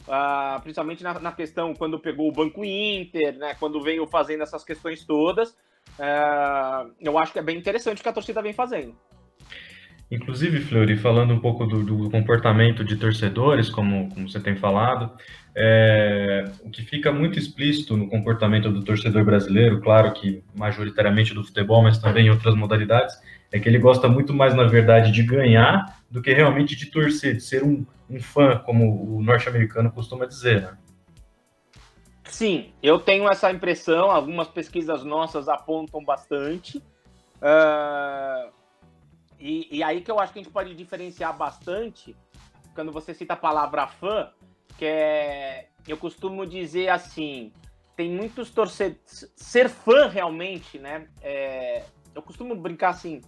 Uh, 0.07 0.61
principalmente 0.61 1.03
na, 1.03 1.19
na, 1.19 1.31
questão 1.31 1.73
quando 1.73 1.99
pegou 1.99 2.29
o 2.29 2.31
Banco 2.31 2.63
Inter, 2.63 3.35
né, 3.35 3.55
quando 3.55 3.81
veio 3.81 4.05
fazendo 4.05 4.43
essas 4.43 4.63
questões 4.63 5.03
todas. 5.03 5.55
Uh, 5.99 6.91
eu 6.99 7.17
acho 7.17 7.31
que 7.31 7.39
é 7.39 7.43
bem 7.43 7.57
interessante 7.57 7.99
o 7.99 8.03
que 8.03 8.09
a 8.09 8.13
torcida 8.13 8.41
vem 8.41 8.53
fazendo. 8.53 8.95
Inclusive, 10.09 10.59
Fleury, 10.59 10.97
falando 10.97 11.33
um 11.33 11.39
pouco 11.39 11.65
do, 11.65 11.83
do 11.83 12.09
comportamento 12.11 12.83
de 12.83 12.95
torcedores, 12.95 13.69
como, 13.69 14.09
como 14.09 14.29
você 14.29 14.39
tem 14.39 14.55
falado, 14.55 15.11
é, 15.55 16.45
o 16.63 16.69
que 16.69 16.83
fica 16.83 17.11
muito 17.11 17.39
explícito 17.39 17.97
no 17.97 18.07
comportamento 18.07 18.69
do 18.69 18.83
torcedor 18.83 19.25
brasileiro, 19.25 19.81
claro 19.81 20.13
que 20.13 20.43
majoritariamente 20.53 21.33
do 21.33 21.43
futebol, 21.43 21.81
mas 21.81 21.97
também 21.97 22.27
em 22.27 22.29
outras 22.29 22.53
modalidades, 22.55 23.15
é 23.51 23.59
que 23.59 23.67
ele 23.67 23.79
gosta 23.79 24.07
muito 24.07 24.33
mais, 24.33 24.53
na 24.53 24.65
verdade, 24.65 25.11
de 25.11 25.23
ganhar 25.23 25.97
do 26.11 26.21
que 26.21 26.33
realmente 26.33 26.75
de 26.75 26.85
torcer, 26.87 27.35
de 27.35 27.41
ser 27.41 27.63
um, 27.63 27.83
um 28.09 28.19
fã, 28.19 28.57
como 28.59 29.15
o 29.15 29.23
norte-americano 29.23 29.91
costuma 29.91 30.25
dizer, 30.25 30.61
né? 30.61 30.77
Sim, 32.25 32.73
eu 32.81 32.99
tenho 32.99 33.29
essa 33.29 33.51
impressão, 33.51 34.11
algumas 34.11 34.47
pesquisas 34.47 35.03
nossas 35.03 35.47
apontam 35.47 36.03
bastante. 36.03 36.79
Uh, 37.37 38.51
e, 39.39 39.77
e, 39.77 39.83
aí 39.83 40.01
que 40.01 40.09
eu 40.09 40.19
acho 40.19 40.33
que 40.33 40.39
a 40.39 40.43
gente 40.43 40.51
pode 40.51 40.73
diferenciar 40.73 41.35
bastante 41.37 42.15
quando 42.73 42.91
você 42.91 43.13
cita 43.13 43.33
a 43.33 43.37
palavra 43.37 43.87
fã, 43.87 44.31
que 44.77 44.85
é. 44.85 45.69
Eu 45.87 45.97
costumo 45.97 46.45
dizer 46.45 46.89
assim: 46.89 47.53
tem 47.95 48.09
muitos 48.09 48.49
torcedores. 48.49 49.31
Ser 49.35 49.69
fã 49.69 50.07
realmente, 50.07 50.79
né? 50.79 51.07
É, 51.21 51.83
eu 52.13 52.21
costumo 52.21 52.55
brincar 52.55 52.89
assim 52.89 53.21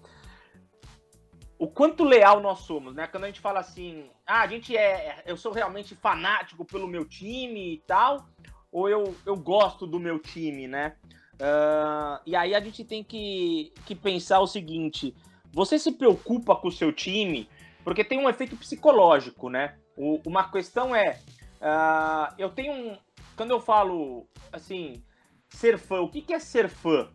o 1.59 1.67
quanto 1.67 2.03
leal 2.03 2.39
nós 2.39 2.59
somos, 2.59 2.93
né? 2.93 3.07
Quando 3.07 3.23
a 3.23 3.27
gente 3.27 3.39
fala 3.39 3.59
assim, 3.59 4.09
ah, 4.25 4.41
a 4.41 4.47
gente 4.47 4.77
é, 4.77 5.23
eu 5.25 5.35
sou 5.35 5.51
realmente 5.51 5.95
fanático 5.95 6.63
pelo 6.63 6.87
meu 6.87 7.03
time 7.03 7.73
e 7.73 7.77
tal, 7.79 8.27
ou 8.71 8.89
eu, 8.89 9.15
eu 9.25 9.35
gosto 9.35 9.87
do 9.87 9.99
meu 9.99 10.19
time, 10.19 10.67
né? 10.67 10.95
Uh, 11.35 12.19
e 12.25 12.35
aí 12.35 12.55
a 12.55 12.59
gente 12.59 12.83
tem 12.83 13.03
que, 13.03 13.71
que 13.85 13.95
pensar 13.95 14.39
o 14.39 14.47
seguinte: 14.47 15.15
você 15.51 15.77
se 15.77 15.91
preocupa 15.91 16.55
com 16.55 16.67
o 16.67 16.71
seu 16.71 16.91
time, 16.91 17.47
porque 17.83 18.03
tem 18.03 18.19
um 18.19 18.29
efeito 18.29 18.55
psicológico, 18.57 19.49
né? 19.49 19.75
O, 19.95 20.19
uma 20.25 20.49
questão 20.51 20.95
é, 20.95 21.19
uh, 21.61 22.33
eu 22.37 22.49
tenho 22.49 22.73
um, 22.73 22.97
quando 23.35 23.51
eu 23.51 23.59
falo 23.59 24.27
assim, 24.51 25.03
ser 25.47 25.77
fã, 25.77 26.01
o 26.01 26.09
que, 26.09 26.21
que 26.21 26.33
é 26.33 26.39
ser 26.39 26.67
fã? 26.67 27.07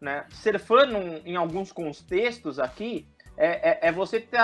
Né? 0.00 0.26
Ser 0.30 0.58
fã 0.58 0.86
num, 0.86 1.16
em 1.24 1.36
alguns 1.36 1.72
contextos 1.72 2.58
aqui 2.58 3.08
é, 3.36 3.70
é, 3.70 3.88
é 3.88 3.92
você 3.92 4.20
ter, 4.20 4.40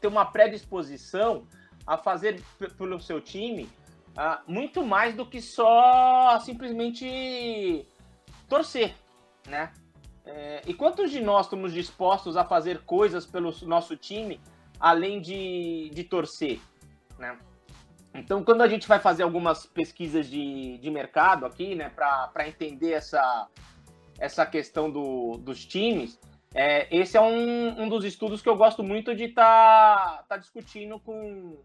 ter 0.00 0.08
uma 0.08 0.24
predisposição 0.24 1.46
a 1.86 1.96
fazer 1.96 2.40
pelo 2.76 3.00
seu 3.00 3.20
time 3.20 3.68
uh, 4.16 4.42
muito 4.46 4.84
mais 4.84 5.14
do 5.14 5.26
que 5.26 5.40
só 5.40 6.38
simplesmente 6.40 7.86
torcer, 8.48 8.94
né? 9.46 9.72
É, 10.24 10.62
e 10.66 10.74
quantos 10.74 11.10
de 11.10 11.20
nós 11.20 11.46
estamos 11.46 11.72
dispostos 11.72 12.36
a 12.36 12.44
fazer 12.44 12.82
coisas 12.84 13.26
pelo 13.26 13.52
nosso 13.62 13.96
time 13.96 14.40
além 14.78 15.20
de, 15.20 15.90
de 15.92 16.04
torcer, 16.04 16.60
né? 17.18 17.36
Então, 18.14 18.44
quando 18.44 18.60
a 18.60 18.68
gente 18.68 18.86
vai 18.86 18.98
fazer 18.98 19.22
algumas 19.22 19.64
pesquisas 19.64 20.28
de, 20.28 20.76
de 20.78 20.90
mercado 20.90 21.46
aqui, 21.46 21.74
né, 21.74 21.88
para 21.88 22.46
entender 22.46 22.92
essa, 22.92 23.48
essa 24.18 24.44
questão 24.44 24.90
do, 24.90 25.38
dos 25.38 25.64
times, 25.64 26.20
é, 26.54 26.94
esse 26.94 27.16
é 27.16 27.20
um, 27.20 27.82
um 27.82 27.88
dos 27.88 28.04
estudos 28.04 28.42
que 28.42 28.48
eu 28.48 28.56
gosto 28.56 28.82
muito 28.82 29.14
de 29.14 29.24
estar 29.24 30.18
tá, 30.18 30.24
tá 30.28 30.36
discutindo 30.36 31.00
com, 31.00 31.58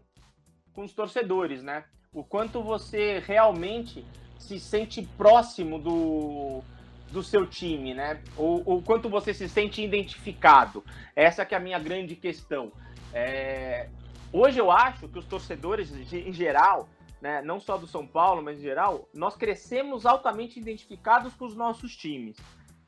com 0.72 0.84
os 0.84 0.94
torcedores, 0.94 1.62
né? 1.62 1.84
O 2.12 2.24
quanto 2.24 2.62
você 2.62 3.18
realmente 3.20 4.04
se 4.38 4.58
sente 4.58 5.02
próximo 5.16 5.78
do, 5.78 6.62
do 7.10 7.22
seu 7.22 7.46
time, 7.46 7.94
né? 7.94 8.22
O 8.36 8.80
quanto 8.82 9.08
você 9.08 9.34
se 9.34 9.48
sente 9.48 9.82
identificado. 9.82 10.84
Essa 11.14 11.44
que 11.44 11.54
é 11.54 11.58
a 11.58 11.60
minha 11.60 11.78
grande 11.78 12.16
questão. 12.16 12.72
É... 13.12 13.88
Hoje 14.32 14.60
eu 14.60 14.70
acho 14.70 15.08
que 15.08 15.18
os 15.18 15.26
torcedores, 15.26 15.90
em 16.12 16.32
geral, 16.32 16.88
né, 17.20 17.42
não 17.42 17.58
só 17.58 17.76
do 17.76 17.86
São 17.86 18.06
Paulo, 18.06 18.42
mas 18.42 18.58
em 18.58 18.62
geral, 18.62 19.08
nós 19.14 19.36
crescemos 19.36 20.06
altamente 20.06 20.58
identificados 20.58 21.34
com 21.34 21.46
os 21.46 21.56
nossos 21.56 21.96
times. 21.96 22.36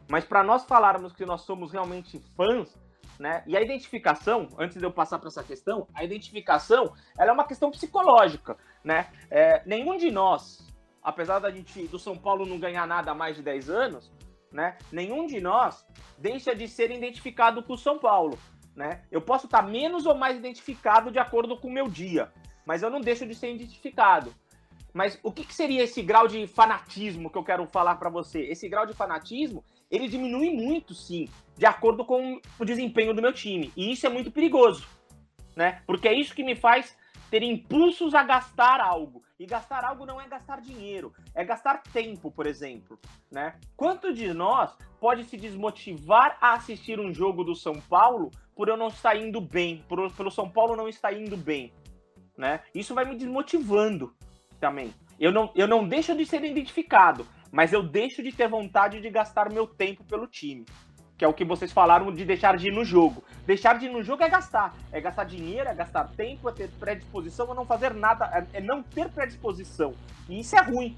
Mas 0.08 0.24
para 0.24 0.42
nós 0.42 0.64
falarmos 0.64 1.12
que 1.12 1.24
nós 1.24 1.42
somos 1.42 1.72
realmente 1.72 2.18
fãs, 2.36 2.78
né? 3.18 3.42
E 3.46 3.56
a 3.56 3.60
identificação, 3.60 4.48
antes 4.58 4.78
de 4.78 4.84
eu 4.84 4.90
passar 4.90 5.18
para 5.18 5.28
essa 5.28 5.42
questão, 5.42 5.86
a 5.94 6.02
identificação, 6.02 6.94
ela 7.18 7.30
é 7.30 7.32
uma 7.32 7.46
questão 7.46 7.70
psicológica, 7.70 8.56
né? 8.84 9.08
É, 9.30 9.62
nenhum 9.66 9.96
de 9.96 10.10
nós, 10.10 10.66
apesar 11.02 11.38
da 11.38 11.50
gente 11.50 11.86
do 11.88 11.98
São 11.98 12.16
Paulo 12.16 12.46
não 12.46 12.58
ganhar 12.58 12.86
nada 12.86 13.10
há 13.10 13.14
mais 13.14 13.36
de 13.36 13.42
10 13.42 13.70
anos, 13.70 14.12
né? 14.52 14.76
Nenhum 14.90 15.26
de 15.26 15.40
nós 15.40 15.86
deixa 16.18 16.54
de 16.54 16.66
ser 16.68 16.90
identificado 16.90 17.62
com 17.62 17.74
o 17.74 17.78
São 17.78 17.98
Paulo, 17.98 18.38
né? 18.74 19.02
Eu 19.10 19.20
posso 19.20 19.46
estar 19.46 19.62
menos 19.62 20.06
ou 20.06 20.14
mais 20.14 20.36
identificado 20.36 21.10
de 21.10 21.18
acordo 21.18 21.56
com 21.56 21.68
o 21.68 21.72
meu 21.72 21.88
dia, 21.88 22.32
mas 22.66 22.82
eu 22.82 22.90
não 22.90 23.00
deixo 23.00 23.26
de 23.26 23.34
ser 23.34 23.54
identificado. 23.54 24.34
Mas 24.92 25.18
o 25.22 25.30
que, 25.30 25.44
que 25.44 25.54
seria 25.54 25.84
esse 25.84 26.02
grau 26.02 26.26
de 26.26 26.46
fanatismo 26.48 27.30
que 27.30 27.38
eu 27.38 27.44
quero 27.44 27.64
falar 27.66 27.94
para 27.94 28.10
você? 28.10 28.40
Esse 28.40 28.68
grau 28.68 28.86
de 28.86 28.92
fanatismo 28.92 29.64
ele 29.90 30.08
diminui 30.08 30.50
muito, 30.50 30.94
sim, 30.94 31.28
de 31.56 31.66
acordo 31.66 32.04
com 32.04 32.40
o 32.58 32.64
desempenho 32.64 33.14
do 33.14 33.22
meu 33.22 33.32
time. 33.32 33.72
E 33.76 33.92
isso 33.92 34.06
é 34.06 34.08
muito 34.08 34.30
perigoso, 34.30 34.86
né? 35.54 35.82
Porque 35.86 36.08
é 36.08 36.14
isso 36.14 36.34
que 36.34 36.42
me 36.42 36.56
faz 36.56 36.96
ter 37.30 37.42
impulsos 37.42 38.14
a 38.14 38.22
gastar 38.22 38.80
algo. 38.80 39.22
E 39.38 39.46
gastar 39.46 39.84
algo 39.84 40.04
não 40.04 40.20
é 40.20 40.28
gastar 40.28 40.60
dinheiro, 40.60 41.14
é 41.34 41.42
gastar 41.42 41.82
tempo, 41.82 42.30
por 42.30 42.46
exemplo, 42.46 42.98
né? 43.30 43.54
Quanto 43.74 44.12
de 44.12 44.34
nós 44.34 44.76
pode 45.00 45.24
se 45.24 45.38
desmotivar 45.38 46.36
a 46.42 46.52
assistir 46.52 47.00
um 47.00 47.14
jogo 47.14 47.42
do 47.42 47.54
São 47.54 47.80
Paulo 47.80 48.30
por 48.54 48.68
eu 48.68 48.76
não 48.76 48.88
estar 48.88 49.16
indo 49.16 49.40
bem, 49.40 49.82
por, 49.88 50.12
pelo 50.12 50.30
São 50.30 50.50
Paulo 50.50 50.76
não 50.76 50.86
estar 50.86 51.14
indo 51.14 51.38
bem, 51.38 51.72
né? 52.36 52.60
Isso 52.74 52.94
vai 52.94 53.06
me 53.06 53.16
desmotivando 53.16 54.14
também. 54.60 54.92
Eu 55.18 55.32
não, 55.32 55.50
eu 55.54 55.66
não 55.66 55.88
deixo 55.88 56.14
de 56.14 56.26
ser 56.26 56.44
identificado, 56.44 57.26
mas 57.50 57.72
eu 57.72 57.82
deixo 57.82 58.22
de 58.22 58.32
ter 58.32 58.48
vontade 58.48 59.00
de 59.00 59.08
gastar 59.08 59.50
meu 59.50 59.66
tempo 59.66 60.04
pelo 60.04 60.26
time. 60.26 60.66
Que 61.20 61.24
é 61.26 61.28
o 61.28 61.34
que 61.34 61.44
vocês 61.44 61.70
falaram 61.70 62.10
de 62.10 62.24
deixar 62.24 62.56
de 62.56 62.68
ir 62.68 62.72
no 62.72 62.82
jogo. 62.82 63.22
Deixar 63.46 63.78
de 63.78 63.84
ir 63.84 63.90
no 63.90 64.02
jogo 64.02 64.22
é 64.22 64.28
gastar. 64.30 64.74
É 64.90 65.02
gastar 65.02 65.24
dinheiro, 65.24 65.68
é 65.68 65.74
gastar 65.74 66.04
tempo, 66.16 66.48
é 66.48 66.52
ter 66.52 66.70
predisposição 66.80 67.52
a 67.52 67.54
não 67.54 67.66
fazer 67.66 67.92
nada, 67.92 68.24
é, 68.54 68.56
é 68.56 68.60
não 68.62 68.82
ter 68.82 69.06
predisposição. 69.10 69.92
E 70.30 70.40
isso 70.40 70.56
é 70.56 70.62
ruim, 70.62 70.96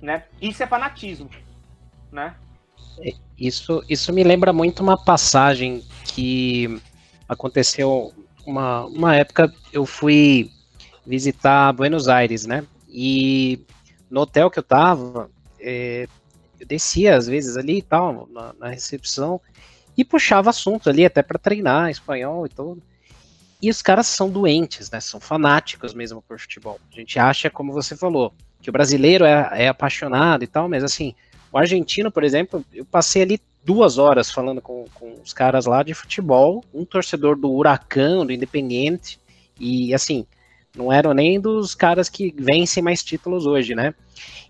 né? 0.00 0.22
Isso 0.40 0.62
é 0.62 0.68
fanatismo, 0.68 1.28
né? 2.12 2.36
Isso, 3.36 3.82
isso 3.88 4.12
me 4.12 4.22
lembra 4.22 4.52
muito 4.52 4.84
uma 4.84 4.96
passagem 4.96 5.84
que 6.04 6.80
aconteceu 7.28 8.14
uma, 8.46 8.84
uma 8.84 9.16
época 9.16 9.52
eu 9.72 9.84
fui 9.84 10.48
visitar 11.04 11.72
Buenos 11.72 12.06
Aires, 12.06 12.46
né? 12.46 12.64
E 12.88 13.66
no 14.08 14.20
hotel 14.20 14.48
que 14.48 14.60
eu 14.60 14.62
tava, 14.62 15.28
é, 15.58 16.06
descia 16.70 17.16
às 17.16 17.26
vezes 17.26 17.56
ali 17.56 17.78
e 17.78 17.82
tal, 17.82 18.28
na, 18.32 18.54
na 18.58 18.68
recepção, 18.68 19.40
e 19.96 20.04
puxava 20.04 20.50
assunto 20.50 20.88
ali 20.88 21.04
até 21.04 21.22
para 21.22 21.38
treinar 21.38 21.90
espanhol 21.90 22.46
e 22.46 22.48
tudo. 22.48 22.82
E 23.60 23.68
os 23.68 23.82
caras 23.82 24.06
são 24.06 24.30
doentes, 24.30 24.90
né? 24.90 25.00
São 25.00 25.20
fanáticos 25.20 25.92
mesmo 25.92 26.22
por 26.22 26.38
futebol. 26.38 26.80
A 26.90 26.94
gente 26.94 27.18
acha, 27.18 27.50
como 27.50 27.72
você 27.72 27.94
falou, 27.94 28.32
que 28.62 28.70
o 28.70 28.72
brasileiro 28.72 29.24
é, 29.24 29.64
é 29.64 29.68
apaixonado 29.68 30.44
e 30.44 30.46
tal, 30.46 30.68
mas 30.68 30.82
assim, 30.82 31.14
o 31.52 31.58
argentino, 31.58 32.10
por 32.10 32.24
exemplo, 32.24 32.64
eu 32.72 32.84
passei 32.84 33.22
ali 33.22 33.40
duas 33.62 33.98
horas 33.98 34.30
falando 34.30 34.62
com, 34.62 34.86
com 34.94 35.14
os 35.22 35.34
caras 35.34 35.66
lá 35.66 35.82
de 35.82 35.92
futebol, 35.92 36.64
um 36.72 36.84
torcedor 36.84 37.36
do 37.36 37.52
Huracão, 37.52 38.24
do 38.24 38.32
Independiente, 38.32 39.20
e 39.58 39.92
assim, 39.92 40.24
não 40.74 40.90
eram 40.90 41.12
nem 41.12 41.38
dos 41.38 41.74
caras 41.74 42.08
que 42.08 42.34
vencem 42.38 42.82
mais 42.82 43.02
títulos 43.02 43.44
hoje, 43.44 43.74
né? 43.74 43.92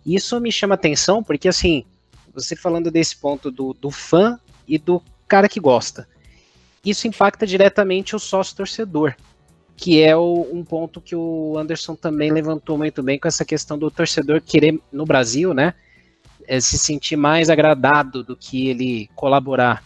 Isso 0.04 0.40
me 0.40 0.52
chama 0.52 0.74
atenção 0.74 1.22
porque, 1.22 1.48
assim, 1.48 1.84
você 2.32 2.56
falando 2.56 2.90
desse 2.90 3.16
ponto 3.16 3.50
do, 3.50 3.74
do 3.74 3.90
fã 3.90 4.38
e 4.66 4.78
do 4.78 5.02
cara 5.28 5.48
que 5.48 5.60
gosta, 5.60 6.08
isso 6.84 7.06
impacta 7.06 7.46
diretamente 7.46 8.16
o 8.16 8.18
sócio 8.18 8.56
torcedor, 8.56 9.14
que 9.76 10.00
é 10.00 10.16
o, 10.16 10.48
um 10.52 10.64
ponto 10.64 11.00
que 11.00 11.14
o 11.14 11.56
Anderson 11.58 11.94
também 11.94 12.30
levantou 12.30 12.76
muito 12.78 13.02
bem 13.02 13.18
com 13.18 13.28
essa 13.28 13.44
questão 13.44 13.78
do 13.78 13.90
torcedor 13.90 14.40
querer, 14.40 14.80
no 14.92 15.04
Brasil, 15.04 15.52
né? 15.54 15.74
é, 16.50 16.58
se 16.58 16.76
sentir 16.76 17.14
mais 17.14 17.48
agradado 17.48 18.24
do 18.24 18.36
que 18.36 18.68
ele 18.68 19.08
colaborar. 19.14 19.84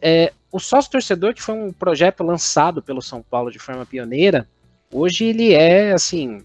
É, 0.00 0.32
o 0.50 0.58
sócio 0.58 0.90
torcedor, 0.90 1.34
que 1.34 1.42
foi 1.42 1.54
um 1.54 1.70
projeto 1.70 2.22
lançado 2.22 2.80
pelo 2.82 3.02
São 3.02 3.22
Paulo 3.22 3.50
de 3.50 3.58
forma 3.58 3.84
pioneira, 3.84 4.48
hoje 4.90 5.26
ele 5.26 5.52
é 5.52 5.92
assim, 5.92 6.42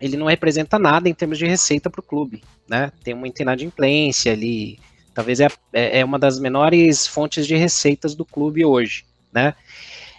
ele 0.00 0.16
não 0.16 0.26
representa 0.26 0.78
nada 0.78 1.08
em 1.08 1.14
termos 1.14 1.38
de 1.38 1.46
receita 1.46 1.88
para 1.88 2.00
o 2.00 2.04
clube, 2.04 2.42
né? 2.68 2.92
Tem 3.02 3.14
uma 3.14 3.28
inadimplência 3.28 4.32
ali, 4.32 4.78
talvez 5.14 5.40
é, 5.40 5.48
é, 5.72 6.00
é, 6.00 6.04
uma 6.04 6.18
das 6.18 6.38
menores 6.38 7.06
fontes 7.06 7.46
de 7.46 7.56
receitas 7.56 8.14
do 8.14 8.24
clube 8.24 8.64
hoje, 8.64 9.04
né? 9.32 9.54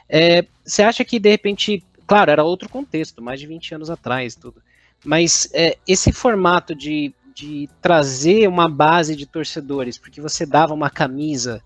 É, 0.09 0.45
você 0.63 0.83
acha 0.83 1.03
que 1.03 1.19
de 1.19 1.29
repente, 1.29 1.83
claro, 2.05 2.31
era 2.31 2.43
outro 2.43 2.69
contexto, 2.69 3.21
mais 3.21 3.39
de 3.39 3.47
20 3.47 3.75
anos 3.75 3.89
atrás, 3.89 4.35
tudo, 4.35 4.61
mas 5.05 5.49
é, 5.53 5.77
esse 5.87 6.11
formato 6.11 6.73
de 6.73 7.13
de 7.37 7.69
trazer 7.79 8.49
uma 8.49 8.67
base 8.67 9.15
de 9.15 9.27
torcedores, 9.27 9.95
porque 9.95 10.19
você 10.19 10.43
dava 10.43 10.73
uma 10.73 10.89
camisa, 10.89 11.61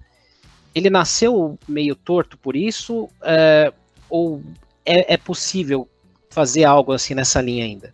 ele 0.76 0.90
nasceu 0.90 1.58
meio 1.66 1.96
torto 1.96 2.38
por 2.38 2.58
isso? 2.58 3.08
É, 3.22 3.72
ou 4.10 4.44
é, 4.86 5.14
é, 5.14 5.18
possível 5.18 5.88
fazer 6.30 6.66
algo 6.66 6.92
assim 6.92 7.14
nessa 7.14 7.40
linha 7.40 7.64
ainda? 7.64 7.94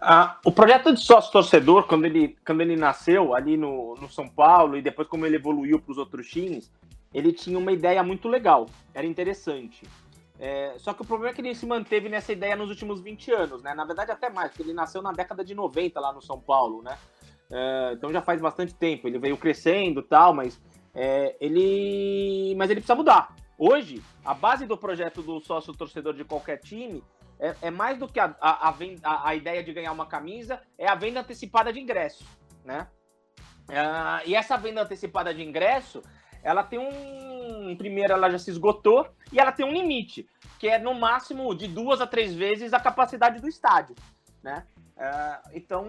Ah, 0.00 0.38
o 0.44 0.50
projeto 0.50 0.94
de 0.94 1.00
sócio 1.00 1.30
torcedor, 1.30 1.86
quando 1.86 2.06
ele, 2.06 2.36
quando 2.44 2.62
ele 2.62 2.74
nasceu 2.74 3.34
ali 3.34 3.56
no, 3.56 3.94
no 3.96 4.08
São 4.08 4.26
Paulo 4.26 4.76
e 4.76 4.82
depois 4.82 5.06
como 5.06 5.26
ele 5.26 5.36
evoluiu 5.36 5.78
para 5.78 5.92
os 5.92 5.98
outros 5.98 6.26
times, 6.28 6.72
ele 7.12 7.32
tinha 7.32 7.58
uma 7.58 7.70
ideia 7.70 8.02
muito 8.02 8.26
legal, 8.26 8.66
era 8.94 9.06
interessante. 9.06 9.82
É, 10.38 10.74
só 10.78 10.94
que 10.94 11.02
o 11.02 11.04
problema 11.04 11.32
é 11.32 11.34
que 11.34 11.42
ele 11.42 11.54
se 11.54 11.66
manteve 11.66 12.08
nessa 12.08 12.32
ideia 12.32 12.56
nos 12.56 12.70
últimos 12.70 13.02
20 13.02 13.30
anos, 13.30 13.62
né? 13.62 13.74
Na 13.74 13.84
verdade, 13.84 14.10
até 14.10 14.30
mais, 14.30 14.50
porque 14.50 14.62
ele 14.62 14.72
nasceu 14.72 15.02
na 15.02 15.12
década 15.12 15.44
de 15.44 15.54
90 15.54 16.00
lá 16.00 16.14
no 16.14 16.22
São 16.22 16.40
Paulo, 16.40 16.82
né? 16.82 16.96
É, 17.50 17.92
então 17.92 18.10
já 18.10 18.22
faz 18.22 18.40
bastante 18.40 18.72
tempo. 18.74 19.06
Ele 19.06 19.18
veio 19.18 19.36
crescendo 19.36 20.02
tal, 20.02 20.32
mas 20.32 20.58
é, 20.94 21.36
ele. 21.38 22.54
Mas 22.56 22.70
ele 22.70 22.80
precisa 22.80 22.94
mudar. 22.94 23.34
Hoje, 23.58 24.02
a 24.24 24.32
base 24.32 24.64
do 24.64 24.78
projeto 24.78 25.20
do 25.20 25.40
sócio 25.40 25.74
torcedor 25.74 26.14
de 26.14 26.24
qualquer 26.24 26.58
time 26.58 27.02
é, 27.40 27.56
é 27.62 27.70
mais 27.70 27.98
do 27.98 28.06
que 28.06 28.20
a, 28.20 28.36
a, 28.40 28.68
a, 28.68 29.28
a, 29.28 29.34
ideia 29.34 29.64
de 29.64 29.72
ganhar 29.72 29.92
uma 29.92 30.06
camisa, 30.06 30.60
é 30.78 30.86
a 30.86 30.94
venda 30.94 31.20
antecipada 31.20 31.72
de 31.72 31.80
ingresso, 31.80 32.24
né? 32.64 32.86
Uh, 33.68 34.26
e 34.26 34.34
essa 34.34 34.56
venda 34.56 34.82
antecipada 34.82 35.32
de 35.32 35.42
ingresso, 35.42 36.02
ela 36.42 36.62
tem 36.62 36.78
um. 36.78 37.74
Primeiro, 37.76 38.12
ela 38.12 38.30
já 38.30 38.38
se 38.38 38.50
esgotou 38.50 39.08
e 39.32 39.38
ela 39.38 39.52
tem 39.52 39.64
um 39.64 39.72
limite, 39.72 40.28
que 40.58 40.68
é 40.68 40.78
no 40.78 40.94
máximo 40.94 41.54
de 41.54 41.66
duas 41.66 42.00
a 42.00 42.06
três 42.06 42.34
vezes 42.34 42.72
a 42.72 42.80
capacidade 42.80 43.40
do 43.40 43.48
estádio, 43.48 43.94
né? 44.42 44.66
Uh, 44.96 45.50
então, 45.54 45.86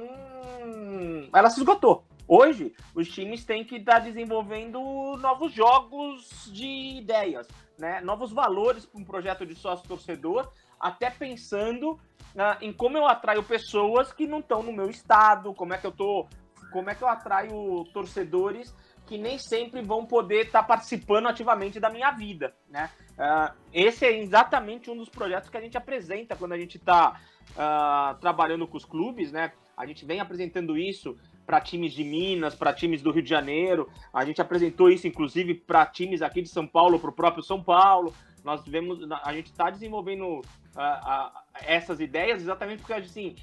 ela 1.34 1.49
se 1.49 1.60
esgotou. 1.60 2.06
Hoje, 2.28 2.74
os 2.95 3.10
times 3.10 3.43
têm 3.43 3.66
que 3.66 3.76
estar 3.76 3.99
desenvolvendo 3.99 4.80
novos 5.18 5.52
jogos 5.52 6.49
de 6.49 6.99
ideias, 6.99 7.45
né? 7.78 7.99
novos 7.99 8.32
valores 8.32 8.86
para 8.86 9.02
um 9.02 9.04
projeto 9.04 9.45
de 9.45 9.54
sócio-torcedor, 9.54 10.49
até 10.82 11.10
pensando 11.10 11.92
uh, 11.92 12.58
em 12.62 12.74
como 12.74 12.98
eu 12.98 13.06
atraio 13.06 13.44
pessoas 13.44 14.12
que 14.12 14.28
não 14.28 14.40
estão 14.40 14.64
no 14.64 14.74
meu 14.74 14.90
estado, 14.90 15.54
como 15.54 15.74
é 15.74 15.78
que 15.78 15.88
eu 15.88 15.92
tô, 15.92 16.28
como 16.72 16.90
é 16.90 16.96
que 16.96 17.04
eu 17.04 17.08
atraio 17.08 17.84
torcedores 17.94 18.76
que 19.06 19.18
nem 19.18 19.38
sempre 19.38 19.82
vão 19.82 20.06
poder 20.06 20.46
estar 20.46 20.62
tá 20.62 20.68
participando 20.68 21.28
ativamente 21.28 21.80
da 21.80 21.90
minha 21.90 22.12
vida, 22.12 22.56
né? 22.70 22.90
Uh, 23.12 23.54
esse 23.74 24.06
é 24.06 24.20
exatamente 24.20 24.90
um 24.90 24.96
dos 24.96 25.10
projetos 25.10 25.50
que 25.50 25.58
a 25.58 25.62
gente 25.62 25.78
apresenta 25.78 26.36
quando 26.36 26.54
a 26.54 26.58
gente 26.58 26.78
está 26.78 27.20
ah, 27.58 28.16
trabalhando 28.22 28.68
com 28.68 28.78
os 28.78 28.86
clubes, 28.86 29.32
né? 29.32 29.52
A 29.76 29.86
gente 29.86 30.06
vem 30.06 30.20
apresentando 30.20 30.78
isso 30.78 31.18
para 31.46 31.60
times 31.60 31.92
de 31.92 32.04
Minas, 32.04 32.56
para 32.56 32.74
times 32.74 33.02
do 33.02 33.12
Rio 33.12 33.24
de 33.24 33.30
Janeiro. 33.30 33.90
A 34.14 34.24
gente 34.24 34.42
apresentou 34.42 34.90
isso, 34.90 35.08
inclusive, 35.08 35.56
para 35.56 35.86
times 35.86 36.22
aqui 36.22 36.42
de 36.42 36.50
São 36.50 36.68
Paulo, 36.68 37.00
para 37.00 37.10
o 37.10 37.14
próprio 37.14 37.44
São 37.44 37.62
Paulo. 37.62 38.14
Nós 38.44 38.64
tivemos, 38.64 39.00
a 39.24 39.34
gente 39.34 39.48
está 39.52 39.70
desenvolvendo 39.70 40.39
uh, 40.39 41.32
essas 41.62 42.00
ideias 42.00 42.42
exatamente 42.42 42.80
porque, 42.80 42.94
assim, 42.94 43.36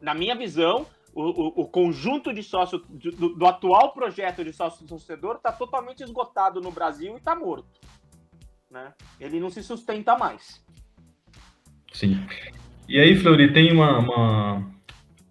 na 0.00 0.14
minha 0.14 0.34
visão, 0.34 0.86
o, 1.14 1.22
o, 1.22 1.62
o 1.62 1.68
conjunto 1.68 2.32
de 2.34 2.42
sócio 2.42 2.82
do, 2.88 3.34
do, 3.34 3.46
atual 3.46 3.92
projeto 3.92 4.42
de 4.44 4.52
sócio 4.52 4.86
torcedor 4.86 5.36
está 5.36 5.52
totalmente 5.52 6.02
esgotado 6.02 6.60
no 6.60 6.72
Brasil 6.72 7.14
e 7.14 7.18
está 7.18 7.36
morto. 7.36 7.68
Né? 8.70 8.92
Ele 9.20 9.38
não 9.38 9.50
se 9.50 9.62
sustenta 9.62 10.18
mais. 10.18 10.64
Sim. 11.92 12.26
E 12.88 12.98
aí, 12.98 13.16
Fleury, 13.16 13.52
tem 13.52 13.72
uma, 13.72 13.98
uma, 13.98 14.70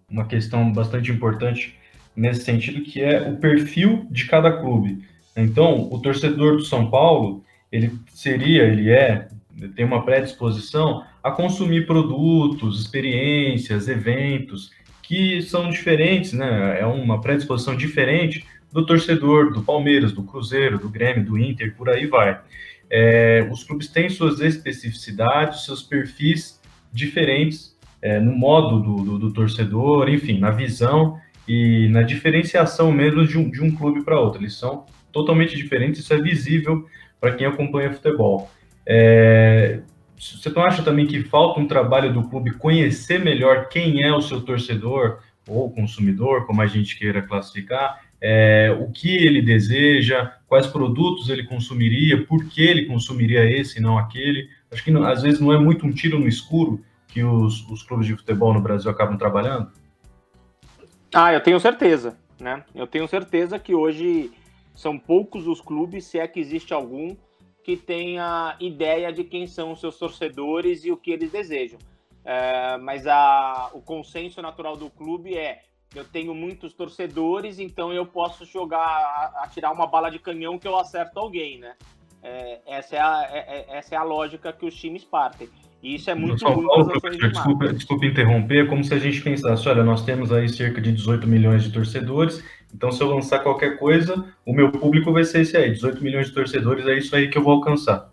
uma 0.08 0.26
questão 0.26 0.72
bastante 0.72 1.12
importante 1.12 1.78
nesse 2.16 2.44
sentido, 2.44 2.82
que 2.82 3.02
é 3.02 3.28
o 3.28 3.36
perfil 3.36 4.06
de 4.10 4.26
cada 4.26 4.50
clube. 4.50 5.06
Então, 5.36 5.88
o 5.92 6.00
torcedor 6.00 6.56
do 6.56 6.64
São 6.64 6.88
Paulo, 6.90 7.43
ele 7.74 7.92
seria, 8.08 8.62
ele 8.62 8.90
é, 8.90 9.26
tem 9.74 9.84
uma 9.84 10.04
predisposição 10.04 11.04
a 11.22 11.30
consumir 11.32 11.86
produtos, 11.86 12.80
experiências, 12.80 13.88
eventos 13.88 14.70
que 15.02 15.42
são 15.42 15.68
diferentes, 15.70 16.32
né? 16.32 16.80
É 16.80 16.86
uma 16.86 17.20
predisposição 17.20 17.76
diferente 17.76 18.46
do 18.72 18.86
torcedor 18.86 19.52
do 19.52 19.62
Palmeiras, 19.62 20.12
do 20.12 20.22
Cruzeiro, 20.22 20.78
do 20.78 20.88
Grêmio, 20.88 21.24
do 21.24 21.38
Inter, 21.38 21.74
por 21.76 21.88
aí 21.90 22.06
vai. 22.06 22.40
É, 22.88 23.46
os 23.50 23.64
clubes 23.64 23.88
têm 23.88 24.08
suas 24.08 24.40
especificidades, 24.40 25.64
seus 25.64 25.82
perfis 25.82 26.60
diferentes 26.92 27.76
é, 28.00 28.20
no 28.20 28.32
modo 28.32 28.80
do, 28.80 29.04
do, 29.04 29.18
do, 29.18 29.32
torcedor, 29.32 30.08
enfim, 30.08 30.38
na 30.38 30.50
visão 30.50 31.18
e 31.48 31.88
na 31.88 32.02
diferenciação 32.02 32.92
mesmo 32.92 33.26
de 33.26 33.36
um, 33.36 33.50
de 33.50 33.62
um 33.62 33.74
clube 33.74 34.04
para 34.04 34.20
outro. 34.20 34.40
Eles 34.40 34.54
são 34.54 34.86
totalmente 35.10 35.56
diferentes, 35.56 36.00
isso 36.00 36.14
é 36.14 36.20
visível 36.20 36.86
para 37.24 37.32
quem 37.32 37.46
acompanha 37.46 37.90
futebol. 37.90 38.50
É, 38.86 39.80
você 40.14 40.50
não 40.50 40.62
acha 40.62 40.82
também 40.82 41.06
que 41.06 41.22
falta 41.22 41.58
um 41.58 41.66
trabalho 41.66 42.12
do 42.12 42.28
clube 42.28 42.50
conhecer 42.50 43.18
melhor 43.18 43.70
quem 43.70 44.02
é 44.02 44.12
o 44.12 44.20
seu 44.20 44.42
torcedor 44.42 45.20
ou 45.48 45.70
consumidor, 45.70 46.46
como 46.46 46.60
a 46.60 46.66
gente 46.66 46.98
queira 46.98 47.22
classificar, 47.22 48.02
é, 48.20 48.76
o 48.78 48.90
que 48.90 49.16
ele 49.16 49.40
deseja, 49.40 50.32
quais 50.46 50.66
produtos 50.66 51.30
ele 51.30 51.44
consumiria, 51.44 52.26
por 52.26 52.44
que 52.44 52.62
ele 52.62 52.84
consumiria 52.84 53.42
esse 53.50 53.78
e 53.78 53.82
não 53.82 53.96
aquele? 53.96 54.50
Acho 54.70 54.84
que 54.84 54.94
às 54.94 55.22
vezes 55.22 55.40
não 55.40 55.50
é 55.50 55.58
muito 55.58 55.86
um 55.86 55.92
tiro 55.92 56.18
no 56.18 56.28
escuro 56.28 56.84
que 57.08 57.24
os, 57.24 57.66
os 57.70 57.82
clubes 57.82 58.06
de 58.06 58.16
futebol 58.16 58.52
no 58.52 58.60
Brasil 58.60 58.90
acabam 58.90 59.16
trabalhando? 59.16 59.70
Ah, 61.14 61.32
eu 61.32 61.40
tenho 61.40 61.58
certeza, 61.58 62.18
né? 62.38 62.62
Eu 62.74 62.86
tenho 62.86 63.08
certeza 63.08 63.58
que 63.58 63.74
hoje 63.74 64.30
são 64.74 64.98
poucos 64.98 65.46
os 65.46 65.60
clubes, 65.60 66.04
se 66.04 66.18
é 66.18 66.26
que 66.26 66.40
existe 66.40 66.74
algum, 66.74 67.16
que 67.62 67.76
tenha 67.76 68.56
ideia 68.60 69.12
de 69.12 69.24
quem 69.24 69.46
são 69.46 69.72
os 69.72 69.80
seus 69.80 69.98
torcedores 69.98 70.84
e 70.84 70.92
o 70.92 70.96
que 70.96 71.10
eles 71.10 71.30
desejam. 71.30 71.78
É, 72.24 72.76
mas 72.78 73.06
a, 73.06 73.70
o 73.72 73.80
consenso 73.80 74.40
natural 74.42 74.76
do 74.76 74.90
clube 74.90 75.36
é 75.36 75.62
eu 75.94 76.04
tenho 76.04 76.34
muitos 76.34 76.74
torcedores, 76.74 77.58
então 77.58 77.92
eu 77.92 78.04
posso 78.04 78.44
jogar, 78.44 79.32
atirar 79.36 79.72
uma 79.72 79.86
bala 79.86 80.10
de 80.10 80.18
canhão 80.18 80.58
que 80.58 80.66
eu 80.66 80.76
acerto 80.76 81.18
alguém, 81.20 81.58
né? 81.58 81.74
É, 82.22 82.60
essa, 82.66 82.96
é 82.96 83.00
a, 83.00 83.28
é, 83.30 83.38
é 83.38 83.78
essa 83.78 83.94
é 83.94 83.98
a 83.98 84.02
lógica 84.02 84.52
que 84.52 84.66
os 84.66 84.74
times 84.74 85.04
partem. 85.04 85.48
E 85.82 85.96
isso 85.96 86.10
é 86.10 86.14
muito 86.14 86.40
São 86.40 86.54
Paulo, 86.54 86.86
professor, 86.88 87.30
desculpa, 87.30 87.72
desculpa 87.72 88.06
interromper, 88.06 88.64
é 88.64 88.66
como 88.66 88.82
se 88.82 88.94
a 88.94 88.98
gente 88.98 89.20
pensasse, 89.20 89.68
olha, 89.68 89.84
nós 89.84 90.02
temos 90.02 90.32
aí 90.32 90.48
cerca 90.48 90.80
de 90.80 90.90
18 90.90 91.26
milhões 91.28 91.62
de 91.62 91.70
torcedores, 91.70 92.42
então 92.74 92.90
se 92.90 93.00
eu 93.00 93.08
lançar 93.08 93.38
qualquer 93.38 93.78
coisa, 93.78 94.34
o 94.44 94.52
meu 94.52 94.72
público 94.72 95.12
vai 95.12 95.22
ser 95.22 95.42
esse 95.42 95.56
aí, 95.56 95.70
18 95.70 96.02
milhões 96.02 96.26
de 96.26 96.34
torcedores, 96.34 96.84
é 96.86 96.98
isso 96.98 97.14
aí 97.14 97.30
que 97.30 97.38
eu 97.38 97.42
vou 97.42 97.52
alcançar. 97.52 98.12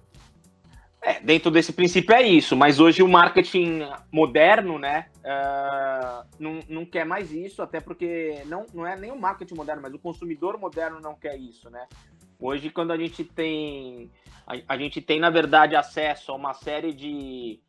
É, 1.03 1.19
dentro 1.19 1.49
desse 1.49 1.73
princípio 1.73 2.13
é 2.13 2.21
isso, 2.21 2.55
mas 2.55 2.79
hoje 2.79 3.01
o 3.01 3.07
marketing 3.07 3.81
moderno, 4.11 4.77
né, 4.77 5.07
uh, 5.25 6.23
não, 6.39 6.59
não 6.69 6.85
quer 6.85 7.05
mais 7.05 7.31
isso, 7.31 7.63
até 7.63 7.79
porque 7.79 8.43
não, 8.45 8.67
não 8.71 8.85
é 8.85 8.95
nem 8.95 9.11
o 9.11 9.19
marketing 9.19 9.55
moderno, 9.55 9.81
mas 9.81 9.93
o 9.95 9.99
consumidor 9.99 10.59
moderno 10.59 10.99
não 11.01 11.15
quer 11.15 11.35
isso, 11.35 11.67
né. 11.71 11.87
Hoje, 12.39 12.69
quando 12.69 12.91
a 12.91 12.97
gente 12.97 13.23
tem, 13.23 14.11
a, 14.45 14.75
a 14.75 14.77
gente 14.77 15.01
tem, 15.01 15.19
na 15.19 15.31
verdade, 15.31 15.75
acesso 15.75 16.31
a 16.31 16.35
uma 16.35 16.53
série 16.53 16.93
de, 16.93 17.59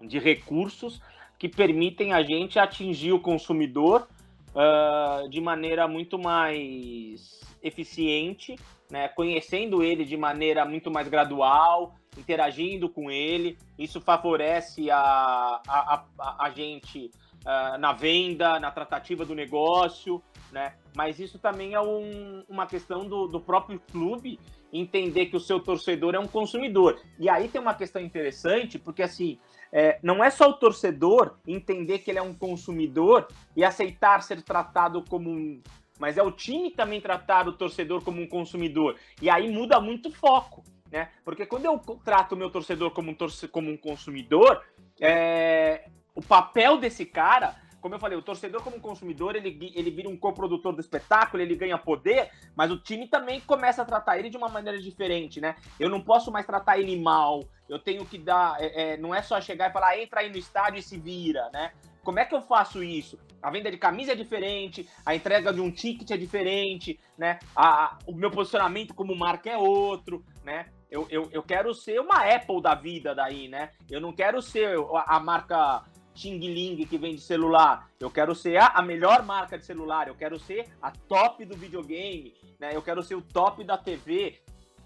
de 0.00 0.18
recursos 0.18 1.00
que 1.38 1.48
permitem 1.48 2.14
a 2.14 2.22
gente 2.22 2.58
atingir 2.58 3.12
o 3.12 3.20
consumidor 3.20 4.08
uh, 4.54 5.28
de 5.28 5.40
maneira 5.40 5.86
muito 5.88 6.18
mais 6.18 7.40
eficiente, 7.62 8.56
né, 8.90 9.08
conhecendo 9.08 9.82
ele 9.82 10.04
de 10.04 10.16
maneira 10.16 10.64
muito 10.64 10.90
mais 10.90 11.08
gradual, 11.08 11.94
interagindo 12.16 12.88
com 12.88 13.10
ele. 13.10 13.56
Isso 13.78 14.00
favorece 14.00 14.90
a, 14.90 15.60
a, 15.66 16.04
a, 16.18 16.46
a 16.46 16.50
gente 16.50 17.10
uh, 17.44 17.78
na 17.78 17.92
venda, 17.92 18.58
na 18.58 18.70
tratativa 18.70 19.24
do 19.24 19.34
negócio, 19.34 20.22
né? 20.50 20.74
Mas 20.96 21.20
isso 21.20 21.38
também 21.38 21.74
é 21.74 21.80
um, 21.80 22.42
uma 22.48 22.66
questão 22.66 23.06
do, 23.06 23.28
do 23.28 23.40
próprio 23.40 23.80
clube 23.92 24.38
entender 24.72 25.26
que 25.26 25.36
o 25.36 25.40
seu 25.40 25.60
torcedor 25.60 26.14
é 26.14 26.18
um 26.18 26.26
consumidor. 26.26 27.00
E 27.18 27.28
aí 27.28 27.48
tem 27.48 27.60
uma 27.60 27.74
questão 27.74 28.02
interessante, 28.02 28.78
porque 28.78 29.02
assim, 29.02 29.38
é, 29.72 29.98
não 30.02 30.22
é 30.22 30.30
só 30.30 30.48
o 30.48 30.54
torcedor 30.54 31.36
entender 31.46 32.00
que 32.00 32.10
ele 32.10 32.18
é 32.18 32.22
um 32.22 32.34
consumidor 32.34 33.28
e 33.56 33.64
aceitar 33.64 34.22
ser 34.22 34.42
tratado 34.42 35.02
como 35.08 35.30
um. 35.30 35.60
Mas 35.98 36.16
é 36.16 36.22
o 36.22 36.32
time 36.32 36.70
também 36.70 37.00
tratar 37.00 37.46
o 37.46 37.52
torcedor 37.52 38.02
como 38.02 38.22
um 38.22 38.26
consumidor. 38.26 38.96
E 39.20 39.28
aí 39.28 39.50
muda 39.50 39.80
muito 39.80 40.08
o 40.08 40.12
foco 40.12 40.64
né? 40.90 41.08
Porque 41.24 41.46
quando 41.46 41.64
eu 41.64 41.78
trato 42.04 42.34
o 42.34 42.38
meu 42.38 42.50
torcedor 42.50 42.90
como 42.90 43.10
um, 43.10 43.14
torce, 43.14 43.46
como 43.46 43.70
um 43.70 43.76
consumidor, 43.76 44.62
é, 45.00 45.88
o 46.14 46.20
papel 46.20 46.78
desse 46.78 47.06
cara, 47.06 47.54
como 47.80 47.94
eu 47.94 47.98
falei, 47.98 48.16
o 48.16 48.22
torcedor 48.22 48.62
como 48.62 48.76
um 48.76 48.80
consumidor, 48.80 49.34
ele, 49.36 49.72
ele 49.74 49.90
vira 49.90 50.08
um 50.08 50.16
coprodutor 50.16 50.72
do 50.72 50.80
espetáculo, 50.80 51.42
ele 51.42 51.56
ganha 51.56 51.78
poder, 51.78 52.30
mas 52.54 52.70
o 52.70 52.78
time 52.78 53.06
também 53.06 53.40
começa 53.40 53.82
a 53.82 53.84
tratar 53.84 54.18
ele 54.18 54.30
de 54.30 54.36
uma 54.36 54.48
maneira 54.48 54.78
diferente, 54.80 55.40
né? 55.40 55.56
Eu 55.78 55.88
não 55.88 56.00
posso 56.00 56.30
mais 56.30 56.46
tratar 56.46 56.78
ele 56.78 57.00
mal, 57.00 57.42
eu 57.68 57.78
tenho 57.78 58.04
que 58.04 58.18
dar, 58.18 58.60
é, 58.60 58.94
é, 58.94 58.96
não 58.96 59.14
é 59.14 59.22
só 59.22 59.40
chegar 59.40 59.70
e 59.70 59.72
falar, 59.72 59.98
entra 59.98 60.20
aí 60.20 60.30
no 60.30 60.36
estádio 60.36 60.78
e 60.78 60.82
se 60.82 60.98
vira, 60.98 61.48
né? 61.52 61.72
Como 62.02 62.18
é 62.18 62.24
que 62.24 62.34
eu 62.34 62.42
faço 62.42 62.82
isso? 62.82 63.18
A 63.42 63.50
venda 63.50 63.70
de 63.70 63.78
camisa 63.78 64.12
é 64.12 64.14
diferente, 64.14 64.88
a 65.04 65.14
entrega 65.14 65.52
de 65.52 65.60
um 65.60 65.70
ticket 65.70 66.10
é 66.10 66.16
diferente, 66.16 66.98
né? 67.16 67.38
A, 67.54 67.84
a, 67.84 67.98
o 68.06 68.14
meu 68.14 68.30
posicionamento 68.30 68.94
como 68.94 69.14
marca 69.14 69.50
é 69.50 69.56
outro, 69.56 70.24
né? 70.44 70.66
Eu, 70.90 71.06
eu, 71.08 71.28
eu 71.30 71.42
quero 71.42 71.72
ser 71.72 72.00
uma 72.00 72.24
Apple 72.24 72.60
da 72.60 72.74
vida 72.74 73.14
daí, 73.14 73.48
né? 73.48 73.70
Eu 73.88 74.00
não 74.00 74.12
quero 74.12 74.42
ser 74.42 74.76
a, 74.94 75.16
a 75.16 75.20
marca 75.20 75.84
Xing 76.20 76.38
Ling 76.38 76.84
que 76.84 76.98
vende 76.98 77.20
celular. 77.20 77.88
Eu 77.98 78.10
quero 78.10 78.34
ser 78.34 78.58
a, 78.58 78.66
a, 78.66 78.82
melhor 78.82 79.24
marca 79.24 79.58
de 79.58 79.64
celular. 79.64 80.06
Eu 80.06 80.14
quero 80.14 80.38
ser 80.38 80.66
a 80.82 80.90
top 80.90 81.46
do 81.46 81.56
videogame, 81.56 82.34
né? 82.58 82.72
Eu 82.74 82.82
quero 82.82 83.02
ser 83.02 83.14
o 83.14 83.22
top 83.22 83.64
da 83.64 83.78
TV. 83.78 84.38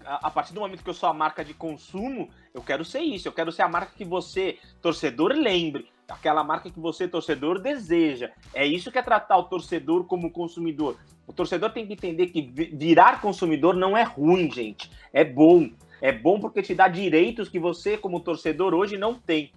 A, 0.05 0.27
a 0.27 0.31
partir 0.31 0.53
do 0.53 0.61
momento 0.61 0.81
que 0.81 0.89
eu 0.89 0.93
sou 0.93 1.09
a 1.09 1.13
marca 1.13 1.43
de 1.43 1.53
consumo, 1.53 2.29
eu 2.53 2.61
quero 2.61 2.85
ser 2.85 3.01
isso. 3.01 3.27
Eu 3.27 3.33
quero 3.33 3.51
ser 3.51 3.63
a 3.63 3.67
marca 3.67 3.91
que 3.93 4.05
você, 4.05 4.57
torcedor, 4.81 5.33
lembre. 5.33 5.89
Aquela 6.07 6.43
marca 6.43 6.69
que 6.69 6.79
você, 6.79 7.05
torcedor, 7.05 7.59
deseja. 7.59 8.31
É 8.53 8.65
isso 8.65 8.91
que 8.91 8.97
é 8.97 9.01
tratar 9.01 9.37
o 9.37 9.43
torcedor 9.43 10.05
como 10.05 10.31
consumidor. 10.31 10.97
O 11.27 11.33
torcedor 11.33 11.71
tem 11.71 11.85
que 11.85 11.93
entender 11.93 12.27
que 12.27 12.41
virar 12.41 13.19
consumidor 13.19 13.75
não 13.75 13.97
é 13.97 14.03
ruim, 14.03 14.49
gente. 14.49 14.89
É 15.11 15.25
bom. 15.25 15.69
É 16.01 16.11
bom 16.11 16.39
porque 16.39 16.61
te 16.61 16.75
dá 16.75 16.87
direitos 16.87 17.49
que 17.49 17.59
você, 17.59 17.97
como 17.97 18.19
torcedor, 18.19 18.73
hoje 18.73 18.97
não 18.97 19.15
tem. 19.15 19.51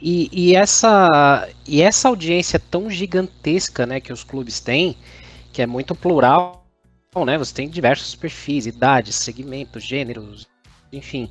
E, 0.00 0.28
e, 0.32 0.54
essa, 0.54 1.48
e 1.66 1.80
essa 1.80 2.08
audiência 2.08 2.58
tão 2.58 2.90
gigantesca 2.90 3.86
né, 3.86 4.00
que 4.00 4.12
os 4.12 4.22
clubes 4.22 4.60
têm, 4.60 4.96
que 5.52 5.62
é 5.62 5.66
muito 5.66 5.94
plural, 5.94 6.66
né? 7.24 7.38
Você 7.38 7.54
tem 7.54 7.68
diversos 7.68 8.14
perfis, 8.14 8.66
idades, 8.66 9.16
segmentos, 9.16 9.82
gêneros, 9.82 10.46
enfim, 10.92 11.30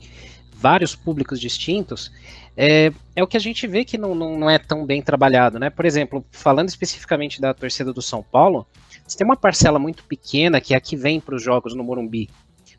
vários 0.52 0.96
públicos 0.96 1.40
distintos. 1.40 2.12
É, 2.58 2.92
é 3.16 3.24
o 3.24 3.28
que 3.28 3.38
a 3.38 3.40
gente 3.40 3.68
vê 3.68 3.86
que 3.86 3.98
não, 3.98 4.16
não, 4.16 4.38
não 4.38 4.50
é 4.50 4.58
tão 4.58 4.86
bem 4.86 5.02
trabalhado, 5.02 5.60
né? 5.60 5.70
Por 5.70 5.86
exemplo, 5.86 6.26
falando 6.32 6.70
especificamente 6.70 7.40
da 7.40 7.54
torcida 7.54 7.94
do 7.94 8.02
São 8.02 8.24
Paulo, 8.24 8.66
você 9.06 9.18
tem 9.18 9.26
uma 9.26 9.36
parcela 9.36 9.78
muito 9.78 10.04
pequena 10.06 10.60
que 10.60 10.74
é 10.74 10.78
a 10.78 10.82
que 10.82 10.96
vem 10.96 11.20
para 11.20 11.36
os 11.36 11.44
jogos 11.44 11.76
no 11.76 11.84
Morumbi. 11.84 12.30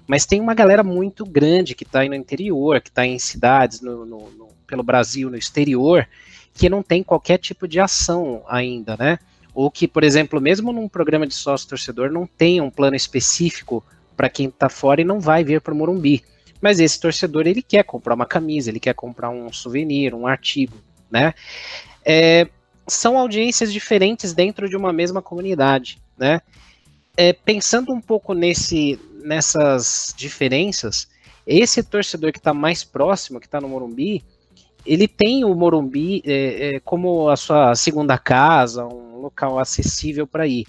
Mas 0.07 0.25
tem 0.25 0.41
uma 0.41 0.55
galera 0.55 0.83
muito 0.83 1.25
grande 1.25 1.75
que 1.75 1.85
está 1.85 2.01
aí 2.01 2.09
no 2.09 2.15
interior, 2.15 2.81
que 2.81 2.89
está 2.89 3.05
em 3.05 3.19
cidades 3.19 3.81
no, 3.81 4.07
no, 4.07 4.31
no, 4.31 4.49
pelo 4.67 4.83
Brasil, 4.83 5.29
no 5.29 5.37
exterior, 5.37 6.07
que 6.55 6.69
não 6.69 6.83
tem 6.83 7.03
qualquer 7.03 7.39
tipo 7.39 7.67
de 7.67 7.81
ação 7.81 8.43
ainda, 8.49 8.97
né? 8.97 9.19
Ou 9.55 9.71
que, 9.71 9.89
por 9.89 10.05
exemplo, 10.05 10.41
mesmo 10.41 10.73
num 10.73 10.89
programa 10.89 11.27
de 11.27 11.35
sócio-torcedor, 11.35 12.11
não 12.11 12.27
tem 12.27 12.61
um 12.61 12.71
plano 12.71 12.95
específico 12.95 13.83
para 14.17 14.29
quem 14.29 14.49
está 14.49 14.69
fora 14.69 15.01
e 15.01 15.05
não 15.05 15.19
vai 15.19 15.43
vir 15.43 15.61
para 15.61 15.75
o 15.75 15.77
Morumbi. 15.77 16.23
Mas 16.61 16.81
esse 16.81 16.99
torcedor, 17.01 17.47
ele 17.47 17.63
quer 17.63 17.83
comprar 17.85 18.15
uma 18.15 18.27
camisa, 18.27 18.71
ele 18.71 18.81
quer 18.81 18.95
comprar 18.95 19.31
um 19.31 19.53
souvenir, 19.53 20.15
um 20.15 20.27
artigo, 20.27 20.77
né? 21.11 21.35
É, 22.05 22.49
são 22.87 23.19
audiências 23.19 23.73
diferentes 23.73 24.33
dentro 24.33 24.69
de 24.69 24.77
uma 24.77 24.93
mesma 24.93 25.21
comunidade, 25.21 26.01
né? 26.17 26.41
É, 27.17 27.33
pensando 27.33 27.93
um 27.93 28.01
pouco 28.01 28.35
nesse, 28.35 28.99
nessas 29.27 30.15
diferenças, 30.17 31.09
esse 31.47 31.83
torcedor 31.83 32.33
que 32.33 32.39
está 32.39 32.55
mais 32.55 32.85
próximo, 32.85 33.41
que 33.41 33.47
está 33.47 33.61
no 33.61 33.69
Morumbi, 33.69 34.25
ele 34.85 35.09
tem 35.09 35.45
o 35.45 35.55
Morumbi 35.55 36.23
é, 36.25 36.77
é, 36.77 36.81
como 36.81 37.29
a 37.29 37.37
sua 37.37 37.75
segunda 37.75 38.17
casa, 38.17 38.87
um 38.87 39.21
local 39.21 39.59
acessível 39.59 40.27
para 40.27 40.47
ir. 40.47 40.67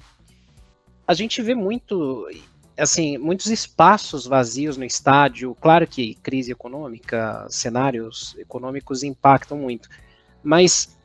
A 1.08 1.14
gente 1.14 1.42
vê 1.42 1.54
muito, 1.54 2.28
assim, 2.78 3.18
muitos 3.18 3.48
espaços 3.48 4.26
vazios 4.26 4.76
no 4.76 4.84
estádio. 4.84 5.56
Claro 5.62 5.86
que 5.88 6.16
crise 6.16 6.52
econômica, 6.52 7.46
cenários 7.50 8.36
econômicos 8.40 9.04
impactam 9.04 9.58
muito, 9.58 9.88
mas 10.44 10.98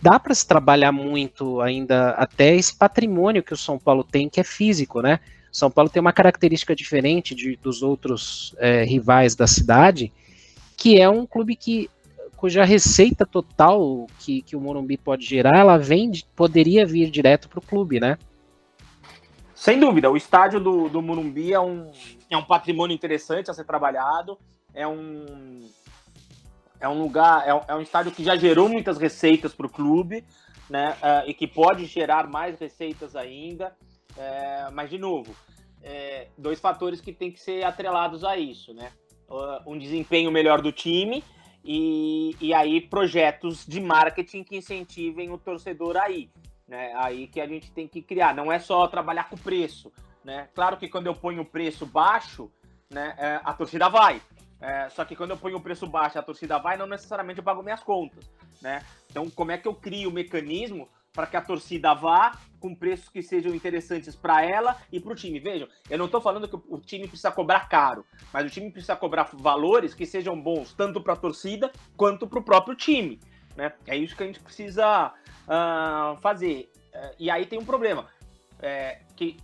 dá 0.00 0.18
para 0.18 0.34
se 0.34 0.46
trabalhar 0.46 0.92
muito 0.92 1.60
ainda 1.60 2.10
até 2.12 2.56
esse 2.56 2.74
patrimônio 2.74 3.42
que 3.42 3.52
o 3.52 3.58
São 3.58 3.78
Paulo 3.78 4.02
tem, 4.02 4.30
que 4.30 4.40
é 4.40 4.44
físico, 4.44 5.02
né? 5.02 5.20
São 5.52 5.70
Paulo 5.70 5.90
tem 5.90 6.00
uma 6.00 6.12
característica 6.12 6.74
diferente 6.74 7.34
de, 7.34 7.56
dos 7.56 7.82
outros 7.82 8.54
é, 8.58 8.84
rivais 8.84 9.34
da 9.34 9.46
cidade, 9.46 10.12
que 10.76 11.00
é 11.00 11.08
um 11.08 11.26
clube 11.26 11.56
que 11.56 11.90
cuja 12.36 12.64
receita 12.64 13.26
total 13.26 14.06
que, 14.18 14.40
que 14.40 14.56
o 14.56 14.60
Morumbi 14.60 14.96
pode 14.96 15.26
gerar, 15.26 15.58
ela 15.58 15.76
vem, 15.76 16.10
poderia 16.34 16.86
vir 16.86 17.10
direto 17.10 17.50
para 17.50 17.58
o 17.58 17.62
clube, 17.62 18.00
né? 18.00 18.16
Sem 19.54 19.78
dúvida, 19.78 20.10
o 20.10 20.16
estádio 20.16 20.58
do, 20.58 20.88
do 20.88 21.02
Morumbi 21.02 21.52
é 21.52 21.60
um, 21.60 21.92
é 22.30 22.36
um 22.38 22.42
patrimônio 22.42 22.94
interessante 22.94 23.50
a 23.50 23.54
ser 23.54 23.64
trabalhado, 23.64 24.38
é 24.72 24.88
um, 24.88 25.60
é 26.80 26.88
um 26.88 27.02
lugar, 27.02 27.46
é 27.46 27.52
um, 27.52 27.60
é 27.68 27.74
um 27.74 27.82
estádio 27.82 28.10
que 28.10 28.24
já 28.24 28.36
gerou 28.36 28.70
muitas 28.70 28.96
receitas 28.96 29.52
para 29.52 29.66
o 29.66 29.70
clube, 29.70 30.24
né? 30.70 30.96
Uh, 31.02 31.28
e 31.28 31.34
que 31.34 31.46
pode 31.46 31.84
gerar 31.84 32.26
mais 32.26 32.58
receitas 32.58 33.14
ainda. 33.14 33.76
É, 34.20 34.70
mas, 34.70 34.90
de 34.90 34.98
novo, 34.98 35.34
é, 35.82 36.28
dois 36.36 36.60
fatores 36.60 37.00
que 37.00 37.10
tem 37.10 37.32
que 37.32 37.40
ser 37.40 37.64
atrelados 37.64 38.22
a 38.22 38.36
isso, 38.36 38.74
né? 38.74 38.92
Um 39.66 39.78
desempenho 39.78 40.30
melhor 40.30 40.60
do 40.60 40.72
time 40.72 41.22
e, 41.64 42.36
e 42.40 42.52
aí 42.52 42.80
projetos 42.80 43.64
de 43.64 43.80
marketing 43.80 44.42
que 44.42 44.56
incentivem 44.56 45.30
o 45.30 45.38
torcedor 45.38 45.96
aí. 45.96 46.28
Né? 46.66 46.92
Aí 46.96 47.28
que 47.28 47.40
a 47.40 47.46
gente 47.46 47.70
tem 47.70 47.86
que 47.86 48.02
criar. 48.02 48.34
Não 48.34 48.50
é 48.50 48.58
só 48.58 48.86
trabalhar 48.88 49.30
com 49.30 49.36
preço. 49.36 49.92
Né? 50.24 50.48
Claro 50.52 50.76
que 50.76 50.88
quando 50.88 51.06
eu 51.06 51.14
ponho 51.14 51.42
o 51.42 51.46
preço 51.46 51.86
baixo, 51.86 52.50
né, 52.90 53.14
é, 53.16 53.40
a 53.44 53.54
torcida 53.54 53.88
vai. 53.88 54.20
É, 54.60 54.88
só 54.90 55.04
que 55.04 55.16
quando 55.16 55.30
eu 55.30 55.36
ponho 55.36 55.56
o 55.56 55.62
preço 55.62 55.86
baixo, 55.86 56.18
a 56.18 56.22
torcida 56.22 56.58
vai, 56.58 56.76
não 56.76 56.86
necessariamente 56.86 57.38
eu 57.38 57.44
pago 57.44 57.62
minhas 57.62 57.82
contas. 57.82 58.28
Né? 58.60 58.84
Então, 59.08 59.30
como 59.30 59.52
é 59.52 59.58
que 59.58 59.68
eu 59.68 59.74
crio 59.74 60.10
o 60.10 60.12
mecanismo 60.12 60.88
para 61.12 61.26
que 61.26 61.36
a 61.36 61.40
torcida 61.40 61.94
vá 61.94 62.38
com 62.58 62.74
preços 62.74 63.08
que 63.08 63.22
sejam 63.22 63.54
interessantes 63.54 64.14
para 64.14 64.44
ela 64.44 64.76
e 64.92 65.00
para 65.00 65.12
o 65.12 65.16
time. 65.16 65.40
Vejam, 65.40 65.66
eu 65.88 65.98
não 65.98 66.06
estou 66.06 66.20
falando 66.20 66.46
que 66.46 66.56
o 66.68 66.78
time 66.78 67.08
precisa 67.08 67.30
cobrar 67.30 67.68
caro, 67.68 68.04
mas 68.32 68.46
o 68.46 68.50
time 68.50 68.70
precisa 68.70 68.94
cobrar 68.94 69.30
valores 69.32 69.94
que 69.94 70.04
sejam 70.04 70.40
bons 70.40 70.74
tanto 70.74 71.00
para 71.00 71.14
a 71.14 71.16
torcida 71.16 71.72
quanto 71.96 72.26
para 72.28 72.38
o 72.38 72.42
próprio 72.42 72.76
time. 72.76 73.18
Né? 73.56 73.72
É 73.86 73.96
isso 73.96 74.14
que 74.16 74.22
a 74.22 74.26
gente 74.26 74.40
precisa 74.40 75.12
uh, 75.46 76.16
fazer. 76.20 76.70
Uh, 76.94 77.14
e 77.18 77.30
aí 77.30 77.46
tem 77.46 77.58
um 77.58 77.64
problema. 77.64 78.06
É, 78.62 79.00
que 79.16 79.38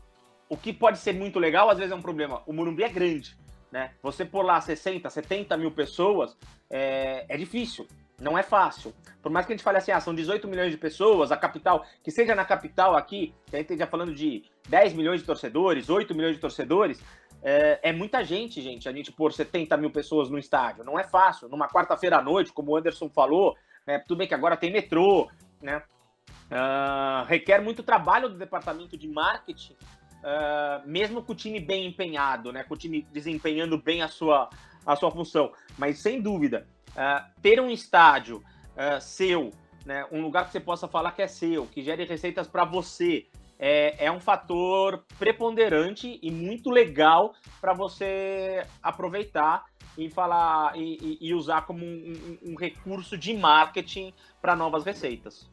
o 0.49 0.57
que 0.57 0.73
pode 0.73 0.99
ser 0.99 1.15
muito 1.15 1.39
legal, 1.39 1.71
às 1.71 1.79
vezes 1.79 1.93
é 1.93 1.95
um 1.95 2.03
problema. 2.03 2.43
O 2.47 2.53
Morumbi 2.53 2.83
é 2.83 2.89
grande, 2.89 3.37
né? 3.73 3.95
Você 4.03 4.25
pôr 4.25 4.43
lá 4.43 4.61
60, 4.61 5.09
70 5.09 5.57
mil 5.57 5.71
pessoas 5.71 6.37
é, 6.71 7.25
é 7.29 7.37
difícil. 7.37 7.87
Não 8.19 8.37
é 8.37 8.43
fácil. 8.43 8.95
Por 9.21 9.31
mais 9.31 9.45
que 9.45 9.53
a 9.53 9.57
gente 9.57 9.65
fale 9.65 9.79
assim, 9.79 9.93
ah, 9.93 10.01
são 10.01 10.15
18 10.15 10.49
milhões 10.49 10.71
de 10.71 10.79
pessoas, 10.79 11.31
a 11.31 11.37
capital, 11.37 11.85
que 12.03 12.11
seja 12.11 12.35
na 12.35 12.45
capital 12.45 12.97
aqui, 12.97 13.35
que 13.47 13.57
a 13.57 13.59
gente 13.59 13.73
esteja 13.73 13.87
falando 13.87 14.15
de 14.15 14.45
10 14.69 14.95
milhões 14.95 15.21
de 15.21 15.27
torcedores, 15.27 15.91
8 15.91 16.15
milhões 16.15 16.35
de 16.35 16.41
torcedores, 16.41 17.03
é, 17.43 17.91
é, 17.91 17.93
muita 17.93 18.25
gente, 18.25 18.63
gente, 18.63 18.89
a 18.89 18.93
gente 18.93 19.13
pôr 19.13 19.33
70 19.33 19.77
mil 19.77 19.91
pessoas 19.91 20.31
no 20.31 20.39
estádio. 20.39 20.85
Não 20.85 20.99
é 20.99 21.05
fácil. 21.05 21.49
Numa 21.49 21.69
quarta-feira 21.69 22.19
à 22.19 22.23
noite, 22.23 22.53
como 22.53 22.73
o 22.73 22.77
Anderson 22.77 23.09
falou, 23.09 23.55
né, 23.87 23.99
tudo 23.99 24.19
bem 24.19 24.27
que 24.27 24.35
agora 24.35 24.57
tem 24.57 24.73
metrô, 24.73 25.31
né? 25.61 25.83
Uh, 26.51 27.25
requer 27.27 27.61
muito 27.61 27.83
trabalho 27.83 28.29
do 28.29 28.39
departamento 28.39 28.97
de 28.97 29.09
marketing, 29.09 29.75
uh, 29.75 30.87
mesmo 30.87 31.23
com 31.23 31.33
o 31.33 31.37
time 31.37 31.61
bem 31.61 31.87
empenhado, 31.87 32.53
né? 32.53 32.65
Com 32.65 32.75
o 32.75 32.77
time 32.77 33.07
desempenhando 33.13 33.81
bem 33.81 34.03
a 34.03 34.09
sua, 34.09 34.49
a 34.85 34.97
sua 34.97 35.11
função. 35.11 35.53
Mas 35.77 35.99
sem 36.01 36.21
dúvida, 36.21 36.67
uh, 36.97 37.25
ter 37.41 37.61
um 37.61 37.71
estádio 37.71 38.43
seu, 39.01 39.53
né? 39.87 40.05
Um 40.13 40.21
lugar 40.21 40.45
que 40.45 40.53
você 40.53 40.61
possa 40.61 40.87
falar 40.87 41.13
que 41.13 41.23
é 41.23 41.27
seu, 41.27 41.65
que 41.65 41.81
gere 41.81 42.05
receitas 42.05 42.47
para 42.47 42.63
você, 42.63 43.27
é, 43.59 44.05
é, 44.05 44.13
um 44.13 44.21
fator 44.21 45.03
preponderante 45.19 46.19
e 46.23 46.31
muito 46.31 46.71
legal 46.71 47.35
para 47.61 47.73
você 47.73 48.65
aproveitar 48.83 49.65
e 49.97 50.11
falar 50.11 50.77
e, 50.77 51.19
e 51.21 51.33
usar 51.33 51.63
como 51.63 51.85
um, 51.85 52.39
um, 52.45 52.53
um 52.53 52.55
recurso 52.55 53.17
de 53.17 53.33
marketing 53.35 54.13
para 54.43 54.55
novas 54.55 54.85
receitas. 54.85 55.49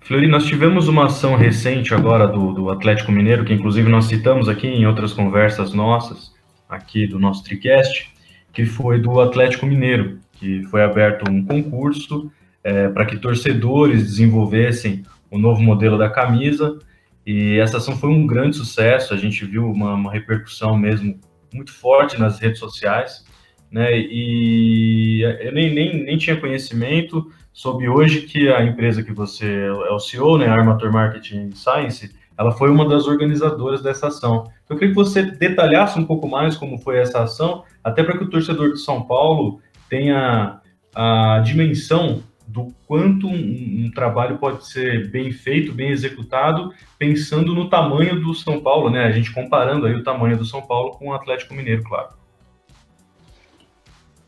Flori, 0.00 0.28
nós 0.28 0.44
tivemos 0.44 0.86
uma 0.86 1.06
ação 1.06 1.34
recente 1.34 1.94
agora 1.94 2.28
do, 2.28 2.52
do, 2.52 2.68
Atlético 2.68 3.10
Mineiro, 3.10 3.42
que 3.42 3.54
inclusive 3.54 3.88
nós 3.88 4.04
citamos 4.04 4.50
aqui 4.50 4.66
em 4.66 4.86
outras 4.86 5.14
conversas 5.14 5.72
nossas, 5.72 6.34
aqui 6.68 7.06
do 7.06 7.18
nosso 7.18 7.42
TriCast, 7.42 8.13
que 8.54 8.64
foi 8.64 9.00
do 9.00 9.20
Atlético 9.20 9.66
Mineiro, 9.66 10.20
que 10.32 10.62
foi 10.64 10.82
aberto 10.82 11.28
um 11.30 11.44
concurso 11.44 12.30
é, 12.62 12.88
para 12.88 13.04
que 13.04 13.18
torcedores 13.18 14.02
desenvolvessem 14.04 15.02
o 15.30 15.36
novo 15.36 15.60
modelo 15.60 15.98
da 15.98 16.08
camisa, 16.08 16.78
e 17.26 17.58
essa 17.58 17.78
ação 17.78 17.96
foi 17.96 18.10
um 18.10 18.26
grande 18.26 18.56
sucesso, 18.56 19.12
a 19.12 19.16
gente 19.16 19.44
viu 19.44 19.70
uma, 19.70 19.94
uma 19.94 20.12
repercussão 20.12 20.76
mesmo 20.76 21.18
muito 21.52 21.72
forte 21.72 22.18
nas 22.18 22.38
redes 22.38 22.60
sociais, 22.60 23.24
né, 23.70 23.98
e 23.98 25.22
eu 25.40 25.52
nem, 25.52 25.74
nem, 25.74 26.04
nem 26.04 26.16
tinha 26.16 26.36
conhecimento, 26.36 27.30
soube 27.52 27.88
hoje 27.88 28.22
que 28.22 28.48
a 28.48 28.62
empresa 28.62 29.02
que 29.02 29.12
você 29.12 29.66
é 29.66 29.90
o 29.90 29.98
CEO, 29.98 30.38
né, 30.38 30.46
Armator 30.46 30.92
Marketing 30.92 31.50
Science, 31.52 32.14
ela 32.36 32.52
foi 32.52 32.70
uma 32.70 32.88
das 32.88 33.06
organizadoras 33.06 33.82
dessa 33.82 34.08
ação. 34.08 34.44
Então, 34.64 34.76
eu 34.76 34.78
queria 34.78 34.94
que 34.94 35.00
você 35.00 35.22
detalhasse 35.22 35.98
um 35.98 36.04
pouco 36.04 36.28
mais 36.28 36.56
como 36.56 36.78
foi 36.78 36.98
essa 36.98 37.22
ação, 37.22 37.64
até 37.82 38.02
para 38.02 38.18
que 38.18 38.24
o 38.24 38.30
torcedor 38.30 38.72
de 38.72 38.80
São 38.80 39.02
Paulo 39.02 39.60
tenha 39.88 40.60
a 40.94 41.40
dimensão 41.44 42.22
do 42.46 42.72
quanto 42.86 43.26
um, 43.26 43.84
um, 43.86 43.90
trabalho 43.94 44.38
pode 44.38 44.66
ser 44.66 45.10
bem 45.10 45.32
feito, 45.32 45.72
bem 45.72 45.90
executado, 45.90 46.72
pensando 46.98 47.54
no 47.54 47.68
tamanho 47.68 48.20
do 48.20 48.34
São 48.34 48.60
Paulo, 48.60 48.90
né? 48.90 49.04
A 49.04 49.10
gente 49.10 49.32
comparando 49.32 49.86
aí 49.86 49.94
o 49.94 50.04
tamanho 50.04 50.36
do 50.36 50.44
São 50.44 50.62
Paulo 50.62 50.92
com 50.92 51.08
o 51.08 51.14
Atlético 51.14 51.54
Mineiro, 51.54 51.82
claro. 51.84 52.10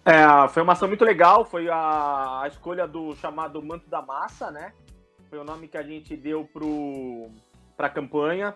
É, 0.04 0.48
foi 0.48 0.62
uma 0.62 0.72
ação 0.72 0.88
muito 0.88 1.04
legal, 1.04 1.44
foi 1.44 1.68
a, 1.68 2.42
a, 2.42 2.48
escolha 2.48 2.86
do 2.86 3.14
chamado 3.16 3.60
Manto 3.60 3.90
da 3.90 4.00
Massa, 4.00 4.50
né? 4.50 4.72
Foi 5.28 5.38
o 5.38 5.44
nome 5.44 5.66
que 5.66 5.76
a 5.76 5.82
gente 5.82 6.16
deu 6.16 6.48
para 7.76 7.88
a 7.88 7.90
campanha. 7.90 8.54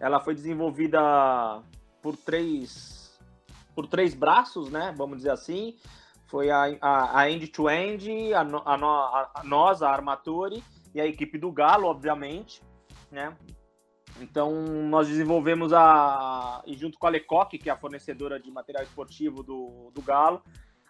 Ela 0.00 0.20
foi 0.20 0.34
desenvolvida 0.34 1.00
por 2.00 2.16
três, 2.16 3.18
por 3.74 3.86
três 3.86 4.14
braços, 4.14 4.70
né? 4.70 4.92
Vamos 4.96 5.18
dizer 5.18 5.30
assim. 5.30 5.76
Foi 6.26 6.50
a, 6.50 6.76
a, 6.80 7.20
a 7.20 7.30
end-to-end, 7.30 8.32
a, 8.32 8.40
a, 8.40 9.30
a, 9.34 9.44
nós, 9.44 9.82
a 9.82 9.90
Armatori, 9.90 10.64
e 10.94 11.00
a 11.00 11.06
equipe 11.06 11.36
do 11.38 11.52
Galo, 11.52 11.86
obviamente, 11.86 12.62
né? 13.10 13.36
Então, 14.20 14.52
nós 14.88 15.08
desenvolvemos 15.08 15.72
a. 15.72 16.62
E 16.66 16.74
junto 16.74 16.98
com 16.98 17.06
a 17.06 17.10
Lecoque, 17.10 17.58
que 17.58 17.68
é 17.68 17.72
a 17.72 17.76
fornecedora 17.76 18.38
de 18.40 18.50
material 18.50 18.84
esportivo 18.84 19.42
do, 19.42 19.90
do 19.94 20.02
Galo, 20.02 20.42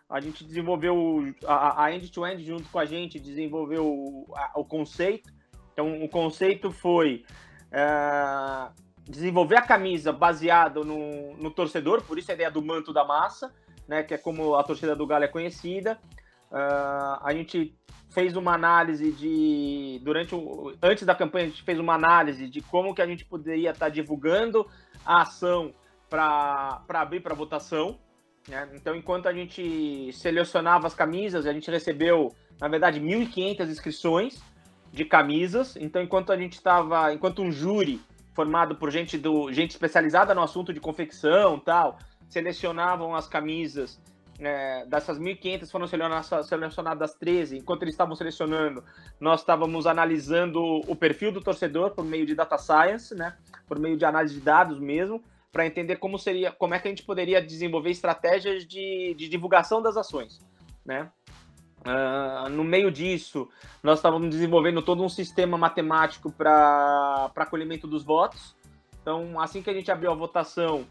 a 0.08 0.20
gente 0.20 0.44
desenvolveu 0.44 1.34
a, 1.46 1.84
a 1.84 1.94
end-to-end 1.94 2.44
junto 2.44 2.68
com 2.68 2.78
a 2.78 2.84
gente, 2.84 3.18
desenvolveu 3.18 3.86
o, 3.86 4.26
a, 4.36 4.52
o 4.56 4.64
conceito. 4.64 5.32
Então, 5.72 6.02
o 6.02 6.08
conceito 6.08 6.70
foi 6.70 7.24
é, 7.72 8.68
desenvolver 9.04 9.56
a 9.56 9.62
camisa 9.62 10.12
baseado 10.12 10.84
no, 10.84 11.36
no 11.36 11.50
torcedor, 11.50 12.02
por 12.02 12.18
isso 12.18 12.30
a 12.30 12.34
ideia 12.34 12.50
do 12.50 12.62
manto 12.62 12.92
da 12.92 13.04
massa, 13.04 13.52
né, 13.88 14.02
que 14.02 14.14
é 14.14 14.18
como 14.18 14.54
a 14.54 14.62
torcida 14.62 14.94
do 14.94 15.06
Galo 15.06 15.24
é 15.24 15.28
conhecida. 15.28 15.98
Uh, 16.50 17.18
a 17.22 17.32
gente 17.32 17.74
fez 18.10 18.36
uma 18.36 18.52
análise 18.54 19.10
de 19.12 19.98
durante 20.04 20.34
o, 20.34 20.74
antes 20.82 21.04
da 21.04 21.14
campanha 21.14 21.46
a 21.46 21.48
gente 21.48 21.62
fez 21.62 21.78
uma 21.78 21.94
análise 21.94 22.46
de 22.46 22.60
como 22.60 22.94
que 22.94 23.00
a 23.00 23.06
gente 23.06 23.24
poderia 23.24 23.70
estar 23.70 23.86
tá 23.86 23.88
divulgando 23.88 24.68
a 25.04 25.22
ação 25.22 25.72
para 26.10 26.82
abrir 26.90 27.20
para 27.20 27.34
votação 27.34 27.98
né? 28.48 28.68
Então, 28.74 28.94
enquanto 28.96 29.28
a 29.28 29.32
gente 29.32 30.12
selecionava 30.12 30.86
as 30.86 30.94
camisas, 30.94 31.46
a 31.46 31.52
gente 31.52 31.70
recebeu, 31.70 32.34
na 32.60 32.68
verdade, 32.68 33.00
1.500 33.00 33.68
inscrições 33.68 34.42
de 34.92 35.04
camisas. 35.04 35.76
Então, 35.76 36.02
enquanto 36.02 36.32
a 36.32 36.36
gente 36.36 36.52
estava, 36.52 37.12
enquanto 37.12 37.42
um 37.42 37.50
júri 37.50 38.00
formado 38.34 38.76
por 38.76 38.90
gente 38.90 39.18
do 39.18 39.52
gente 39.52 39.70
especializada 39.70 40.34
no 40.34 40.42
assunto 40.42 40.72
de 40.72 40.80
confecção, 40.80 41.58
tal, 41.58 41.98
selecionavam 42.28 43.14
as 43.14 43.26
camisas 43.26 44.00
é, 44.38 44.84
dessas 44.86 45.18
1.500 45.18 45.70
foram 45.70 45.86
selecionadas, 45.86 46.48
selecionadas 46.48 47.14
13. 47.14 47.58
Enquanto 47.58 47.82
eles 47.82 47.94
estavam 47.94 48.16
selecionando, 48.16 48.82
nós 49.20 49.40
estávamos 49.40 49.86
analisando 49.86 50.60
o 50.86 50.96
perfil 50.96 51.32
do 51.32 51.40
torcedor 51.40 51.90
por 51.90 52.04
meio 52.04 52.26
de 52.26 52.34
data 52.34 52.58
science, 52.58 53.14
né? 53.14 53.36
Por 53.66 53.78
meio 53.78 53.96
de 53.96 54.04
análise 54.04 54.34
de 54.34 54.40
dados 54.40 54.78
mesmo 54.78 55.22
para 55.52 55.66
entender 55.66 55.96
como 55.96 56.18
seria, 56.18 56.50
como 56.50 56.74
é 56.74 56.78
que 56.78 56.88
a 56.88 56.90
gente 56.90 57.02
poderia 57.02 57.40
desenvolver 57.42 57.90
estratégias 57.90 58.66
de, 58.66 59.14
de 59.14 59.28
divulgação 59.28 59.82
das 59.82 59.98
ações, 59.98 60.40
né? 60.84 61.10
Uh, 61.84 62.48
no 62.48 62.62
meio 62.62 62.90
disso, 62.90 63.48
nós 63.82 63.98
estávamos 63.98 64.30
desenvolvendo 64.30 64.80
todo 64.80 65.02
um 65.02 65.08
sistema 65.08 65.58
matemático 65.58 66.30
para 66.30 67.30
acolhimento 67.34 67.86
dos 67.86 68.04
votos. 68.04 68.56
Então, 69.00 69.40
assim 69.40 69.62
que 69.62 69.68
a 69.68 69.74
gente 69.74 69.90
abriu 69.90 70.12
a 70.12 70.14
votação, 70.14 70.86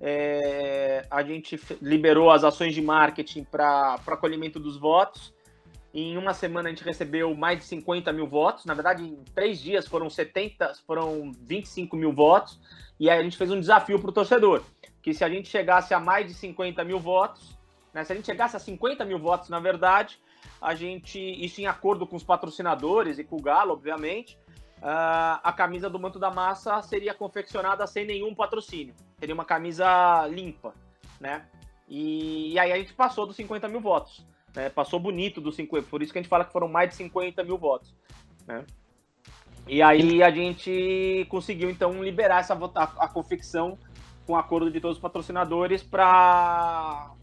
é, 0.00 1.06
a 1.10 1.22
gente 1.22 1.60
liberou 1.82 2.30
as 2.30 2.42
ações 2.42 2.74
de 2.74 2.80
marketing 2.80 3.44
para 3.44 4.00
acolhimento 4.06 4.58
dos 4.58 4.78
votos. 4.78 5.34
Em 5.92 6.16
uma 6.16 6.32
semana 6.32 6.68
a 6.68 6.72
gente 6.72 6.84
recebeu 6.84 7.34
mais 7.34 7.58
de 7.58 7.64
50 7.64 8.12
mil 8.12 8.26
votos. 8.26 8.64
Na 8.64 8.72
verdade, 8.72 9.04
em 9.04 9.22
três 9.34 9.60
dias 9.60 9.86
foram 9.86 10.08
70, 10.08 10.72
foram 10.86 11.32
25 11.42 11.96
mil 11.96 12.12
votos. 12.12 12.58
E 12.98 13.10
aí 13.10 13.18
a 13.18 13.22
gente 13.22 13.36
fez 13.36 13.50
um 13.50 13.60
desafio 13.60 13.98
para 13.98 14.08
o 14.08 14.12
torcedor, 14.12 14.62
que 15.02 15.12
se 15.12 15.22
a 15.24 15.28
gente 15.28 15.48
chegasse 15.48 15.92
a 15.92 16.00
mais 16.00 16.26
de 16.26 16.34
50 16.34 16.82
mil 16.84 16.98
votos, 16.98 17.58
né, 17.92 18.04
se 18.04 18.12
a 18.12 18.16
gente 18.16 18.26
chegasse 18.26 18.56
a 18.56 18.60
50 18.60 19.04
mil 19.04 19.18
votos, 19.18 19.48
na 19.48 19.58
verdade, 19.58 20.18
a 20.60 20.74
gente, 20.74 21.18
isso 21.18 21.60
em 21.60 21.66
acordo 21.66 22.06
com 22.06 22.16
os 22.16 22.22
patrocinadores 22.22 23.18
e 23.18 23.24
com 23.24 23.36
o 23.36 23.42
Galo, 23.42 23.72
obviamente, 23.72 24.36
uh, 24.78 25.40
a 25.42 25.52
camisa 25.52 25.88
do 25.88 25.98
Manto 25.98 26.18
da 26.18 26.30
Massa 26.30 26.80
seria 26.82 27.14
confeccionada 27.14 27.86
sem 27.86 28.04
nenhum 28.04 28.34
patrocínio. 28.34 28.94
Seria 29.18 29.34
uma 29.34 29.44
camisa 29.44 30.26
limpa, 30.28 30.74
né? 31.18 31.46
E, 31.88 32.52
e 32.52 32.58
aí 32.58 32.72
a 32.72 32.76
gente 32.76 32.92
passou 32.92 33.26
dos 33.26 33.36
50 33.36 33.68
mil 33.68 33.80
votos. 33.80 34.24
Né? 34.54 34.68
Passou 34.68 35.00
bonito 35.00 35.40
dos 35.40 35.56
50, 35.56 35.88
por 35.88 36.02
isso 36.02 36.12
que 36.12 36.18
a 36.18 36.22
gente 36.22 36.30
fala 36.30 36.44
que 36.44 36.52
foram 36.52 36.68
mais 36.68 36.90
de 36.90 36.96
50 36.96 37.42
mil 37.44 37.58
votos. 37.58 37.94
Né? 38.46 38.64
E 39.66 39.82
aí 39.82 40.22
a 40.22 40.30
gente 40.30 41.26
conseguiu 41.28 41.70
então 41.70 42.02
liberar 42.02 42.40
essa 42.40 42.54
a, 42.54 42.82
a 42.82 43.08
confecção 43.08 43.78
com 44.26 44.36
acordo 44.36 44.70
de 44.70 44.80
todos 44.80 44.96
os 44.96 45.02
patrocinadores 45.02 45.82
para 45.82 47.14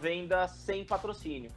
venda 0.00 0.48
sem 0.48 0.84
patrocínio. 0.84 1.50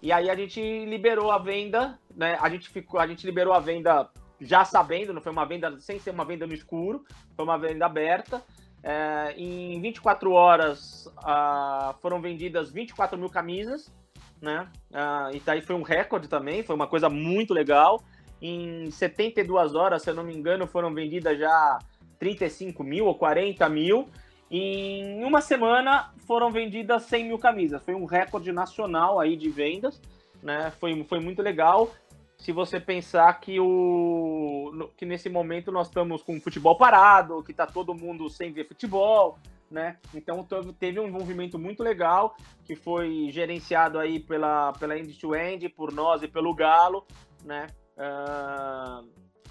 E 0.00 0.12
aí 0.12 0.30
a 0.30 0.34
gente 0.34 0.60
liberou 0.84 1.30
a 1.30 1.38
venda, 1.38 1.98
né? 2.14 2.38
A 2.40 2.48
gente 2.48 2.68
ficou, 2.68 3.00
a 3.00 3.06
gente 3.06 3.26
liberou 3.26 3.52
a 3.52 3.60
venda 3.60 4.08
já 4.40 4.64
sabendo, 4.64 5.12
não 5.12 5.20
foi 5.20 5.32
uma 5.32 5.44
venda 5.44 5.78
sem 5.80 5.98
ser 5.98 6.10
uma 6.10 6.24
venda 6.24 6.46
no 6.46 6.54
escuro, 6.54 7.04
foi 7.34 7.44
uma 7.44 7.58
venda 7.58 7.86
aberta. 7.86 8.42
É, 8.82 9.34
em 9.36 9.80
24 9.80 10.30
horas 10.30 11.06
uh, 11.18 11.92
foram 12.00 12.20
vendidas 12.20 12.70
24 12.70 13.18
mil 13.18 13.28
camisas, 13.28 13.92
né? 14.40 14.68
Uh, 14.90 15.34
e 15.34 15.40
daí 15.40 15.60
foi 15.60 15.74
um 15.74 15.82
recorde 15.82 16.28
também, 16.28 16.62
foi 16.62 16.76
uma 16.76 16.86
coisa 16.86 17.08
muito 17.08 17.52
legal. 17.52 18.00
Em 18.40 18.88
72 18.90 19.74
horas, 19.74 20.02
se 20.02 20.10
eu 20.10 20.14
não 20.14 20.22
me 20.22 20.34
engano, 20.34 20.66
foram 20.68 20.94
vendidas 20.94 21.36
já 21.36 21.80
35 22.20 22.84
mil 22.84 23.06
ou 23.06 23.16
40 23.16 23.68
mil. 23.68 24.08
Em 24.50 25.22
uma 25.24 25.40
semana 25.40 26.12
foram 26.26 26.50
vendidas 26.50 27.02
100 27.04 27.24
mil 27.24 27.38
camisas. 27.38 27.82
Foi 27.82 27.94
um 27.94 28.06
recorde 28.06 28.50
nacional 28.50 29.20
aí 29.20 29.36
de 29.36 29.50
vendas, 29.50 30.00
né? 30.42 30.72
Foi, 30.78 31.04
foi 31.04 31.20
muito 31.20 31.42
legal. 31.42 31.90
se 32.38 32.52
você 32.52 32.78
pensar 32.78 33.32
que, 33.40 33.58
o, 33.58 34.90
que 34.96 35.04
nesse 35.04 35.28
momento 35.28 35.72
nós 35.72 35.88
estamos 35.88 36.22
com 36.22 36.36
o 36.36 36.40
futebol 36.40 36.76
parado, 36.76 37.42
que 37.42 37.50
está 37.50 37.66
todo 37.66 37.94
mundo 37.94 38.30
sem 38.30 38.52
ver 38.52 38.66
futebol, 38.66 39.38
né? 39.70 39.98
Então 40.14 40.46
teve 40.78 40.98
um 40.98 41.06
envolvimento 41.06 41.58
muito 41.58 41.82
legal 41.82 42.36
que 42.64 42.74
foi 42.74 43.28
gerenciado 43.30 43.98
aí 43.98 44.18
pela, 44.18 44.72
pela 44.74 44.98
End 44.98 45.12
to 45.18 45.34
End, 45.34 45.68
por 45.70 45.92
nós 45.92 46.22
e 46.22 46.28
pelo 46.28 46.54
Galo, 46.54 47.06
né? 47.44 47.66
Uh, 47.96 49.06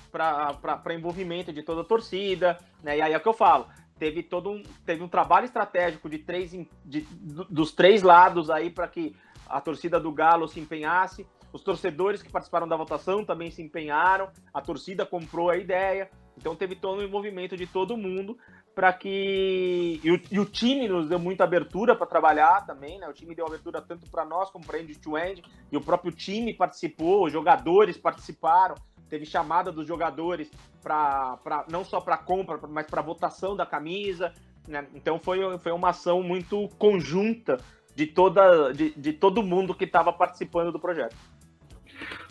para 0.10 0.96
envolvimento 0.96 1.54
de 1.54 1.62
toda 1.62 1.82
a 1.82 1.86
torcida, 1.86 2.58
né? 2.82 2.98
E 2.98 3.02
aí 3.02 3.14
é 3.14 3.18
o 3.18 3.22
que 3.22 3.28
eu 3.28 3.34
falo. 3.34 3.68
Teve 4.00 4.24
todo 4.24 4.50
um, 4.52 4.64
teve 4.86 5.04
um 5.04 5.08
trabalho 5.08 5.46
estratégico 5.46 6.10
de 6.10 6.20
três 6.20 6.52
de, 6.86 7.02
dos 7.50 7.72
três 7.72 8.04
lados 8.04 8.50
aí 8.50 8.70
para 8.70 8.88
que 8.88 9.16
a 9.48 9.60
torcida 9.62 10.00
do 10.00 10.12
Galo 10.12 10.48
se 10.48 10.60
empenhasse. 10.60 11.26
Os 11.52 11.64
torcedores 11.64 12.22
que 12.22 12.30
participaram 12.30 12.68
da 12.68 12.76
votação 12.76 13.24
também 13.24 13.50
se 13.50 13.62
empenharam, 13.62 14.30
a 14.54 14.62
torcida 14.62 15.06
comprou 15.06 15.50
a 15.50 15.58
ideia. 15.58 16.10
Então 16.38 16.56
teve 16.56 16.76
todo 16.76 17.00
o 17.00 17.04
envolvimento 17.04 17.58
de 17.58 17.66
todo 17.66 17.98
mundo 17.98 18.38
para 18.78 18.94
que. 18.94 20.00
E 20.04 20.12
o, 20.12 20.22
e 20.32 20.40
o, 20.40 20.46
time 20.46 20.88
nos 20.88 21.10
deu 21.10 21.18
muita 21.18 21.44
abertura 21.44 21.96
para 21.96 22.06
trabalhar 22.06 22.64
também, 22.64 23.00
né? 23.00 23.10
O 23.10 23.14
time 23.14 23.34
deu 23.34 23.48
abertura 23.48 23.82
tanto 23.82 24.08
para 24.12 24.24
nós 24.24 24.52
como 24.52 24.64
para 24.64 24.80
end-to-end, 24.80 25.42
e 25.72 25.76
o 25.76 25.82
próprio 25.82 26.12
time 26.12 26.54
participou, 26.54 27.26
os 27.26 27.34
jogadores 27.34 27.98
participaram, 27.98 28.76
teve 29.10 29.26
chamada 29.26 29.72
dos 29.72 29.88
jogadores 29.88 30.52
para 30.82 31.66
não 31.70 31.84
só 31.84 32.00
para 32.00 32.18
compra, 32.18 32.60
mas 32.70 32.88
para 32.88 33.02
votação 33.02 33.56
da 33.56 33.66
camisa. 33.66 34.32
Né? 34.68 34.86
Então 34.94 35.20
foi, 35.20 35.40
foi 35.60 35.72
uma 35.72 35.90
ação 35.90 36.22
muito 36.22 36.70
conjunta 36.78 37.58
de, 37.96 38.06
toda, 38.06 38.72
de, 38.72 38.94
de 38.96 39.14
todo 39.14 39.42
mundo 39.42 39.74
que 39.74 39.86
estava 39.86 40.14
participando 40.14 40.72
do 40.72 40.80
projeto. 40.80 41.16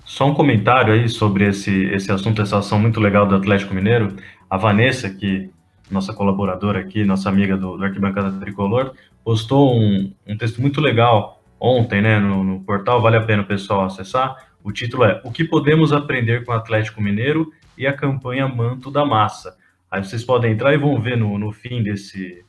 Só 0.04 0.26
um 0.26 0.34
comentário 0.34 0.94
aí 0.94 1.08
sobre 1.08 1.48
esse, 1.48 1.86
esse 1.86 2.12
assunto, 2.12 2.40
essa 2.40 2.58
ação 2.58 2.78
muito 2.78 3.00
legal 3.00 3.26
do 3.26 3.34
Atlético 3.34 3.74
Mineiro. 3.74 4.14
A 4.48 4.56
Vanessa, 4.56 5.10
que 5.10 5.50
nossa 5.90 6.12
colaboradora 6.12 6.80
aqui, 6.80 7.04
nossa 7.04 7.28
amiga 7.28 7.56
do, 7.56 7.76
do 7.76 7.84
Arquibancada 7.84 8.38
Tricolor, 8.38 8.92
postou 9.24 9.74
um, 9.74 10.12
um 10.26 10.36
texto 10.36 10.60
muito 10.60 10.80
legal 10.80 11.42
ontem, 11.58 12.00
né, 12.02 12.18
no, 12.18 12.44
no, 12.44 12.60
portal, 12.60 13.00
vale 13.00 13.16
a 13.16 13.22
pena 13.22 13.42
o 13.42 13.46
pessoal 13.46 13.84
acessar. 13.84 14.36
O 14.66 14.72
título 14.72 15.04
é 15.04 15.20
O 15.22 15.30
que 15.30 15.44
podemos 15.44 15.92
aprender 15.92 16.44
com 16.44 16.50
o 16.50 16.54
Atlético 16.56 17.00
Mineiro 17.00 17.52
e 17.78 17.86
a 17.86 17.92
campanha 17.92 18.48
Manto 18.48 18.90
da 18.90 19.04
Massa. 19.04 19.56
Aí 19.88 20.02
vocês 20.02 20.24
podem 20.24 20.54
entrar 20.54 20.74
e 20.74 20.76
vão 20.76 21.00
ver 21.00 21.16
no, 21.16 21.38
no 21.38 21.52
fim 21.52 21.84
desse 21.84 22.44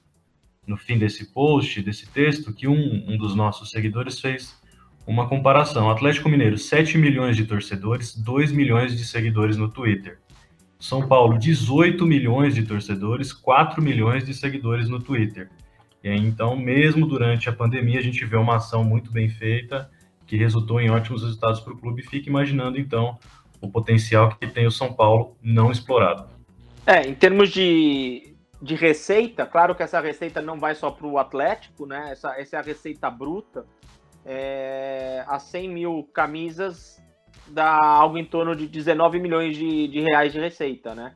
no 0.66 0.76
fim 0.76 0.98
desse 0.98 1.32
post, 1.32 1.80
desse 1.84 2.10
texto, 2.10 2.52
que 2.52 2.68
um, 2.68 3.06
um 3.08 3.20
dos 3.20 3.36
nossos 3.36 3.70
seguidores 3.70 4.20
fez 4.20 4.60
uma 5.06 5.30
comparação. 5.30 5.92
Atlético 5.92 6.28
Mineiro, 6.28 6.58
7 6.58 6.98
milhões 6.98 7.36
de 7.36 7.46
torcedores, 7.46 8.16
2 8.16 8.52
milhões 8.52 8.98
de 8.98 9.06
seguidores 9.06 9.56
no 9.56 9.70
Twitter. 9.70 10.18
São 10.80 11.08
Paulo, 11.08 11.38
18 11.38 12.04
milhões 12.04 12.56
de 12.56 12.64
torcedores, 12.64 13.32
4 13.32 13.80
milhões 13.80 14.26
de 14.26 14.34
seguidores 14.34 14.90
no 14.90 15.00
Twitter. 15.00 15.52
E 16.04 16.10
aí, 16.10 16.18
então, 16.18 16.58
mesmo 16.58 17.06
durante 17.06 17.48
a 17.48 17.54
pandemia, 17.54 18.00
a 18.00 18.04
gente 18.04 18.26
vê 18.26 18.38
uma 18.38 18.56
ação 18.56 18.84
muito 18.84 19.12
bem 19.12 19.30
feita, 19.30 19.88
que 20.28 20.36
resultou 20.36 20.80
em 20.80 20.92
ótimos 20.92 21.24
resultados 21.24 21.60
para 21.62 21.74
o 21.74 21.78
clube. 21.78 22.04
Fique 22.04 22.30
imaginando, 22.30 22.78
então, 22.78 23.18
o 23.62 23.70
potencial 23.70 24.30
que 24.36 24.46
tem 24.46 24.68
o 24.68 24.72
São 24.72 24.94
Paulo 24.94 25.36
não 25.42 25.72
explorado. 25.72 26.28
É, 26.86 27.08
em 27.08 27.16
termos 27.16 27.50
de, 27.50 28.36
de 28.62 28.76
receita, 28.76 29.46
claro 29.46 29.74
que 29.74 29.82
essa 29.82 30.00
receita 30.00 30.42
não 30.42 30.60
vai 30.60 30.76
só 30.76 30.92
para 30.92 31.08
o 31.08 31.18
Atlético, 31.18 31.86
né? 31.86 32.12
Essa, 32.12 32.40
essa 32.40 32.58
é 32.58 32.60
a 32.60 32.64
receita 32.64 33.10
bruta. 33.10 33.66
É, 34.26 35.24
as 35.28 35.44
100 35.44 35.70
mil 35.70 36.10
camisas 36.14 37.02
dá 37.48 37.74
algo 37.74 38.18
em 38.18 38.26
torno 38.26 38.56
de 38.56 38.68
19 38.68 39.20
milhões 39.20 39.56
de, 39.56 39.88
de 39.88 40.02
reais 40.02 40.34
de 40.34 40.40
receita, 40.40 40.94
né? 40.94 41.14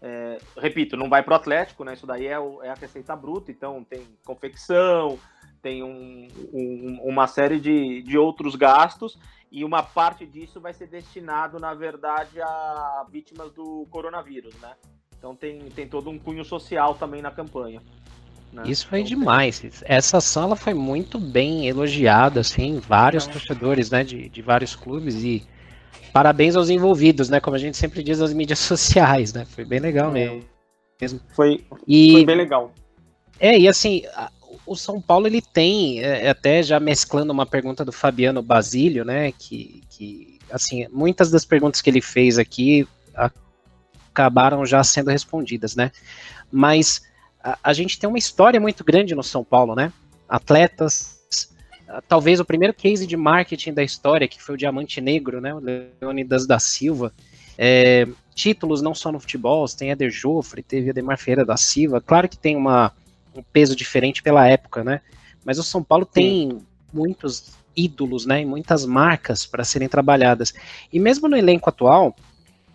É, 0.00 0.38
repito, 0.56 0.96
não 0.96 1.08
vai 1.08 1.22
para 1.22 1.32
o 1.32 1.36
Atlético, 1.36 1.84
né? 1.84 1.94
Isso 1.94 2.06
daí 2.06 2.26
é, 2.26 2.38
o, 2.38 2.62
é, 2.62 2.70
a 2.70 2.74
receita 2.74 3.14
bruta, 3.14 3.50
então 3.50 3.84
tem 3.84 4.02
confecção, 4.24 5.18
tem 5.62 5.82
um, 5.82 6.28
um, 6.52 7.00
uma 7.04 7.26
série 7.26 7.60
de, 7.60 8.02
de 8.02 8.18
outros 8.18 8.56
gastos 8.56 9.16
e 9.50 9.64
uma 9.64 9.82
parte 9.82 10.26
disso 10.26 10.60
vai 10.60 10.74
ser 10.74 10.88
destinado, 10.88 11.58
na 11.60 11.72
verdade, 11.72 12.40
a 12.42 13.06
vítimas 13.10 13.52
do 13.52 13.86
coronavírus, 13.90 14.54
né? 14.60 14.72
Então 15.16 15.36
tem, 15.36 15.60
tem 15.70 15.86
todo 15.86 16.10
um 16.10 16.18
cunho 16.18 16.44
social 16.44 16.96
também 16.96 17.22
na 17.22 17.30
campanha. 17.30 17.80
Né? 18.52 18.64
Isso 18.66 18.86
foi 18.88 19.00
então, 19.00 19.10
demais. 19.10 19.62
Essa 19.84 20.18
ela 20.40 20.56
foi 20.56 20.74
muito 20.74 21.18
bem 21.18 21.68
elogiada, 21.68 22.40
assim, 22.40 22.80
vários 22.80 23.26
torcedores, 23.26 23.90
né, 23.90 24.02
de, 24.02 24.28
de 24.28 24.42
vários 24.42 24.74
clubes 24.74 25.22
e 25.22 25.46
parabéns 26.12 26.56
aos 26.56 26.68
envolvidos, 26.68 27.28
né? 27.28 27.40
Como 27.40 27.54
a 27.54 27.58
gente 27.58 27.76
sempre 27.76 28.02
diz 28.02 28.18
nas 28.18 28.32
mídias 28.32 28.58
sociais, 28.60 29.32
né? 29.32 29.44
Foi 29.44 29.64
bem 29.64 29.78
legal 29.78 30.10
é. 30.10 30.40
mesmo. 31.00 31.20
Foi, 31.34 31.64
e, 31.86 32.12
foi 32.12 32.24
bem 32.24 32.36
legal. 32.36 32.72
É, 33.40 33.58
e 33.58 33.66
assim, 33.66 34.02
o 34.72 34.76
São 34.76 35.00
Paulo 35.00 35.26
ele 35.26 35.40
tem, 35.40 36.00
é, 36.00 36.28
até 36.28 36.62
já 36.62 36.80
mesclando 36.80 37.32
uma 37.32 37.46
pergunta 37.46 37.84
do 37.84 37.92
Fabiano 37.92 38.42
Basílio, 38.42 39.04
né? 39.04 39.32
Que, 39.32 39.82
que 39.90 40.38
assim, 40.50 40.86
muitas 40.90 41.30
das 41.30 41.44
perguntas 41.44 41.80
que 41.80 41.88
ele 41.88 42.00
fez 42.00 42.38
aqui 42.38 42.86
acabaram 44.12 44.66
já 44.66 44.82
sendo 44.84 45.10
respondidas, 45.10 45.74
né? 45.74 45.90
Mas 46.50 47.02
a, 47.42 47.58
a 47.62 47.72
gente 47.72 47.98
tem 47.98 48.08
uma 48.08 48.18
história 48.18 48.60
muito 48.60 48.84
grande 48.84 49.14
no 49.14 49.22
São 49.22 49.44
Paulo, 49.44 49.74
né? 49.74 49.92
Atletas, 50.28 51.20
talvez 52.08 52.40
o 52.40 52.44
primeiro 52.44 52.72
case 52.72 53.06
de 53.06 53.16
marketing 53.16 53.72
da 53.72 53.82
história, 53.82 54.28
que 54.28 54.42
foi 54.42 54.54
o 54.54 54.58
Diamante 54.58 55.00
Negro, 55.00 55.40
né, 55.40 55.54
o 55.54 55.60
Leonidas 56.00 56.46
da 56.46 56.58
Silva. 56.58 57.12
É, 57.58 58.08
títulos 58.34 58.80
não 58.80 58.94
só 58.94 59.12
no 59.12 59.20
futebol, 59.20 59.66
tem 59.68 59.90
Eder 59.90 60.10
Joffre, 60.10 60.62
teve 60.62 60.90
Ademar 60.90 61.18
Ferreira 61.18 61.44
da 61.44 61.56
Silva, 61.56 62.00
claro 62.00 62.28
que 62.28 62.38
tem 62.38 62.56
uma, 62.56 62.92
um 63.34 63.42
peso 63.42 63.74
diferente 63.74 64.22
pela 64.22 64.46
época, 64.46 64.84
né, 64.84 65.00
mas 65.44 65.58
o 65.58 65.62
São 65.62 65.82
Paulo 65.82 66.06
tem 66.06 66.50
Sim. 66.50 66.60
muitos 66.92 67.52
ídolos, 67.76 68.26
né, 68.26 68.42
e 68.42 68.46
muitas 68.46 68.84
marcas 68.84 69.46
para 69.46 69.64
serem 69.64 69.88
trabalhadas. 69.88 70.52
E 70.92 71.00
mesmo 71.00 71.28
no 71.28 71.36
elenco 71.36 71.70
atual, 71.70 72.14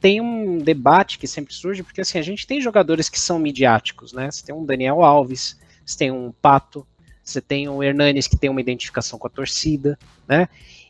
tem 0.02 0.20
um 0.22 0.58
debate 0.58 1.18
que 1.20 1.28
sempre 1.28 1.54
surge, 1.54 1.84
porque 1.84 2.02
assim, 2.02 2.18
a 2.18 2.24
gente 2.24 2.46
tem 2.46 2.62
jogadores 2.62 3.10
que 3.10 3.20
são 3.20 3.40
midiáticos, 3.40 4.14
né, 4.14 4.30
você 4.32 4.46
tem 4.46 4.56
um 4.56 4.66
Daniel 4.66 5.04
Alves, 5.04 5.58
você 5.86 5.98
tem 5.98 6.12
um 6.12 6.34
Pato, 6.42 6.86
você 7.24 7.42
tem 7.42 7.68
o 7.68 7.84
Hernanes 7.84 8.28
que 8.28 8.38
tem 8.38 8.50
uma 8.50 8.62
identificação 8.62 9.20
com 9.20 9.28
a 9.28 9.30
torcida, 9.30 10.00
né? 10.28 10.48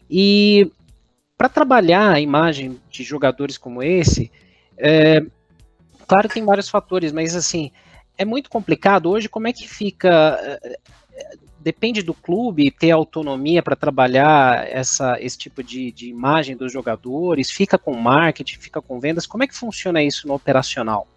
E 0.09 0.71
para 1.37 1.49
trabalhar 1.49 2.11
a 2.11 2.19
imagem 2.19 2.79
de 2.89 3.03
jogadores 3.03 3.57
como 3.57 3.81
esse, 3.81 4.31
é, 4.77 5.23
claro 6.07 6.27
que 6.27 6.35
tem 6.35 6.45
vários 6.45 6.69
fatores, 6.69 7.11
mas 7.11 7.35
assim, 7.35 7.71
é 8.17 8.25
muito 8.25 8.49
complicado 8.49 9.09
hoje 9.09 9.29
como 9.29 9.47
é 9.47 9.53
que 9.53 9.67
fica. 9.67 10.09
É, 10.41 10.79
depende 11.59 12.01
do 12.01 12.13
clube 12.13 12.71
ter 12.71 12.91
autonomia 12.91 13.61
para 13.61 13.75
trabalhar 13.75 14.65
essa, 14.69 15.19
esse 15.19 15.37
tipo 15.37 15.61
de, 15.61 15.91
de 15.91 16.07
imagem 16.07 16.55
dos 16.55 16.71
jogadores, 16.71 17.51
fica 17.51 17.77
com 17.77 17.93
marketing, 17.93 18.57
fica 18.57 18.81
com 18.81 18.99
vendas. 18.99 19.27
Como 19.27 19.43
é 19.43 19.47
que 19.47 19.55
funciona 19.55 20.01
isso 20.01 20.27
no 20.27 20.33
operacional? 20.33 21.07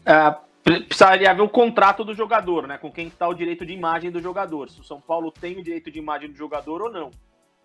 Uh, 0.00 0.34
precisaria 0.62 1.30
haver 1.30 1.42
o 1.42 1.48
contrato 1.48 2.02
do 2.02 2.14
jogador, 2.14 2.66
né? 2.66 2.78
Com 2.78 2.90
quem 2.90 3.08
está 3.08 3.28
o 3.28 3.34
direito 3.34 3.66
de 3.66 3.74
imagem 3.74 4.10
do 4.10 4.22
jogador. 4.22 4.70
Se 4.70 4.80
o 4.80 4.84
São 4.84 5.00
Paulo 5.00 5.30
tem 5.30 5.58
o 5.58 5.62
direito 5.62 5.90
de 5.90 5.98
imagem 5.98 6.30
do 6.30 6.36
jogador 6.36 6.80
ou 6.82 6.90
não, 6.90 7.10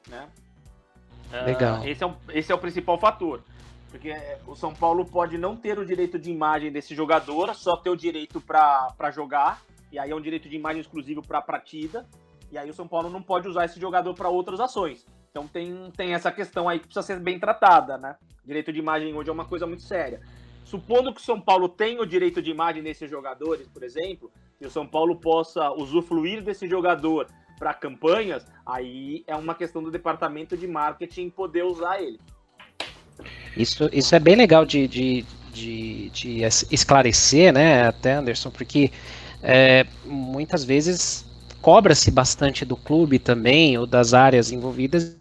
né? 0.09 0.27
Legal. 1.45 1.79
Uh, 1.79 1.87
esse, 1.87 2.03
é 2.03 2.07
o, 2.07 2.15
esse 2.33 2.51
é 2.51 2.55
o 2.55 2.59
principal 2.59 2.99
fator. 2.99 3.41
Porque 3.93 4.09
é, 4.09 4.39
o 4.47 4.55
São 4.55 4.73
Paulo 4.73 5.05
pode 5.05 5.37
não 5.37 5.55
ter 5.55 5.77
o 5.77 5.85
direito 5.85 6.17
de 6.17 6.31
imagem 6.31 6.71
desse 6.71 6.95
jogador, 6.95 7.53
só 7.53 7.77
ter 7.77 7.91
o 7.91 7.95
direito 7.95 8.41
para 8.41 9.11
jogar, 9.11 9.61
e 9.91 9.99
aí 9.99 10.09
é 10.09 10.15
um 10.15 10.21
direito 10.21 10.49
de 10.49 10.55
imagem 10.55 10.81
exclusivo 10.81 11.21
para 11.21 11.37
a 11.37 11.43
partida, 11.43 12.03
e 12.51 12.57
aí 12.57 12.67
o 12.67 12.73
São 12.73 12.87
Paulo 12.87 13.07
não 13.07 13.21
pode 13.21 13.47
usar 13.47 13.65
esse 13.65 13.79
jogador 13.79 14.15
para 14.15 14.29
outras 14.29 14.59
ações. 14.59 15.05
Então 15.29 15.47
tem, 15.47 15.91
tem 15.95 16.15
essa 16.15 16.31
questão 16.31 16.67
aí 16.67 16.79
que 16.79 16.87
precisa 16.87 17.05
ser 17.05 17.19
bem 17.19 17.39
tratada, 17.39 17.95
né? 17.99 18.15
Direito 18.43 18.73
de 18.73 18.79
imagem 18.79 19.13
hoje 19.13 19.29
é 19.29 19.33
uma 19.33 19.45
coisa 19.45 19.67
muito 19.67 19.83
séria 19.83 20.19
supondo 20.63 21.13
que 21.13 21.21
o 21.21 21.23
São 21.23 21.39
Paulo 21.39 21.69
tenha 21.69 22.01
o 22.01 22.05
direito 22.05 22.41
de 22.41 22.49
imagem 22.49 22.81
desses 22.81 23.07
jogadores, 23.07 23.67
por 23.67 23.83
exemplo, 23.83 24.31
e 24.59 24.65
o 24.65 24.71
São 24.71 24.87
Paulo 24.87 25.19
possa 25.19 25.71
usufruir 25.71 26.43
desse 26.43 26.67
jogador 26.67 27.27
para 27.59 27.73
campanhas, 27.73 28.45
aí 28.65 29.23
é 29.27 29.35
uma 29.35 29.53
questão 29.53 29.83
do 29.83 29.91
departamento 29.91 30.57
de 30.57 30.67
marketing 30.67 31.29
poder 31.29 31.63
usar 31.63 32.01
ele. 32.01 32.19
Isso, 33.55 33.89
isso 33.91 34.15
é 34.15 34.19
bem 34.19 34.35
legal 34.35 34.65
de, 34.65 34.87
de, 34.87 35.25
de, 35.53 36.09
de 36.09 36.41
esclarecer, 36.71 37.53
né, 37.53 37.87
até 37.87 38.13
Anderson, 38.13 38.49
porque 38.49 38.91
é, 39.41 39.85
muitas 40.05 40.63
vezes 40.63 41.25
cobra-se 41.61 42.09
bastante 42.11 42.65
do 42.65 42.75
clube 42.75 43.19
também, 43.19 43.77
ou 43.77 43.85
das 43.85 44.13
áreas 44.13 44.51
envolvidas, 44.51 45.15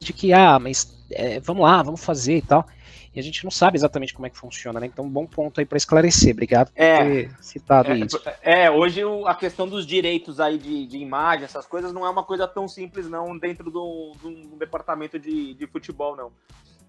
de 0.00 0.12
que, 0.12 0.32
ah, 0.32 0.58
mas 0.58 0.96
é, 1.10 1.40
vamos 1.40 1.62
lá, 1.62 1.82
vamos 1.82 2.04
fazer 2.04 2.36
e 2.36 2.42
tal 2.42 2.66
e 3.14 3.20
a 3.20 3.22
gente 3.22 3.44
não 3.44 3.50
sabe 3.50 3.76
exatamente 3.76 4.12
como 4.12 4.26
é 4.26 4.30
que 4.30 4.36
funciona, 4.36 4.80
né? 4.80 4.86
Então, 4.86 5.08
bom 5.08 5.24
ponto 5.24 5.60
aí 5.60 5.64
para 5.64 5.78
esclarecer. 5.78 6.32
Obrigado 6.32 6.72
por 6.72 6.82
é, 6.82 6.98
ter 6.98 7.36
citado 7.40 7.92
é, 7.92 7.98
isso. 7.98 8.20
É, 8.42 8.70
hoje 8.70 9.02
a 9.26 9.34
questão 9.36 9.68
dos 9.68 9.86
direitos 9.86 10.40
aí 10.40 10.58
de, 10.58 10.84
de 10.86 10.98
imagem, 10.98 11.44
essas 11.44 11.64
coisas, 11.64 11.92
não 11.92 12.04
é 12.04 12.10
uma 12.10 12.24
coisa 12.24 12.48
tão 12.48 12.66
simples, 12.66 13.08
não, 13.08 13.38
dentro 13.38 13.70
do, 13.70 14.12
do 14.20 14.56
departamento 14.58 15.16
de, 15.16 15.54
de 15.54 15.66
futebol, 15.68 16.16
não. 16.16 16.32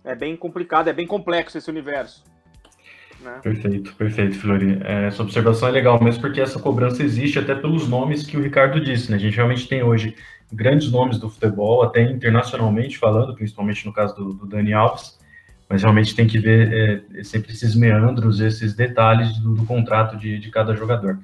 É 0.05 0.15
bem 0.15 0.35
complicado, 0.35 0.87
é 0.87 0.93
bem 0.93 1.07
complexo 1.07 1.57
esse 1.57 1.69
universo. 1.69 2.23
Né? 3.21 3.39
Perfeito, 3.41 3.95
perfeito, 3.95 4.37
Flori. 4.39 4.79
É, 4.83 5.07
essa 5.07 5.23
observação 5.23 5.67
é 5.67 5.71
legal 5.71 6.01
mesmo 6.01 6.21
porque 6.21 6.39
essa 6.39 6.59
cobrança 6.59 7.01
existe 7.01 7.39
até 7.39 7.55
pelos 7.55 7.87
nomes 7.87 8.25
que 8.25 8.37
o 8.37 8.41
Ricardo 8.41 8.79
disse, 8.79 9.09
né? 9.09 9.17
A 9.17 9.19
gente 9.19 9.35
realmente 9.35 9.67
tem 9.67 9.81
hoje 9.83 10.15
grandes 10.53 10.91
nomes 10.91 11.17
do 11.17 11.29
futebol, 11.29 11.83
até 11.83 12.01
internacionalmente 12.03 12.97
falando, 12.97 13.33
principalmente 13.33 13.85
no 13.85 13.93
caso 13.93 14.15
do, 14.15 14.33
do 14.33 14.45
Dani 14.45 14.73
Alves, 14.73 15.17
mas 15.67 15.81
realmente 15.81 16.15
tem 16.15 16.27
que 16.27 16.37
ver 16.37 17.03
é, 17.15 17.23
sempre 17.23 17.51
esses 17.51 17.75
meandros, 17.75 18.39
esses 18.39 18.75
detalhes 18.75 19.37
do, 19.39 19.55
do 19.55 19.65
contrato 19.65 20.17
de, 20.17 20.37
de 20.37 20.51
cada 20.51 20.75
jogador. 20.75 21.17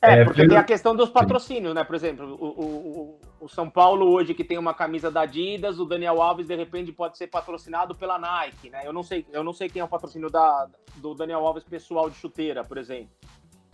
É, 0.00 0.20
é 0.20 0.24
porque 0.24 0.46
tem 0.46 0.56
a 0.56 0.62
questão 0.62 0.94
dos 0.94 1.10
patrocínios, 1.10 1.74
né? 1.74 1.82
Por 1.82 1.96
exemplo, 1.96 2.36
o, 2.40 2.46
o, 2.46 3.20
o, 3.40 3.48
São 3.48 3.68
Paulo 3.68 4.10
hoje 4.10 4.34
que 4.34 4.44
tem 4.44 4.58
uma 4.58 4.74
camisa 4.74 5.10
da 5.10 5.22
Adidas, 5.22 5.78
o 5.78 5.84
Daniel 5.84 6.20
Alves 6.20 6.46
de 6.46 6.54
repente 6.54 6.92
pode 6.92 7.16
ser 7.16 7.26
patrocinado 7.26 7.94
pela 7.94 8.18
Nike, 8.18 8.70
né? 8.70 8.82
Eu 8.84 8.92
não 8.92 9.02
sei, 9.02 9.26
eu 9.32 9.44
não 9.44 9.52
sei 9.52 9.68
quem 9.68 9.80
é 9.80 9.84
o 9.84 9.88
patrocínio 9.88 10.30
da, 10.30 10.68
do 10.96 11.14
Daniel 11.14 11.46
Alves 11.46 11.64
pessoal 11.64 12.08
de 12.08 12.16
chuteira, 12.16 12.64
por 12.64 12.78
exemplo. 12.78 13.10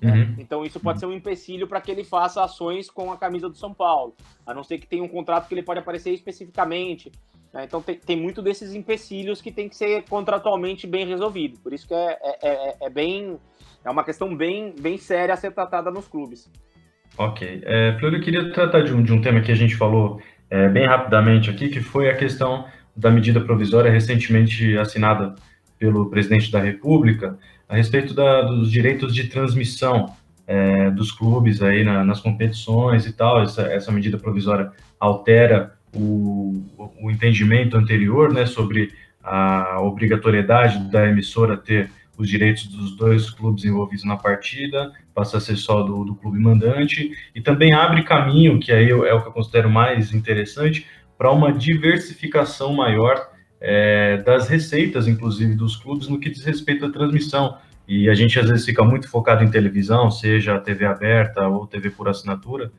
Uhum. 0.02 0.36
Então 0.38 0.64
isso 0.64 0.78
pode 0.80 1.00
ser 1.00 1.06
um 1.06 1.12
empecilho 1.12 1.66
para 1.66 1.80
que 1.80 1.90
ele 1.90 2.04
faça 2.04 2.42
ações 2.42 2.90
com 2.90 3.10
a 3.10 3.16
camisa 3.16 3.48
do 3.48 3.56
São 3.56 3.72
Paulo, 3.72 4.14
a 4.46 4.52
não 4.52 4.62
ser 4.62 4.78
que 4.78 4.86
tenha 4.86 5.02
um 5.02 5.08
contrato 5.08 5.48
que 5.48 5.54
ele 5.54 5.62
pode 5.62 5.80
aparecer 5.80 6.12
especificamente. 6.12 7.10
Né? 7.52 7.64
Então 7.64 7.80
tem, 7.80 7.96
tem 7.98 8.16
muito 8.16 8.42
desses 8.42 8.74
empecilhos 8.74 9.40
que 9.40 9.50
tem 9.50 9.68
que 9.68 9.76
ser 9.76 10.04
contratualmente 10.08 10.86
bem 10.86 11.06
resolvido. 11.06 11.58
Por 11.60 11.72
isso 11.72 11.86
que 11.86 11.94
é, 11.94 12.18
é, 12.20 12.38
é, 12.42 12.76
é 12.82 12.90
bem 12.90 13.38
é 13.84 13.90
uma 13.90 14.02
questão 14.02 14.34
bem, 14.34 14.74
bem 14.80 14.96
séria 14.96 15.34
a 15.34 15.36
ser 15.36 15.52
tratada 15.52 15.90
nos 15.90 16.08
clubes. 16.08 16.50
Ok. 17.16 17.62
É, 17.64 17.96
Flor, 17.98 18.14
eu 18.14 18.20
queria 18.20 18.52
tratar 18.52 18.82
de 18.82 18.92
um, 18.92 19.02
de 19.02 19.12
um 19.12 19.20
tema 19.20 19.40
que 19.40 19.52
a 19.52 19.54
gente 19.54 19.76
falou 19.76 20.20
é, 20.50 20.68
bem 20.68 20.86
rapidamente 20.86 21.48
aqui, 21.48 21.68
que 21.68 21.80
foi 21.80 22.10
a 22.10 22.16
questão 22.16 22.66
da 22.96 23.10
medida 23.10 23.40
provisória 23.40 23.90
recentemente 23.90 24.76
assinada 24.76 25.34
pelo 25.78 26.08
presidente 26.10 26.50
da 26.50 26.60
República 26.60 27.36
a 27.68 27.76
respeito 27.76 28.14
da, 28.14 28.42
dos 28.42 28.70
direitos 28.70 29.14
de 29.14 29.24
transmissão 29.24 30.14
é, 30.46 30.90
dos 30.90 31.10
clubes 31.10 31.62
aí 31.62 31.82
na, 31.84 32.04
nas 32.04 32.20
competições 32.20 33.06
e 33.06 33.12
tal. 33.12 33.42
Essa, 33.42 33.62
essa 33.62 33.90
medida 33.90 34.18
provisória 34.18 34.70
altera 34.98 35.74
o, 35.94 36.62
o 37.00 37.10
entendimento 37.10 37.76
anterior 37.76 38.32
né, 38.32 38.46
sobre 38.46 38.92
a 39.22 39.80
obrigatoriedade 39.80 40.90
da 40.90 41.08
emissora 41.08 41.56
ter 41.56 41.90
os 42.16 42.28
direitos 42.28 42.66
dos 42.66 42.96
dois 42.96 43.30
clubes 43.30 43.64
envolvidos 43.64 44.04
na 44.04 44.16
partida, 44.16 44.92
passa 45.14 45.38
a 45.38 45.40
ser 45.40 45.56
só 45.56 45.82
do, 45.82 46.04
do 46.04 46.14
clube 46.14 46.38
mandante, 46.38 47.12
e 47.34 47.40
também 47.40 47.72
abre 47.72 48.02
caminho, 48.02 48.58
que 48.58 48.72
aí 48.72 48.90
é 48.90 49.14
o 49.14 49.22
que 49.22 49.28
eu 49.28 49.32
considero 49.32 49.70
mais 49.70 50.12
interessante, 50.12 50.86
para 51.16 51.30
uma 51.30 51.52
diversificação 51.52 52.72
maior 52.72 53.30
é, 53.60 54.18
das 54.18 54.48
receitas, 54.48 55.06
inclusive, 55.06 55.54
dos 55.54 55.76
clubes 55.76 56.08
no 56.08 56.18
que 56.18 56.28
diz 56.28 56.44
respeito 56.44 56.84
à 56.84 56.90
transmissão. 56.90 57.56
E 57.86 58.08
a 58.08 58.14
gente 58.14 58.38
às 58.38 58.48
vezes 58.48 58.64
fica 58.64 58.82
muito 58.82 59.08
focado 59.08 59.44
em 59.44 59.50
televisão, 59.50 60.10
seja 60.10 60.58
TV 60.58 60.84
aberta 60.86 61.46
ou 61.46 61.66
TV 61.66 61.90
por 61.90 62.08
assinatura, 62.08 62.72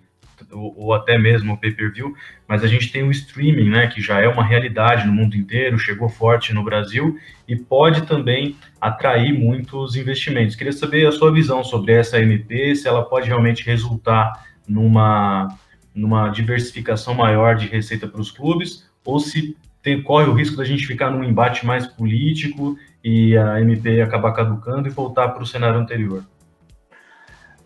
ou, 0.55 0.73
ou 0.77 0.93
até 0.93 1.17
mesmo 1.17 1.53
o 1.53 1.57
pay-per-view, 1.57 2.13
mas 2.47 2.63
a 2.63 2.67
gente 2.67 2.91
tem 2.91 3.03
o 3.03 3.11
streaming, 3.11 3.69
né, 3.69 3.87
que 3.87 4.01
já 4.01 4.19
é 4.19 4.27
uma 4.27 4.43
realidade 4.43 5.05
no 5.05 5.13
mundo 5.13 5.35
inteiro, 5.35 5.77
chegou 5.77 6.09
forte 6.09 6.53
no 6.53 6.63
Brasil 6.63 7.17
e 7.47 7.55
pode 7.55 8.07
também 8.07 8.55
atrair 8.79 9.37
muitos 9.37 9.95
investimentos. 9.95 10.55
Queria 10.55 10.73
saber 10.73 11.05
a 11.05 11.11
sua 11.11 11.31
visão 11.31 11.63
sobre 11.63 11.93
essa 11.93 12.19
MP, 12.19 12.75
se 12.75 12.87
ela 12.87 13.03
pode 13.03 13.27
realmente 13.27 13.65
resultar 13.65 14.45
numa, 14.67 15.47
numa 15.93 16.29
diversificação 16.29 17.13
maior 17.13 17.55
de 17.55 17.67
receita 17.67 18.07
para 18.07 18.21
os 18.21 18.31
clubes, 18.31 18.89
ou 19.03 19.19
se 19.19 19.55
tem, 19.81 20.01
corre 20.01 20.27
o 20.27 20.33
risco 20.33 20.57
da 20.57 20.63
gente 20.63 20.87
ficar 20.87 21.11
num 21.11 21.23
embate 21.23 21.65
mais 21.65 21.85
político 21.85 22.75
e 23.03 23.37
a 23.37 23.61
MP 23.61 24.01
acabar 24.01 24.33
caducando 24.33 24.87
e 24.87 24.91
voltar 24.91 25.29
para 25.29 25.43
o 25.43 25.45
cenário 25.45 25.79
anterior. 25.79 26.23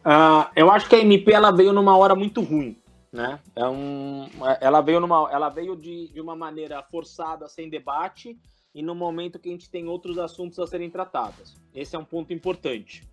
Uh, 0.05 0.47
eu 0.55 0.71
acho 0.71 0.89
que 0.89 0.95
a 0.95 0.99
MP 0.99 1.31
ela 1.31 1.51
veio 1.51 1.71
numa 1.71 1.95
hora 1.95 2.15
muito 2.15 2.41
ruim, 2.41 2.77
né? 3.11 3.39
É 3.55 3.67
um, 3.67 4.29
ela 4.61 4.81
veio 4.81 4.99
numa, 4.99 5.29
ela 5.31 5.49
veio 5.49 5.75
de, 5.75 6.07
de 6.09 6.21
uma 6.21 6.35
maneira 6.35 6.81
forçada, 6.83 7.47
sem 7.47 7.69
debate, 7.69 8.37
e 8.73 8.81
no 8.81 8.93
momento 8.93 9.39
que 9.39 9.49
a 9.49 9.51
gente 9.51 9.69
tem 9.69 9.87
outros 9.87 10.17
assuntos 10.17 10.59
a 10.59 10.67
serem 10.67 10.89
tratados. 10.89 11.55
Esse 11.73 11.95
é 11.95 11.99
um 11.99 12.05
ponto 12.05 12.33
importante, 12.33 13.07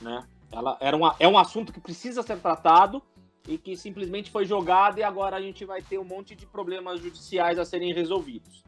né? 0.00 0.26
Ela 0.52 0.76
era 0.80 0.96
uma, 0.96 1.16
é 1.18 1.28
um 1.28 1.38
assunto 1.38 1.72
que 1.72 1.80
precisa 1.80 2.22
ser 2.22 2.38
tratado 2.38 3.02
e 3.48 3.56
que 3.56 3.76
simplesmente 3.76 4.30
foi 4.30 4.44
jogado 4.44 4.98
e 4.98 5.02
agora 5.02 5.36
a 5.36 5.40
gente 5.40 5.64
vai 5.64 5.80
ter 5.80 5.98
um 5.98 6.04
monte 6.04 6.34
de 6.34 6.46
problemas 6.46 7.00
judiciais 7.00 7.58
a 7.58 7.64
serem 7.64 7.92
resolvidos. 7.94 8.62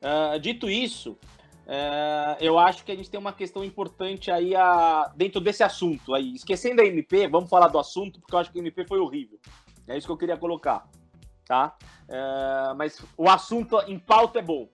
Uh, 0.00 0.38
dito 0.40 0.68
isso, 0.68 1.16
é, 1.66 2.38
eu 2.40 2.58
acho 2.58 2.84
que 2.84 2.90
a 2.90 2.96
gente 2.96 3.08
tem 3.08 3.20
uma 3.20 3.32
questão 3.32 3.64
importante 3.64 4.30
aí 4.30 4.54
a, 4.54 5.12
dentro 5.16 5.40
desse 5.40 5.62
assunto 5.62 6.12
aí. 6.12 6.34
Esquecendo 6.34 6.82
a 6.82 6.84
MP, 6.84 7.28
vamos 7.28 7.48
falar 7.48 7.68
do 7.68 7.78
assunto, 7.78 8.20
porque 8.20 8.34
eu 8.34 8.38
acho 8.38 8.52
que 8.52 8.58
a 8.58 8.62
MP 8.62 8.84
foi 8.84 8.98
horrível. 8.98 9.38
É 9.92 9.98
isso 9.98 10.06
que 10.06 10.12
eu 10.12 10.16
queria 10.16 10.36
colocar, 10.36 10.88
tá? 11.44 11.76
É, 12.08 12.74
mas 12.74 13.04
o 13.16 13.28
assunto 13.28 13.78
em 13.86 13.98
pauta 13.98 14.38
é 14.38 14.42
bom, 14.42 14.68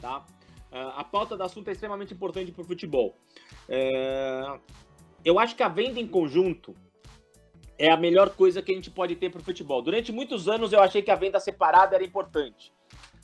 tá? 0.00 0.24
É, 0.70 0.80
a 0.96 1.04
pauta 1.04 1.36
do 1.36 1.42
assunto 1.42 1.68
é 1.68 1.72
extremamente 1.72 2.14
importante 2.14 2.52
para 2.52 2.62
o 2.62 2.64
futebol. 2.64 3.14
É, 3.68 4.58
eu 5.24 5.38
acho 5.38 5.54
que 5.54 5.62
a 5.62 5.68
venda 5.68 6.00
em 6.00 6.06
conjunto 6.06 6.74
é 7.78 7.90
a 7.90 7.96
melhor 7.96 8.30
coisa 8.30 8.62
que 8.62 8.72
a 8.72 8.74
gente 8.74 8.90
pode 8.90 9.16
ter 9.16 9.30
para 9.30 9.40
o 9.40 9.44
futebol. 9.44 9.82
Durante 9.82 10.10
muitos 10.12 10.48
anos 10.48 10.72
eu 10.72 10.82
achei 10.82 11.02
que 11.02 11.10
a 11.10 11.16
venda 11.16 11.38
separada 11.38 11.94
era 11.94 12.04
importante. 12.04 12.72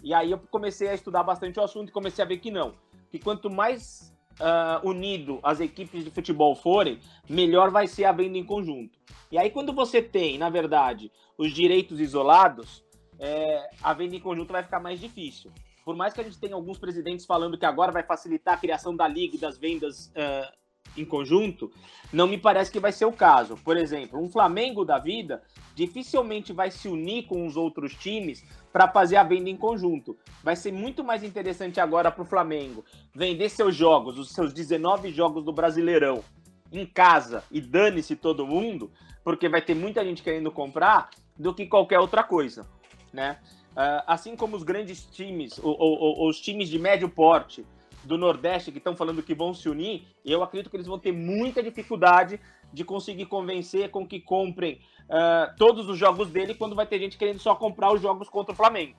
E 0.02 0.12
aí 0.12 0.30
eu 0.30 0.38
comecei 0.50 0.88
a 0.88 0.94
estudar 0.94 1.22
bastante 1.22 1.58
o 1.58 1.62
assunto 1.62 1.88
e 1.88 1.92
comecei 1.92 2.24
a 2.24 2.28
ver 2.28 2.38
que 2.38 2.50
não 2.50 2.74
que 3.12 3.18
quanto 3.18 3.50
mais 3.50 4.11
uh, 4.40 4.88
unido 4.88 5.38
as 5.42 5.60
equipes 5.60 6.04
de 6.04 6.10
futebol 6.10 6.54
forem, 6.54 6.98
melhor 7.28 7.70
vai 7.70 7.86
ser 7.86 8.04
a 8.04 8.12
venda 8.12 8.38
em 8.38 8.44
conjunto. 8.44 8.98
E 9.30 9.38
aí, 9.38 9.50
quando 9.50 9.72
você 9.72 10.02
tem, 10.02 10.38
na 10.38 10.50
verdade, 10.50 11.10
os 11.38 11.52
direitos 11.52 12.00
isolados, 12.00 12.84
é, 13.18 13.70
a 13.82 13.92
venda 13.94 14.16
em 14.16 14.20
conjunto 14.20 14.52
vai 14.52 14.62
ficar 14.62 14.80
mais 14.80 15.00
difícil. 15.00 15.50
Por 15.84 15.96
mais 15.96 16.14
que 16.14 16.20
a 16.20 16.24
gente 16.24 16.38
tenha 16.38 16.54
alguns 16.54 16.78
presidentes 16.78 17.26
falando 17.26 17.58
que 17.58 17.66
agora 17.66 17.90
vai 17.90 18.02
facilitar 18.02 18.54
a 18.54 18.56
criação 18.58 18.94
da 18.94 19.08
liga 19.08 19.36
e 19.36 19.38
das 19.38 19.58
vendas 19.58 20.06
uh, 20.08 20.61
em 20.96 21.04
conjunto, 21.04 21.70
não 22.12 22.26
me 22.26 22.36
parece 22.36 22.70
que 22.70 22.80
vai 22.80 22.92
ser 22.92 23.04
o 23.04 23.12
caso. 23.12 23.56
Por 23.64 23.76
exemplo, 23.76 24.20
um 24.20 24.28
Flamengo 24.28 24.84
da 24.84 24.98
vida 24.98 25.42
dificilmente 25.74 26.52
vai 26.52 26.70
se 26.70 26.88
unir 26.88 27.26
com 27.26 27.46
os 27.46 27.56
outros 27.56 27.94
times 27.94 28.44
para 28.72 28.88
fazer 28.88 29.16
a 29.16 29.22
venda 29.22 29.48
em 29.48 29.56
conjunto. 29.56 30.16
Vai 30.42 30.56
ser 30.56 30.72
muito 30.72 31.02
mais 31.02 31.22
interessante 31.22 31.80
agora 31.80 32.10
para 32.10 32.22
o 32.22 32.26
Flamengo 32.26 32.84
vender 33.14 33.48
seus 33.48 33.74
jogos, 33.74 34.18
os 34.18 34.32
seus 34.32 34.52
19 34.52 35.10
jogos 35.10 35.44
do 35.44 35.52
Brasileirão, 35.52 36.22
em 36.70 36.86
casa 36.86 37.44
e 37.50 37.60
dane-se 37.60 38.16
todo 38.16 38.46
mundo, 38.46 38.90
porque 39.24 39.48
vai 39.48 39.62
ter 39.62 39.74
muita 39.74 40.04
gente 40.04 40.22
querendo 40.22 40.50
comprar, 40.50 41.10
do 41.36 41.54
que 41.54 41.66
qualquer 41.66 41.98
outra 41.98 42.22
coisa, 42.22 42.66
né? 43.12 43.38
Uh, 43.72 44.04
assim 44.06 44.36
como 44.36 44.54
os 44.54 44.62
grandes 44.62 45.04
times, 45.06 45.58
ou, 45.58 45.74
ou, 45.78 46.18
ou, 46.18 46.28
os 46.28 46.38
times 46.38 46.68
de 46.68 46.78
médio 46.78 47.08
porte 47.08 47.64
do 48.04 48.18
Nordeste 48.18 48.72
que 48.72 48.78
estão 48.78 48.96
falando 48.96 49.22
que 49.22 49.34
vão 49.34 49.54
se 49.54 49.68
unir, 49.68 50.06
eu 50.24 50.42
acredito 50.42 50.70
que 50.70 50.76
eles 50.76 50.86
vão 50.86 50.98
ter 50.98 51.12
muita 51.12 51.62
dificuldade 51.62 52.40
de 52.72 52.84
conseguir 52.84 53.26
convencer 53.26 53.90
com 53.90 54.06
que 54.06 54.20
comprem 54.20 54.80
uh, 55.04 55.54
todos 55.56 55.88
os 55.88 55.98
jogos 55.98 56.30
dele 56.30 56.54
quando 56.54 56.74
vai 56.74 56.86
ter 56.86 56.98
gente 56.98 57.18
querendo 57.18 57.38
só 57.38 57.54
comprar 57.54 57.92
os 57.92 58.00
jogos 58.00 58.28
contra 58.28 58.52
o 58.52 58.56
Flamengo. 58.56 58.96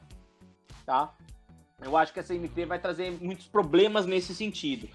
Tá? 0.86 1.14
Eu 1.82 1.97
acho 1.97 2.14
que 2.14 2.20
essa 2.20 2.34
MP 2.34 2.66
vai 2.66 2.80
trazer 2.80 3.12
muitos 3.22 3.47
problemas 3.47 4.06
nesse 4.06 4.34
sentido. 4.34 4.88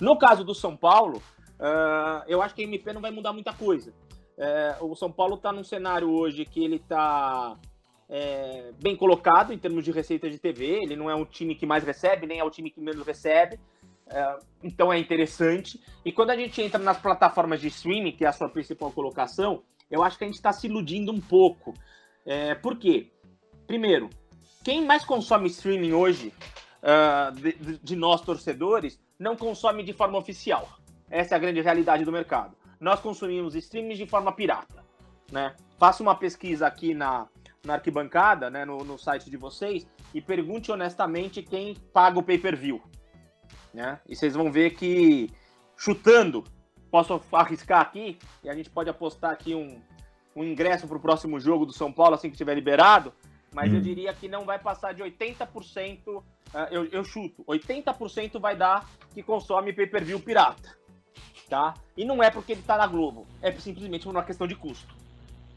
No 0.00 0.18
caso 0.18 0.44
do 0.44 0.54
São 0.54 0.76
Paulo, 0.76 1.18
uh, 1.18 2.24
eu 2.26 2.42
acho 2.42 2.54
que 2.54 2.62
a 2.62 2.64
MP 2.64 2.92
não 2.92 3.00
vai 3.00 3.10
mudar 3.10 3.32
muita 3.32 3.52
coisa. 3.52 3.92
Uh, 4.36 4.90
o 4.90 4.96
São 4.96 5.12
Paulo 5.12 5.34
está 5.34 5.52
num 5.52 5.62
cenário 5.62 6.10
hoje 6.10 6.44
que 6.44 6.64
ele 6.64 6.76
está 6.76 7.56
é, 8.14 8.72
bem 8.82 8.94
colocado 8.94 9.54
em 9.54 9.58
termos 9.58 9.82
de 9.82 9.90
receita 9.90 10.28
de 10.28 10.38
TV. 10.38 10.80
Ele 10.82 10.94
não 10.94 11.10
é 11.10 11.14
um 11.14 11.24
time 11.24 11.54
que 11.54 11.64
mais 11.64 11.82
recebe, 11.82 12.26
nem 12.26 12.38
é 12.38 12.44
o 12.44 12.50
time 12.50 12.70
que 12.70 12.78
menos 12.78 13.06
recebe. 13.06 13.58
É, 14.06 14.38
então 14.62 14.92
é 14.92 14.98
interessante. 14.98 15.80
E 16.04 16.12
quando 16.12 16.28
a 16.28 16.36
gente 16.36 16.60
entra 16.60 16.78
nas 16.78 17.00
plataformas 17.00 17.58
de 17.58 17.68
streaming, 17.68 18.12
que 18.12 18.26
é 18.26 18.28
a 18.28 18.32
sua 18.32 18.50
principal 18.50 18.92
colocação, 18.92 19.62
eu 19.90 20.02
acho 20.02 20.18
que 20.18 20.24
a 20.24 20.26
gente 20.26 20.36
está 20.36 20.52
se 20.52 20.66
iludindo 20.66 21.10
um 21.10 21.20
pouco. 21.20 21.72
É, 22.26 22.54
por 22.54 22.76
quê? 22.76 23.10
Primeiro, 23.66 24.10
quem 24.62 24.84
mais 24.84 25.04
consome 25.04 25.48
streaming 25.48 25.92
hoje, 25.92 26.34
uh, 26.82 27.34
de, 27.34 27.78
de, 27.78 27.96
nós 27.96 28.20
torcedores, 28.20 29.00
não 29.18 29.36
consome 29.36 29.82
de 29.82 29.94
forma 29.94 30.18
oficial. 30.18 30.68
Essa 31.08 31.34
é 31.34 31.36
a 31.36 31.40
grande 31.40 31.62
realidade 31.62 32.04
do 32.04 32.12
mercado. 32.12 32.54
Nós 32.78 33.00
consumimos 33.00 33.54
streaming 33.54 33.94
de 33.94 34.06
forma 34.06 34.32
pirata. 34.32 34.84
Né? 35.30 35.54
Faça 35.78 36.02
uma 36.02 36.14
pesquisa 36.14 36.66
aqui 36.66 36.92
na, 36.92 37.26
na 37.64 37.74
arquibancada, 37.74 38.50
né, 38.50 38.64
no, 38.64 38.78
no 38.78 38.98
site 38.98 39.30
de 39.30 39.36
vocês, 39.36 39.86
e 40.12 40.20
pergunte 40.20 40.72
honestamente 40.72 41.42
quem 41.42 41.76
paga 41.92 42.18
o 42.18 42.22
pay-per-view. 42.22 42.82
Né? 43.72 44.00
E 44.08 44.16
vocês 44.16 44.34
vão 44.34 44.50
ver 44.50 44.70
que, 44.70 45.30
chutando, 45.76 46.44
posso 46.90 47.20
arriscar 47.32 47.80
aqui, 47.80 48.18
e 48.42 48.50
a 48.50 48.54
gente 48.54 48.68
pode 48.68 48.90
apostar 48.90 49.30
aqui 49.30 49.54
um, 49.54 49.80
um 50.34 50.42
ingresso 50.42 50.88
para 50.88 50.96
o 50.96 51.00
próximo 51.00 51.38
jogo 51.38 51.64
do 51.64 51.72
São 51.72 51.92
Paulo, 51.92 52.14
assim 52.14 52.28
que 52.28 52.34
estiver 52.34 52.54
liberado, 52.54 53.12
mas 53.52 53.70
hum. 53.70 53.76
eu 53.76 53.80
diria 53.80 54.12
que 54.12 54.28
não 54.28 54.44
vai 54.44 54.58
passar 54.58 54.92
de 54.92 55.02
80%. 55.02 56.06
Uh, 56.08 56.24
eu, 56.70 56.84
eu 56.86 57.04
chuto, 57.04 57.44
80% 57.44 58.40
vai 58.40 58.56
dar 58.56 58.88
que 59.14 59.22
consome 59.22 59.72
pay-per-view 59.72 60.18
pirata. 60.20 60.76
Tá? 61.48 61.74
E 61.96 62.04
não 62.04 62.22
é 62.22 62.30
porque 62.30 62.52
ele 62.52 62.62
tá 62.62 62.78
na 62.78 62.86
Globo, 62.86 63.26
é 63.42 63.52
simplesmente 63.52 64.08
uma 64.08 64.24
questão 64.24 64.46
de 64.46 64.56
custo. 64.56 65.01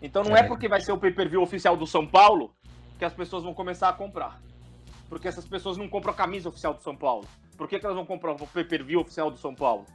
Então 0.06 0.24
não 0.24 0.38
é, 0.38 0.42
é 0.42 0.44
porque 0.44 0.68
vai 0.68 0.80
ser 0.80 0.92
o 0.92 0.98
pay-per-view 0.98 1.42
oficial 1.42 1.76
do 1.76 1.88
São 1.88 2.06
Paulo 2.06 2.54
que 3.00 3.04
as 3.04 3.14
pessoas 3.14 3.44
vão 3.44 3.54
começar 3.54 3.90
a 3.90 3.94
comprar. 3.94 4.40
Porque 5.10 5.28
essas 5.28 5.46
pessoas 5.46 5.78
não 5.78 5.90
compram 5.90 6.14
a 6.14 6.16
camisa 6.16 6.48
oficial 6.48 6.74
do 6.74 6.82
São 6.82 6.96
Paulo. 6.96 7.28
Por 7.58 7.68
que, 7.68 7.80
que 7.80 7.86
elas 7.86 7.96
vão 7.96 8.06
comprar 8.06 8.32
o 8.32 8.48
pay-per-view 8.48 9.00
oficial 9.00 9.32
do 9.32 9.38
São 9.38 9.56
Paulo? 9.56 9.86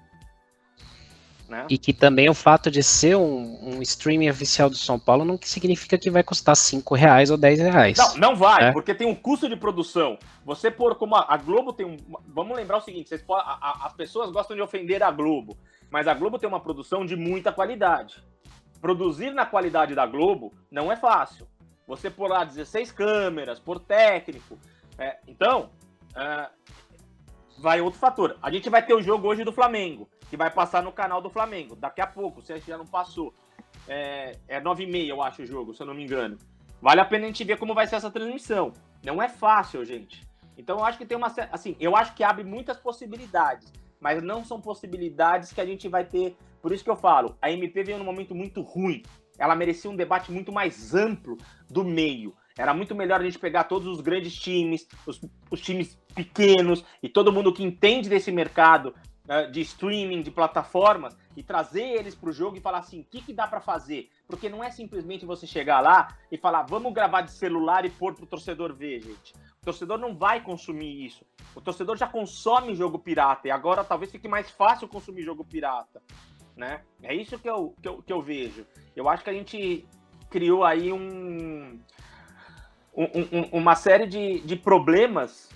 Né? 1.49 1.67
E 1.69 1.79
que 1.79 1.93
também 1.93 2.29
o 2.29 2.35
fato 2.35 2.71
de 2.71 2.83
ser 2.83 3.17
um, 3.17 3.77
um, 3.77 3.83
streaming 3.83 4.31
oficial 4.31 4.71
do 4.71 4.77
São 4.77 4.99
Paulo 4.99 5.25
não 5.25 5.39
significa 5.43 5.99
que 5.99 6.09
vai 6.09 6.23
custar 6.23 6.57
5 6.57 6.95
reais 6.95 7.31
ou 7.31 7.37
10 7.37 7.59
reais. 7.59 7.99
Não, 7.99 8.17
não 8.17 8.37
vai, 8.37 8.67
né? 8.67 8.73
porque 8.73 8.95
tem 8.95 9.07
um 9.07 9.15
custo 9.17 9.49
de 9.49 9.57
produção. 9.57 10.17
Você 10.45 10.71
pôr 10.71 10.95
como 10.95 11.17
a, 11.17 11.27
a 11.29 11.37
Globo 11.37 11.73
tem 11.73 11.85
um. 11.85 11.97
Vamos 12.29 12.57
lembrar 12.57 12.79
o 12.79 12.81
seguinte: 12.81 13.09
vocês, 13.09 13.25
a, 13.29 13.35
a, 13.35 13.87
as 13.87 13.93
pessoas 13.95 14.31
gostam 14.31 14.57
de 14.57 14.63
ofender 14.63 15.03
a 15.03 15.11
Globo, 15.11 15.59
mas 15.91 16.07
a 16.07 16.15
Globo 16.15 16.39
tem 16.39 16.49
uma 16.49 16.61
produção 16.61 17.05
de 17.05 17.17
muita 17.17 17.51
qualidade. 17.51 18.23
Produzir 18.81 19.33
na 19.33 19.45
qualidade 19.45 19.95
da 19.95 20.07
Globo 20.07 20.53
não 20.71 20.91
é 20.91 20.97
fácil. 20.97 21.47
Você 21.87 22.11
pôr 22.11 22.31
lá 22.31 22.45
16 22.45 22.93
câmeras, 22.93 23.59
por 23.59 23.81
técnico. 23.81 24.59
É, 24.99 25.19
então, 25.27 25.71
é, 26.15 26.49
vai 27.59 27.81
outro 27.81 27.99
fator. 27.99 28.37
A 28.43 28.51
gente 28.51 28.71
vai 28.71 28.85
ter 28.85 28.95
o 28.95 29.03
jogo 29.03 29.29
hoje 29.29 29.45
do 29.45 29.53
Flamengo 29.53 30.09
que 30.31 30.37
vai 30.37 30.51
passar 30.51 30.83
no 30.83 30.93
canal 30.93 31.21
do 31.21 31.29
Flamengo. 31.29 31.75
Daqui 31.75 32.01
a 32.01 32.07
pouco, 32.07 32.41
se 32.41 32.57
já 32.61 32.79
não 32.79 32.87
passou. 32.87 33.35
É, 33.89 34.37
é 34.47 34.61
9h30, 34.61 35.09
eu 35.09 35.21
acho, 35.21 35.43
o 35.43 35.47
jogo, 35.47 35.75
se 35.75 35.83
eu 35.83 35.87
não 35.87 35.95
me 35.95 36.05
engano. 36.05 36.39
Vale 36.81 37.01
a 37.01 37.05
pena 37.05 37.25
a 37.25 37.27
gente 37.27 37.45
ver 37.45 37.59
como 37.59 37.75
vai 37.75 37.87
ser 37.87 37.97
essa 37.97 38.11
transmissão. 38.11 38.73
Não 39.03 39.21
é 39.21 39.29
fácil, 39.29 39.85
gente. 39.85 40.27
Então 40.57 40.79
eu 40.79 40.85
acho 40.85 40.99
que 40.99 41.05
tem 41.05 41.17
uma. 41.17 41.33
Assim, 41.51 41.77
eu 41.81 41.97
acho 41.97 42.15
que 42.15 42.23
abre 42.23 42.45
muitas 42.45 42.77
possibilidades. 42.79 43.73
Mas 44.01 44.23
não 44.23 44.45
são 44.45 44.61
possibilidades 44.61 45.53
que 45.53 45.61
a 45.61 45.67
gente 45.67 45.89
vai 45.89 46.05
ter. 46.05 46.37
Por 46.61 46.73
isso 46.73 46.85
que 46.85 46.91
eu 46.91 46.97
falo, 46.97 47.37
a 47.41 47.51
MP 47.51 47.83
veio 47.83 47.99
num 47.99 48.05
momento 48.05 48.35
muito 48.35 48.61
ruim. 48.61 49.03
Ela 49.39 49.57
merecia 49.57 49.91
um 49.91 49.97
debate 49.97 50.31
muito 50.31 50.53
mais 50.53 50.95
amplo 50.95 51.39
do 51.69 51.85
meio. 51.85 52.35
Era 52.59 52.75
muito 52.75 52.95
melhor 52.95 53.21
a 53.21 53.25
gente 53.25 53.39
pegar 53.39 53.65
todos 53.65 53.89
os 53.89 54.01
grandes 54.01 54.35
times, 54.35 54.87
os, 55.07 55.21
os 55.51 55.61
times 55.61 55.99
pequenos 56.15 56.85
e 57.03 57.09
todo 57.09 57.33
mundo 57.33 57.53
que 57.53 57.63
entende 57.63 58.09
desse 58.09 58.31
mercado 58.31 58.95
né, 59.31 59.47
de 59.47 59.61
streaming, 59.61 60.23
de 60.23 60.31
plataformas, 60.31 61.17
e 61.37 61.43
trazer 61.43 61.85
eles 61.85 62.15
para 62.15 62.29
o 62.29 62.33
jogo 62.33 62.57
e 62.57 62.61
falar 62.61 62.79
assim, 62.79 63.01
o 63.01 63.05
que, 63.05 63.23
que 63.23 63.33
dá 63.33 63.47
para 63.47 63.61
fazer? 63.61 64.11
Porque 64.27 64.49
não 64.49 64.63
é 64.63 64.71
simplesmente 64.71 65.25
você 65.25 65.47
chegar 65.47 65.81
lá 65.81 66.09
e 66.31 66.37
falar, 66.37 66.63
vamos 66.63 66.93
gravar 66.93 67.23
de 67.23 67.31
celular 67.31 67.85
e 67.85 67.91
pôr 67.91 68.15
para 68.15 68.25
o 68.25 68.27
torcedor 68.27 68.75
ver, 68.75 69.01
gente. 69.01 69.33
O 69.63 69.65
torcedor 69.65 69.99
não 69.99 70.17
vai 70.17 70.43
consumir 70.43 71.07
isso. 71.07 71.25
O 71.55 71.61
torcedor 71.61 71.97
já 71.97 72.07
consome 72.07 72.75
jogo 72.75 72.99
pirata 72.99 73.47
e 73.47 73.51
agora 73.51 73.85
talvez 73.85 74.11
fique 74.11 74.27
mais 74.27 74.51
fácil 74.51 74.89
consumir 74.89 75.23
jogo 75.23 75.45
pirata. 75.45 76.03
Né? 76.61 76.83
É 77.03 77.15
isso 77.15 77.39
que 77.39 77.49
eu, 77.49 77.75
que 77.81 77.89
eu, 77.89 78.03
que 78.03 78.13
eu 78.13 78.21
vejo. 78.21 78.67
Eu 78.95 79.09
acho 79.09 79.25
que 79.25 79.31
a 79.31 79.33
gente 79.33 79.89
criou 80.29 80.63
aí 80.63 80.93
um, 80.93 81.81
um, 82.95 83.05
um 83.33 83.43
uma 83.51 83.75
série 83.75 84.07
de, 84.07 84.41
de 84.41 84.57
problemas 84.57 85.49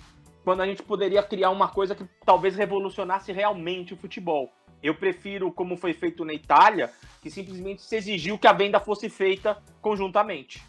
quando 0.43 0.61
a 0.61 0.65
gente 0.65 0.81
poderia 0.81 1.21
criar 1.21 1.51
uma 1.51 1.67
coisa 1.67 1.93
que 1.93 2.09
talvez 2.25 2.55
revolucionasse 2.55 3.31
realmente 3.31 3.93
o 3.93 3.97
futebol. 3.97 4.51
Eu 4.81 4.95
prefiro, 4.95 5.51
como 5.51 5.77
foi 5.77 5.93
feito 5.93 6.25
na 6.25 6.33
Itália, 6.33 6.91
que 7.21 7.29
simplesmente 7.29 7.83
se 7.83 7.95
exigiu 7.95 8.39
que 8.39 8.47
a 8.47 8.53
venda 8.53 8.79
fosse 8.79 9.07
feita 9.07 9.61
conjuntamente. 9.81 10.63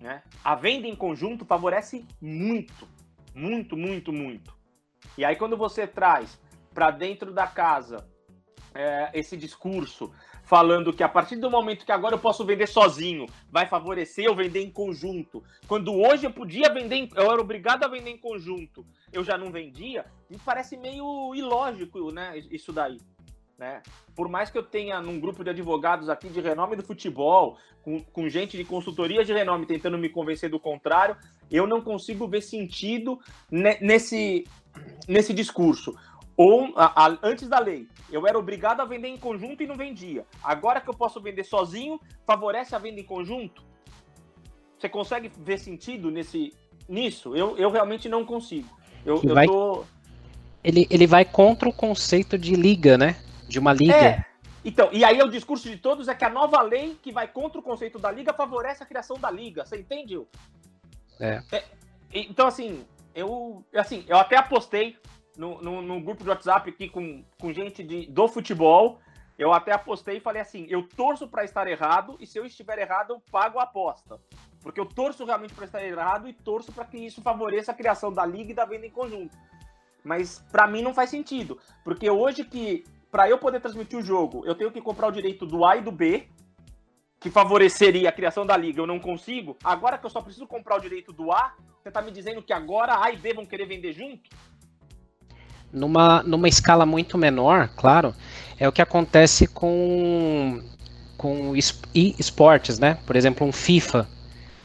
Né? 0.00 0.22
A 0.44 0.54
venda 0.54 0.86
em 0.86 0.94
conjunto 0.94 1.44
favorece 1.44 2.06
muito, 2.22 2.86
muito, 3.34 3.76
muito, 3.76 4.12
muito. 4.12 4.56
E 5.18 5.24
aí, 5.24 5.34
quando 5.34 5.56
você 5.56 5.88
traz 5.88 6.40
para 6.72 6.92
dentro 6.92 7.32
da 7.32 7.48
casa 7.48 8.06
é, 8.76 9.10
esse 9.14 9.36
discurso 9.36 10.12
falando 10.42 10.92
que 10.92 11.02
a 11.02 11.08
partir 11.08 11.36
do 11.36 11.50
momento 11.50 11.84
que 11.84 11.90
agora 11.90 12.14
eu 12.14 12.20
posso 12.20 12.44
vender 12.44 12.68
sozinho, 12.68 13.26
vai 13.50 13.66
favorecer 13.66 14.26
eu 14.26 14.34
vender 14.34 14.60
em 14.60 14.70
conjunto. 14.70 15.42
Quando 15.66 15.92
hoje 15.92 16.24
eu 16.24 16.32
podia 16.32 16.72
vender, 16.72 17.08
eu 17.16 17.32
era 17.32 17.40
obrigado 17.40 17.82
a 17.82 17.88
vender 17.88 18.10
em 18.10 18.18
conjunto, 18.18 18.86
eu 19.12 19.24
já 19.24 19.36
não 19.36 19.50
vendia, 19.50 20.06
me 20.30 20.38
parece 20.38 20.76
meio 20.76 21.34
ilógico, 21.34 22.12
né, 22.12 22.38
isso 22.50 22.72
daí. 22.72 22.98
Né? 23.58 23.82
Por 24.14 24.28
mais 24.28 24.50
que 24.50 24.58
eu 24.58 24.62
tenha 24.62 25.00
num 25.00 25.18
grupo 25.18 25.42
de 25.42 25.50
advogados 25.50 26.08
aqui 26.08 26.28
de 26.28 26.40
renome 26.40 26.76
do 26.76 26.84
futebol, 26.84 27.58
com, 27.82 28.02
com 28.04 28.28
gente 28.28 28.56
de 28.56 28.64
consultoria 28.64 29.24
de 29.24 29.32
renome 29.32 29.66
tentando 29.66 29.96
me 29.96 30.10
convencer 30.10 30.50
do 30.50 30.60
contrário, 30.60 31.16
eu 31.50 31.66
não 31.66 31.80
consigo 31.80 32.28
ver 32.28 32.42
sentido 32.42 33.18
nesse, 33.50 34.44
nesse 35.08 35.32
discurso. 35.32 35.96
Ou 36.36 36.72
a, 36.76 37.06
a, 37.06 37.18
antes 37.22 37.48
da 37.48 37.58
lei, 37.58 37.88
eu 38.10 38.26
era 38.26 38.38
obrigado 38.38 38.80
a 38.80 38.84
vender 38.84 39.08
em 39.08 39.16
conjunto 39.16 39.62
e 39.62 39.66
não 39.66 39.76
vendia. 39.76 40.26
Agora 40.42 40.80
que 40.80 40.88
eu 40.88 40.94
posso 40.94 41.20
vender 41.20 41.44
sozinho, 41.44 41.98
favorece 42.26 42.74
a 42.74 42.78
venda 42.78 43.00
em 43.00 43.04
conjunto? 43.04 43.64
Você 44.78 44.88
consegue 44.88 45.30
ver 45.38 45.58
sentido 45.58 46.10
nesse 46.10 46.52
nisso? 46.86 47.34
Eu, 47.34 47.56
eu 47.56 47.70
realmente 47.70 48.08
não 48.08 48.24
consigo. 48.24 48.68
Eu, 49.04 49.20
eu 49.24 49.34
vai, 49.34 49.46
tô... 49.46 49.84
ele, 50.62 50.86
ele 50.90 51.06
vai 51.06 51.24
contra 51.24 51.68
o 51.68 51.72
conceito 51.72 52.36
de 52.36 52.54
liga, 52.54 52.98
né? 52.98 53.16
De 53.48 53.58
uma 53.58 53.72
liga. 53.72 53.96
É. 53.96 54.24
Então, 54.62 54.90
e 54.92 55.04
aí 55.04 55.22
o 55.22 55.28
discurso 55.28 55.70
de 55.70 55.76
todos 55.78 56.08
é 56.08 56.14
que 56.14 56.24
a 56.24 56.28
nova 56.28 56.60
lei 56.60 56.98
que 57.00 57.12
vai 57.12 57.28
contra 57.28 57.58
o 57.58 57.62
conceito 57.62 57.98
da 57.98 58.10
liga 58.10 58.34
favorece 58.34 58.82
a 58.82 58.86
criação 58.86 59.16
da 59.16 59.30
liga. 59.30 59.64
Você 59.64 59.78
entende? 59.78 60.20
É. 61.18 61.40
é 61.52 61.64
então, 62.12 62.46
assim, 62.46 62.84
eu, 63.14 63.64
assim, 63.74 64.04
eu 64.06 64.18
até 64.18 64.36
apostei 64.36 64.96
no, 65.36 65.60
no, 65.60 65.82
no, 65.82 66.00
grupo 66.00 66.22
de 66.22 66.30
WhatsApp 66.30 66.70
aqui 66.70 66.88
com, 66.88 67.24
com 67.38 67.52
gente 67.52 67.82
de, 67.82 68.06
do 68.06 68.26
futebol. 68.28 69.00
Eu 69.38 69.52
até 69.52 69.72
apostei 69.72 70.16
e 70.16 70.20
falei 70.20 70.40
assim: 70.40 70.66
eu 70.68 70.82
torço 70.82 71.28
para 71.28 71.44
estar 71.44 71.66
errado, 71.66 72.16
e 72.20 72.26
se 72.26 72.38
eu 72.38 72.44
estiver 72.44 72.78
errado, 72.78 73.10
eu 73.10 73.22
pago 73.30 73.58
a 73.58 73.64
aposta. 73.64 74.18
Porque 74.62 74.80
eu 74.80 74.86
torço 74.86 75.24
realmente 75.24 75.54
para 75.54 75.66
estar 75.66 75.84
errado 75.84 76.28
e 76.28 76.32
torço 76.32 76.72
para 76.72 76.84
que 76.84 76.98
isso 76.98 77.22
favoreça 77.22 77.72
a 77.72 77.74
criação 77.74 78.12
da 78.12 78.24
liga 78.24 78.50
e 78.50 78.54
da 78.54 78.64
venda 78.64 78.86
em 78.86 78.90
conjunto. 78.90 79.36
Mas 80.02 80.44
para 80.50 80.66
mim 80.66 80.82
não 80.82 80.94
faz 80.94 81.10
sentido. 81.10 81.58
Porque 81.84 82.08
hoje 82.10 82.44
que, 82.44 82.84
para 83.10 83.28
eu 83.28 83.38
poder 83.38 83.60
transmitir 83.60 83.98
o 83.98 84.02
jogo, 84.02 84.44
eu 84.46 84.54
tenho 84.54 84.72
que 84.72 84.80
comprar 84.80 85.08
o 85.08 85.12
direito 85.12 85.46
do 85.46 85.64
A 85.64 85.76
e 85.76 85.82
do 85.82 85.92
B, 85.92 86.28
que 87.20 87.30
favoreceria 87.30 88.08
a 88.08 88.12
criação 88.12 88.46
da 88.46 88.56
liga, 88.56 88.80
eu 88.80 88.86
não 88.86 88.98
consigo. 88.98 89.56
Agora 89.62 89.98
que 89.98 90.06
eu 90.06 90.10
só 90.10 90.20
preciso 90.20 90.46
comprar 90.46 90.76
o 90.76 90.80
direito 90.80 91.12
do 91.12 91.32
A, 91.32 91.54
você 91.82 91.90
tá 91.90 92.02
me 92.02 92.10
dizendo 92.10 92.42
que 92.42 92.52
agora 92.52 93.00
A 93.00 93.12
e 93.12 93.16
B 93.16 93.34
vão 93.34 93.46
querer 93.46 93.66
vender 93.66 93.92
junto? 93.92 94.28
Numa, 95.76 96.22
numa 96.22 96.48
escala 96.48 96.86
muito 96.86 97.18
menor, 97.18 97.68
claro, 97.76 98.14
é 98.58 98.66
o 98.66 98.72
que 98.72 98.80
acontece 98.80 99.46
com, 99.46 100.62
com 101.18 101.52
esportes, 101.94 102.78
né? 102.78 102.96
Por 103.06 103.14
exemplo, 103.14 103.46
um 103.46 103.52
FIFA. 103.52 104.08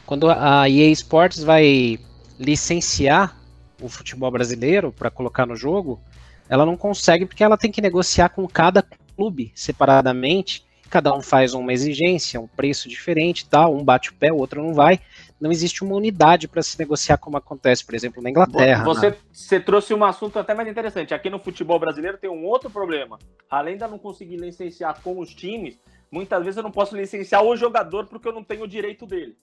Quando 0.06 0.30
a 0.30 0.68
EA 0.68 0.90
Sports 0.90 1.42
vai 1.42 1.98
licenciar 2.40 3.36
o 3.80 3.88
futebol 3.88 4.30
brasileiro 4.30 4.90
para 4.90 5.10
colocar 5.10 5.44
no 5.44 5.54
jogo, 5.54 6.00
ela 6.48 6.64
não 6.64 6.76
consegue 6.76 7.26
porque 7.26 7.44
ela 7.44 7.58
tem 7.58 7.70
que 7.70 7.82
negociar 7.82 8.30
com 8.30 8.48
cada 8.48 8.82
clube 9.14 9.52
separadamente. 9.54 10.64
Cada 10.88 11.14
um 11.14 11.22
faz 11.22 11.52
uma 11.54 11.72
exigência, 11.72 12.40
um 12.40 12.46
preço 12.46 12.88
diferente, 12.88 13.46
tal. 13.46 13.76
Um 13.76 13.84
bate 13.84 14.10
o 14.10 14.14
pé, 14.14 14.32
o 14.32 14.36
outro 14.36 14.62
não 14.62 14.72
vai 14.72 14.98
não 15.42 15.50
existe 15.50 15.82
uma 15.82 15.96
unidade 15.96 16.46
para 16.46 16.62
se 16.62 16.78
negociar 16.78 17.18
como 17.18 17.36
acontece, 17.36 17.84
por 17.84 17.96
exemplo, 17.96 18.22
na 18.22 18.30
Inglaterra. 18.30 18.84
Você, 18.84 19.10
né? 19.10 19.16
você 19.32 19.58
trouxe 19.58 19.92
um 19.92 20.04
assunto 20.04 20.38
até 20.38 20.54
mais 20.54 20.68
interessante. 20.68 21.12
Aqui 21.12 21.28
no 21.28 21.40
futebol 21.40 21.80
brasileiro 21.80 22.16
tem 22.16 22.30
um 22.30 22.44
outro 22.44 22.70
problema. 22.70 23.18
Além 23.50 23.76
de 23.76 23.82
eu 23.82 23.88
não 23.88 23.98
conseguir 23.98 24.36
licenciar 24.36 25.02
com 25.02 25.18
os 25.18 25.34
times, 25.34 25.76
muitas 26.08 26.44
vezes 26.44 26.58
eu 26.58 26.62
não 26.62 26.70
posso 26.70 26.96
licenciar 26.96 27.42
o 27.42 27.56
jogador 27.56 28.06
porque 28.06 28.28
eu 28.28 28.32
não 28.32 28.44
tenho 28.44 28.62
o 28.62 28.68
direito 28.68 29.04
dele. 29.04 29.36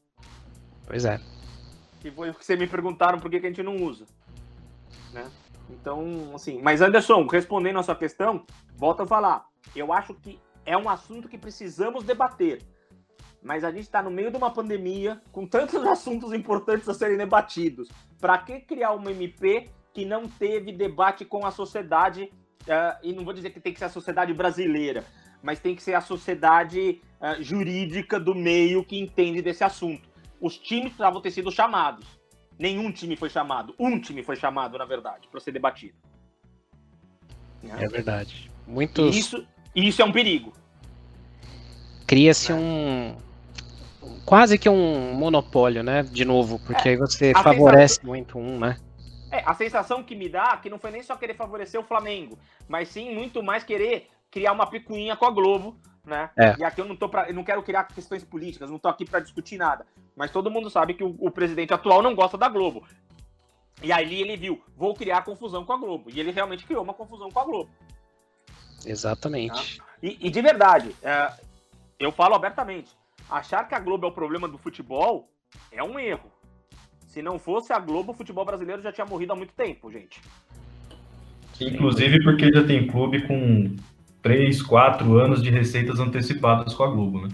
Pois 0.88 1.04
é. 1.04 1.20
Que 2.00 2.10
foi 2.10 2.30
o 2.30 2.34
que 2.34 2.46
vocês 2.46 2.58
me 2.58 2.66
perguntaram 2.66 3.20
por 3.20 3.30
que, 3.30 3.38
que 3.38 3.48
a 3.48 3.50
gente 3.50 3.62
não 3.62 3.76
usa. 3.76 4.06
Né? 5.12 5.30
Então, 5.70 6.32
assim, 6.34 6.62
mas 6.62 6.82
Anderson, 6.82 7.28
respondendo 7.28 7.78
a 7.78 7.84
sua 7.84 7.96
questão, 7.96 8.46
volta 8.78 9.04
a 9.04 9.08
falar. 9.08 9.46
Eu 9.76 9.92
acho 9.92 10.14
que 10.14 10.40
é 10.66 10.78
um 10.78 10.88
assunto 10.88 11.28
que 11.28 11.38
precisamos 11.38 12.06
debater 12.06 12.62
mas 13.42 13.64
a 13.64 13.72
gente 13.72 13.84
está 13.84 14.02
no 14.02 14.12
meio 14.12 14.32
de 14.32 14.38
uma 14.38 14.52
pandemia, 14.52 15.22
com 15.32 15.46
tantos 15.46 15.84
assuntos 15.88 16.34
importantes 16.34 16.88
a 16.90 16.94
serem 16.94 17.18
debatidos. 17.18 17.90
Para 18.20 18.38
que 18.38 18.60
criar 18.60 18.94
uma 18.94 19.12
MP 19.12 19.70
que 19.94 20.06
não 20.06 20.28
teve 20.28 20.72
debate 20.72 21.26
com 21.26 21.46
a 21.46 21.52
sociedade, 21.52 22.32
uh, 22.64 22.98
e 23.02 23.14
não 23.14 23.24
vou 23.24 23.34
dizer 23.34 23.50
que 23.52 23.60
tem 23.60 23.74
que 23.74 23.80
ser 23.80 23.86
a 23.86 23.90
sociedade 23.90 24.34
brasileira, 24.34 25.04
mas 25.42 25.60
tem 25.60 25.76
que 25.76 25.82
ser 25.82 25.94
a 25.94 26.02
sociedade 26.02 27.02
uh, 27.20 27.42
jurídica 27.42 28.20
do 28.20 28.36
meio 28.36 28.84
que 28.84 29.00
entende 29.00 29.42
desse 29.42 29.64
assunto. 29.64 30.08
Os 30.40 30.58
times 30.58 30.90
precisavam 30.90 31.22
ter 31.22 31.32
sido 31.32 31.52
chamados. 31.52 32.06
Nenhum 32.58 32.92
time 32.92 33.16
foi 33.16 33.30
chamado. 33.30 33.74
Um 33.80 34.00
time 34.00 34.22
foi 34.22 34.36
chamado, 34.36 34.78
na 34.78 34.86
verdade, 34.86 35.28
para 35.30 35.40
ser 35.40 35.52
debatido. 35.52 35.96
É 37.64 37.88
verdade. 37.88 38.52
Muitos... 38.68 39.16
E 39.16 39.20
isso, 39.20 39.48
isso 39.76 40.02
é 40.02 40.06
um 40.06 40.12
perigo. 40.12 40.54
Cria-se 42.06 42.52
né? 42.52 42.60
um, 42.60 43.29
quase 44.26 44.58
que 44.58 44.70
um 44.70 45.14
monopólio, 45.14 45.84
né? 45.84 46.04
De 46.04 46.26
novo, 46.26 46.60
porque 46.60 46.90
é, 46.90 46.92
aí 46.92 46.98
você 46.98 47.34
favorece 47.34 47.96
sensação... 47.96 48.08
muito 48.08 48.38
um, 48.38 48.60
né? 48.60 48.78
É, 49.32 49.44
a 49.46 49.54
sensação 49.54 50.04
que 50.04 50.16
me 50.16 50.28
dá 50.28 50.58
que 50.58 50.70
não 50.70 50.80
foi 50.80 50.92
nem 50.92 51.04
só 51.04 51.16
querer 51.16 51.36
favorecer 51.36 51.80
o 51.80 51.84
Flamengo, 51.84 52.38
mas 52.68 52.90
sim 52.90 53.14
muito 53.14 53.44
mais 53.44 53.64
querer 53.64 54.08
criar 54.32 54.52
uma 54.52 54.68
picuinha 54.68 55.16
com 55.16 55.26
a 55.26 55.32
Globo, 55.32 55.78
né? 56.06 56.30
É. 56.38 56.56
E 56.58 56.64
aqui 56.64 56.82
eu 56.82 56.86
não 56.86 56.96
tô 56.96 57.08
pra, 57.08 57.30
eu 57.30 57.34
não 57.34 57.44
quero 57.44 57.62
criar 57.62 57.84
questões 57.86 58.24
políticas, 58.24 58.70
não 58.70 58.80
tô 58.80 58.88
aqui 58.88 59.06
para 59.06 59.20
discutir 59.20 59.58
nada. 59.58 59.86
Mas 60.16 60.32
todo 60.32 60.52
mundo 60.52 60.70
sabe 60.70 60.94
que 60.94 61.04
o, 61.04 61.16
o, 61.20 61.32
presidente 61.32 61.74
atual 61.74 62.02
não 62.02 62.16
gosta 62.16 62.38
da 62.38 62.50
Globo. 62.50 62.86
E 63.82 63.92
aí 63.92 64.20
ele 64.20 64.36
viu, 64.36 64.62
vou 64.76 64.94
criar 64.94 65.24
confusão 65.24 65.64
com 65.64 65.74
a 65.74 65.78
Globo. 65.78 66.10
E 66.10 66.20
ele 66.20 66.32
realmente 66.32 66.66
criou 66.66 66.84
uma 66.84 66.94
confusão 66.94 67.30
com 67.30 67.40
a 67.40 67.46
Globo. 67.46 67.70
Exatamente. 68.86 69.78
Tá? 69.78 69.86
E, 70.02 70.18
e, 70.28 70.30
de 70.30 70.42
verdade, 70.42 70.96
é, 71.02 71.32
eu 72.00 72.12
falo 72.12 72.36
abertamente, 72.36 72.92
achar 73.30 73.68
que 73.68 73.76
a 73.76 73.80
Globo 73.80 74.06
é 74.06 74.10
o 74.10 74.14
problema 74.14 74.48
do 74.48 74.58
futebol 74.58 75.32
é 75.72 75.84
um 75.84 76.00
erro. 76.00 76.32
Se 77.08 77.22
não 77.22 77.40
fosse 77.40 77.74
a 77.74 77.80
Globo, 77.80 78.12
o 78.12 78.16
futebol 78.16 78.46
brasileiro 78.46 78.82
já 78.82 78.92
tinha 78.92 79.06
morrido 79.06 79.34
há 79.34 79.36
muito 79.36 79.54
tempo, 79.54 79.92
gente. 79.92 80.22
Inclusive 81.60 82.24
porque 82.24 82.52
já 82.52 82.64
tem 82.66 82.88
clube 82.88 83.28
com 83.28 83.76
3, 84.22 84.62
4 84.62 85.18
anos 85.18 85.42
de 85.42 85.50
receitas 85.50 86.00
antecipadas 86.00 86.74
com 86.74 86.84
a 86.84 86.88
Globo, 86.88 87.22
né? 87.22 87.30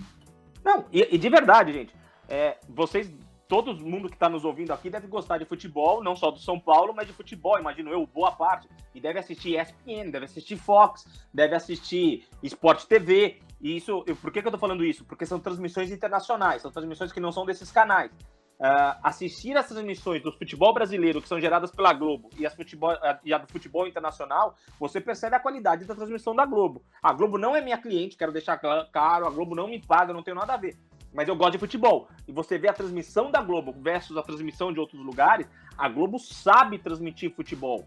Não, 0.64 0.86
e, 0.92 1.16
e 1.16 1.18
de 1.18 1.30
verdade, 1.30 1.74
gente, 1.74 1.94
é, 2.28 2.58
vocês, 2.68 3.14
todo 3.48 3.76
mundo 3.76 4.08
que 4.10 4.16
está 4.16 4.28
nos 4.28 4.44
ouvindo 4.44 4.72
aqui 4.72 4.90
deve 4.90 5.08
gostar 5.08 5.38
de 5.38 5.46
futebol, 5.46 6.04
não 6.04 6.16
só 6.16 6.32
do 6.32 6.40
São 6.40 6.60
Paulo, 6.60 6.94
mas 6.96 7.06
de 7.06 7.14
futebol, 7.14 7.60
imagino 7.60 7.92
eu, 7.92 8.08
boa 8.08 8.32
parte. 8.32 8.68
E 8.94 9.00
deve 9.00 9.20
assistir 9.20 9.60
ESPN, 9.60 10.10
deve 10.10 10.26
assistir 10.26 10.58
Fox, 10.58 11.06
deve 11.34 11.56
assistir 11.56 12.26
Sport 12.42 12.86
TV. 12.86 13.40
E 13.62 13.78
isso, 13.78 14.04
por 14.22 14.32
que, 14.32 14.42
que 14.42 14.48
eu 14.48 14.52
tô 14.52 14.58
falando 14.58 14.84
isso? 14.84 15.06
Porque 15.06 15.26
são 15.26 15.40
transmissões 15.40 15.92
internacionais, 15.92 16.62
são 16.62 16.72
transmissões 16.72 17.12
que 17.12 17.20
não 17.20 17.32
são 17.32 17.46
desses 17.46 17.72
canais 17.72 18.12
uh, 18.60 19.00
assistir 19.04 19.56
as 19.58 19.68
transmissões 19.68 20.22
do 20.22 20.32
futebol 20.32 20.74
brasileiro 20.74 21.22
que 21.22 21.28
são 21.28 21.40
geradas 21.40 21.72
pela 21.72 21.94
Globo 21.94 22.30
e, 22.38 22.46
as 22.46 22.54
futebol, 22.54 22.94
uh, 22.94 23.18
e 23.24 23.34
a 23.34 23.38
do 23.38 23.48
futebol 23.48 23.88
internacional, 23.88 24.56
você 24.80 25.02
percebe 25.02 25.36
a 25.36 25.40
qualidade 25.40 25.86
da 25.86 25.96
transmissão 25.96 26.36
da 26.36 26.46
Globo. 26.46 26.84
A 27.02 27.14
Globo 27.14 27.38
não 27.38 27.56
é 27.56 27.62
minha 27.62 27.78
cliente, 27.78 28.18
quero 28.18 28.32
deixar 28.32 28.58
claro, 28.58 29.28
a 29.28 29.30
Globo 29.30 29.56
não 29.56 29.68
me 29.68 29.82
paga, 29.82 30.14
não 30.14 30.24
tenho 30.24 30.38
nada 30.38 30.54
a 30.54 30.58
ver. 30.58 30.78
Mas 31.14 31.30
eu 31.30 31.36
gosto 31.36 31.54
de 31.54 31.60
futebol. 31.60 32.10
E 32.28 32.32
você 32.32 32.58
vê 32.58 32.68
a 32.68 32.74
transmissão 32.74 33.32
da 33.32 33.42
Globo 33.42 33.74
versus 33.78 34.18
a 34.18 34.24
transmissão 34.24 34.74
de 34.74 34.80
outros 34.80 35.02
lugares, 35.02 35.48
a 35.78 35.88
Globo 35.88 36.20
sabe 36.20 36.78
transmitir 36.78 37.34
futebol. 37.34 37.86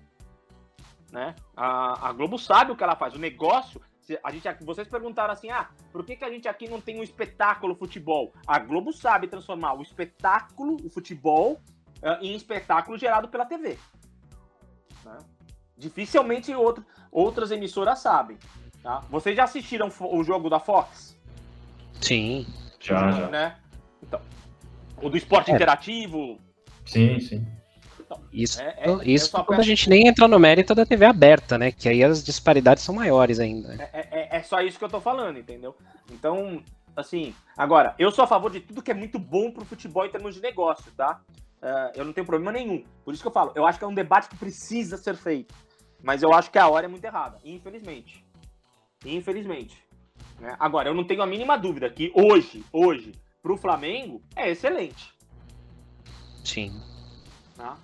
Né? 1.13 1.35
A, 1.57 2.09
a 2.09 2.13
Globo 2.13 2.39
sabe 2.39 2.73
o 2.73 2.77
que 2.77 2.83
ela 2.83 2.97
faz. 2.97 3.15
O 3.15 3.19
negócio 3.19 3.81
a 4.23 4.31
gente, 4.31 4.49
vocês 4.65 4.89
perguntaram 4.89 5.33
assim, 5.33 5.51
ah, 5.51 5.69
por 5.93 6.05
que, 6.05 6.17
que 6.17 6.25
a 6.25 6.31
gente 6.31 6.49
aqui 6.49 6.69
não 6.69 6.81
tem 6.81 6.99
um 6.99 7.03
espetáculo 7.03 7.75
futebol? 7.75 8.33
A 8.47 8.59
Globo 8.59 8.93
sabe 8.93 9.27
transformar 9.27 9.75
o 9.75 9.83
espetáculo, 9.83 10.77
o 10.85 10.89
futebol, 10.89 11.61
uh, 12.03 12.23
em 12.23 12.35
espetáculo 12.35 12.97
gerado 12.97 13.29
pela 13.29 13.45
TV. 13.45 13.79
Né? 15.05 15.19
Dificilmente 15.77 16.55
outro, 16.55 16.85
outras 17.11 17.51
emissoras 17.51 17.99
sabem. 17.99 18.39
Tá? 18.83 19.01
Vocês 19.11 19.37
já 19.37 19.45
assistiram 19.45 19.91
o 20.01 20.25
jogo 20.25 20.49
da 20.49 20.59
Fox? 20.59 21.17
Sim. 22.01 22.47
Já, 22.81 23.11
já. 23.11 23.29
Né? 23.29 23.57
Então, 24.03 24.21
o 25.03 25.09
do 25.09 25.17
esporte 25.17 25.51
é. 25.51 25.55
interativo. 25.55 26.39
Sim, 26.87 27.21
sim. 27.21 27.47
Então, 28.09 28.25
isso 28.33 28.63
é, 28.63 28.75
é, 28.79 29.05
isso 29.05 29.37
é 29.37 29.45
quando 29.45 29.61
a 29.61 29.65
gente 29.65 29.89
nem 29.91 30.09
entra 30.09 30.27
no 30.27 30.39
mérito 30.39 30.75
da 30.75 30.87
TV 30.87 31.05
aberta, 31.05 31.59
né? 31.59 31.71
Que 31.71 31.91
aí 31.91 32.03
as 32.03 32.25
disparidades 32.25 32.83
são 32.83 32.95
maiores 32.95 33.39
ainda. 33.39 33.75
É, 33.75 33.91
é, 33.93 34.09
é, 34.11 34.37
é, 34.39 34.43
só 34.43 34.63
isso 34.63 34.79
que 34.79 34.85
eu 34.85 34.89
tô 34.89 35.01
falando, 35.01 35.39
entendeu? 35.39 35.77
Então, 36.11 36.63
assim, 36.97 37.35
agora, 37.55 37.95
eu 37.99 38.11
sou 38.11 38.25
a 38.25 38.27
favor 38.27 38.51
de 38.51 38.61
tudo 38.61 38.83
que 38.83 38.91
é 38.91 38.95
muito 38.95 39.19
bom 39.19 39.51
pro 39.51 39.65
futebol 39.65 40.07
em 40.07 40.11
termos 40.11 40.35
de 40.35 40.41
negócio, 40.41 40.91
tá? 40.97 41.21
Uh, 41.61 41.93
eu 41.95 42.05
não 42.05 42.13
tenho 42.15 42.27
problema 42.27 42.51
nenhum. 42.51 42.83
Por 43.05 43.13
isso 43.13 43.23
que 43.23 43.29
eu 43.29 43.33
falo, 43.33 43.53
eu 43.55 43.67
acho 43.67 43.79
que 43.79 43.85
é 43.85 43.89
um 43.89 43.95
debate 43.95 44.29
que 44.29 44.37
precisa 44.37 44.97
ser 44.97 45.15
feito. 45.15 45.55
Mas 46.03 46.23
eu 46.23 46.33
acho 46.33 46.51
que 46.51 46.59
a 46.59 46.69
hora 46.69 46.87
é 46.87 46.89
muito 46.89 47.05
errada, 47.05 47.39
infelizmente. 47.45 48.25
Infelizmente. 49.05 49.77
Né? 50.41 50.57
Agora, 50.59 50.89
eu 50.89 50.95
não 50.95 51.05
tenho 51.05 51.21
a 51.21 51.27
mínima 51.27 51.59
dúvida 51.59 51.91
que 51.91 52.11
hoje, 52.15 52.65
hoje, 52.73 53.13
pro 53.43 53.57
Flamengo, 53.57 54.23
é 54.35 54.51
excelente. 54.51 55.13
Sim. 56.45 56.73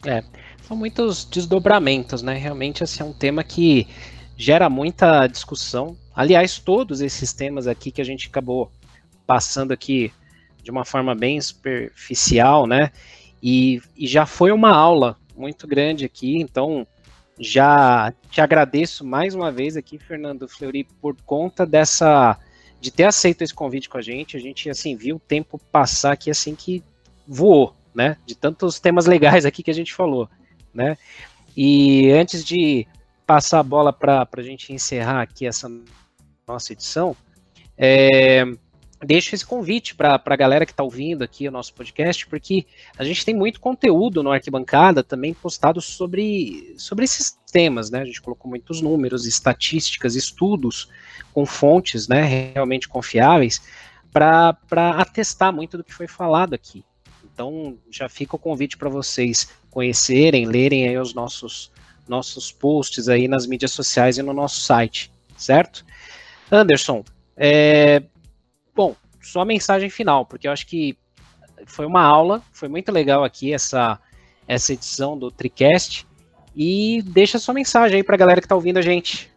É, 0.06 0.22
são 0.62 0.76
muitos 0.76 1.24
desdobramentos, 1.24 2.22
né? 2.22 2.34
Realmente, 2.34 2.84
assim, 2.84 3.02
é 3.02 3.06
um 3.06 3.12
tema 3.12 3.42
que 3.42 3.88
gera 4.36 4.68
muita 4.68 5.26
discussão. 5.26 5.96
Aliás, 6.14 6.58
todos 6.58 7.00
esses 7.00 7.32
temas 7.32 7.66
aqui 7.66 7.90
que 7.90 8.00
a 8.00 8.04
gente 8.04 8.28
acabou 8.28 8.70
passando 9.26 9.72
aqui 9.72 10.12
de 10.62 10.70
uma 10.70 10.84
forma 10.84 11.14
bem 11.14 11.40
superficial, 11.40 12.66
né? 12.66 12.90
E, 13.42 13.80
e 13.96 14.06
já 14.06 14.24
foi 14.24 14.52
uma 14.52 14.70
aula 14.70 15.16
muito 15.36 15.66
grande 15.66 16.04
aqui, 16.04 16.40
então 16.40 16.86
já 17.38 18.12
te 18.30 18.40
agradeço 18.40 19.04
mais 19.04 19.34
uma 19.34 19.50
vez 19.50 19.76
aqui, 19.76 19.98
Fernando 19.98 20.48
Fleury, 20.48 20.84
por 21.00 21.16
conta 21.26 21.66
dessa 21.66 22.38
de 22.80 22.90
ter 22.90 23.04
aceito 23.04 23.42
esse 23.42 23.52
convite 23.52 23.88
com 23.88 23.98
a 23.98 24.02
gente. 24.02 24.36
A 24.36 24.40
gente 24.40 24.70
assim 24.70 24.96
viu 24.96 25.16
o 25.16 25.20
tempo 25.20 25.58
passar 25.72 26.12
aqui 26.12 26.30
assim 26.30 26.54
que 26.54 26.82
voou, 27.26 27.74
né? 27.94 28.16
De 28.26 28.34
tantos 28.34 28.80
temas 28.80 29.06
legais 29.06 29.44
aqui 29.44 29.62
que 29.62 29.70
a 29.70 29.74
gente 29.74 29.94
falou, 29.94 30.28
né? 30.72 30.96
E 31.56 32.10
antes 32.10 32.44
de 32.44 32.86
passar 33.26 33.60
a 33.60 33.62
bola 33.62 33.92
para 33.92 34.28
a 34.36 34.42
gente 34.42 34.72
encerrar 34.72 35.22
aqui 35.22 35.46
essa 35.46 35.70
nossa 36.46 36.72
edição, 36.72 37.16
é, 37.76 38.44
deixo 39.04 39.34
esse 39.34 39.46
convite 39.46 39.94
para 39.94 40.20
a 40.24 40.36
galera 40.36 40.66
que 40.66 40.72
está 40.72 40.82
ouvindo 40.82 41.22
aqui 41.22 41.46
o 41.46 41.50
nosso 41.52 41.72
podcast, 41.74 42.26
porque 42.26 42.66
a 42.98 43.04
gente 43.04 43.24
tem 43.24 43.34
muito 43.34 43.60
conteúdo 43.60 44.22
no 44.22 44.32
Arquibancada 44.32 45.02
também 45.02 45.34
postado 45.34 45.80
sobre, 45.80 46.74
sobre 46.76 47.04
esses 47.04 47.38
temas, 47.52 47.90
né? 47.90 48.00
A 48.00 48.04
gente 48.04 48.20
colocou 48.20 48.48
muitos 48.48 48.80
números, 48.80 49.26
estatísticas, 49.26 50.16
estudos 50.16 50.88
com 51.32 51.46
fontes 51.46 52.08
né, 52.08 52.52
realmente 52.54 52.88
confiáveis 52.88 53.62
para 54.12 54.56
atestar 54.98 55.52
muito 55.52 55.76
do 55.76 55.84
que 55.84 55.92
foi 55.92 56.06
falado 56.06 56.54
aqui. 56.54 56.84
Então 57.34 57.76
já 57.90 58.08
fica 58.08 58.36
o 58.36 58.38
convite 58.38 58.76
para 58.76 58.88
vocês 58.88 59.50
conhecerem, 59.68 60.46
lerem 60.46 60.88
aí 60.88 60.96
os 60.96 61.12
nossos 61.12 61.70
nossos 62.06 62.52
posts 62.52 63.08
aí 63.08 63.26
nas 63.26 63.46
mídias 63.46 63.72
sociais 63.72 64.18
e 64.18 64.22
no 64.22 64.32
nosso 64.32 64.60
site, 64.60 65.10
certo? 65.36 65.84
Anderson, 66.52 67.02
é, 67.34 68.02
bom, 68.74 68.94
só 69.22 69.42
mensagem 69.42 69.88
final, 69.88 70.26
porque 70.26 70.46
eu 70.46 70.52
acho 70.52 70.66
que 70.66 70.96
foi 71.66 71.86
uma 71.86 72.02
aula, 72.02 72.42
foi 72.52 72.68
muito 72.68 72.92
legal 72.92 73.24
aqui 73.24 73.52
essa 73.52 73.98
essa 74.46 74.74
edição 74.74 75.18
do 75.18 75.30
Tricast 75.30 76.06
e 76.54 77.02
deixa 77.06 77.38
sua 77.38 77.54
mensagem 77.54 77.96
aí 77.96 78.04
para 78.04 78.14
a 78.14 78.18
galera 78.18 78.40
que 78.40 78.44
está 78.44 78.54
ouvindo 78.54 78.78
a 78.78 78.82
gente. 78.82 79.32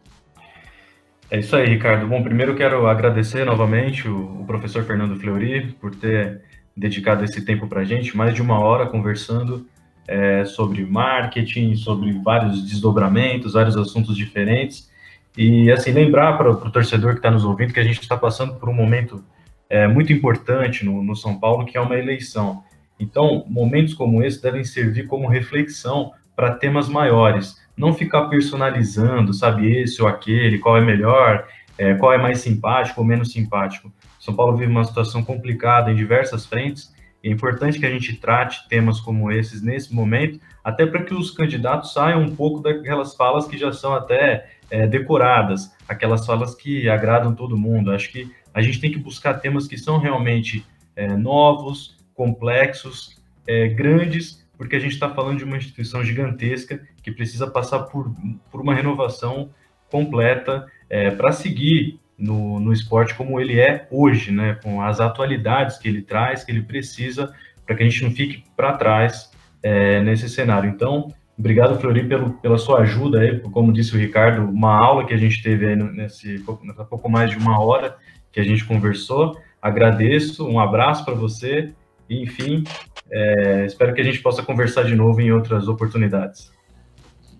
É 1.30 1.38
isso 1.38 1.56
aí, 1.56 1.66
Ricardo. 1.66 2.06
Bom, 2.06 2.22
primeiro 2.22 2.54
quero 2.54 2.86
agradecer 2.86 3.44
novamente 3.44 4.06
o, 4.06 4.42
o 4.42 4.44
professor 4.46 4.84
Fernando 4.84 5.18
Fleury 5.18 5.72
por 5.80 5.94
ter 5.94 6.42
dedicado 6.78 7.24
esse 7.24 7.44
tempo 7.44 7.66
para 7.66 7.80
a 7.80 7.84
gente, 7.84 8.16
mais 8.16 8.34
de 8.34 8.40
uma 8.40 8.60
hora 8.60 8.86
conversando 8.86 9.66
é, 10.06 10.44
sobre 10.44 10.84
marketing, 10.84 11.74
sobre 11.74 12.12
vários 12.12 12.62
desdobramentos, 12.62 13.52
vários 13.52 13.76
assuntos 13.76 14.16
diferentes. 14.16 14.88
E, 15.36 15.70
assim, 15.70 15.92
lembrar 15.92 16.36
para 16.38 16.50
o 16.50 16.70
torcedor 16.70 17.12
que 17.12 17.18
está 17.18 17.30
nos 17.30 17.44
ouvindo 17.44 17.72
que 17.72 17.80
a 17.80 17.84
gente 17.84 18.00
está 18.00 18.16
passando 18.16 18.54
por 18.54 18.68
um 18.68 18.72
momento 18.72 19.22
é, 19.68 19.86
muito 19.86 20.12
importante 20.12 20.84
no, 20.84 21.02
no 21.02 21.14
São 21.14 21.38
Paulo, 21.38 21.66
que 21.66 21.76
é 21.76 21.80
uma 21.80 21.96
eleição. 21.96 22.62
Então, 22.98 23.44
momentos 23.46 23.94
como 23.94 24.22
esse 24.22 24.42
devem 24.42 24.64
servir 24.64 25.06
como 25.06 25.28
reflexão 25.28 26.12
para 26.34 26.54
temas 26.54 26.88
maiores. 26.88 27.56
Não 27.76 27.92
ficar 27.92 28.26
personalizando, 28.28 29.32
sabe, 29.32 29.70
esse 29.70 30.00
ou 30.02 30.08
aquele, 30.08 30.58
qual 30.58 30.76
é 30.76 30.80
melhor, 30.80 31.46
é, 31.76 31.94
qual 31.94 32.12
é 32.12 32.18
mais 32.18 32.38
simpático 32.38 33.00
ou 33.00 33.06
menos 33.06 33.30
simpático. 33.30 33.92
São 34.28 34.36
Paulo 34.36 34.58
vive 34.58 34.70
uma 34.70 34.84
situação 34.84 35.24
complicada 35.24 35.90
em 35.90 35.94
diversas 35.94 36.44
frentes. 36.44 36.94
É 37.24 37.30
importante 37.30 37.78
que 37.78 37.86
a 37.86 37.90
gente 37.90 38.14
trate 38.16 38.68
temas 38.68 39.00
como 39.00 39.32
esses 39.32 39.62
nesse 39.62 39.94
momento, 39.94 40.38
até 40.62 40.84
para 40.84 41.02
que 41.02 41.14
os 41.14 41.30
candidatos 41.30 41.94
saiam 41.94 42.20
um 42.20 42.36
pouco 42.36 42.60
daquelas 42.60 43.16
falas 43.16 43.46
que 43.48 43.56
já 43.56 43.72
são 43.72 43.94
até 43.94 44.50
é, 44.70 44.86
decoradas, 44.86 45.74
aquelas 45.88 46.26
falas 46.26 46.54
que 46.54 46.90
agradam 46.90 47.34
todo 47.34 47.56
mundo. 47.56 47.90
Acho 47.90 48.12
que 48.12 48.30
a 48.52 48.60
gente 48.60 48.78
tem 48.82 48.92
que 48.92 48.98
buscar 48.98 49.32
temas 49.40 49.66
que 49.66 49.78
são 49.78 49.98
realmente 49.98 50.62
é, 50.94 51.08
novos, 51.16 51.96
complexos, 52.14 53.18
é, 53.46 53.66
grandes, 53.68 54.46
porque 54.58 54.76
a 54.76 54.78
gente 54.78 54.92
está 54.92 55.08
falando 55.08 55.38
de 55.38 55.44
uma 55.44 55.56
instituição 55.56 56.04
gigantesca 56.04 56.86
que 57.02 57.10
precisa 57.10 57.46
passar 57.46 57.84
por, 57.84 58.14
por 58.50 58.60
uma 58.60 58.74
renovação 58.74 59.48
completa 59.90 60.66
é, 60.90 61.10
para 61.10 61.32
seguir 61.32 61.98
no, 62.18 62.58
no 62.58 62.72
esporte 62.72 63.14
como 63.14 63.40
ele 63.40 63.60
é 63.60 63.86
hoje, 63.90 64.32
né? 64.32 64.58
Com 64.62 64.82
as 64.82 65.00
atualidades 65.00 65.78
que 65.78 65.88
ele 65.88 66.02
traz, 66.02 66.42
que 66.42 66.50
ele 66.50 66.62
precisa, 66.62 67.32
para 67.64 67.76
que 67.76 67.82
a 67.82 67.88
gente 67.88 68.02
não 68.02 68.10
fique 68.10 68.42
para 68.56 68.72
trás 68.72 69.30
é, 69.62 70.02
nesse 70.02 70.28
cenário. 70.28 70.68
Então, 70.68 71.12
obrigado, 71.38 71.78
Flori, 71.78 72.08
pelo, 72.08 72.30
pela 72.34 72.58
sua 72.58 72.80
ajuda 72.80 73.20
aí, 73.20 73.38
como 73.40 73.72
disse 73.72 73.94
o 73.94 73.98
Ricardo, 73.98 74.42
uma 74.42 74.76
aula 74.76 75.06
que 75.06 75.14
a 75.14 75.18
gente 75.18 75.42
teve 75.42 75.66
aí 75.66 75.76
nesse 75.76 76.40
pouco, 76.40 76.66
pouco 76.86 77.08
mais 77.08 77.30
de 77.30 77.36
uma 77.36 77.60
hora 77.60 77.96
que 78.32 78.40
a 78.40 78.44
gente 78.44 78.64
conversou. 78.64 79.38
agradeço, 79.62 80.46
um 80.46 80.58
abraço 80.58 81.04
para 81.04 81.14
você 81.14 81.72
e, 82.08 82.22
enfim, 82.22 82.64
é, 83.10 83.64
espero 83.66 83.94
que 83.94 84.00
a 84.00 84.04
gente 84.04 84.20
possa 84.20 84.42
conversar 84.42 84.84
de 84.84 84.94
novo 84.94 85.20
em 85.20 85.30
outras 85.30 85.68
oportunidades. 85.68 86.50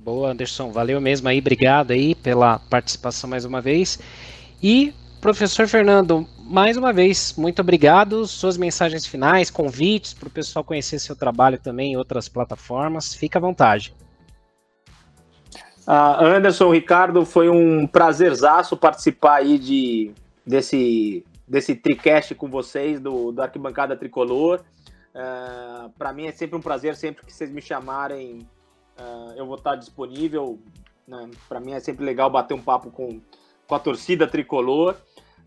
Boa, 0.04 0.30
Anderson, 0.30 0.70
valeu 0.70 1.00
mesmo 1.00 1.28
aí, 1.28 1.38
obrigado 1.38 1.90
aí 1.90 2.14
pela 2.14 2.58
participação 2.58 3.28
mais 3.28 3.44
uma 3.44 3.60
vez. 3.60 3.98
E 4.62 4.92
Professor 5.20 5.66
Fernando, 5.66 6.26
mais 6.38 6.76
uma 6.76 6.92
vez, 6.92 7.34
muito 7.36 7.60
obrigado. 7.60 8.26
Suas 8.26 8.56
mensagens 8.56 9.04
finais, 9.04 9.50
convites 9.50 10.14
para 10.14 10.28
o 10.28 10.30
pessoal 10.30 10.64
conhecer 10.64 10.98
seu 10.98 11.16
trabalho 11.16 11.58
também 11.58 11.92
em 11.92 11.96
outras 11.96 12.28
plataformas, 12.28 13.14
fica 13.14 13.38
à 13.38 13.42
vontade. 13.42 13.94
Uh, 15.88 16.22
Anderson, 16.22 16.70
Ricardo, 16.70 17.24
foi 17.24 17.48
um 17.48 17.86
prazerzaço 17.86 18.76
participar 18.76 19.36
aí 19.36 19.58
de, 19.58 20.12
desse, 20.46 21.24
desse 21.46 21.74
tricast 21.74 22.34
com 22.34 22.48
vocês, 22.48 23.00
do, 23.00 23.32
do 23.32 23.42
Arquibancada 23.42 23.96
Tricolor. 23.96 24.60
Uh, 25.14 25.86
é, 25.86 25.90
Para 25.98 26.12
mim 26.12 26.26
é 26.26 26.32
sempre 26.32 26.56
um 26.56 26.60
prazer, 26.60 26.94
sempre 26.94 27.24
que 27.24 27.32
vocês 27.32 27.50
me 27.50 27.62
chamarem, 27.62 28.46
uh, 29.00 29.32
eu 29.34 29.46
vou 29.46 29.56
estar 29.56 29.76
disponível. 29.76 30.58
Né? 31.06 31.30
Para 31.48 31.58
mim 31.58 31.72
é 31.72 31.80
sempre 31.80 32.04
legal 32.04 32.28
bater 32.28 32.54
um 32.54 32.62
papo 32.62 32.90
com, 32.90 33.20
com 33.68 33.74
a 33.74 33.78
torcida 33.78 34.26
tricolor. 34.26 34.96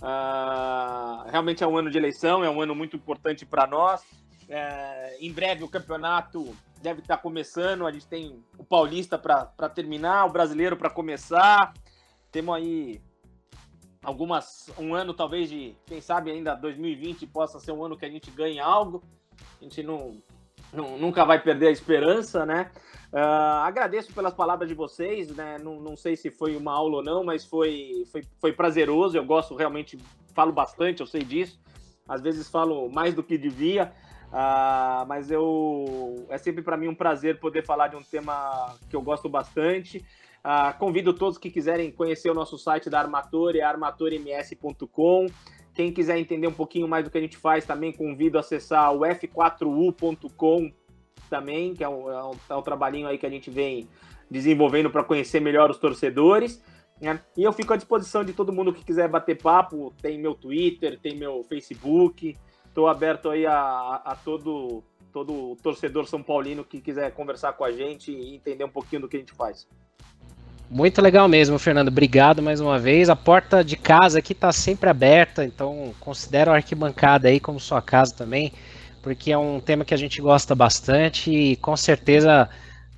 Uh, 0.01 1.29
realmente 1.29 1.63
é 1.63 1.67
um 1.67 1.75
ano 1.75 1.89
de 1.89 1.97
eleição, 1.97 2.43
é 2.43 2.49
um 2.49 2.61
ano 2.61 2.73
muito 2.73 2.95
importante 2.95 3.45
para 3.45 3.67
nós. 3.67 4.03
É, 4.47 5.17
em 5.19 5.31
breve 5.31 5.63
o 5.63 5.67
campeonato 5.67 6.55
deve 6.81 7.01
estar 7.01 7.17
começando. 7.17 7.85
A 7.85 7.91
gente 7.91 8.07
tem 8.07 8.43
o 8.57 8.63
Paulista 8.63 9.17
para 9.17 9.69
terminar, 9.69 10.25
o 10.25 10.31
Brasileiro 10.31 10.77
para 10.77 10.89
começar. 10.89 11.73
Temos 12.31 12.55
aí 12.55 13.01
algumas 14.03 14.71
um 14.77 14.93
ano 14.93 15.13
talvez 15.13 15.49
de 15.49 15.75
quem 15.85 16.01
sabe 16.01 16.31
ainda 16.31 16.55
2020 16.55 17.25
possa 17.27 17.59
ser 17.59 17.71
um 17.71 17.83
ano 17.83 17.97
que 17.97 18.05
a 18.05 18.09
gente 18.09 18.29
ganhe 18.29 18.59
algo. 18.59 19.03
A 19.59 19.63
gente 19.63 19.81
não, 19.81 20.17
não 20.71 20.97
nunca 20.97 21.25
vai 21.25 21.41
perder 21.41 21.67
a 21.67 21.71
esperança, 21.71 22.45
né? 22.45 22.71
Uh, 23.11 23.59
agradeço 23.65 24.13
pelas 24.13 24.33
palavras 24.33 24.69
de 24.69 24.73
vocês, 24.73 25.35
né? 25.35 25.57
Não, 25.61 25.81
não 25.81 25.97
sei 25.97 26.15
se 26.15 26.31
foi 26.31 26.55
uma 26.55 26.71
aula 26.71 26.97
ou 26.97 27.03
não, 27.03 27.25
mas 27.25 27.43
foi, 27.43 28.05
foi, 28.09 28.23
foi 28.39 28.53
prazeroso. 28.53 29.17
Eu 29.17 29.25
gosto 29.25 29.53
realmente, 29.53 29.97
falo 30.33 30.53
bastante, 30.53 31.01
eu 31.01 31.07
sei 31.07 31.21
disso. 31.21 31.59
Às 32.07 32.21
vezes 32.21 32.49
falo 32.49 32.89
mais 32.89 33.13
do 33.13 33.21
que 33.21 33.37
devia, 33.37 33.91
uh, 34.27 35.05
mas 35.07 35.29
eu 35.29 36.25
é 36.29 36.37
sempre 36.37 36.61
para 36.61 36.77
mim 36.77 36.87
um 36.87 36.95
prazer 36.95 37.39
poder 37.39 37.65
falar 37.65 37.89
de 37.89 37.97
um 37.97 38.03
tema 38.03 38.75
que 38.89 38.95
eu 38.95 39.01
gosto 39.01 39.27
bastante. 39.27 39.97
Uh, 40.39 40.77
convido 40.79 41.13
todos 41.13 41.37
que 41.37 41.51
quiserem 41.51 41.91
conhecer 41.91 42.29
o 42.29 42.33
nosso 42.33 42.57
site 42.57 42.89
da 42.89 42.99
Armatore, 42.99 43.61
armatorems.com. 43.61 45.27
Quem 45.73 45.91
quiser 45.91 46.17
entender 46.17 46.47
um 46.47 46.53
pouquinho 46.53 46.87
mais 46.87 47.03
do 47.03 47.11
que 47.11 47.17
a 47.17 47.21
gente 47.21 47.37
faz, 47.37 47.65
também 47.65 47.91
convido 47.91 48.37
a 48.37 48.41
acessar 48.41 48.93
o 48.93 49.01
f4u.com 49.01 50.71
também, 51.31 51.73
que 51.73 51.83
é 51.83 51.87
um, 51.87 52.11
é 52.11 52.23
um, 52.25 52.31
é 52.49 52.55
um 52.55 52.61
trabalhinho 52.61 53.07
aí 53.07 53.17
que 53.17 53.25
a 53.25 53.29
gente 53.29 53.49
vem 53.49 53.87
desenvolvendo 54.29 54.89
para 54.89 55.03
conhecer 55.03 55.39
melhor 55.39 55.71
os 55.71 55.77
torcedores. 55.77 56.61
Né? 56.99 57.19
E 57.37 57.43
eu 57.43 57.53
fico 57.53 57.73
à 57.73 57.77
disposição 57.77 58.23
de 58.23 58.33
todo 58.33 58.51
mundo 58.51 58.73
que 58.73 58.83
quiser 58.83 59.07
bater 59.07 59.41
papo. 59.41 59.93
Tem 60.01 60.19
meu 60.19 60.35
Twitter, 60.35 60.99
tem 60.99 61.15
meu 61.15 61.43
Facebook. 61.47 62.37
Estou 62.67 62.87
aberto 62.87 63.29
aí 63.29 63.45
a, 63.45 64.01
a, 64.05 64.15
todo, 64.15 64.83
todo 65.11 65.55
torcedor 65.63 66.05
São 66.05 66.21
Paulino 66.21 66.65
que 66.65 66.81
quiser 66.81 67.11
conversar 67.11 67.53
com 67.53 67.63
a 67.63 67.71
gente 67.71 68.11
e 68.11 68.35
entender 68.35 68.65
um 68.65 68.69
pouquinho 68.69 69.03
do 69.03 69.07
que 69.07 69.15
a 69.15 69.19
gente 69.19 69.33
faz. 69.33 69.67
Muito 70.69 71.01
legal 71.01 71.27
mesmo, 71.27 71.57
Fernando. 71.59 71.89
Obrigado 71.89 72.41
mais 72.41 72.61
uma 72.61 72.77
vez. 72.77 73.09
A 73.09 73.15
porta 73.15 73.63
de 73.63 73.77
casa 73.77 74.19
aqui 74.19 74.33
está 74.33 74.51
sempre 74.51 74.89
aberta, 74.89 75.43
então 75.45 75.93
considera 75.99 76.51
a 76.51 76.55
arquibancada 76.55 77.27
aí 77.27 77.39
como 77.39 77.59
sua 77.59 77.81
casa 77.81 78.15
também 78.15 78.53
porque 79.01 79.31
é 79.31 79.37
um 79.37 79.59
tema 79.59 79.83
que 79.83 79.93
a 79.93 79.97
gente 79.97 80.21
gosta 80.21 80.53
bastante 80.53 81.31
e 81.31 81.55
com 81.57 81.75
certeza 81.75 82.49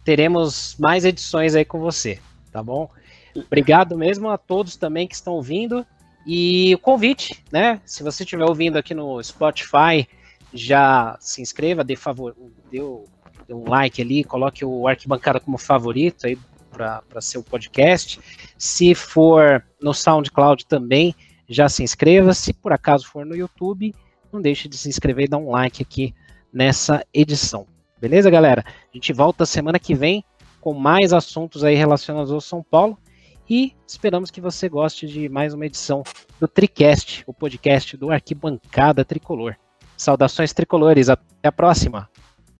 teremos 0.03 0.75
mais 0.79 1.05
edições 1.05 1.55
aí 1.55 1.63
com 1.63 1.79
você, 1.79 2.19
tá 2.51 2.61
bom? 2.61 2.89
Obrigado 3.35 3.97
mesmo 3.97 4.29
a 4.29 4.37
todos 4.37 4.75
também 4.75 5.07
que 5.07 5.15
estão 5.15 5.33
ouvindo 5.33 5.85
e 6.25 6.73
o 6.75 6.77
convite, 6.77 7.43
né? 7.51 7.81
Se 7.85 8.03
você 8.03 8.23
estiver 8.23 8.45
ouvindo 8.45 8.77
aqui 8.77 8.93
no 8.93 9.21
Spotify, 9.23 10.07
já 10.53 11.17
se 11.19 11.41
inscreva, 11.41 11.83
dê, 11.83 11.95
favor, 11.95 12.35
dê, 12.71 12.79
dê 13.47 13.53
um 13.53 13.67
like 13.67 14.01
ali, 14.01 14.23
coloque 14.23 14.63
o 14.63 14.87
Arquibancada 14.87 15.39
como 15.39 15.57
favorito 15.57 16.27
aí 16.27 16.37
para 16.71 17.21
seu 17.21 17.43
podcast. 17.43 18.19
Se 18.57 18.93
for 18.95 19.63
no 19.81 19.93
SoundCloud 19.93 20.65
também, 20.65 21.15
já 21.47 21.69
se 21.69 21.83
inscreva. 21.83 22.33
Se 22.33 22.53
por 22.53 22.73
acaso 22.73 23.07
for 23.07 23.25
no 23.25 23.35
YouTube, 23.35 23.93
não 24.33 24.41
deixe 24.41 24.67
de 24.67 24.75
se 24.75 24.89
inscrever 24.89 25.25
e 25.25 25.29
dar 25.29 25.37
um 25.37 25.51
like 25.51 25.81
aqui 25.81 26.13
nessa 26.51 27.05
edição. 27.13 27.67
Beleza, 28.01 28.29
galera? 28.29 28.65
A 28.65 28.97
gente 28.97 29.13
volta 29.13 29.45
semana 29.45 29.79
que 29.79 29.93
vem 29.93 30.25
com 30.59 30.73
mais 30.73 31.13
assuntos 31.13 31.63
aí 31.63 31.75
relacionados 31.75 32.31
ao 32.31 32.41
São 32.41 32.63
Paulo 32.63 32.97
e 33.49 33.73
esperamos 33.87 34.31
que 34.31 34.41
você 34.41 34.67
goste 34.67 35.07
de 35.07 35.29
mais 35.29 35.53
uma 35.53 35.65
edição 35.65 36.03
do 36.39 36.47
Tricast, 36.47 37.23
o 37.27 37.33
podcast 37.33 37.95
do 37.95 38.11
Arquibancada 38.11 39.05
Tricolor. 39.05 39.55
Saudações 39.95 40.51
tricolores, 40.51 41.09
até 41.09 41.47
a 41.47 41.51
próxima! 41.51 42.09